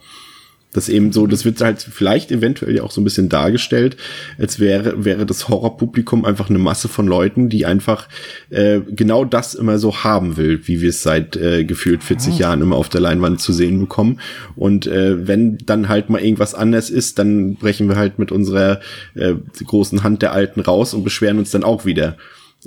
Das 0.74 0.90
eben 0.90 1.12
so, 1.12 1.28
das 1.28 1.46
wird 1.46 1.62
halt 1.62 1.82
vielleicht 1.82 2.32
eventuell 2.32 2.76
ja 2.76 2.84
auch 2.84 2.92
so 2.92 3.00
ein 3.00 3.04
bisschen 3.04 3.30
dargestellt, 3.30 3.98
als 4.38 4.60
wäre, 4.60 5.06
wäre 5.06 5.26
das 5.26 5.48
Horrorpublikum 5.48 6.26
einfach 6.26 6.50
eine 6.50 6.60
Masse 6.60 6.88
von 6.88 7.08
Leuten, 7.08 7.50
die 7.50 7.66
einfach 7.66 8.10
äh, 8.50 8.80
genau 8.90 9.24
das 9.24 9.54
immer 9.54 9.78
so 9.78 10.04
haben 10.04 10.38
will, 10.38 10.68
wie 10.68 10.82
wir 10.82 10.90
es 10.90 11.04
seit 11.04 11.36
äh, 11.36 11.64
gefühlt 11.64 12.04
40 12.04 12.34
oh. 12.34 12.38
Jahren 12.38 12.62
immer 12.62 12.76
auf 12.76 12.90
der 12.90 13.02
Leinwand 13.02 13.40
zu 13.40 13.54
sehen 13.54 13.80
bekommen. 13.80 14.20
Und 14.56 14.88
äh, 14.88 15.28
wenn 15.28 15.58
dann 15.66 15.90
halt 15.90 16.10
mal 16.10 16.22
irgendwas 16.22 16.56
anders 16.56 16.90
ist, 16.90 17.20
dann 17.20 17.56
brechen 17.56 17.88
wir 17.88 17.96
halt 17.96 18.20
mit 18.20 18.32
unserer 18.32 18.80
äh, 19.16 19.36
großen 19.66 20.04
Hand 20.04 20.22
der 20.22 20.34
Alten 20.34 20.60
raus 20.60 20.94
und 20.94 21.04
beschweren 21.04 21.38
uns 21.38 21.52
dann 21.52 21.64
auch 21.64 21.86
wieder. 21.86 22.18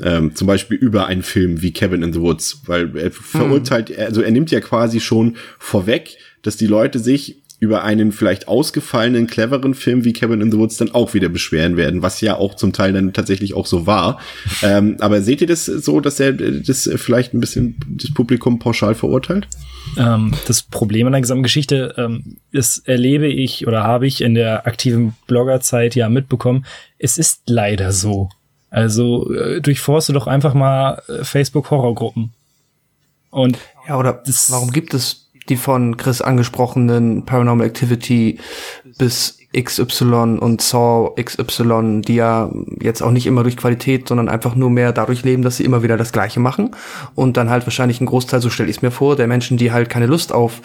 Ähm, 0.02 0.34
zum 0.34 0.46
Beispiel 0.46 0.76
über 0.76 1.06
einen 1.06 1.22
Film 1.22 1.62
wie 1.62 1.72
Cabin 1.72 2.02
in 2.02 2.12
the 2.12 2.20
Woods, 2.20 2.60
weil 2.66 2.96
er 2.98 3.10
verurteilt, 3.10 3.88
hm. 3.88 3.96
also 4.04 4.20
er 4.20 4.30
nimmt 4.30 4.50
ja 4.50 4.60
quasi 4.60 5.00
schon 5.00 5.36
vorweg, 5.58 6.18
dass 6.42 6.56
die 6.56 6.66
Leute 6.66 6.98
sich 6.98 7.42
über 7.58 7.84
einen 7.84 8.12
vielleicht 8.12 8.48
ausgefallenen, 8.48 9.26
cleveren 9.26 9.74
Film 9.74 10.04
wie 10.04 10.12
Cabin 10.12 10.40
in 10.40 10.52
the 10.52 10.58
Woods 10.58 10.76
dann 10.76 10.92
auch 10.92 11.14
wieder 11.14 11.28
beschweren 11.28 11.76
werden, 11.76 12.02
was 12.02 12.20
ja 12.20 12.36
auch 12.36 12.54
zum 12.54 12.72
Teil 12.72 12.92
dann 12.92 13.12
tatsächlich 13.12 13.54
auch 13.54 13.66
so 13.66 13.86
war. 13.86 14.20
ähm, 14.62 14.96
aber 15.00 15.22
seht 15.22 15.40
ihr 15.40 15.46
das 15.46 15.64
so, 15.64 16.00
dass 16.00 16.20
er 16.20 16.32
das 16.32 16.90
vielleicht 16.96 17.34
ein 17.34 17.40
bisschen 17.40 17.76
das 17.88 18.12
Publikum 18.12 18.58
pauschal 18.58 18.94
verurteilt? 18.94 19.48
Ähm, 19.96 20.34
das 20.46 20.62
Problem 20.62 21.06
an 21.06 21.12
der 21.12 21.22
gesamten 21.22 21.44
Geschichte 21.44 21.94
ähm, 21.96 22.36
ist, 22.52 22.86
erlebe 22.86 23.26
ich 23.26 23.66
oder 23.66 23.84
habe 23.84 24.06
ich 24.06 24.20
in 24.20 24.34
der 24.34 24.66
aktiven 24.66 25.14
Bloggerzeit 25.26 25.94
ja 25.94 26.08
mitbekommen, 26.08 26.66
es 26.98 27.18
ist 27.18 27.42
leider 27.46 27.92
so. 27.92 28.28
Also 28.68 29.32
äh, 29.32 29.60
durchforste 29.60 30.12
doch 30.12 30.26
einfach 30.26 30.52
mal 30.52 31.02
äh, 31.08 31.24
Facebook-Horrorgruppen. 31.24 32.32
Und 33.30 33.58
ja, 33.88 33.98
oder 33.98 34.22
das, 34.26 34.50
warum 34.50 34.70
gibt 34.72 34.92
es 34.92 35.25
die 35.48 35.56
von 35.56 35.96
Chris 35.96 36.20
angesprochenen 36.20 37.24
Paranormal 37.24 37.66
Activity 37.66 38.38
bis 38.98 39.38
XY 39.56 40.38
und 40.40 40.60
Saw 40.60 41.12
XY, 41.20 42.02
die 42.02 42.16
ja 42.16 42.50
jetzt 42.80 43.02
auch 43.02 43.10
nicht 43.10 43.26
immer 43.26 43.42
durch 43.42 43.56
Qualität, 43.56 44.08
sondern 44.08 44.28
einfach 44.28 44.54
nur 44.54 44.70
mehr 44.70 44.92
dadurch 44.92 45.24
leben, 45.24 45.42
dass 45.42 45.56
sie 45.56 45.64
immer 45.64 45.82
wieder 45.82 45.96
das 45.96 46.12
Gleiche 46.12 46.40
machen. 46.40 46.76
Und 47.14 47.36
dann 47.36 47.48
halt 47.48 47.66
wahrscheinlich 47.66 48.00
ein 48.00 48.06
Großteil, 48.06 48.40
so 48.40 48.50
stelle 48.50 48.68
ich 48.68 48.76
es 48.76 48.82
mir 48.82 48.90
vor, 48.90 49.16
der 49.16 49.26
Menschen, 49.26 49.56
die 49.56 49.72
halt 49.72 49.88
keine 49.88 50.06
Lust 50.06 50.32
auf 50.32 50.60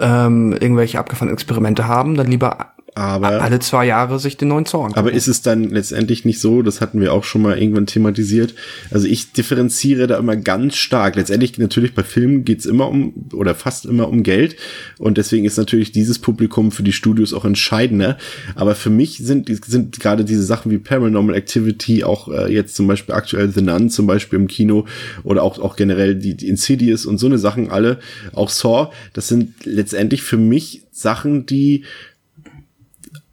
ähm, 0.00 0.52
irgendwelche 0.52 0.98
abgefahrenen 0.98 1.34
Experimente 1.34 1.86
haben, 1.86 2.14
dann 2.14 2.26
lieber 2.26 2.72
aber 2.94 3.40
alle 3.40 3.58
zwei 3.58 3.86
Jahre 3.86 4.18
sich 4.18 4.36
den 4.36 4.48
neuen 4.48 4.66
Zorn. 4.66 4.92
Aber 4.94 5.12
ist 5.12 5.26
es 5.26 5.40
dann 5.40 5.64
letztendlich 5.64 6.26
nicht 6.26 6.40
so, 6.40 6.60
das 6.60 6.82
hatten 6.82 7.00
wir 7.00 7.14
auch 7.14 7.24
schon 7.24 7.40
mal 7.40 7.58
irgendwann 7.58 7.86
thematisiert. 7.86 8.54
Also 8.90 9.06
ich 9.06 9.32
differenziere 9.32 10.06
da 10.06 10.18
immer 10.18 10.36
ganz 10.36 10.76
stark. 10.76 11.16
Letztendlich 11.16 11.56
natürlich 11.56 11.94
bei 11.94 12.02
Filmen 12.02 12.44
geht's 12.44 12.66
immer 12.66 12.88
um 12.88 13.14
oder 13.32 13.54
fast 13.54 13.86
immer 13.86 14.08
um 14.08 14.22
Geld 14.22 14.56
und 14.98 15.16
deswegen 15.16 15.46
ist 15.46 15.56
natürlich 15.56 15.92
dieses 15.92 16.18
Publikum 16.18 16.70
für 16.70 16.82
die 16.82 16.92
Studios 16.92 17.32
auch 17.32 17.46
entscheidender. 17.46 18.18
Aber 18.56 18.74
für 18.74 18.90
mich 18.90 19.18
sind 19.18 19.50
sind 19.66 19.98
gerade 19.98 20.26
diese 20.26 20.44
Sachen 20.44 20.70
wie 20.70 20.78
Paranormal 20.78 21.34
Activity, 21.34 22.04
auch 22.04 22.28
äh, 22.28 22.52
jetzt 22.52 22.76
zum 22.76 22.86
Beispiel 22.86 23.14
aktuell 23.14 23.50
The 23.50 23.62
Nun 23.62 23.88
zum 23.88 24.06
Beispiel 24.06 24.38
im 24.38 24.48
Kino 24.48 24.86
oder 25.24 25.42
auch 25.42 25.58
auch 25.58 25.76
generell 25.76 26.14
die, 26.14 26.34
die 26.34 26.48
Insidious 26.48 27.06
und 27.06 27.16
so 27.16 27.26
eine 27.26 27.38
Sachen 27.38 27.70
alle, 27.70 28.00
auch 28.34 28.50
Saw, 28.50 28.92
das 29.14 29.28
sind 29.28 29.64
letztendlich 29.64 30.22
für 30.22 30.36
mich 30.36 30.82
Sachen, 30.92 31.46
die 31.46 31.84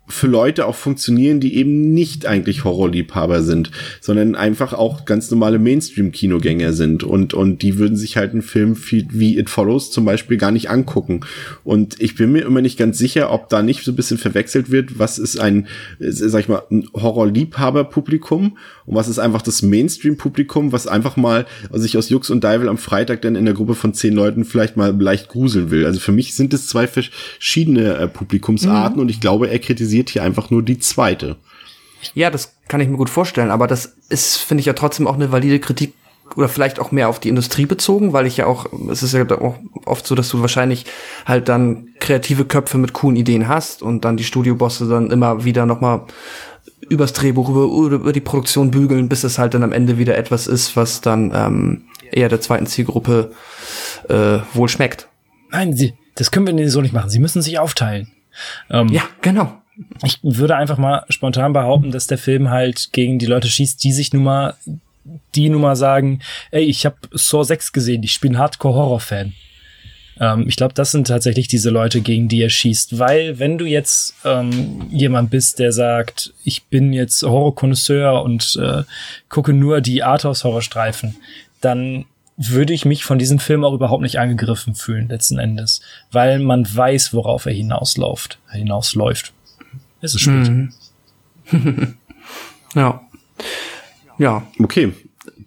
für 0.09 0.27
Leute 0.27 0.65
auch 0.65 0.75
funktionieren, 0.75 1.39
die 1.39 1.55
eben 1.55 1.93
nicht 1.93 2.25
eigentlich 2.25 2.63
Horrorliebhaber 2.63 3.43
sind, 3.43 3.71
sondern 4.01 4.35
einfach 4.35 4.73
auch 4.73 5.05
ganz 5.05 5.29
normale 5.29 5.59
Mainstream-Kinogänger 5.59 6.73
sind 6.73 7.03
und, 7.03 7.33
und 7.33 7.61
die 7.61 7.77
würden 7.77 7.95
sich 7.95 8.17
halt 8.17 8.31
einen 8.31 8.41
Film 8.41 8.75
wie 8.89 9.37
It 9.37 9.49
Follows 9.49 9.91
zum 9.91 10.05
Beispiel 10.05 10.37
gar 10.37 10.51
nicht 10.51 10.69
angucken. 10.69 11.21
Und 11.63 11.99
ich 12.01 12.15
bin 12.15 12.31
mir 12.31 12.41
immer 12.41 12.61
nicht 12.61 12.77
ganz 12.77 12.97
sicher, 12.97 13.31
ob 13.31 13.49
da 13.49 13.61
nicht 13.61 13.83
so 13.83 13.91
ein 13.91 13.95
bisschen 13.95 14.17
verwechselt 14.17 14.71
wird, 14.71 14.97
was 14.97 15.19
ist 15.19 15.39
ein, 15.39 15.67
sag 15.99 16.41
ich 16.41 16.47
mal, 16.49 16.63
ein 16.71 16.87
Horrorliebhaber-Publikum 16.93 18.57
und 18.85 18.95
was 18.95 19.07
ist 19.07 19.19
einfach 19.19 19.43
das 19.43 19.61
Mainstream-Publikum, 19.61 20.71
was 20.71 20.87
einfach 20.87 21.17
mal 21.17 21.45
sich 21.71 21.97
aus 21.97 22.09
Jux 22.09 22.29
und 22.29 22.43
Deivel 22.43 22.69
am 22.69 22.77
Freitag 22.77 23.21
dann 23.21 23.35
in 23.35 23.45
der 23.45 23.53
Gruppe 23.53 23.75
von 23.75 23.93
zehn 23.93 24.13
Leuten 24.13 24.45
vielleicht 24.45 24.77
mal 24.77 24.99
leicht 24.99 25.29
gruseln 25.29 25.69
will. 25.69 25.85
Also 25.85 25.99
für 25.99 26.11
mich 26.11 26.33
sind 26.33 26.53
es 26.53 26.67
zwei 26.67 26.87
verschiedene 26.87 27.95
äh, 27.95 28.07
Publikumsarten 28.07 28.97
mhm. 28.97 29.01
und 29.01 29.09
ich 29.09 29.19
glaube, 29.19 29.49
er 29.49 29.59
kritisiert 29.59 29.98
hier 30.07 30.23
einfach 30.23 30.49
nur 30.49 30.63
die 30.63 30.79
zweite. 30.79 31.35
Ja, 32.13 32.29
das 32.29 32.55
kann 32.69 32.79
ich 32.79 32.87
mir 32.87 32.95
gut 32.95 33.09
vorstellen, 33.09 33.51
aber 33.51 33.67
das 33.67 33.97
ist, 34.07 34.37
finde 34.37 34.61
ich 34.61 34.67
ja 34.67 34.73
trotzdem 34.73 35.07
auch 35.07 35.15
eine 35.15 35.31
valide 35.31 35.59
Kritik 35.59 35.93
oder 36.35 36.47
vielleicht 36.47 36.79
auch 36.79 36.91
mehr 36.91 37.09
auf 37.09 37.19
die 37.19 37.29
Industrie 37.29 37.65
bezogen, 37.65 38.13
weil 38.13 38.25
ich 38.25 38.37
ja 38.37 38.45
auch, 38.45 38.67
es 38.89 39.03
ist 39.03 39.13
ja 39.13 39.29
auch 39.41 39.55
oft 39.85 40.05
so, 40.05 40.15
dass 40.15 40.29
du 40.29 40.41
wahrscheinlich 40.41 40.85
halt 41.25 41.49
dann 41.49 41.89
kreative 41.99 42.45
Köpfe 42.45 42.77
mit 42.77 42.93
coolen 42.93 43.15
Ideen 43.15 43.47
hast 43.47 43.81
und 43.81 44.05
dann 44.05 44.15
die 44.15 44.23
Studiobosse 44.23 44.87
dann 44.87 45.11
immer 45.11 45.43
wieder 45.43 45.65
nochmal 45.65 46.01
übers 46.87 47.13
Drehbuch, 47.13 47.49
über, 47.49 47.63
über 47.63 48.13
die 48.13 48.21
Produktion 48.21 48.71
bügeln, 48.71 49.09
bis 49.09 49.23
es 49.23 49.37
halt 49.37 49.53
dann 49.53 49.63
am 49.63 49.71
Ende 49.71 49.97
wieder 49.97 50.17
etwas 50.17 50.47
ist, 50.47 50.75
was 50.75 51.01
dann 51.01 51.31
ähm, 51.33 51.83
eher 52.11 52.29
der 52.29 52.41
zweiten 52.41 52.67
Zielgruppe 52.67 53.31
äh, 54.07 54.39
wohl 54.53 54.69
schmeckt. 54.69 55.07
Nein, 55.51 55.75
sie, 55.75 55.93
das 56.15 56.31
können 56.31 56.47
wir 56.47 56.69
so 56.69 56.81
nicht 56.81 56.93
machen. 56.93 57.09
Sie 57.09 57.19
müssen 57.19 57.41
sich 57.41 57.59
aufteilen. 57.59 58.11
Ähm, 58.69 58.87
ja, 58.89 59.03
genau. 59.21 59.58
Ich 60.03 60.19
würde 60.21 60.55
einfach 60.55 60.77
mal 60.77 61.05
spontan 61.09 61.53
behaupten, 61.53 61.91
dass 61.91 62.07
der 62.07 62.17
Film 62.17 62.49
halt 62.49 62.89
gegen 62.91 63.19
die 63.19 63.25
Leute 63.25 63.47
schießt, 63.47 63.83
die 63.83 63.91
sich 63.91 64.13
nun 64.13 64.23
mal 64.23 64.55
die 65.35 65.49
nun 65.49 65.61
mal 65.61 65.75
sagen, 65.75 66.19
ey, 66.51 66.63
ich 66.63 66.85
habe 66.85 66.97
Saw 67.11 67.43
6 67.43 67.71
gesehen, 67.71 68.03
ich 68.03 68.19
bin 68.19 68.37
Hardcore-Horror-Fan. 68.37 69.33
Ähm, 70.19 70.45
ich 70.47 70.55
glaube, 70.55 70.73
das 70.73 70.91
sind 70.91 71.07
tatsächlich 71.07 71.47
diese 71.47 71.69
Leute, 71.69 72.01
gegen 72.01 72.27
die 72.27 72.41
er 72.41 72.49
schießt. 72.49 72.99
Weil 72.99 73.39
wenn 73.39 73.57
du 73.57 73.65
jetzt 73.65 74.15
ähm, 74.25 74.87
jemand 74.91 75.29
bist, 75.31 75.59
der 75.59 75.71
sagt, 75.71 76.33
ich 76.43 76.65
bin 76.65 76.93
jetzt 76.93 77.23
Horror-Konnoisseur 77.23 78.21
und 78.21 78.59
äh, 78.61 78.83
gucke 79.29 79.53
nur 79.53 79.81
die 79.81 80.03
Arthouse-Horrorstreifen, 80.03 81.15
dann 81.61 82.05
würde 82.37 82.73
ich 82.73 82.85
mich 82.85 83.03
von 83.03 83.19
diesem 83.19 83.39
Film 83.39 83.65
auch 83.65 83.73
überhaupt 83.73 84.01
nicht 84.01 84.17
angegriffen 84.17 84.73
fühlen, 84.73 85.09
letzten 85.09 85.39
Endes. 85.39 85.81
Weil 86.11 86.39
man 86.39 86.65
weiß, 86.73 87.13
worauf 87.13 87.45
er 87.45 87.53
hinausläuft. 87.53 88.39
Hinausläuft. 88.49 89.33
Es 90.01 90.15
ist 90.15 90.21
spät. 90.21 90.49
Mhm. 90.49 90.73
ja. 92.75 93.01
Ja. 94.17 94.47
Okay, 94.59 94.93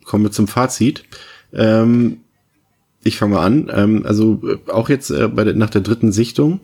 kommen 0.05 0.25
wir 0.25 0.33
zum 0.33 0.49
Fazit. 0.49 1.05
Ähm, 1.53 2.19
ich 3.05 3.17
fange 3.17 3.35
mal 3.35 3.45
an. 3.45 3.71
Ähm, 3.73 4.07
also 4.07 4.41
äh, 4.47 4.71
auch 4.71 4.89
jetzt 4.89 5.11
äh, 5.11 5.29
bei 5.29 5.45
der, 5.45 5.55
nach 5.55 5.71
der 5.71 5.81
dritten 5.81 6.13
Sichtung. 6.13 6.61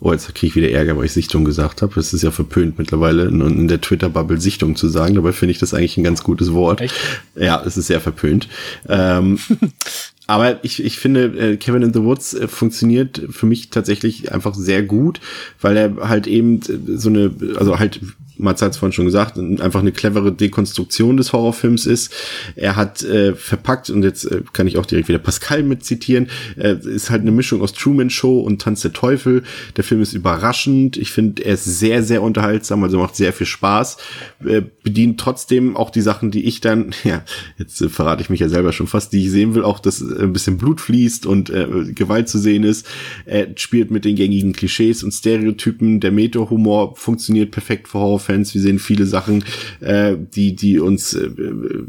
Oh, 0.00 0.10
jetzt 0.12 0.34
kriege 0.34 0.48
ich 0.48 0.56
wieder 0.56 0.70
Ärger, 0.70 0.96
weil 0.96 1.04
ich 1.04 1.12
Sichtung 1.12 1.44
gesagt 1.44 1.80
habe. 1.80 2.00
Es 2.00 2.12
ist 2.12 2.22
ja 2.22 2.32
verpönt 2.32 2.76
mittlerweile 2.76 3.26
in, 3.26 3.40
in 3.40 3.68
der 3.68 3.80
Twitter-Bubble 3.80 4.40
Sichtung 4.40 4.74
zu 4.74 4.88
sagen. 4.88 5.14
Dabei 5.14 5.32
finde 5.32 5.52
ich 5.52 5.58
das 5.58 5.74
eigentlich 5.74 5.96
ein 5.96 6.02
ganz 6.02 6.24
gutes 6.24 6.52
Wort. 6.52 6.80
Echt? 6.80 6.94
Ja, 7.36 7.62
es 7.64 7.76
ist 7.76 7.86
sehr 7.86 8.00
verpönt. 8.00 8.48
ähm, 8.88 9.38
aber 10.26 10.64
ich, 10.64 10.82
ich 10.84 10.98
finde, 10.98 11.24
äh, 11.36 11.56
Kevin 11.56 11.82
in 11.82 11.92
the 11.92 12.02
Woods 12.02 12.34
äh, 12.34 12.46
funktioniert 12.46 13.22
für 13.30 13.46
mich 13.46 13.70
tatsächlich 13.70 14.32
einfach 14.32 14.54
sehr 14.54 14.82
gut, 14.82 15.20
weil 15.60 15.76
er 15.76 16.08
halt 16.08 16.26
eben 16.26 16.60
äh, 16.60 16.96
so 16.96 17.08
eine, 17.08 17.32
also 17.56 17.78
halt 17.78 18.00
Mats 18.38 18.62
hat 18.62 18.72
es 18.72 18.76
vorhin 18.78 18.92
schon 18.92 19.04
gesagt, 19.04 19.38
einfach 19.38 19.80
eine 19.80 19.92
clevere 19.92 20.32
Dekonstruktion 20.32 21.16
des 21.16 21.32
Horrorfilms 21.32 21.86
ist. 21.86 22.12
Er 22.56 22.76
hat 22.76 23.02
äh, 23.02 23.34
verpackt, 23.34 23.90
und 23.90 24.02
jetzt 24.02 24.24
äh, 24.24 24.42
kann 24.52 24.66
ich 24.66 24.78
auch 24.78 24.86
direkt 24.86 25.08
wieder 25.08 25.18
Pascal 25.18 25.62
mit 25.62 25.84
zitieren, 25.84 26.28
äh, 26.56 26.76
ist 26.76 27.10
halt 27.10 27.22
eine 27.22 27.30
Mischung 27.30 27.62
aus 27.62 27.72
Truman 27.72 28.10
Show 28.10 28.40
und 28.40 28.60
Tanz 28.62 28.82
der 28.82 28.92
Teufel. 28.92 29.42
Der 29.76 29.84
Film 29.84 30.02
ist 30.02 30.14
überraschend. 30.14 30.96
Ich 30.96 31.12
finde, 31.12 31.44
er 31.44 31.54
ist 31.54 31.64
sehr, 31.64 32.02
sehr 32.02 32.22
unterhaltsam, 32.22 32.82
also 32.82 32.98
macht 32.98 33.16
sehr 33.16 33.32
viel 33.32 33.46
Spaß. 33.46 33.98
Äh, 34.44 34.62
bedient 34.82 35.20
trotzdem 35.20 35.76
auch 35.76 35.90
die 35.90 36.00
Sachen, 36.00 36.30
die 36.30 36.44
ich 36.44 36.60
dann, 36.60 36.94
ja, 37.04 37.24
jetzt 37.58 37.80
äh, 37.80 37.88
verrate 37.88 38.22
ich 38.22 38.30
mich 38.30 38.40
ja 38.40 38.48
selber 38.48 38.72
schon 38.72 38.86
fast, 38.86 39.12
die 39.12 39.24
ich 39.24 39.30
sehen 39.30 39.54
will, 39.54 39.62
auch, 39.62 39.78
dass 39.78 40.00
äh, 40.00 40.22
ein 40.22 40.32
bisschen 40.32 40.58
Blut 40.58 40.80
fließt 40.80 41.26
und 41.26 41.50
äh, 41.50 41.66
Gewalt 41.94 42.28
zu 42.28 42.38
sehen 42.38 42.64
ist. 42.64 42.86
Er 43.26 43.48
spielt 43.56 43.90
mit 43.90 44.04
den 44.04 44.16
gängigen 44.16 44.52
Klischees 44.52 45.02
und 45.02 45.12
Stereotypen. 45.12 46.00
Der 46.00 46.12
Meta-Humor 46.12 46.96
funktioniert 46.96 47.50
perfekt 47.50 47.88
für 47.88 47.98
Horrorfans. 48.22 48.32
Fans. 48.32 48.54
Wir 48.54 48.60
sehen 48.60 48.78
viele 48.78 49.06
Sachen, 49.06 49.44
äh, 49.80 50.16
die, 50.16 50.54
die 50.54 50.78
uns 50.78 51.14
äh, 51.14 51.28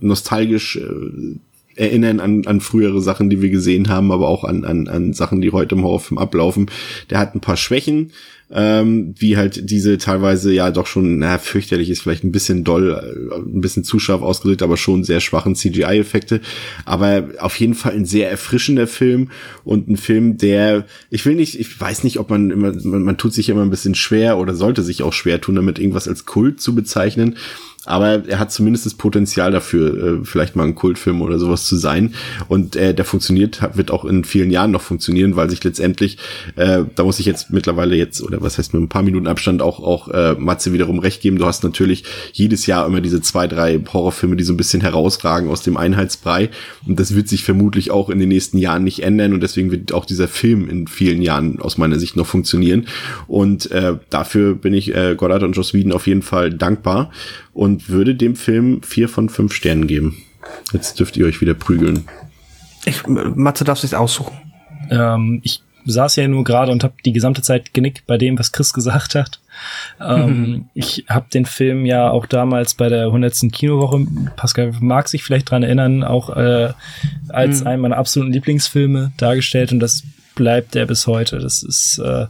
nostalgisch 0.01 0.77
äh, 0.77 1.37
erinnern 1.75 2.19
an, 2.19 2.45
an 2.45 2.61
frühere 2.61 3.01
Sachen, 3.01 3.29
die 3.29 3.41
wir 3.41 3.49
gesehen 3.49 3.89
haben, 3.89 4.11
aber 4.11 4.27
auch 4.27 4.43
an, 4.43 4.63
an, 4.63 4.87
an 4.87 5.13
Sachen, 5.13 5.41
die 5.41 5.51
heute 5.51 5.75
im 5.75 5.83
Horrorfilm 5.83 6.19
ablaufen. 6.19 6.69
Der 7.09 7.19
hat 7.19 7.33
ein 7.33 7.41
paar 7.41 7.57
Schwächen, 7.57 8.11
ähm, 8.51 9.15
wie 9.17 9.37
halt 9.37 9.69
diese 9.69 9.97
teilweise 9.97 10.53
ja 10.53 10.71
doch 10.71 10.87
schon, 10.87 11.17
na, 11.19 11.37
fürchterlich 11.37 11.89
ist 11.89 12.01
vielleicht 12.01 12.23
ein 12.23 12.31
bisschen 12.31 12.63
doll, 12.63 12.91
äh, 12.91 13.35
ein 13.35 13.61
bisschen 13.61 13.83
zu 13.83 13.99
scharf 13.99 14.21
ausgedrückt, 14.21 14.61
aber 14.61 14.77
schon 14.77 15.03
sehr 15.03 15.19
schwachen 15.19 15.55
CGI-Effekte. 15.55 16.41
Aber 16.85 17.29
auf 17.39 17.59
jeden 17.59 17.73
Fall 17.73 17.93
ein 17.93 18.05
sehr 18.05 18.29
erfrischender 18.29 18.87
Film 18.87 19.29
und 19.63 19.89
ein 19.89 19.97
Film, 19.97 20.37
der, 20.37 20.85
ich 21.09 21.25
will 21.25 21.35
nicht, 21.35 21.59
ich 21.59 21.79
weiß 21.79 22.03
nicht, 22.03 22.19
ob 22.19 22.29
man 22.29 22.51
immer, 22.51 22.73
man, 22.83 23.03
man 23.03 23.17
tut 23.17 23.33
sich 23.33 23.49
immer 23.49 23.63
ein 23.63 23.69
bisschen 23.69 23.95
schwer 23.95 24.37
oder 24.37 24.53
sollte 24.55 24.83
sich 24.83 25.03
auch 25.03 25.13
schwer 25.13 25.41
tun, 25.41 25.55
damit 25.55 25.79
irgendwas 25.79 26.07
als 26.07 26.25
Kult 26.25 26.61
zu 26.61 26.75
bezeichnen 26.75 27.37
aber 27.85 28.27
er 28.27 28.39
hat 28.39 28.51
zumindest 28.51 28.85
das 28.85 28.93
Potenzial 28.93 29.51
dafür, 29.51 30.21
äh, 30.21 30.25
vielleicht 30.25 30.55
mal 30.55 30.65
ein 30.65 30.75
Kultfilm 30.75 31.21
oder 31.21 31.37
sowas 31.37 31.65
zu 31.65 31.75
sein. 31.75 32.13
Und 32.47 32.75
äh, 32.75 32.93
der 32.93 33.03
funktioniert, 33.03 33.61
wird 33.75 33.91
auch 33.91 34.05
in 34.05 34.23
vielen 34.23 34.51
Jahren 34.51 34.71
noch 34.71 34.81
funktionieren, 34.81 35.35
weil 35.35 35.49
sich 35.49 35.63
letztendlich, 35.63 36.17
äh, 36.55 36.83
da 36.95 37.03
muss 37.03 37.19
ich 37.19 37.25
jetzt 37.25 37.51
mittlerweile 37.51 37.95
jetzt, 37.95 38.21
oder 38.21 38.41
was 38.41 38.57
heißt 38.57 38.73
mit 38.73 38.83
ein 38.83 38.89
paar 38.89 39.03
Minuten 39.03 39.27
Abstand 39.27 39.61
auch, 39.61 39.79
auch 39.81 40.07
äh, 40.09 40.33
Matze 40.35 40.71
wiederum 40.71 40.99
recht 40.99 41.21
geben. 41.21 41.37
Du 41.37 41.45
hast 41.45 41.63
natürlich 41.63 42.05
jedes 42.31 42.65
Jahr 42.67 42.87
immer 42.87 43.01
diese 43.01 43.21
zwei, 43.21 43.47
drei 43.47 43.81
Horrorfilme, 43.91 44.37
die 44.37 44.45
so 44.45 44.53
ein 44.53 44.57
bisschen 44.57 44.81
herausragen 44.81 45.49
aus 45.49 45.61
dem 45.61 45.75
Einheitsbrei. 45.75 46.49
Und 46.87 46.99
das 46.99 47.15
wird 47.15 47.27
sich 47.27 47.43
vermutlich 47.43 47.91
auch 47.91 48.09
in 48.09 48.19
den 48.19 48.29
nächsten 48.29 48.57
Jahren 48.57 48.85
nicht 48.85 49.03
ändern. 49.03 49.33
Und 49.33 49.43
deswegen 49.43 49.71
wird 49.71 49.91
auch 49.91 50.05
dieser 50.05 50.29
Film 50.29 50.69
in 50.69 50.87
vielen 50.87 51.21
Jahren 51.21 51.59
aus 51.59 51.77
meiner 51.77 51.99
Sicht 51.99 52.15
noch 52.15 52.27
funktionieren. 52.27 52.87
Und 53.27 53.71
äh, 53.71 53.95
dafür 54.09 54.55
bin 54.55 54.73
ich 54.73 54.95
äh, 54.95 55.15
Goddard 55.15 55.43
und 55.43 55.53
Joss 55.53 55.73
Whedon 55.73 55.91
auf 55.91 56.07
jeden 56.07 56.21
Fall 56.21 56.49
dankbar 56.49 57.11
und 57.53 57.89
würde 57.89 58.15
dem 58.15 58.35
Film 58.35 58.81
vier 58.83 59.09
von 59.09 59.29
fünf 59.29 59.53
Sternen 59.53 59.87
geben. 59.87 60.17
Jetzt 60.71 60.99
dürft 60.99 61.17
ihr 61.17 61.25
euch 61.25 61.41
wieder 61.41 61.53
prügeln. 61.53 62.05
Ich, 62.85 63.05
Matze 63.07 63.63
darf 63.63 63.79
sich 63.79 63.95
aussuchen. 63.95 64.35
Ähm, 64.89 65.39
ich 65.43 65.61
saß 65.85 66.15
ja 66.15 66.27
nur 66.27 66.43
gerade 66.43 66.71
und 66.71 66.83
habe 66.83 66.93
die 67.05 67.13
gesamte 67.13 67.41
Zeit 67.41 67.73
genickt 67.73 68.05
bei 68.07 68.17
dem, 68.17 68.37
was 68.39 68.51
Chris 68.51 68.73
gesagt 68.73 69.15
hat. 69.15 69.39
Ähm, 70.01 70.69
ich 70.73 71.05
habe 71.09 71.27
den 71.33 71.45
Film 71.45 71.85
ja 71.85 72.09
auch 72.09 72.25
damals 72.25 72.73
bei 72.73 72.89
der 72.89 73.05
100. 73.05 73.51
Kinowoche, 73.51 74.05
Pascal 74.35 74.73
mag 74.79 75.07
sich 75.07 75.23
vielleicht 75.23 75.51
dran 75.51 75.63
erinnern, 75.63 76.03
auch 76.03 76.35
äh, 76.35 76.73
als 77.29 77.61
mhm. 77.61 77.67
einen 77.67 77.81
meiner 77.81 77.97
absoluten 77.97 78.33
Lieblingsfilme 78.33 79.11
dargestellt 79.17 79.71
und 79.71 79.79
das 79.79 80.03
bleibt 80.35 80.75
er 80.75 80.85
bis 80.85 81.07
heute. 81.07 81.39
Das 81.39 81.63
ist 81.63 81.99
äh, 81.99 82.25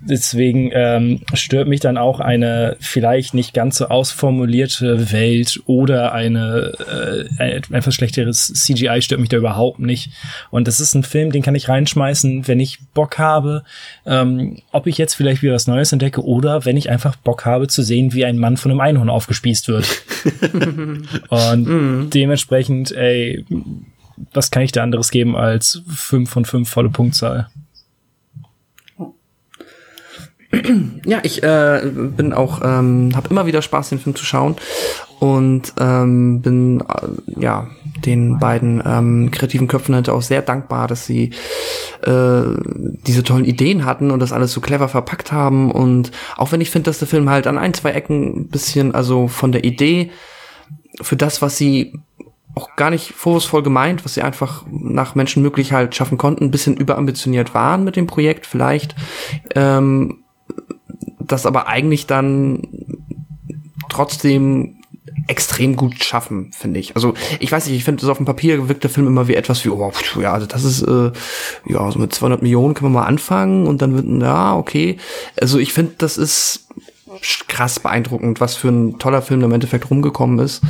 deswegen 0.00 0.70
ähm, 0.72 1.20
stört 1.34 1.68
mich 1.68 1.80
dann 1.80 1.96
auch 1.96 2.20
eine 2.20 2.76
vielleicht 2.80 3.34
nicht 3.34 3.54
ganz 3.54 3.78
so 3.78 3.86
ausformulierte 3.86 5.12
Welt 5.12 5.60
oder 5.66 6.12
eine 6.12 6.72
äh, 7.38 7.42
ein 7.42 7.74
etwas 7.74 7.94
schlechteres 7.94 8.52
CGI 8.52 9.02
stört 9.02 9.20
mich 9.20 9.28
da 9.28 9.36
überhaupt 9.36 9.80
nicht. 9.80 10.10
Und 10.50 10.68
das 10.68 10.80
ist 10.80 10.94
ein 10.94 11.02
Film, 11.02 11.32
den 11.32 11.42
kann 11.42 11.54
ich 11.54 11.68
reinschmeißen, 11.68 12.48
wenn 12.48 12.60
ich 12.60 12.78
Bock 12.94 13.18
habe, 13.18 13.64
ähm, 14.06 14.58
ob 14.72 14.86
ich 14.86 14.98
jetzt 14.98 15.14
vielleicht 15.14 15.42
wieder 15.42 15.54
was 15.54 15.66
Neues 15.66 15.92
entdecke 15.92 16.24
oder 16.24 16.64
wenn 16.64 16.76
ich 16.76 16.90
einfach 16.90 17.16
Bock 17.16 17.44
habe 17.44 17.68
zu 17.68 17.82
sehen, 17.82 18.12
wie 18.12 18.24
ein 18.24 18.38
Mann 18.38 18.56
von 18.56 18.70
einem 18.70 18.80
Einhorn 18.80 19.10
aufgespießt 19.10 19.68
wird. 19.68 19.86
Und 21.28 21.66
mhm. 21.66 22.10
dementsprechend, 22.10 22.92
ey, 22.92 23.44
was 24.32 24.50
kann 24.50 24.62
ich 24.62 24.72
da 24.72 24.82
anderes 24.82 25.10
geben 25.10 25.36
als 25.36 25.82
fünf 25.88 26.30
von 26.30 26.44
fünf 26.44 26.68
volle 26.68 26.90
Punktzahl? 26.90 27.48
Ja, 31.04 31.20
ich 31.22 31.42
äh, 31.42 31.82
bin 31.84 32.32
auch, 32.32 32.62
ähm, 32.64 33.12
habe 33.14 33.28
immer 33.28 33.46
wieder 33.46 33.60
Spaß, 33.60 33.90
den 33.90 33.98
Film 33.98 34.16
zu 34.16 34.24
schauen 34.24 34.56
und 35.20 35.74
ähm, 35.78 36.40
bin 36.40 36.80
äh, 36.80 37.40
ja 37.40 37.68
den 38.04 38.38
beiden 38.38 38.82
ähm, 38.86 39.30
kreativen 39.30 39.68
Köpfen 39.68 39.94
halt 39.94 40.08
auch 40.08 40.22
sehr 40.22 40.40
dankbar, 40.40 40.86
dass 40.86 41.04
sie 41.04 41.32
äh, 42.02 42.42
diese 43.06 43.24
tollen 43.24 43.44
Ideen 43.44 43.84
hatten 43.84 44.10
und 44.10 44.20
das 44.20 44.32
alles 44.32 44.52
so 44.52 44.60
clever 44.60 44.88
verpackt 44.88 45.32
haben 45.32 45.70
und 45.70 46.12
auch 46.36 46.52
wenn 46.52 46.60
ich 46.60 46.70
finde, 46.70 46.88
dass 46.88 46.98
der 46.98 47.08
Film 47.08 47.28
halt 47.28 47.46
an 47.46 47.58
ein 47.58 47.74
zwei 47.74 47.90
Ecken 47.90 48.40
ein 48.40 48.48
bisschen, 48.48 48.94
also 48.94 49.28
von 49.28 49.52
der 49.52 49.64
Idee 49.64 50.10
für 51.02 51.16
das, 51.16 51.42
was 51.42 51.58
sie 51.58 51.94
auch 52.54 52.74
gar 52.76 52.90
nicht 52.90 53.12
vorwurfsvoll 53.12 53.62
gemeint, 53.62 54.04
was 54.04 54.14
sie 54.14 54.22
einfach 54.22 54.64
nach 54.70 55.14
Menschen 55.14 55.42
möglich 55.42 55.72
halt 55.72 55.94
schaffen 55.94 56.18
konnten, 56.18 56.44
ein 56.44 56.50
bisschen 56.50 56.76
überambitioniert 56.76 57.54
waren 57.54 57.84
mit 57.84 57.96
dem 57.96 58.06
Projekt 58.06 58.46
vielleicht. 58.46 58.96
Ähm, 59.54 60.24
das 61.28 61.46
aber 61.46 61.68
eigentlich 61.68 62.06
dann 62.06 62.62
trotzdem 63.88 64.76
extrem 65.26 65.76
gut 65.76 66.02
schaffen, 66.02 66.52
finde 66.52 66.80
ich. 66.80 66.94
Also 66.96 67.14
ich 67.38 67.52
weiß 67.52 67.66
nicht, 67.66 67.76
ich 67.76 67.84
finde, 67.84 68.04
so 68.04 68.10
auf 68.10 68.16
dem 68.16 68.26
Papier 68.26 68.68
wirkt 68.68 68.82
der 68.82 68.90
Film 68.90 69.06
immer 69.06 69.28
wie 69.28 69.34
etwas 69.34 69.64
wie, 69.64 69.68
oh, 69.68 69.92
ja, 70.20 70.32
also 70.32 70.46
das 70.46 70.64
ist, 70.64 70.82
äh, 70.82 71.12
ja, 71.66 71.90
so 71.90 71.98
mit 71.98 72.14
200 72.14 72.42
Millionen 72.42 72.74
können 72.74 72.92
wir 72.92 73.00
mal 73.00 73.06
anfangen 73.06 73.66
und 73.66 73.82
dann 73.82 73.94
wird, 73.94 74.22
ja, 74.22 74.56
okay. 74.56 74.96
Also 75.40 75.58
ich 75.58 75.72
finde, 75.72 75.94
das 75.98 76.16
ist 76.16 76.68
krass 77.48 77.80
beeindruckend, 77.80 78.40
was 78.40 78.54
für 78.54 78.68
ein 78.68 78.98
toller 78.98 79.22
Film 79.22 79.42
im 79.42 79.52
Endeffekt 79.52 79.90
rumgekommen 79.90 80.38
ist. 80.38 80.62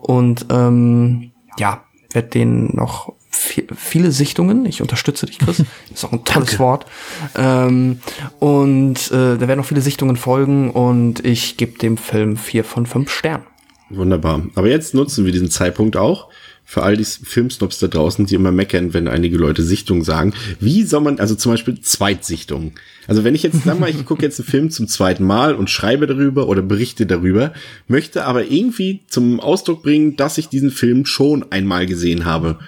Und 0.00 0.46
ähm, 0.50 1.32
ja, 1.58 1.82
werde 2.12 2.28
den 2.28 2.74
noch 2.74 3.14
viele 3.34 4.12
Sichtungen. 4.12 4.66
Ich 4.66 4.80
unterstütze 4.80 5.26
dich, 5.26 5.38
Chris. 5.38 5.62
Ist 5.94 6.04
auch 6.04 6.12
ein 6.12 6.24
tolles 6.24 6.50
Danke. 6.50 6.58
Wort. 6.58 6.86
Ähm, 7.34 8.00
und 8.38 9.10
äh, 9.10 9.36
da 9.36 9.40
werden 9.40 9.58
noch 9.58 9.66
viele 9.66 9.80
Sichtungen 9.80 10.16
folgen 10.16 10.70
und 10.70 11.24
ich 11.24 11.56
gebe 11.56 11.78
dem 11.78 11.96
Film 11.96 12.36
vier 12.36 12.64
von 12.64 12.86
fünf 12.86 13.10
Sternen. 13.10 13.44
Wunderbar. 13.90 14.42
Aber 14.54 14.68
jetzt 14.68 14.94
nutzen 14.94 15.24
wir 15.24 15.32
diesen 15.32 15.50
Zeitpunkt 15.50 15.96
auch 15.96 16.28
für 16.64 16.82
all 16.82 16.96
die 16.96 17.04
Filmsnobs 17.04 17.80
da 17.80 17.88
draußen, 17.88 18.24
die 18.24 18.34
immer 18.34 18.52
meckern, 18.52 18.94
wenn 18.94 19.08
einige 19.08 19.36
Leute 19.36 19.62
Sichtung 19.62 20.04
sagen. 20.04 20.32
Wie 20.58 20.84
soll 20.84 21.02
man, 21.02 21.18
also 21.18 21.34
zum 21.34 21.52
Beispiel 21.52 21.80
Zweitsichtung. 21.80 22.72
Also 23.06 23.24
wenn 23.24 23.34
ich 23.34 23.42
jetzt, 23.42 23.64
sag 23.64 23.78
mal, 23.78 23.90
ich 23.90 24.02
gucke 24.06 24.22
jetzt 24.22 24.40
einen 24.40 24.48
Film 24.48 24.70
zum 24.70 24.88
zweiten 24.88 25.24
Mal 25.24 25.54
und 25.54 25.68
schreibe 25.68 26.06
darüber 26.06 26.48
oder 26.48 26.62
berichte 26.62 27.04
darüber, 27.04 27.52
möchte 27.88 28.24
aber 28.24 28.50
irgendwie 28.50 29.00
zum 29.08 29.40
Ausdruck 29.40 29.82
bringen, 29.82 30.16
dass 30.16 30.38
ich 30.38 30.48
diesen 30.48 30.70
Film 30.70 31.04
schon 31.04 31.44
einmal 31.50 31.84
gesehen 31.84 32.24
habe. 32.24 32.58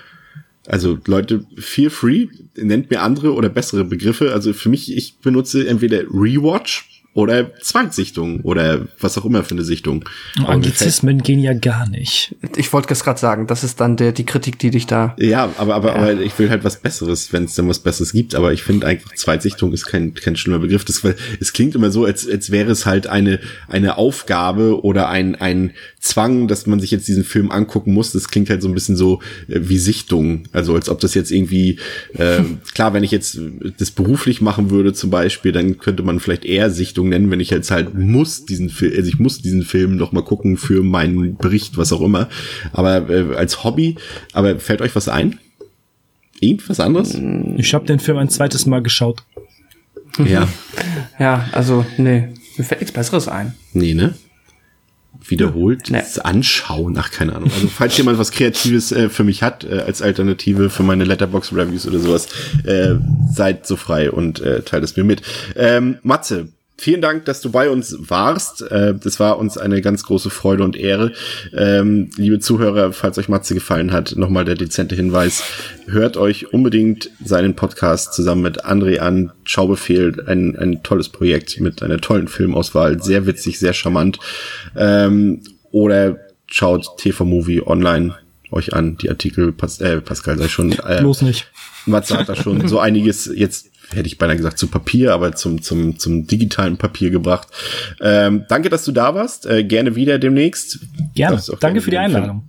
Also 0.67 0.99
Leute, 1.07 1.45
feel 1.57 1.91
free, 1.91 2.29
nennt 2.57 2.91
mir 2.91 3.03
andere 3.03 3.35
oder 3.35 3.49
bessere 3.49 3.85
Begriffe. 3.85 4.33
Also 4.33 4.53
für 4.53 4.69
mich, 4.69 4.95
ich 4.97 5.19
benutze 5.19 5.67
entweder 5.69 6.03
Rewatch 6.11 6.89
oder 7.15 7.55
Zweitsichtung 7.61 8.41
oder 8.41 8.89
was 8.99 9.17
auch 9.17 9.25
immer 9.25 9.45
für 9.45 9.55
eine 9.55 9.63
Sichtung. 9.63 10.05
Anglizismen 10.45 11.23
gehen 11.23 11.39
ja 11.39 11.55
gar 11.55 11.89
nicht. 11.89 12.35
Ich 12.57 12.73
wollte 12.73 12.93
es 12.93 13.05
gerade 13.05 13.21
sagen, 13.21 13.47
das 13.47 13.63
ist 13.63 13.81
dann 13.81 13.97
der, 13.97 14.11
die 14.11 14.27
Kritik, 14.27 14.59
die 14.59 14.71
dich 14.71 14.87
da. 14.87 15.15
Ja, 15.19 15.49
aber, 15.57 15.77
aber, 15.77 15.89
ja. 15.91 15.95
aber 15.95 16.21
ich 16.21 16.37
will 16.41 16.51
halt 16.51 16.65
was 16.65 16.81
Besseres, 16.81 17.33
wenn 17.33 17.45
es 17.45 17.55
denn 17.55 17.69
was 17.69 17.79
Besseres 17.79 18.13
gibt. 18.13 18.35
Aber 18.35 18.53
ich 18.53 18.65
finde 18.65 18.89
einfach, 18.89 19.15
Zweitsichtung 19.15 19.73
ist 19.73 19.87
kein, 19.87 20.15
kein 20.15 20.35
schlimmer 20.35 20.59
Begriff. 20.59 20.85
Das, 20.85 21.05
weil 21.05 21.15
es 21.41 21.53
klingt 21.53 21.77
immer 21.77 21.93
so, 21.93 22.05
als, 22.05 22.29
als 22.29 22.51
wäre 22.51 22.73
es 22.73 22.85
halt 22.85 23.07
eine, 23.07 23.39
eine 23.69 23.97
Aufgabe 23.97 24.83
oder 24.83 25.09
ein, 25.09 25.37
ein 25.37 25.73
Zwang, 26.05 26.49
dass 26.49 26.67
man 26.67 26.81
sich 26.81 26.91
jetzt 26.91 27.09
diesen 27.09 27.25
Film 27.25 27.51
angucken 27.51 27.95
muss. 27.95 28.13
Das 28.13 28.29
klingt 28.29 28.51
halt 28.51 28.61
so 28.61 28.69
ein 28.69 28.75
bisschen 28.75 28.95
so 28.95 29.21
äh, 29.49 29.61
wie 29.63 29.79
Sichtung. 29.79 30.43
Also 30.53 30.75
als 30.75 30.91
ob 30.91 31.01
das 31.01 31.15
jetzt 31.15 31.31
irgendwie, 31.31 31.79
äh, 32.13 32.43
klar, 32.75 32.93
wenn 32.93 33.03
ich 33.03 33.11
jetzt 33.11 33.41
das 33.79 33.91
beruflich 33.91 34.43
machen 34.43 34.69
würde 34.69 34.93
zum 34.93 35.09
Beispiel, 35.09 35.51
dann 35.51 35.79
könnte 35.79 36.03
man 36.03 36.21
vielleicht 36.21 36.45
eher 36.45 36.71
Sichtung 36.71 37.09
nennen, 37.09 37.31
wenn 37.31 37.41
ich 37.41 37.49
jetzt 37.49 37.71
halt 37.71 37.95
muss 37.95 38.45
diesen 38.45 38.69
Film, 38.69 38.93
also 38.95 39.09
ich 39.09 39.19
muss 39.19 39.41
diesen 39.41 39.63
Film 39.63 39.97
noch 39.97 40.13
mal 40.13 40.23
gucken 40.23 40.59
für 40.59 40.83
meinen 40.83 41.37
Bericht, 41.37 41.79
was 41.79 41.91
auch 41.91 42.03
immer. 42.03 42.29
Aber 42.73 43.09
äh, 43.09 43.35
als 43.35 43.65
Hobby, 43.65 43.97
aber 44.35 44.59
fällt 44.59 44.83
euch 44.83 44.95
was 44.95 45.09
ein? 45.09 45.39
Irgendwas 46.39 46.81
anderes? 46.81 47.19
Ich 47.57 47.73
habe 47.73 47.87
den 47.87 47.99
Film 47.99 48.19
ein 48.19 48.29
zweites 48.29 48.67
Mal 48.67 48.83
geschaut. 48.83 49.23
Ja. 50.23 50.49
ja, 51.19 51.49
also, 51.53 51.87
nee, 51.97 52.29
mir 52.59 52.65
fällt 52.65 52.83
nichts 52.83 52.93
Besseres 52.93 53.27
ein. 53.27 53.55
Nee, 53.73 53.95
ne? 53.95 54.15
Wiederholt 55.31 55.91
nee. 55.91 56.03
anschauen. 56.23 56.97
Ach, 56.99 57.11
keine 57.11 57.35
Ahnung. 57.35 57.51
Also 57.55 57.69
falls 57.69 57.97
jemand 57.97 58.19
was 58.19 58.31
Kreatives 58.31 58.93
äh, 58.93 59.09
für 59.09 59.25
mich 59.25 59.43
hat, 59.43 59.65
äh, 59.65 59.81
als 59.81 60.03
Alternative 60.03 60.71
für 60.71 60.83
meine 60.83 61.05
Letterbox-Reviews 61.05 61.87
oder 61.87 61.99
sowas, 61.99 62.29
äh, 62.65 62.97
seid 63.33 63.67
so 63.67 63.77
frei 63.77 64.11
und 64.11 64.41
äh, 64.41 64.63
teilt 64.63 64.85
es 64.85 64.97
mir 64.97 65.05
mit. 65.05 65.23
Ähm, 65.57 65.99
Matze, 66.03 66.49
Vielen 66.77 67.01
Dank, 67.01 67.25
dass 67.27 67.41
du 67.41 67.53
bei 67.53 67.71
uns 67.71 67.97
warst. 67.99 68.63
Äh, 68.63 68.95
das 68.97 69.21
war 69.21 69.39
uns 69.39 69.57
eine 69.57 69.81
ganz 69.81 70.03
große 70.03 70.29
Freude 70.29 70.65
und 70.65 70.77
Ehre. 70.77 71.13
Ähm, 71.57 72.11
liebe 72.17 72.41
Zuhörer, 72.41 72.93
falls 72.93 73.17
euch 73.17 73.29
Matze 73.29 73.55
gefallen 73.55 73.93
hat, 73.93 74.17
nochmal 74.17 74.45
der 74.45 74.57
dezente 74.57 74.97
Hinweis. 74.97 75.45
Hört 75.87 76.17
euch 76.17 76.53
unbedingt 76.53 77.11
seinen 77.25 77.55
Podcast 77.55 78.13
zusammen 78.15 78.43
mit 78.43 78.65
André 78.65 78.99
an. 78.99 79.33
Schaubefehl, 79.45 80.25
ein, 80.27 80.57
ein 80.59 80.83
tolles 80.83 81.11
Projekt 81.11 81.61
mit 81.61 81.83
einer 81.83 82.01
tollen 82.01 82.27
Filmauswahl. 82.27 83.01
Sehr 83.01 83.27
witzig, 83.27 83.61
sehr 83.61 83.73
charmant. 83.73 84.19
Ähm, 84.77 85.43
oder 85.71 86.19
schaut 86.49 86.99
TV 86.99 87.25
Movie 87.25 87.63
online 87.63 88.17
euch 88.51 88.75
an. 88.75 88.97
Die 88.97 89.11
Artikel, 89.11 89.53
Pas 89.53 89.81
äh, 89.81 90.01
Pascal 90.01 90.39
sei 90.39 90.49
schon. 90.49 90.73
Äh, 90.73 91.01
Bloß 91.01 91.23
nicht. 91.23 91.47
Matze 91.87 92.17
hat 92.19 92.29
da 92.29 92.35
schon 92.35 92.67
so 92.67 92.79
einiges 92.79 93.31
jetzt 93.35 93.71
hätte 93.93 94.07
ich 94.07 94.19
beinahe 94.19 94.37
gesagt 94.37 94.59
zu 94.59 94.69
Papier, 94.69 95.13
aber 95.13 95.35
zum, 95.35 95.63
zum, 95.63 95.99
zum 95.99 96.27
digitalen 96.27 96.77
Papier 96.77 97.11
gebracht. 97.11 97.49
Ähm, 98.01 98.45
danke, 98.49 98.69
dass 98.69 98.85
du 98.85 98.93
da 98.93 99.15
warst. 99.15 99.47
Äh, 99.47 99.65
gerne 99.65 99.97
wieder 99.97 100.19
demnächst. 100.19 100.81
Gerne. 101.15 101.37
Danke 101.37 101.59
gerne 101.61 101.81
für 101.81 101.91
die 101.91 101.99
Einladung. 101.99 102.49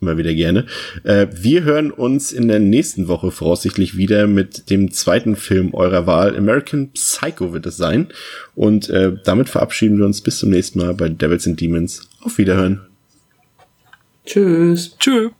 Immer 0.00 0.18
wieder 0.18 0.34
gerne. 0.34 0.66
Äh, 1.04 1.28
wir 1.32 1.64
hören 1.64 1.90
uns 1.90 2.30
in 2.30 2.48
der 2.48 2.58
nächsten 2.58 3.08
Woche 3.08 3.30
voraussichtlich 3.30 3.96
wieder 3.96 4.26
mit 4.26 4.68
dem 4.68 4.92
zweiten 4.92 5.36
Film 5.36 5.72
eurer 5.72 6.06
Wahl. 6.06 6.36
American 6.36 6.90
Psycho 6.92 7.54
wird 7.54 7.64
es 7.64 7.78
sein. 7.78 8.08
Und 8.54 8.90
äh, 8.90 9.12
damit 9.24 9.48
verabschieden 9.48 9.98
wir 9.98 10.04
uns 10.04 10.20
bis 10.20 10.38
zum 10.38 10.50
nächsten 10.50 10.80
Mal 10.80 10.92
bei 10.92 11.08
Devils 11.08 11.46
and 11.46 11.60
Demons. 11.60 12.08
Auf 12.20 12.36
Wiederhören. 12.36 12.82
Tschüss. 14.26 14.96
Tschüss. 14.98 15.30